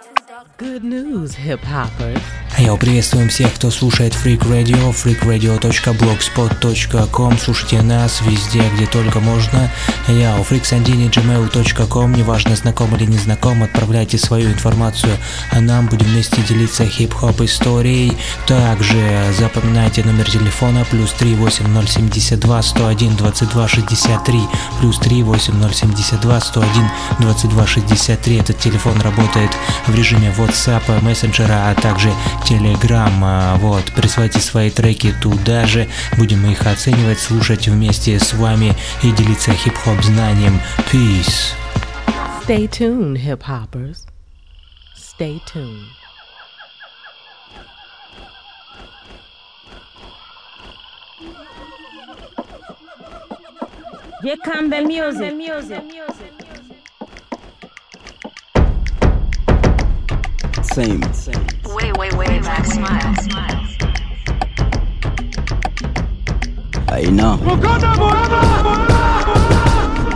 good 0.58 0.82
news, 0.82 1.34
hip 1.34 1.60
hoppers. 1.60 2.22
Йо, 2.58 2.78
приветствуем 2.78 3.28
всех, 3.28 3.52
кто 3.52 3.70
слушает 3.70 4.14
Freak 4.14 4.38
Radio, 4.48 4.90
freakradio.blogspot.com. 4.90 7.38
Слушайте 7.38 7.82
нас 7.82 8.22
везде, 8.22 8.62
где 8.74 8.86
только 8.86 9.20
можно. 9.20 9.70
Я 10.08 10.38
у 10.38 10.42
freaksandini.gmail.com. 10.42 12.14
Неважно, 12.14 12.56
знаком 12.56 12.96
или 12.96 13.04
не 13.04 13.18
знаком, 13.18 13.62
отправляйте 13.62 14.16
свою 14.16 14.50
информацию, 14.50 15.12
а 15.52 15.60
нам 15.60 15.88
будем 15.88 16.06
вместе 16.06 16.40
делиться 16.40 16.86
хип-хоп 16.86 17.42
историей. 17.42 18.16
Также 18.46 19.34
запоминайте 19.38 20.02
номер 20.02 20.30
телефона 20.30 20.86
плюс 20.90 21.12
38072 21.12 22.62
101 22.62 23.16
22 23.16 23.68
63 23.68 24.40
плюс 24.80 24.98
38072 24.98 26.40
101 26.40 26.90
22 27.20 27.66
63. 27.66 28.38
Этот 28.38 28.58
телефон 28.58 28.98
работает 29.02 29.50
в 29.86 29.94
режиме 29.94 30.30
WhatsApp, 30.46 31.02
мессенджера, 31.02 31.70
а 31.70 31.74
также 31.74 32.08
Telegram. 32.48 33.12
А, 33.22 33.56
Вот, 33.56 33.84
присылайте 33.94 34.38
свои 34.38 34.70
треки 34.70 35.12
туда 35.20 35.66
же, 35.66 35.88
будем 36.16 36.48
их 36.48 36.66
оценивать, 36.66 37.18
слушать 37.18 37.66
вместе 37.66 38.18
с 38.20 38.32
вами 38.32 38.74
и 39.02 39.10
делиться 39.10 39.52
хип-хоп 39.52 40.02
знанием. 40.02 40.60
Peace. 40.92 41.52
Stay 42.44 42.68
tuned, 42.68 43.16
hip 43.16 43.42
hoppers. 43.42 44.06
Stay 44.94 45.40
tuned. 45.52 45.88
Here 54.22 54.36
come 54.44 54.70
the 54.70 54.82
music. 54.82 56.35
Same. 60.72 61.00
Way, 61.74 61.92
way, 61.92 62.10
way 62.10 62.38
back 62.40 62.66
smile. 62.66 63.14
I 66.88 67.02
know. 67.10 68.86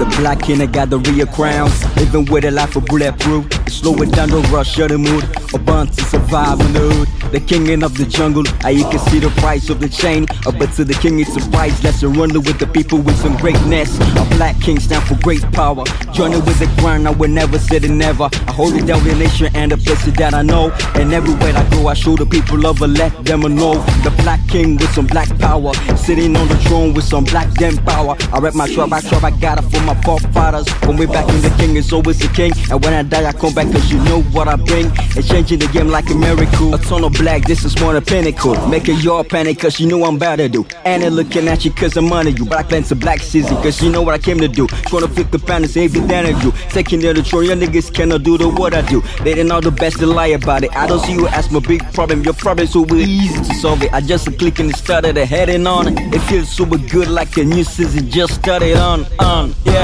The 0.00 0.06
black 0.16 0.40
king 0.40 0.64
got 0.72 0.88
the 0.88 0.98
real 0.98 1.26
crown. 1.26 1.70
Living 1.96 2.24
with 2.32 2.46
a 2.46 2.50
life 2.50 2.74
of 2.74 2.86
bulletproof. 2.86 3.44
Slow 3.68 3.94
it 4.02 4.10
down, 4.12 4.30
don't 4.30 4.50
rush, 4.50 4.76
the 4.76 4.96
mood. 4.96 5.24
A 5.52 5.58
bond 5.58 5.92
to 5.92 6.02
survive 6.04 6.58
in 6.60 6.72
the 6.72 6.80
hood. 6.80 7.08
The 7.32 7.40
king 7.40 7.82
of 7.82 7.96
the 7.96 8.06
jungle. 8.06 8.44
I 8.64 8.70
you 8.70 8.88
can 8.88 8.98
see 8.98 9.20
the 9.20 9.28
price 9.42 9.68
of 9.68 9.78
the 9.78 9.90
chain. 9.90 10.26
Uh, 10.46 10.52
but 10.52 10.72
to 10.76 10.84
the 10.84 10.94
king 10.94 11.20
it's 11.20 11.36
a 11.36 11.50
price. 11.50 11.84
Let's 11.84 12.02
run 12.02 12.32
with 12.32 12.58
the 12.58 12.66
people 12.66 12.98
with 12.98 13.16
some 13.18 13.36
greatness. 13.36 13.94
A 14.16 14.24
black 14.36 14.58
king 14.60 14.80
stand 14.80 15.04
for 15.04 15.16
great 15.22 15.42
power. 15.52 15.84
Journey 16.12 16.40
with 16.40 16.58
the 16.58 16.68
grind, 16.80 17.06
I 17.06 17.10
will 17.10 17.28
never 17.28 17.58
say 17.58 17.78
the 17.78 17.88
never. 17.88 18.30
I 18.48 18.52
hold 18.52 18.74
it 18.74 18.86
down 18.86 19.04
the 19.04 19.14
nation 19.14 19.54
and 19.54 19.70
the 19.70 19.76
places 19.76 20.14
that 20.14 20.32
I 20.32 20.40
know. 20.40 20.70
And 20.94 21.12
everywhere 21.12 21.54
I 21.54 21.68
go, 21.70 21.88
I 21.88 21.94
show 21.94 22.16
the 22.16 22.26
people 22.26 22.66
of 22.66 22.80
a 22.80 22.86
let 22.86 23.12
them 23.24 23.42
know. 23.42 23.74
The 24.02 24.14
black 24.22 24.40
king 24.48 24.76
with 24.76 24.92
some 24.94 25.06
black 25.06 25.28
power. 25.38 25.74
Sitting 25.96 26.34
on 26.36 26.48
the 26.48 26.56
throne 26.64 26.94
with 26.94 27.04
some 27.04 27.24
black 27.24 27.52
damn 27.54 27.76
power. 27.84 28.16
I 28.32 28.38
rep 28.38 28.54
my 28.54 28.66
tribe, 28.66 28.92
I 28.92 29.00
tribe, 29.00 29.24
I 29.24 29.30
got 29.30 29.58
it 29.58 29.70
for 29.70 29.80
my 29.82 29.89
forefathers. 30.02 30.68
When 30.86 30.96
we 30.96 31.06
back 31.06 31.28
in 31.28 31.40
the 31.42 31.50
king, 31.58 31.76
it's 31.76 31.92
always 31.92 32.18
the 32.18 32.28
king. 32.28 32.52
And 32.70 32.82
when 32.84 32.92
I 32.92 33.02
die, 33.02 33.24
I 33.28 33.32
come 33.32 33.54
back 33.54 33.70
cause 33.72 33.90
you 33.90 33.98
know 34.04 34.22
what 34.34 34.48
I 34.48 34.56
bring. 34.56 34.86
And 35.16 35.26
changing 35.26 35.60
the 35.60 35.68
game 35.68 35.88
like 35.88 36.08
a 36.10 36.14
miracle. 36.14 36.74
A 36.74 36.78
ton 36.78 37.04
of 37.04 37.12
black, 37.14 37.44
this 37.44 37.64
is 37.64 37.78
more 37.80 37.92
than 37.92 38.04
pinnacle. 38.04 38.54
Making 38.68 38.98
your 38.98 39.24
panic 39.24 39.58
cause 39.58 39.80
you 39.80 39.88
know 39.88 40.04
I'm 40.04 40.16
about 40.16 40.36
to 40.36 40.48
do. 40.48 40.66
And 40.84 41.02
looking 41.14 41.48
at 41.48 41.64
you 41.64 41.72
cause 41.72 41.96
I'm 41.96 42.12
under 42.12 42.30
you. 42.30 42.44
Black 42.44 42.68
pants 42.68 42.90
and 42.90 43.00
black 43.00 43.20
season 43.20 43.56
cause 43.56 43.82
you 43.82 43.90
know 43.90 44.02
what 44.02 44.14
I 44.14 44.18
came 44.18 44.38
to 44.38 44.48
do. 44.48 44.66
Gonna 44.90 45.08
flip 45.08 45.30
the 45.30 45.38
pan 45.38 45.62
and 45.62 45.70
save 45.70 45.92
the 45.92 46.00
damn 46.06 46.34
of 46.34 46.42
you. 46.42 46.52
Taking 46.70 47.00
the 47.00 47.22
throne, 47.22 47.44
your 47.44 47.56
niggas 47.56 47.92
cannot 47.92 48.22
do 48.22 48.38
the 48.38 48.48
what 48.48 48.74
I 48.74 48.82
do. 48.82 49.00
They 49.24 49.34
didn't 49.34 49.48
know 49.48 49.60
the 49.60 49.70
best 49.70 49.98
to 49.98 50.06
lie 50.06 50.28
about 50.28 50.64
it. 50.64 50.74
I 50.76 50.86
don't 50.86 51.00
see 51.00 51.12
you 51.12 51.26
as 51.28 51.50
my 51.50 51.60
big 51.60 51.82
problem. 51.92 52.22
Your 52.22 52.34
problem 52.34 52.66
so 52.66 52.86
easy 52.94 53.36
to 53.36 53.54
solve 53.54 53.82
it. 53.82 53.92
I 53.92 54.00
just 54.00 54.26
click 54.38 54.58
and 54.58 54.74
started 54.76 55.16
heading 55.16 55.66
on 55.66 55.88
it. 55.88 56.14
It 56.14 56.20
feels 56.20 56.48
super 56.48 56.78
good 56.78 57.08
like 57.08 57.36
a 57.36 57.44
new 57.44 57.64
season 57.64 58.10
just 58.10 58.34
started 58.34 58.76
on, 58.76 59.06
on, 59.18 59.54
yeah. 59.64 59.79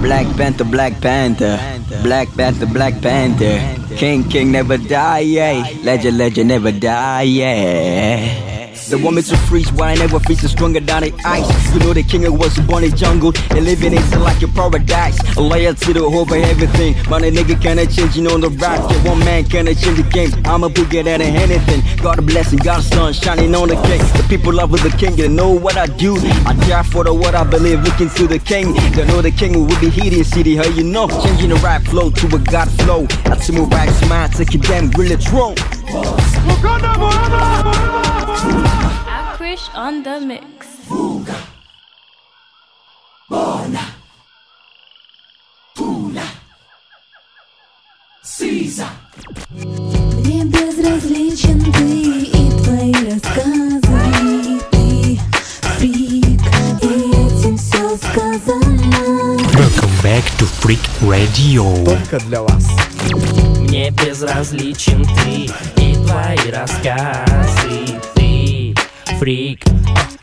Black 0.00 0.26
Panther, 0.36 0.64
Black 0.64 1.00
Panther. 1.00 1.58
Black 2.02 2.28
Panther, 2.36 2.66
Black 2.66 3.00
Panther. 3.02 3.58
King, 3.96 4.24
king 4.28 4.52
never 4.52 4.78
die, 4.78 5.20
yeah. 5.20 5.68
Legend, 5.82 6.18
legend 6.18 6.48
never 6.48 6.72
die, 6.72 7.22
yeah. 7.22 8.67
They 8.88 8.96
want 8.96 9.16
me 9.16 9.22
to 9.22 9.36
freeze, 9.36 9.70
I 9.78 9.96
never 9.96 10.18
freeze 10.18 10.42
is 10.42 10.52
stronger 10.52 10.80
than 10.80 11.02
the 11.02 11.12
ice. 11.22 11.74
You 11.74 11.80
know 11.80 11.92
the 11.92 12.02
king 12.02 12.22
was 12.38 12.58
born 12.60 12.84
in 12.84 12.96
jungle 12.96 13.34
and 13.50 13.64
living 13.66 13.92
in 13.92 13.98
it 13.98 14.18
like 14.20 14.40
a 14.40 14.48
paradise. 14.48 15.18
A 15.36 15.42
loyal 15.42 15.74
to 15.74 16.08
hope 16.08 16.30
and 16.30 16.42
everything. 16.44 16.94
But 17.06 17.22
a 17.22 17.30
nigga 17.30 17.60
change, 17.94 18.16
you 18.16 18.22
know 18.22 18.38
the 18.38 18.48
rock. 18.48 18.90
Yeah, 18.90 19.10
one 19.10 19.18
man 19.18 19.44
cannot 19.44 19.76
change 19.76 19.98
the 19.98 20.08
game. 20.08 20.30
I'm 20.46 20.64
a 20.64 20.70
bigger 20.70 21.02
than 21.02 21.20
anything. 21.20 21.82
God 22.02 22.18
a 22.18 22.22
blessing, 22.22 22.60
God 22.60 22.80
a 22.80 22.82
sun 22.82 23.12
shining 23.12 23.54
on 23.54 23.68
the 23.68 23.74
king. 23.74 24.00
The 24.16 24.24
people 24.26 24.54
love 24.54 24.70
with 24.70 24.82
the 24.82 24.96
king, 24.96 25.16
they 25.16 25.28
know 25.28 25.52
what 25.52 25.76
I 25.76 25.86
do. 25.86 26.16
I 26.46 26.54
die 26.66 26.82
for 26.82 27.04
the 27.04 27.12
what 27.12 27.34
I 27.34 27.44
believe, 27.44 27.82
looking 27.82 28.08
to 28.08 28.26
the 28.26 28.38
king. 28.38 28.72
They 28.92 29.04
know 29.06 29.20
the 29.20 29.30
king 29.30 29.52
will 29.66 29.80
be 29.80 29.90
heating 29.90 30.24
city, 30.24 30.56
how 30.56 30.66
you 30.66 30.84
know? 30.84 31.08
Changing 31.08 31.50
the 31.50 31.56
rap 31.56 31.82
flow 31.82 32.10
to 32.10 32.26
a 32.34 32.38
God 32.38 32.70
flow. 32.80 33.06
I 33.26 33.36
see 33.36 33.52
my 33.52 33.64
rap 33.68 33.90
smile, 34.02 34.28
take 34.30 34.54
it 34.54 34.62
damn 34.62 34.88
really 34.92 35.16
wrong. 35.30 35.56
Akrish 39.58 39.74
on 39.74 40.02
the 40.02 40.20
mix. 40.20 40.66
Мне 50.16 50.44
безразличен 50.44 51.72
ты 51.72 52.22
и 52.22 52.50
твои 52.62 52.92
рассказы 52.92 54.60
ты 54.70 55.20
фрик, 55.78 56.40
и 56.82 56.94
этим 57.26 57.56
все 57.56 57.96
сказано 57.96 59.38
Welcome 59.54 60.02
back 60.02 60.24
to 60.38 60.46
Freak 60.62 60.84
Radio. 61.02 61.84
Только 61.84 62.20
для 62.26 62.42
вас. 62.42 62.68
Мне 63.60 63.90
безразличен 63.90 65.04
ты 65.04 65.50
и 65.82 65.94
твои 65.94 66.50
рассказы 66.50 68.17
фрик, 69.18 69.64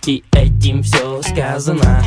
и 0.06 0.24
этим 0.32 0.82
все 0.82 1.22
сказано 1.22 2.02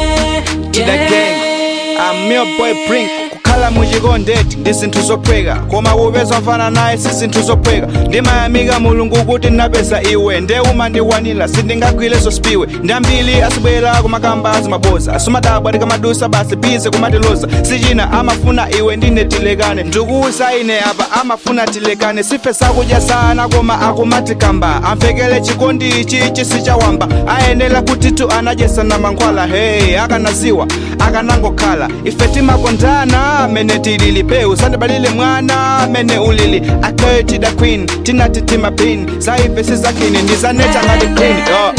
Brink. 2.88 3.51
Kukhala 3.62 3.72
muchikondeti 3.80 4.58
ndi 4.58 4.74
zinthu 4.74 5.02
zophweka 5.02 5.56
koma 5.56 5.90
kupeza 5.90 6.40
mfana 6.40 6.70
naye 6.70 6.98
si 6.98 7.10
zinthu 7.10 7.42
zophweka 7.42 7.88
ndimayamika 8.08 8.80
mulungu 8.80 9.16
kuti 9.26 9.48
ndinapeza 9.48 10.02
iwe. 10.04 10.42
Nde 10.42 10.60
umandiwanira 10.60 11.48
sindingagwireso 11.48 12.32
spiwe 12.32 12.68
ndambiri 12.84 13.42
asibwera 13.42 13.96
kumakamba 14.02 14.52
azimaboza 14.52 15.14
asumadabwa 15.14 15.72
tikamadusa 15.72 16.30
basi 16.30 16.56
bize 16.56 16.90
kumatiloza 16.90 17.48
sichina 17.62 18.12
amafuna 18.12 18.72
iwe 18.78 18.96
ndine 18.96 19.26
tilekane 19.26 19.84
ndikuuza 19.84 20.56
ine 20.56 20.80
apa 20.80 21.12
amafuna 21.22 21.66
tilekane 21.68 22.24
sife 22.24 22.54
sakudya 22.54 23.02
sana 23.02 23.48
koma 23.48 23.82
akumatikamba 23.82 24.84
amvekele 24.84 25.42
chikondi 25.42 25.90
ichi 25.90 26.32
chisichawamba 26.32 27.08
ayenera 27.28 27.82
kuti 27.82 28.12
tu 28.12 28.32
anadyesana 28.32 28.98
mankhwala 28.98 29.46
hey 29.48 30.00
akanaziwa 30.00 30.68
akanangokhala. 31.00 31.90
Ife 32.06 32.28
timakondana 32.28 33.48
mene 33.52 33.80
tilili 33.80 34.24
peu. 34.24 34.56
Sandabalile 34.56 35.10
mwana 35.10 35.88
mene 35.92 36.20
ulili. 36.20 36.62
Akoyo 36.82 37.24
tida 37.24 37.52
queen 37.52 37.86
tinatitima 38.04 38.72
pin. 38.72 39.08
Saive 39.20 39.64
sizakini 39.64 40.22
ndizanetangadi 40.22 41.06
clean 41.16 41.38
oh. 41.54 41.74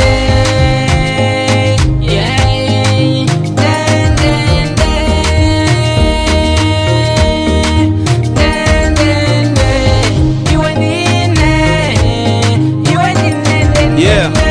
Yeah. 13.96 14.41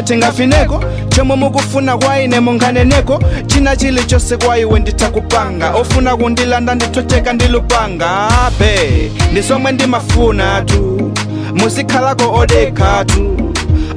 nate 0.00 0.16
ngafineko 0.16 0.84
chomwe 1.08 1.36
mukufuna 1.36 1.98
kwayine 1.98 2.40
munganeneko 2.40 3.22
china 3.46 3.76
chilichonse 3.76 4.36
kwayiwe 4.36 4.80
nditakupanga 4.80 5.70
ofuna 5.74 6.16
kundilanda 6.16 6.74
ndithoteka 6.74 7.32
ndi 7.32 7.48
lupanga 7.48 8.10
abe 8.46 9.10
ndi 9.32 9.42
somwe 9.42 9.72
ndimafuna-tu 9.72 11.12
muzikhalako 11.54 12.34
odekha-tu 12.34 13.52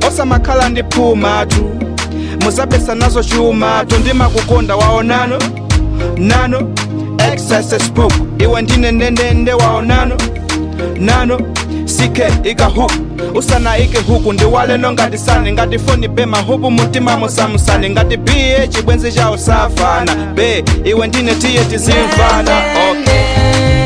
osamakhala 0.08 0.70
ndiphuma-tu 0.70 1.70
musabesa 2.44 2.96
nazo 2.96 3.24
chuma-tu 3.24 3.98
ndimakukonda 4.00 4.76
waonano 4.76 5.40
nano 6.18 6.62
excess 7.34 7.86
spoke 7.88 8.16
iwe 8.40 8.62
ndinenenende 8.62 9.54
waonano 9.54 10.16
nano, 11.00 11.38
nano. 11.38 11.40
Sike 11.86 12.24
ika 12.44 12.66
huku 12.66 12.92
usana 13.36 13.78
ike 13.78 13.98
huku 13.98 14.34
ndiwaleno 14.34 14.92
ngati 14.94 15.18
sani 15.18 15.52
ngati 15.52 15.80
foni 15.80 16.08
be 16.08 16.26
mahupu 16.26 16.72
mutima 16.72 17.18
musamusani 17.18 17.90
ngati 17.90 18.18
biye 18.18 18.68
chibwenzi 18.68 19.12
chawo 19.12 19.38
safana. 19.38 20.16
Be 20.16 20.64
iwe 20.84 21.08
ndine 21.08 21.36
tiye 21.36 21.66
tizimvana. 21.66 22.52
Okay. 22.92 23.83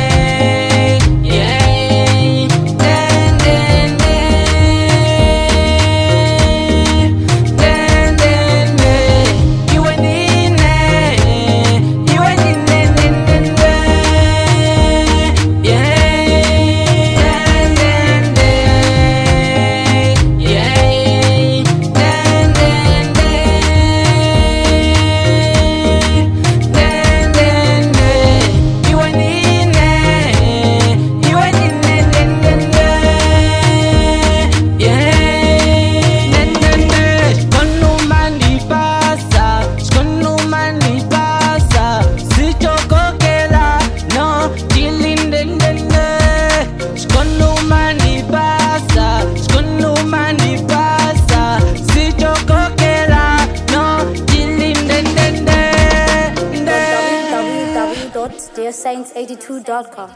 www.dearsaints82.com. 59.77 60.09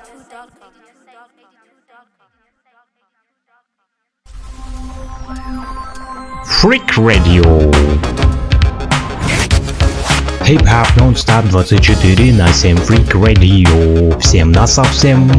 Freak 6.45 6.97
Radio. 6.97 7.71
Хип-хап 10.43 10.97
нон-стоп 10.97 11.45
24 11.45 12.33
на 12.33 12.51
7 12.51 12.77
Freak 12.77 13.11
Radio. 13.13 14.19
Всем 14.19 14.51
на 14.51 14.67
совсем. 14.67 15.29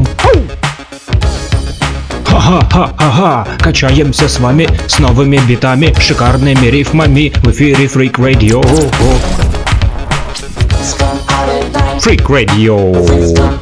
Ха-ха-ха-ха-ха, 2.27 3.47
качаемся 3.61 4.29
с 4.29 4.39
вами 4.39 4.69
с 4.87 4.99
новыми 4.99 5.39
битами, 5.47 5.95
шикарными 5.99 6.67
рифмами 6.67 7.33
в 7.43 7.51
эфире 7.51 7.87
Freak 7.87 8.15
Radio. 8.15 8.63
Freak 11.99 12.27
Radio. 12.27 13.62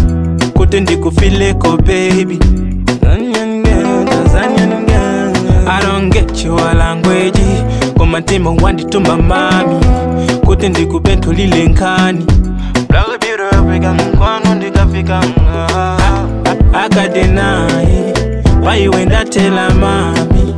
mtu 0.71 0.79
ndikufileko 0.79 1.77
baby. 1.77 2.39
I 5.67 5.81
don't 5.81 6.09
get 6.13 6.43
your 6.45 6.73
language. 6.73 7.39
Komatema 7.97 8.51
wandituma 8.51 9.17
mami. 9.17 9.85
Kuti 10.45 10.69
ndikupentulile 10.69 11.65
nkani 11.67 12.25
akadenai 16.73 18.13
paiwe 18.63 19.05
ndatela 19.05 19.69
mami? 19.69 20.55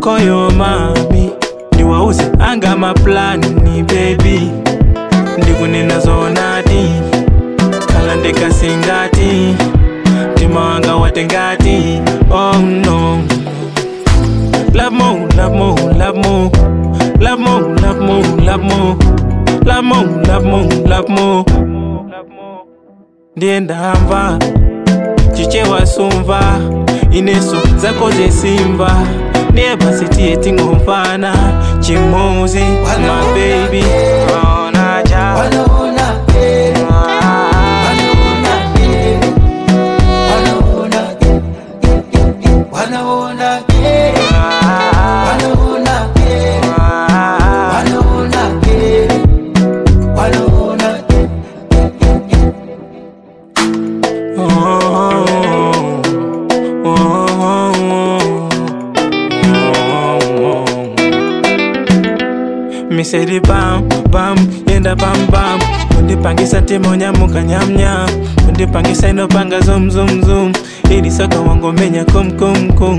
Koyo 0.00 0.50
mami. 0.50 1.30
Ndiwauze 1.72 2.22
anga 2.38 2.76
maplani 2.76 3.82
baby. 3.82 4.50
Ndikunena 5.38 6.00
zonadini 6.00 7.13
kala 8.14 8.20
ndekasingati 8.20 9.54
mtima 10.32 10.60
wanga 10.60 10.96
watengati 10.96 12.00
oh 12.30 12.52
no. 12.58 13.18
Love 14.74 14.90
more 14.96 15.20
love 15.36 15.56
more 15.56 15.82
love 15.98 16.18
more 16.18 16.50
love 17.20 17.42
more 17.42 17.80
love 17.80 18.00
more 18.00 18.22
love 18.44 18.62
more 18.62 18.96
love 19.64 19.82
more 19.82 20.06
love 20.26 20.44
more 20.44 20.74
love 20.88 21.08
more 21.08 21.44
ndiye 23.36 23.60
ndamva 23.60 24.38
chichewa 25.36 25.86
sumva 25.86 26.40
ineso 27.10 27.56
zako 27.76 28.10
zesimba. 28.10 28.90
Ndiye 29.52 29.76
basi 29.76 30.04
tiye 30.04 30.36
tingomfana. 30.36 31.34
Chimozi 31.80 32.58
my 32.58 33.34
baby. 33.34 33.84
onaja 34.66 35.34
Me 35.34 35.50
the 63.04 63.40
bam 63.40 63.88
bam 64.10 64.36
yenda 64.66 64.96
bam 64.96 65.26
bam. 65.30 65.60
Undipangisa 65.98 66.62
timonyamuka 66.62 67.42
nyamnyam 67.42 68.08
undipangisa 68.48 69.08
inopanga 69.08 69.60
zum 69.60 69.90
ili 70.90 71.10
soka 71.10 71.40
wangu 71.40 71.72
menya 71.72 72.04
kum 72.04 72.30
kum 72.76 72.98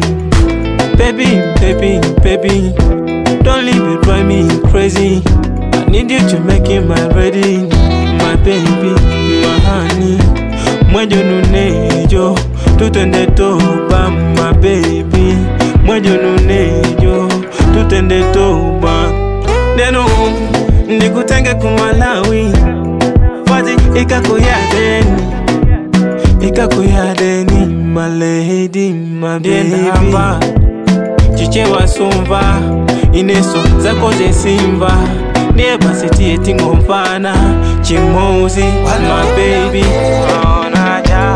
baby 0.97 1.25
baby 1.61 1.99
baby 2.23 2.73
don't 3.43 3.63
leave 3.65 3.93
it 3.93 4.01
drive 4.03 4.25
me 4.25 4.47
crazy. 4.71 5.21
I 5.73 5.85
need 5.89 6.09
you 6.11 6.19
to 6.29 6.39
make 6.39 6.67
it 6.69 6.81
my 6.87 7.07
ready 7.15 7.57
my 8.17 8.35
baby 8.43 8.95
my 9.41 9.59
honey. 9.59 10.17
Mwejo 10.91 11.15
nunejo 11.23 12.35
tutende 12.77 13.25
toba 13.25 14.09
my 14.11 14.53
baby. 14.53 15.37
Mwejo 15.85 16.09
nunejo 16.17 17.29
tutende 17.73 18.23
toba 18.33 18.74
neno 19.75 20.05
ndikutenge 20.87 21.53
ku 21.53 21.67
malawi 21.67 22.51
wazi 23.51 23.73
ikakuyadeni 24.01 25.21
ikakuyadeni 26.47 27.65
maledi 27.93 28.93
mabehapa 28.93 30.39
chiche 31.35 31.63
wasumva 31.65 32.41
ineso 33.13 33.57
zako 33.79 34.11
zesimva 34.13 34.91
ndiye 35.53 35.77
pasitiye 35.77 36.37
tingomfana 36.37 37.33
chimouzi 37.81 38.63
mabebi 39.09 39.85
onaja 40.65 41.35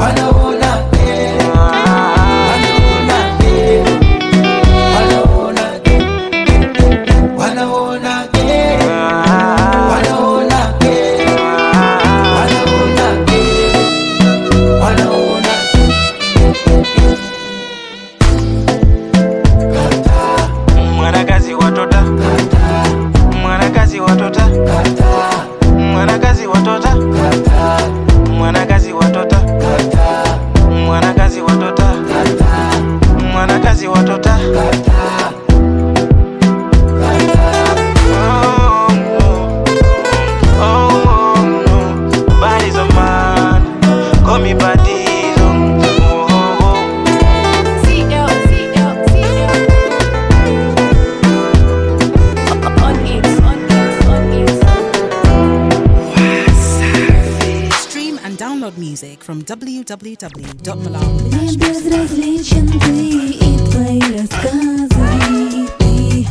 Мне 60.21 61.55
безразличен 61.55 62.67
ты 62.67 63.29
и 63.31 63.57
твои 63.71 64.01
рассказы 64.17 65.69
Ты 65.79 66.27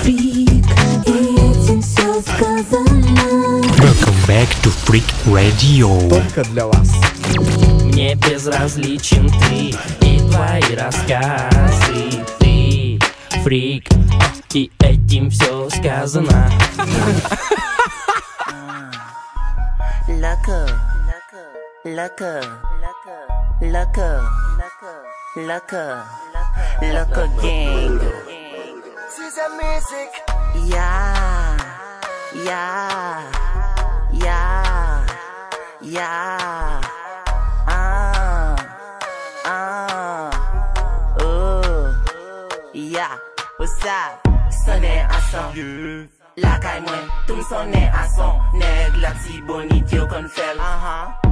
фрик, 0.00 0.64
и 1.04 1.34
этим 1.36 1.82
все 1.82 2.22
сказано 2.22 3.60
Welcome 3.76 4.26
back 4.26 4.48
to 4.62 4.72
Freak 4.86 5.04
Radio. 5.26 6.08
Только 6.08 6.44
для 6.44 6.66
вас. 6.66 6.90
Мне 7.84 8.14
безразличен 8.14 9.28
ты 9.28 9.76
и 10.00 10.18
твои 10.30 10.74
рассказы 10.74 12.24
Ты 12.38 12.98
фрик, 13.44 13.86
и 14.54 14.70
этим 14.78 15.28
все 15.28 15.68
сказано 15.68 16.50
Loco, 20.08 20.70
loco, 21.84 22.40
loco, 23.96 24.20
loco, 25.36 26.04
loco 26.82 27.28
gang. 27.40 28.00
Music. 29.56 30.10
Yeah, 30.64 31.56
yeah, 32.34 33.30
yeah, 34.12 35.06
yeah. 35.80 36.80
Ah, 37.68 38.56
ah, 39.44 40.30
oh, 41.20 41.94
yeah. 42.74 43.16
What's 43.58 43.84
up? 43.84 44.20
Sonne 44.50 44.84
à 44.84 45.20
son. 45.30 46.08
La 46.36 46.58
caille 46.58 46.82
moi, 46.82 46.92
tout 47.26 47.36
me 47.36 47.42
sonne 47.42 47.74
à 47.74 48.08
son. 48.08 48.32
Nèg 48.58 48.96
la 49.00 49.12
ti 49.12 49.40
bonite 49.42 49.92
yo 49.92 50.06
kon 50.06 50.28
fel. 50.28 51.25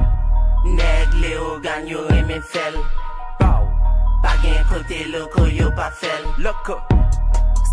Neg 0.65 1.13
le 1.21 1.37
ogan 1.39 1.87
yo 1.87 2.07
eme 2.09 2.41
fel. 2.41 2.75
Pow 3.39 3.69
Bagen 4.23 4.65
kote 4.71 5.05
loko 5.13 5.47
yo 5.59 5.71
pa 5.77 5.91
fel. 5.91 6.23
Loko. 6.39 6.81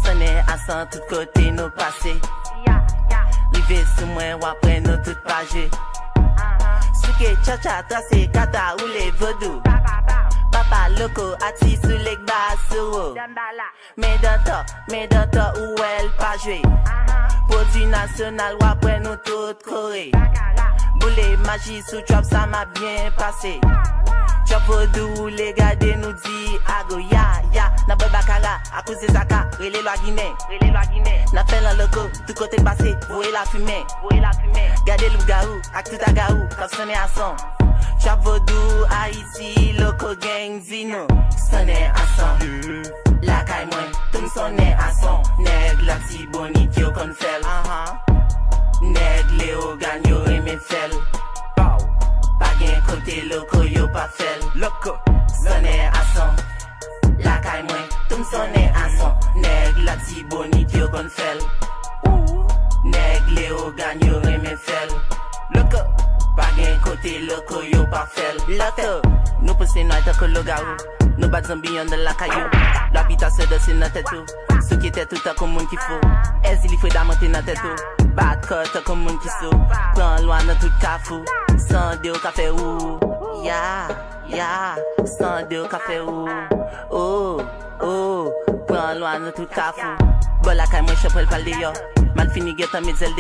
Sone 0.04 0.44
asan 0.48 0.88
tout 0.92 1.04
kote 1.10 1.52
nou 1.52 1.70
pase. 1.78 2.14
Yeah, 2.68 2.82
yeah. 3.10 3.26
Rive 3.54 3.86
sou 3.96 4.08
mwen 4.14 4.40
wapre 4.42 4.80
nou 4.82 4.98
tout 5.06 5.18
paje. 5.24 5.66
Uh 5.66 6.24
-huh. 6.38 6.80
Souke 7.02 7.36
chacha 7.46 7.84
trase 7.90 8.28
kata 8.34 8.76
ou 8.82 8.88
le 8.88 9.12
vodou. 9.20 9.62
Ba, 9.64 9.80
ba, 9.86 10.02
ba. 10.08 10.41
Papa 10.52 10.90
loko 11.00 11.36
ati 11.48 11.78
sou 11.82 11.98
lek 12.06 12.20
ba 12.28 12.56
sou. 12.70 13.16
Men 13.98 14.22
dan 14.22 14.44
to, 14.46 14.58
men 14.92 15.10
dan 15.10 15.30
to 15.32 15.46
ou 15.62 15.76
el 15.98 16.10
pa 16.20 16.36
jwe. 16.44 16.62
Produit 17.50 17.88
national 17.88 18.56
wapre 18.62 19.00
nou 19.04 19.16
tout 19.26 19.64
kore. 19.68 20.12
Boule 21.02 21.28
magie 21.48 21.82
sou 21.90 22.02
trap 22.08 22.26
sa 22.26 22.46
m'a 22.46 22.66
bien 22.66 23.12
passé. 23.18 23.60
Chop 24.52 24.64
vodou 24.68 25.30
le 25.30 25.54
gade 25.56 25.96
nou 26.02 26.12
di 26.12 26.58
ago 26.68 27.00
ya 27.00 27.42
ya 27.54 27.72
Na 27.88 27.96
boy 27.96 28.10
bakara 28.12 28.60
akouze 28.76 29.08
zaka 29.14 29.48
Rele 29.60 29.82
lwa 29.82 29.96
Guinée 30.04 30.34
Rele 30.50 30.72
lwa 30.72 30.82
Guinée 30.92 31.24
Na 31.32 31.46
fel 31.46 31.66
an 31.66 31.78
loko 31.78 32.10
tout 32.28 32.34
kote 32.34 32.62
pase 32.64 32.98
Voye 33.10 33.32
la 33.32 33.46
fumée 33.46 33.86
Gade 34.86 35.08
loup 35.14 35.26
garou 35.26 35.62
ak 35.74 35.90
tout 35.90 36.04
a 36.06 36.12
garou 36.12 36.44
Kap 36.58 36.76
sonne 36.76 36.92
a 36.92 37.61
Chavodou, 38.04 38.86
Haiti, 38.90 39.74
loko 39.78 40.16
geng 40.20 40.62
zino. 40.62 41.06
Sone 41.50 41.92
asan, 41.94 42.38
lakay 43.22 43.66
mwen 43.66 43.90
Toun 44.12 44.30
sone 44.34 44.68
asan, 44.88 45.22
neg 45.40 45.82
la 45.86 45.98
ti 46.10 46.26
bonik 46.34 46.78
yo 46.78 46.92
kon 46.92 47.14
fel. 47.14 47.42
Neg 48.82 49.26
le 49.38 49.56
ogan 49.56 50.02
yo 50.10 50.24
eme 50.26 50.58
fel. 50.58 50.92
Pagen 52.40 52.82
kote 52.88 53.18
loko 53.30 53.64
yo 53.76 53.88
pa 53.94 54.08
fel. 54.18 54.40
Sone 55.44 55.76
asan, 56.02 56.36
lakay 57.24 57.62
mwen 57.64 57.86
Toun 58.10 58.26
sone 58.32 58.64
asan, 58.74 59.14
neg 59.36 59.78
la 59.86 59.96
ti 60.08 60.24
bonik 60.24 60.74
yo 60.74 60.88
kon 60.90 61.10
fel. 61.10 61.38
Neg 62.84 63.22
le 63.36 63.52
ogan 63.54 64.00
yo 64.02 64.22
eme 64.22 64.56
fel. 64.58 64.90
Loko. 65.54 66.11
Pa 66.38 66.48
gen 66.56 66.80
kote 66.84 67.20
loko 67.28 67.64
yo 67.64 67.86
pa 67.92 68.06
fel. 68.06 68.38
Loko, 68.60 68.90
nou 69.42 69.56
pese 69.60 69.84
nou 69.84 69.98
ete 70.00 70.14
kolo 70.20 70.40
loga 70.40 70.60
ou. 70.64 71.02
Nou 71.18 71.30
bat 71.30 71.46
zambi 71.46 71.76
yon 71.76 71.90
de 71.92 71.98
la 71.98 72.14
yo 72.28 72.46
La 72.94 73.04
bita 73.04 73.30
se 73.30 73.46
de 73.48 73.60
se 73.60 73.74
nan 73.74 73.92
tetou. 73.92 74.26
Sou 74.68 74.78
ki 74.80 74.92
tetou 74.92 75.20
ta 75.24 75.34
kon 75.34 75.48
moun 75.48 75.68
ki 75.68 75.78
fou. 75.78 76.00
Ezi 76.44 76.68
li 76.68 76.78
fwe 76.78 76.90
da 76.90 77.02
damante 77.02 77.28
nan 77.28 77.44
tetou. 77.44 77.76
Bat 78.16 78.48
ko 78.48 78.64
ta 78.74 78.82
kon 78.82 78.98
moun 78.98 79.18
ki 79.20 79.30
sou. 79.40 79.52
Pran 79.96 80.24
lwa 80.24 80.42
nan 80.46 80.58
tout 80.60 80.74
ka 80.82 80.98
fou. 81.04 81.24
San 81.58 82.02
de 82.02 82.12
ou 82.12 82.20
ka 82.20 82.32
fe 82.32 82.50
ou. 82.52 83.00
Ya, 83.44 83.88
ya, 84.28 84.76
san 85.18 85.48
de 85.50 85.60
ou 85.60 85.68
ka 85.68 85.80
fe 85.88 86.00
ou. 86.00 86.28
Oh. 86.90 87.71
Oh, 87.84 88.32
pran 88.68 89.00
lwa 89.00 89.20
nan 89.20 89.34
tout 89.36 89.50
kafou. 89.50 89.96
Bol 90.44 90.60
akay 90.60 90.82
mwen 90.82 90.96
chepel 91.02 91.28
pal 91.28 91.44
de 91.44 91.58
yo. 91.62 91.74
Mal 92.16 92.30
fini 92.30 92.54
getan 92.56 92.86
me 92.86 92.94
zel 92.94 93.14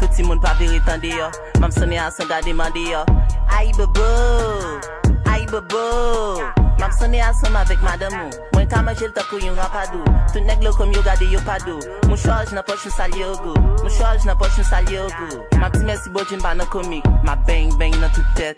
Tout 0.00 0.12
si 0.12 0.22
moun 0.22 0.40
pa 0.40 0.54
viri 0.58 0.80
tan 0.86 1.00
de 1.00 1.08
yo. 1.08 1.30
Mam 1.60 1.70
sone 1.70 1.98
asan 1.98 2.28
da 2.28 2.40
deman 2.40 2.72
deyo 2.72 3.04
Ay 3.50 3.72
bebo, 3.76 4.80
ay 5.26 5.44
bebo 5.46 6.40
Mam 6.78 6.92
sone 6.92 7.20
asan 7.20 7.56
avek 7.56 7.82
madamou 7.82 8.30
Mwen 8.54 8.68
kama 8.68 8.94
jel 8.94 9.12
takou 9.12 9.38
yon 9.38 9.56
rapadou. 9.56 10.04
Tout 10.32 10.44
neg 10.44 10.62
lo 10.62 10.72
kom 10.72 10.92
yo 10.92 11.02
gade 11.02 11.28
yo 11.30 11.40
padou. 11.44 11.80
Mou 12.08 12.16
chorj 12.16 12.52
nan 12.52 12.64
poch 12.64 12.84
nou 12.84 12.96
salye 12.96 13.24
ogo 13.24 13.54
Mou 13.82 13.90
chorj 13.90 14.24
nan 14.26 14.36
poch 14.38 14.56
nou 14.56 14.68
salye 14.68 15.00
ogo 15.04 15.42
Mam 15.58 15.72
ti 15.72 15.84
mersi 15.84 16.10
bojin 16.10 16.40
ba 16.40 16.54
nan 16.54 16.66
komik. 16.72 17.04
Ma 17.24 17.36
bang 17.36 17.76
bang 17.78 17.96
nan 18.00 18.10
tout 18.14 18.36
tet. 18.36 18.56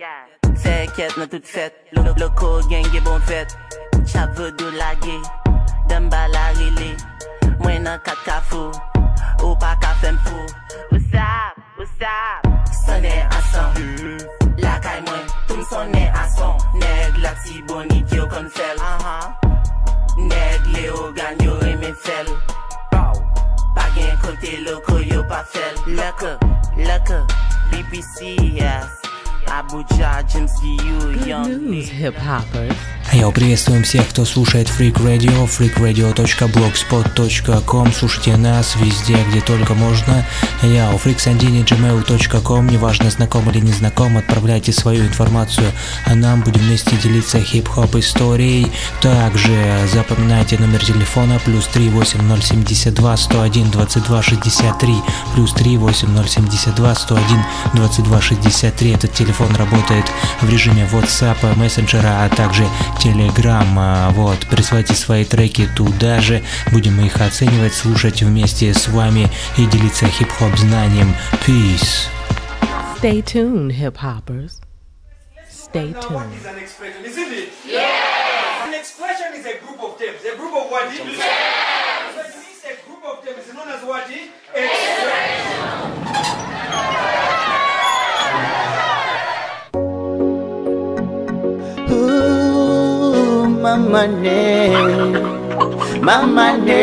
Fè 0.63 0.87
ket 0.97 1.17
nan 1.17 1.29
tout 1.29 1.43
fèt. 1.43 1.73
Lo 1.97 2.31
ko 2.37 2.61
gen 2.69 2.87
ge 2.93 3.01
bon 3.03 3.19
fèt. 3.27 3.57
Chave 4.07 4.57
do 4.57 4.71
lage, 4.71 5.17
dem 5.89 6.09
bala 6.09 6.53
rile 6.59 6.97
Mwen 7.59 7.83
nan 7.85 7.99
kat 8.05 8.19
ka 8.25 8.41
fo, 8.41 8.71
ou 9.45 9.55
pa 9.57 9.77
ka 9.83 9.95
fem 10.01 10.19
fo 10.25 10.39
Ousap, 10.93 11.55
ousap, 11.79 12.43
sone 12.85 13.15
asan 13.39 14.19
Lakay 14.59 15.01
mwen, 15.07 15.25
toum 15.49 15.63
sone 15.71 16.05
asan 16.23 16.59
Neg 16.75 17.23
la 17.23 17.33
ti 17.45 17.63
boni 17.69 18.03
ki 18.09 18.17
yo 18.17 18.27
kon 18.27 18.49
fel 18.51 18.79
Neg 20.17 20.67
le 20.75 20.91
o 20.91 21.13
ganyo 21.13 21.55
eme 21.71 21.95
fel. 21.95 22.27
Bagen 23.75 24.17
kote 24.23 24.53
loko 24.67 24.99
yo 24.99 25.23
pa 25.25 25.43
fel. 25.45 25.75
Laka, 25.97 26.39
laka, 26.77 27.27
BPCS 27.71 29.12
hoppers. 32.17 32.77
Йо, 33.13 33.31
приветствуем 33.31 33.83
всех, 33.83 34.09
кто 34.09 34.25
слушает 34.25 34.69
Freak 34.69 34.95
Radio, 34.95 35.47
freakradio.blogspot.com 35.47 37.93
Слушайте 37.93 38.39
нас 38.39 38.75
везде, 38.77 39.19
где 39.29 39.43
только 39.43 39.75
можно. 39.75 40.25
Я 40.63 40.91
у 40.93 40.97
freaksandini.gmail.com 40.97 42.69
Неважно, 42.69 43.11
знаком 43.11 43.51
или 43.51 43.61
не 43.61 43.73
знаком, 43.73 44.17
отправляйте 44.17 44.73
свою 44.73 45.05
информацию, 45.05 45.71
а 46.07 46.15
нам 46.15 46.41
будем 46.41 46.63
вместе 46.63 46.97
делиться 46.97 47.39
хип-хоп 47.39 47.97
историей. 47.97 48.73
Также 49.03 49.87
запоминайте 49.93 50.59
номер 50.59 50.83
телефона 50.83 51.39
плюс 51.45 51.67
38072 51.67 53.17
101 53.19 53.71
22 53.71 54.23
63 54.23 54.95
плюс 55.35 55.53
38072 55.53 56.95
101 56.95 57.45
22 57.75 58.21
63. 58.23 58.93
Этот 58.93 59.13
телефон 59.13 59.42
работает 59.51 60.05
в 60.41 60.49
режиме 60.49 60.87
WhatsApp, 60.93 61.57
мессенджера, 61.57 62.25
а 62.25 62.29
также 62.29 62.65
Telegram. 63.03 63.67
А, 63.77 64.11
Вот, 64.11 64.47
присылайте 64.47 64.95
свои 64.95 65.25
треки 65.25 65.69
туда 65.77 66.21
же, 66.21 66.43
будем 66.71 67.01
их 67.01 67.21
оценивать, 67.21 67.75
слушать 67.75 68.23
вместе 68.23 68.73
с 68.75 68.89
вами 68.89 69.29
и 69.57 69.67
делиться 69.67 70.07
хип-хоп 70.07 70.57
знанием. 70.59 71.15
Peace. 71.47 72.09
Stay 73.01 73.21
tuned, 73.23 73.71
hip 73.73 73.97
hoppers. 73.97 74.61
Stay 75.51 75.93
tuned. 75.95 76.33
is 76.39 76.47
an 76.47 76.59
expression, 76.59 77.05
isn't 77.05 77.33
it? 77.33 77.49
Yes! 77.67 78.69
An 78.69 78.75
expression 78.75 79.35
is 79.35 79.47
a 79.47 79.59
group 79.65 79.83
of 79.83 79.99
terms. 79.99 80.23
A 80.25 80.37
group 80.37 80.55
of 80.55 80.71
what? 80.71 80.93
Yes! 80.93 81.03
So 82.15 82.21
it 82.21 82.35
means 82.37 82.63
a 82.65 82.75
group 82.87 83.03
of 83.05 83.25
terms 83.25 83.55
known 83.55 83.69
as 83.69 83.83
what? 83.83 84.07
Expression. 84.55 85.23
Mama 93.93 94.07
Ne, 94.07 94.71
Mama 96.01 96.57
Ne. 96.57 96.83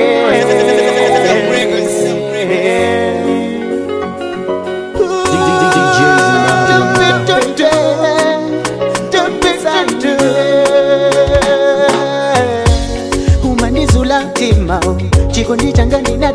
Umanizula 13.43 14.25
timao 14.33 14.97
chikondi 15.31 15.73
changani 15.73 16.17
na 16.17 16.31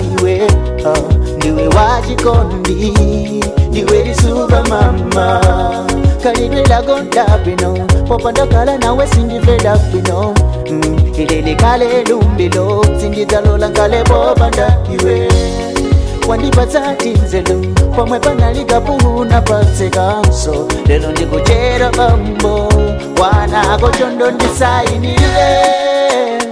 iwe 0.00 0.42
ah, 0.84 0.88
oh, 0.90 1.12
ndiwe 1.36 1.68
wachikondi 1.68 2.92
ndiwe 3.70 4.02
lisuva 4.04 4.62
mama 4.68 5.40
kalidwela 6.22 6.82
gonda 6.82 7.24
bino 7.44 7.74
popandakala 8.08 8.78
nawe 8.78 9.06
sindivela 9.06 9.76
bino 9.92 10.34
mm. 10.70 11.12
ilelikale 11.18 12.04
lumbilo 12.04 12.84
sindidalola 13.00 13.68
nkale 13.68 14.04
bobanda 14.04 14.76
iwe 14.92 15.28
wandipatsa 16.28 16.94
tinzelu 16.94 17.74
pomwe 17.96 18.18
panalika 18.20 18.80
puhuna 18.80 19.42
patsekanso 19.42 20.68
lelo 20.86 21.12
ndikuchera 21.12 21.90
bambo 21.90 22.72
wanako 23.22 23.90
chondo 23.90 24.30
ndisainile 24.30 25.68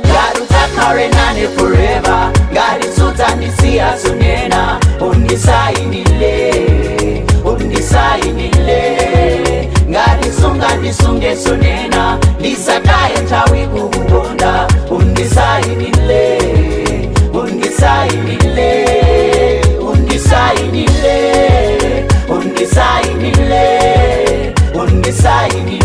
ngarutsakarenane 0.06 1.48
forever 1.48 2.30
ngarisudzandisiyasunena 2.52 4.80
undisainile 5.00 6.54
undisainile 7.44 8.56
ndisunga 10.47 10.76
ndisungeso 10.76 11.57
nena 11.57 12.18
ndisataye 12.39 13.16
tawi 13.31 13.66
kukutonda 13.66 14.68
undisainile 14.91 16.39
undisainile 17.34 18.70
undisainile 19.81 21.16
undisainile 22.28 23.65
undisainile 24.75 25.75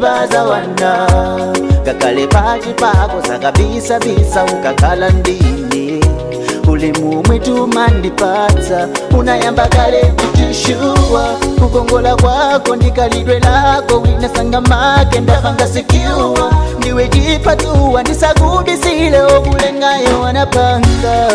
baza 0.00 0.42
wana 0.44 1.06
gakale 1.84 2.26
pachipakosa 2.26 3.38
kabisabisa 3.38 4.44
ukakala 4.44 5.10
ndini. 5.10 6.04
Ulimu 6.68 7.22
mwitu 7.26 7.68
unayamba 9.18 9.68
kale 9.68 10.00
kutishuwa 10.02 11.24
kukongola 11.60 12.16
kwako 12.16 12.76
ndikalidwe 12.76 13.38
lako 13.40 14.00
winasangamake 14.00 15.20
ndapangasikiwa 15.20 16.52
ndiwe 16.78 17.08
chipatuwa 17.08 18.02
ndisakubisile 18.02 19.22
okulengayo 19.22 20.20
wanapanga. 20.20 21.28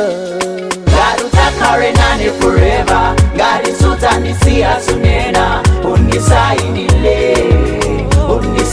Garutakare 0.86 1.92
nane 1.92 2.32
forever 2.40 3.14
garisutanisiyazunena 3.38 5.62
unisainile 5.94 7.38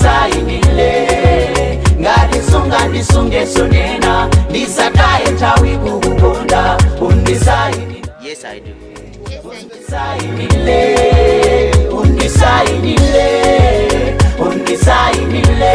ndisaimile 0.03 1.09
ngatisunga 2.01 2.89
ndisunge 2.89 3.47
sonena 3.47 4.29
ndisataye 4.51 5.31
nthawi 5.35 5.77
kukukonda 5.79 6.77
undisaini 7.01 8.03
yes, 8.25 8.45
I 8.45 8.61
do. 8.61 8.71
undisainile 9.51 10.79
undisainile 11.93 13.29
undisainile 14.39 15.75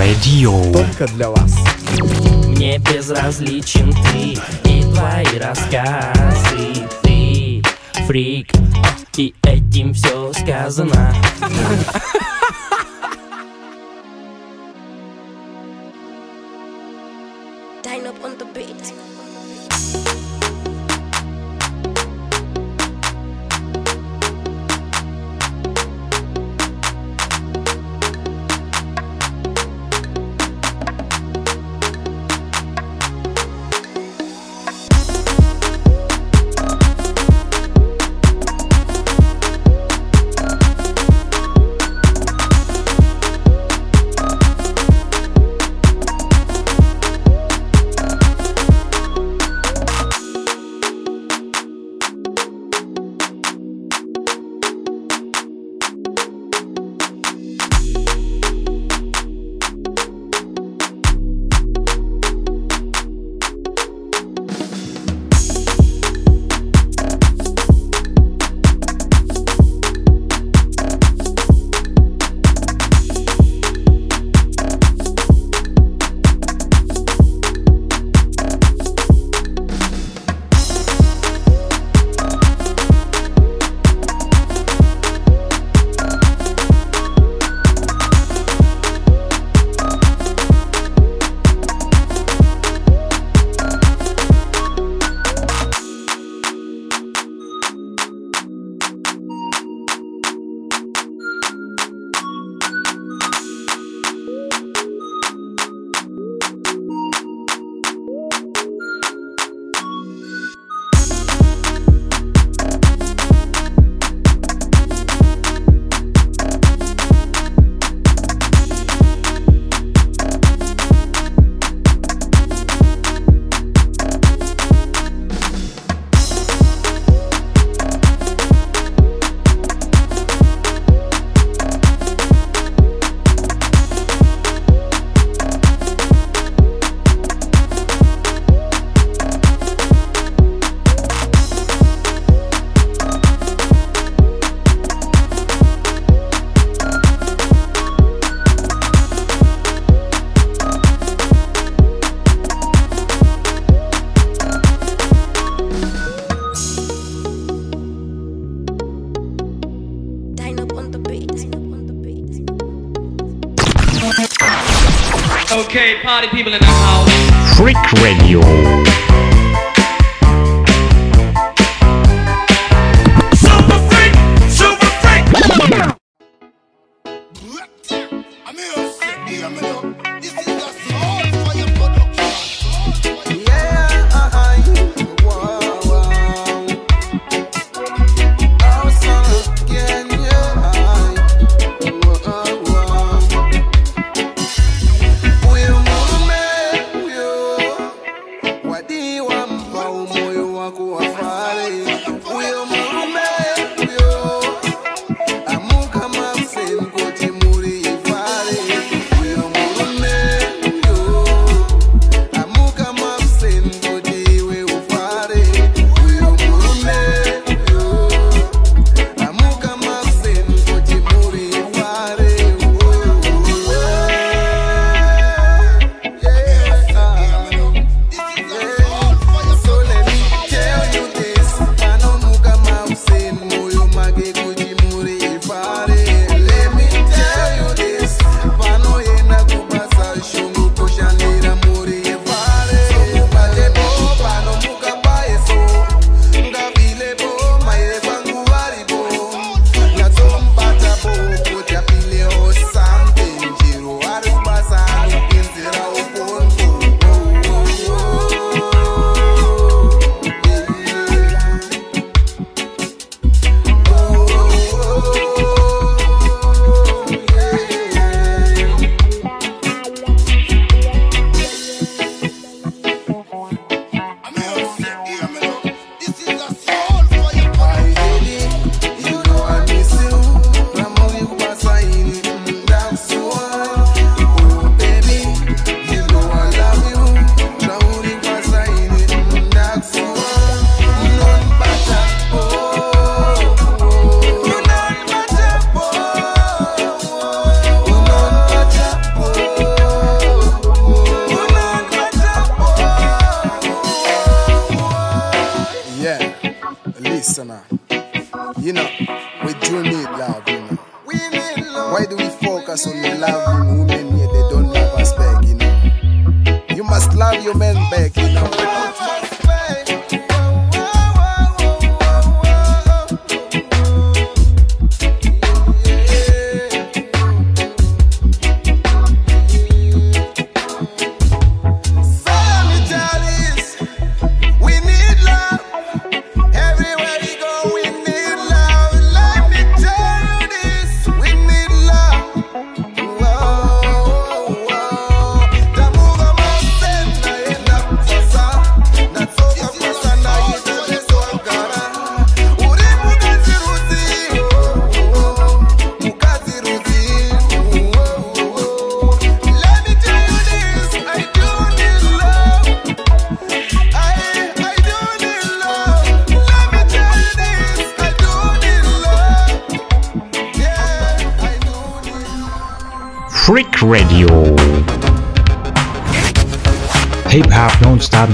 Radio. 0.00 0.72
Только 0.72 1.06
для 1.12 1.28
вас. 1.28 1.54
Мне 2.46 2.78
безразличен 2.78 3.92
ты 3.92 4.38
и 4.64 4.82
твои 4.82 5.38
рассказы 5.38 6.88
Ты 7.02 7.62
фрик, 8.06 8.50
и 9.18 9.34
этим 9.42 9.92
все 9.92 10.32
сказано 10.32 11.14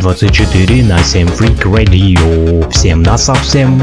24 0.07 0.85
на 0.85 1.03
7 1.03 1.27
Freak 1.27 1.65
Radio. 1.65 2.71
Всем 2.71 3.03
на 3.03 3.19
совсем. 3.19 3.83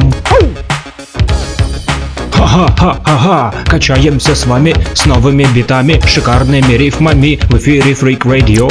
Ха-ха-ха-ха-ха, 2.32 3.54
качаемся 3.66 4.34
с 4.34 4.46
вами 4.46 4.74
с 4.94 5.06
новыми 5.06 5.44
битами, 5.54 6.02
шикарными 6.08 6.72
рифмами 6.76 7.42
в 7.50 7.58
эфире 7.58 7.92
Freak 7.92 8.20
Radio. 8.20 8.70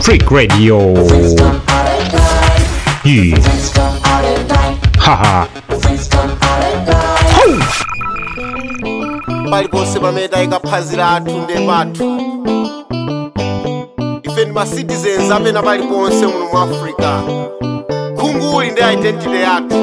Freak 0.00 0.26
Radio. 0.32 0.96
И... 3.04 3.36
Ха-ха. 4.98 5.46
paliponse 9.50 9.98
pamene 10.00 10.28
tayikaphwazira 10.28 11.10
athu 11.10 11.38
nde 11.40 11.66
pathu 11.66 12.67
ndi 14.44 14.52
macitizens 14.52 15.30
amene 15.30 15.60
paliponse 15.62 16.26
muno 16.26 16.44
mu 16.52 16.58
africa. 16.58 17.10
Khunguli 18.18 18.70
ndi 18.70 18.80
identity 18.94 19.40
yathu 19.46 19.78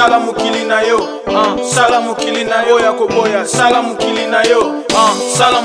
sala 0.00 0.18
mokili 0.20 0.64
na 0.64 0.80
yo. 0.80 0.98
Ah. 1.28 1.56
Sala 1.74 2.00
mokili 2.00 2.44
na 2.44 2.62
yo 2.62 2.80
ya 2.80 2.92
koboya. 2.92 3.46
Sala 3.46 3.82
mokili 3.82 4.26
na 4.26 4.42
yo. 4.42 4.72
Ah. 4.96 5.12
Sala 5.38 5.60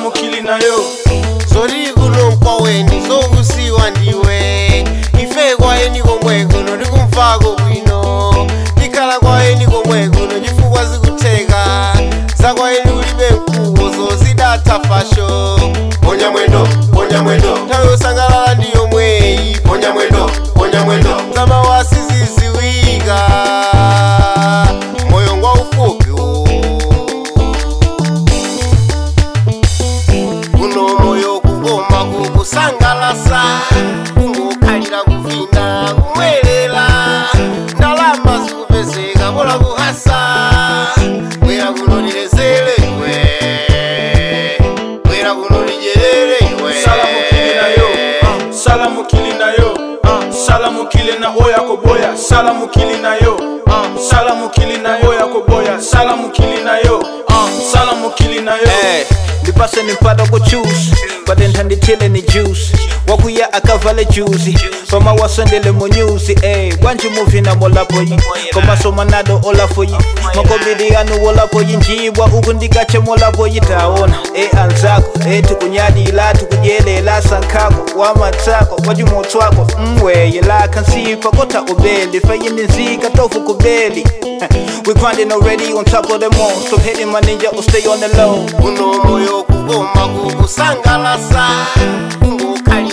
vale 63.85 64.05
juicy. 64.05 64.57
Soma 64.89 65.13
wasondele 65.13 65.71
mu 65.71 65.87
news 65.87 66.29
eh. 66.41 66.73
Kwanje 66.77 67.09
movie 67.09 67.41
nabo 67.41 67.69
lapho 67.69 68.01
yi? 68.01 68.19
Ngoba 68.53 68.77
soma 68.77 69.05
nalo 69.05 69.41
olapho 69.43 69.83
yi? 69.83 69.95
Makobidiyano 70.35 71.23
olapho 71.27 71.61
yi 71.61 71.77
njibwa 71.77 72.25
ukundikache 72.25 72.99
molapho 72.99 73.47
yi 73.47 73.59
Tawona 73.59 74.17
eh 74.35 74.49
anzako 74.59 75.19
eh 75.29 75.43
tukunyadila 75.47 76.33
tukujelela 76.33 77.21
sankako 77.21 77.99
Wamatsako 77.99 78.81
wajumotswako 78.87 79.67
mweye 79.99 80.41
laka 80.41 80.81
nsipha 80.81 81.29
kota 81.31 81.61
ubeli 81.61 82.19
Fayini 82.21 82.61
nzika 82.63 83.09
tofu 83.09 83.41
kubeli. 83.41 84.03
We 84.87 84.93
grinding 84.93 85.31
already 85.31 85.73
on 85.73 85.85
top 85.85 86.09
of 86.09 86.19
them 86.19 86.33
all 86.33 86.55
So 86.69 86.77
hitting 86.77 87.11
my 87.11 87.21
ninja 87.21 87.53
or 87.53 87.63
stay 87.63 87.85
on 87.87 87.99
the 87.99 88.07
low. 88.17 88.45
Unomoyo 88.67 89.43
kugoma 89.43 90.07
kukusangalasa 90.07 91.49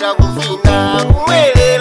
Serafina, 0.02 1.04
muere. 1.12 1.71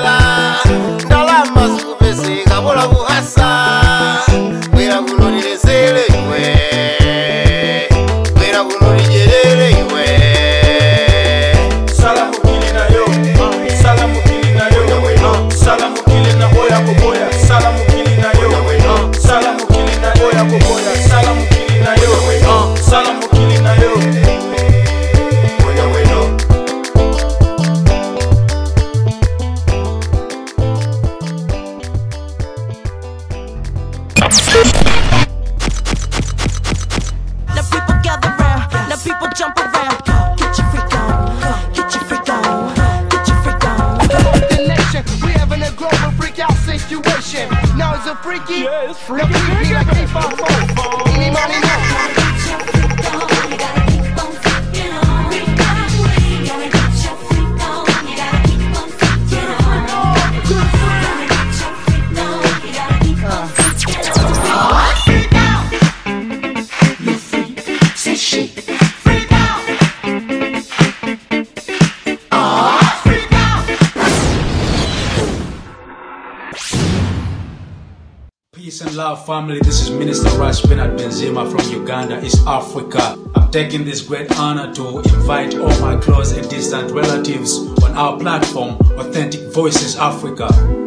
Uganda, 81.91 82.25
East 82.25 82.47
Africa. 82.47 83.19
I'm 83.35 83.51
taking 83.51 83.83
this 83.83 83.99
great 83.99 84.31
honor 84.39 84.73
to 84.75 84.99
invite 84.99 85.55
all 85.55 85.77
my 85.81 85.97
close 85.97 86.31
and 86.31 86.49
distant 86.49 86.89
relatives 86.93 87.57
on 87.83 87.91
our 87.97 88.17
platform, 88.17 88.77
Authentic 88.97 89.51
Voices 89.51 89.97
Africa. 89.97 90.45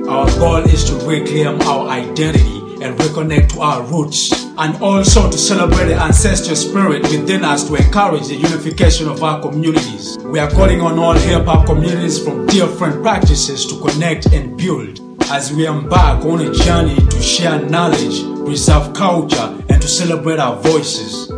Our 0.08 0.26
goal 0.38 0.64
is 0.64 0.82
to 0.84 0.94
reclaim 1.06 1.60
our 1.60 1.88
identity 1.90 2.56
and 2.82 2.98
reconnect 2.98 3.52
to 3.52 3.60
our 3.60 3.82
roots, 3.82 4.32
and 4.56 4.82
also 4.82 5.30
to 5.30 5.36
celebrate 5.36 5.88
the 5.88 5.94
ancestral 5.94 6.56
spirit 6.56 7.02
within 7.02 7.44
us 7.44 7.68
to 7.68 7.74
encourage 7.74 8.28
the 8.28 8.36
unification 8.36 9.06
of 9.06 9.22
our 9.22 9.42
communities. 9.42 10.16
We 10.24 10.38
are 10.38 10.50
calling 10.50 10.80
on 10.80 10.98
all 10.98 11.12
hip 11.12 11.44
hop 11.44 11.66
communities 11.66 12.18
from 12.18 12.46
different 12.46 13.02
practices 13.02 13.66
to 13.66 13.78
connect 13.78 14.32
and 14.32 14.56
build 14.56 15.00
as 15.30 15.52
we 15.52 15.66
embark 15.66 16.24
on 16.24 16.40
a 16.40 16.52
journey 16.52 16.96
to 16.96 17.20
share 17.20 17.60
knowledge, 17.60 18.22
preserve 18.44 18.94
culture, 18.94 19.63
to 19.84 19.90
celebrate 19.90 20.38
our 20.38 20.56
voices. 20.62 21.33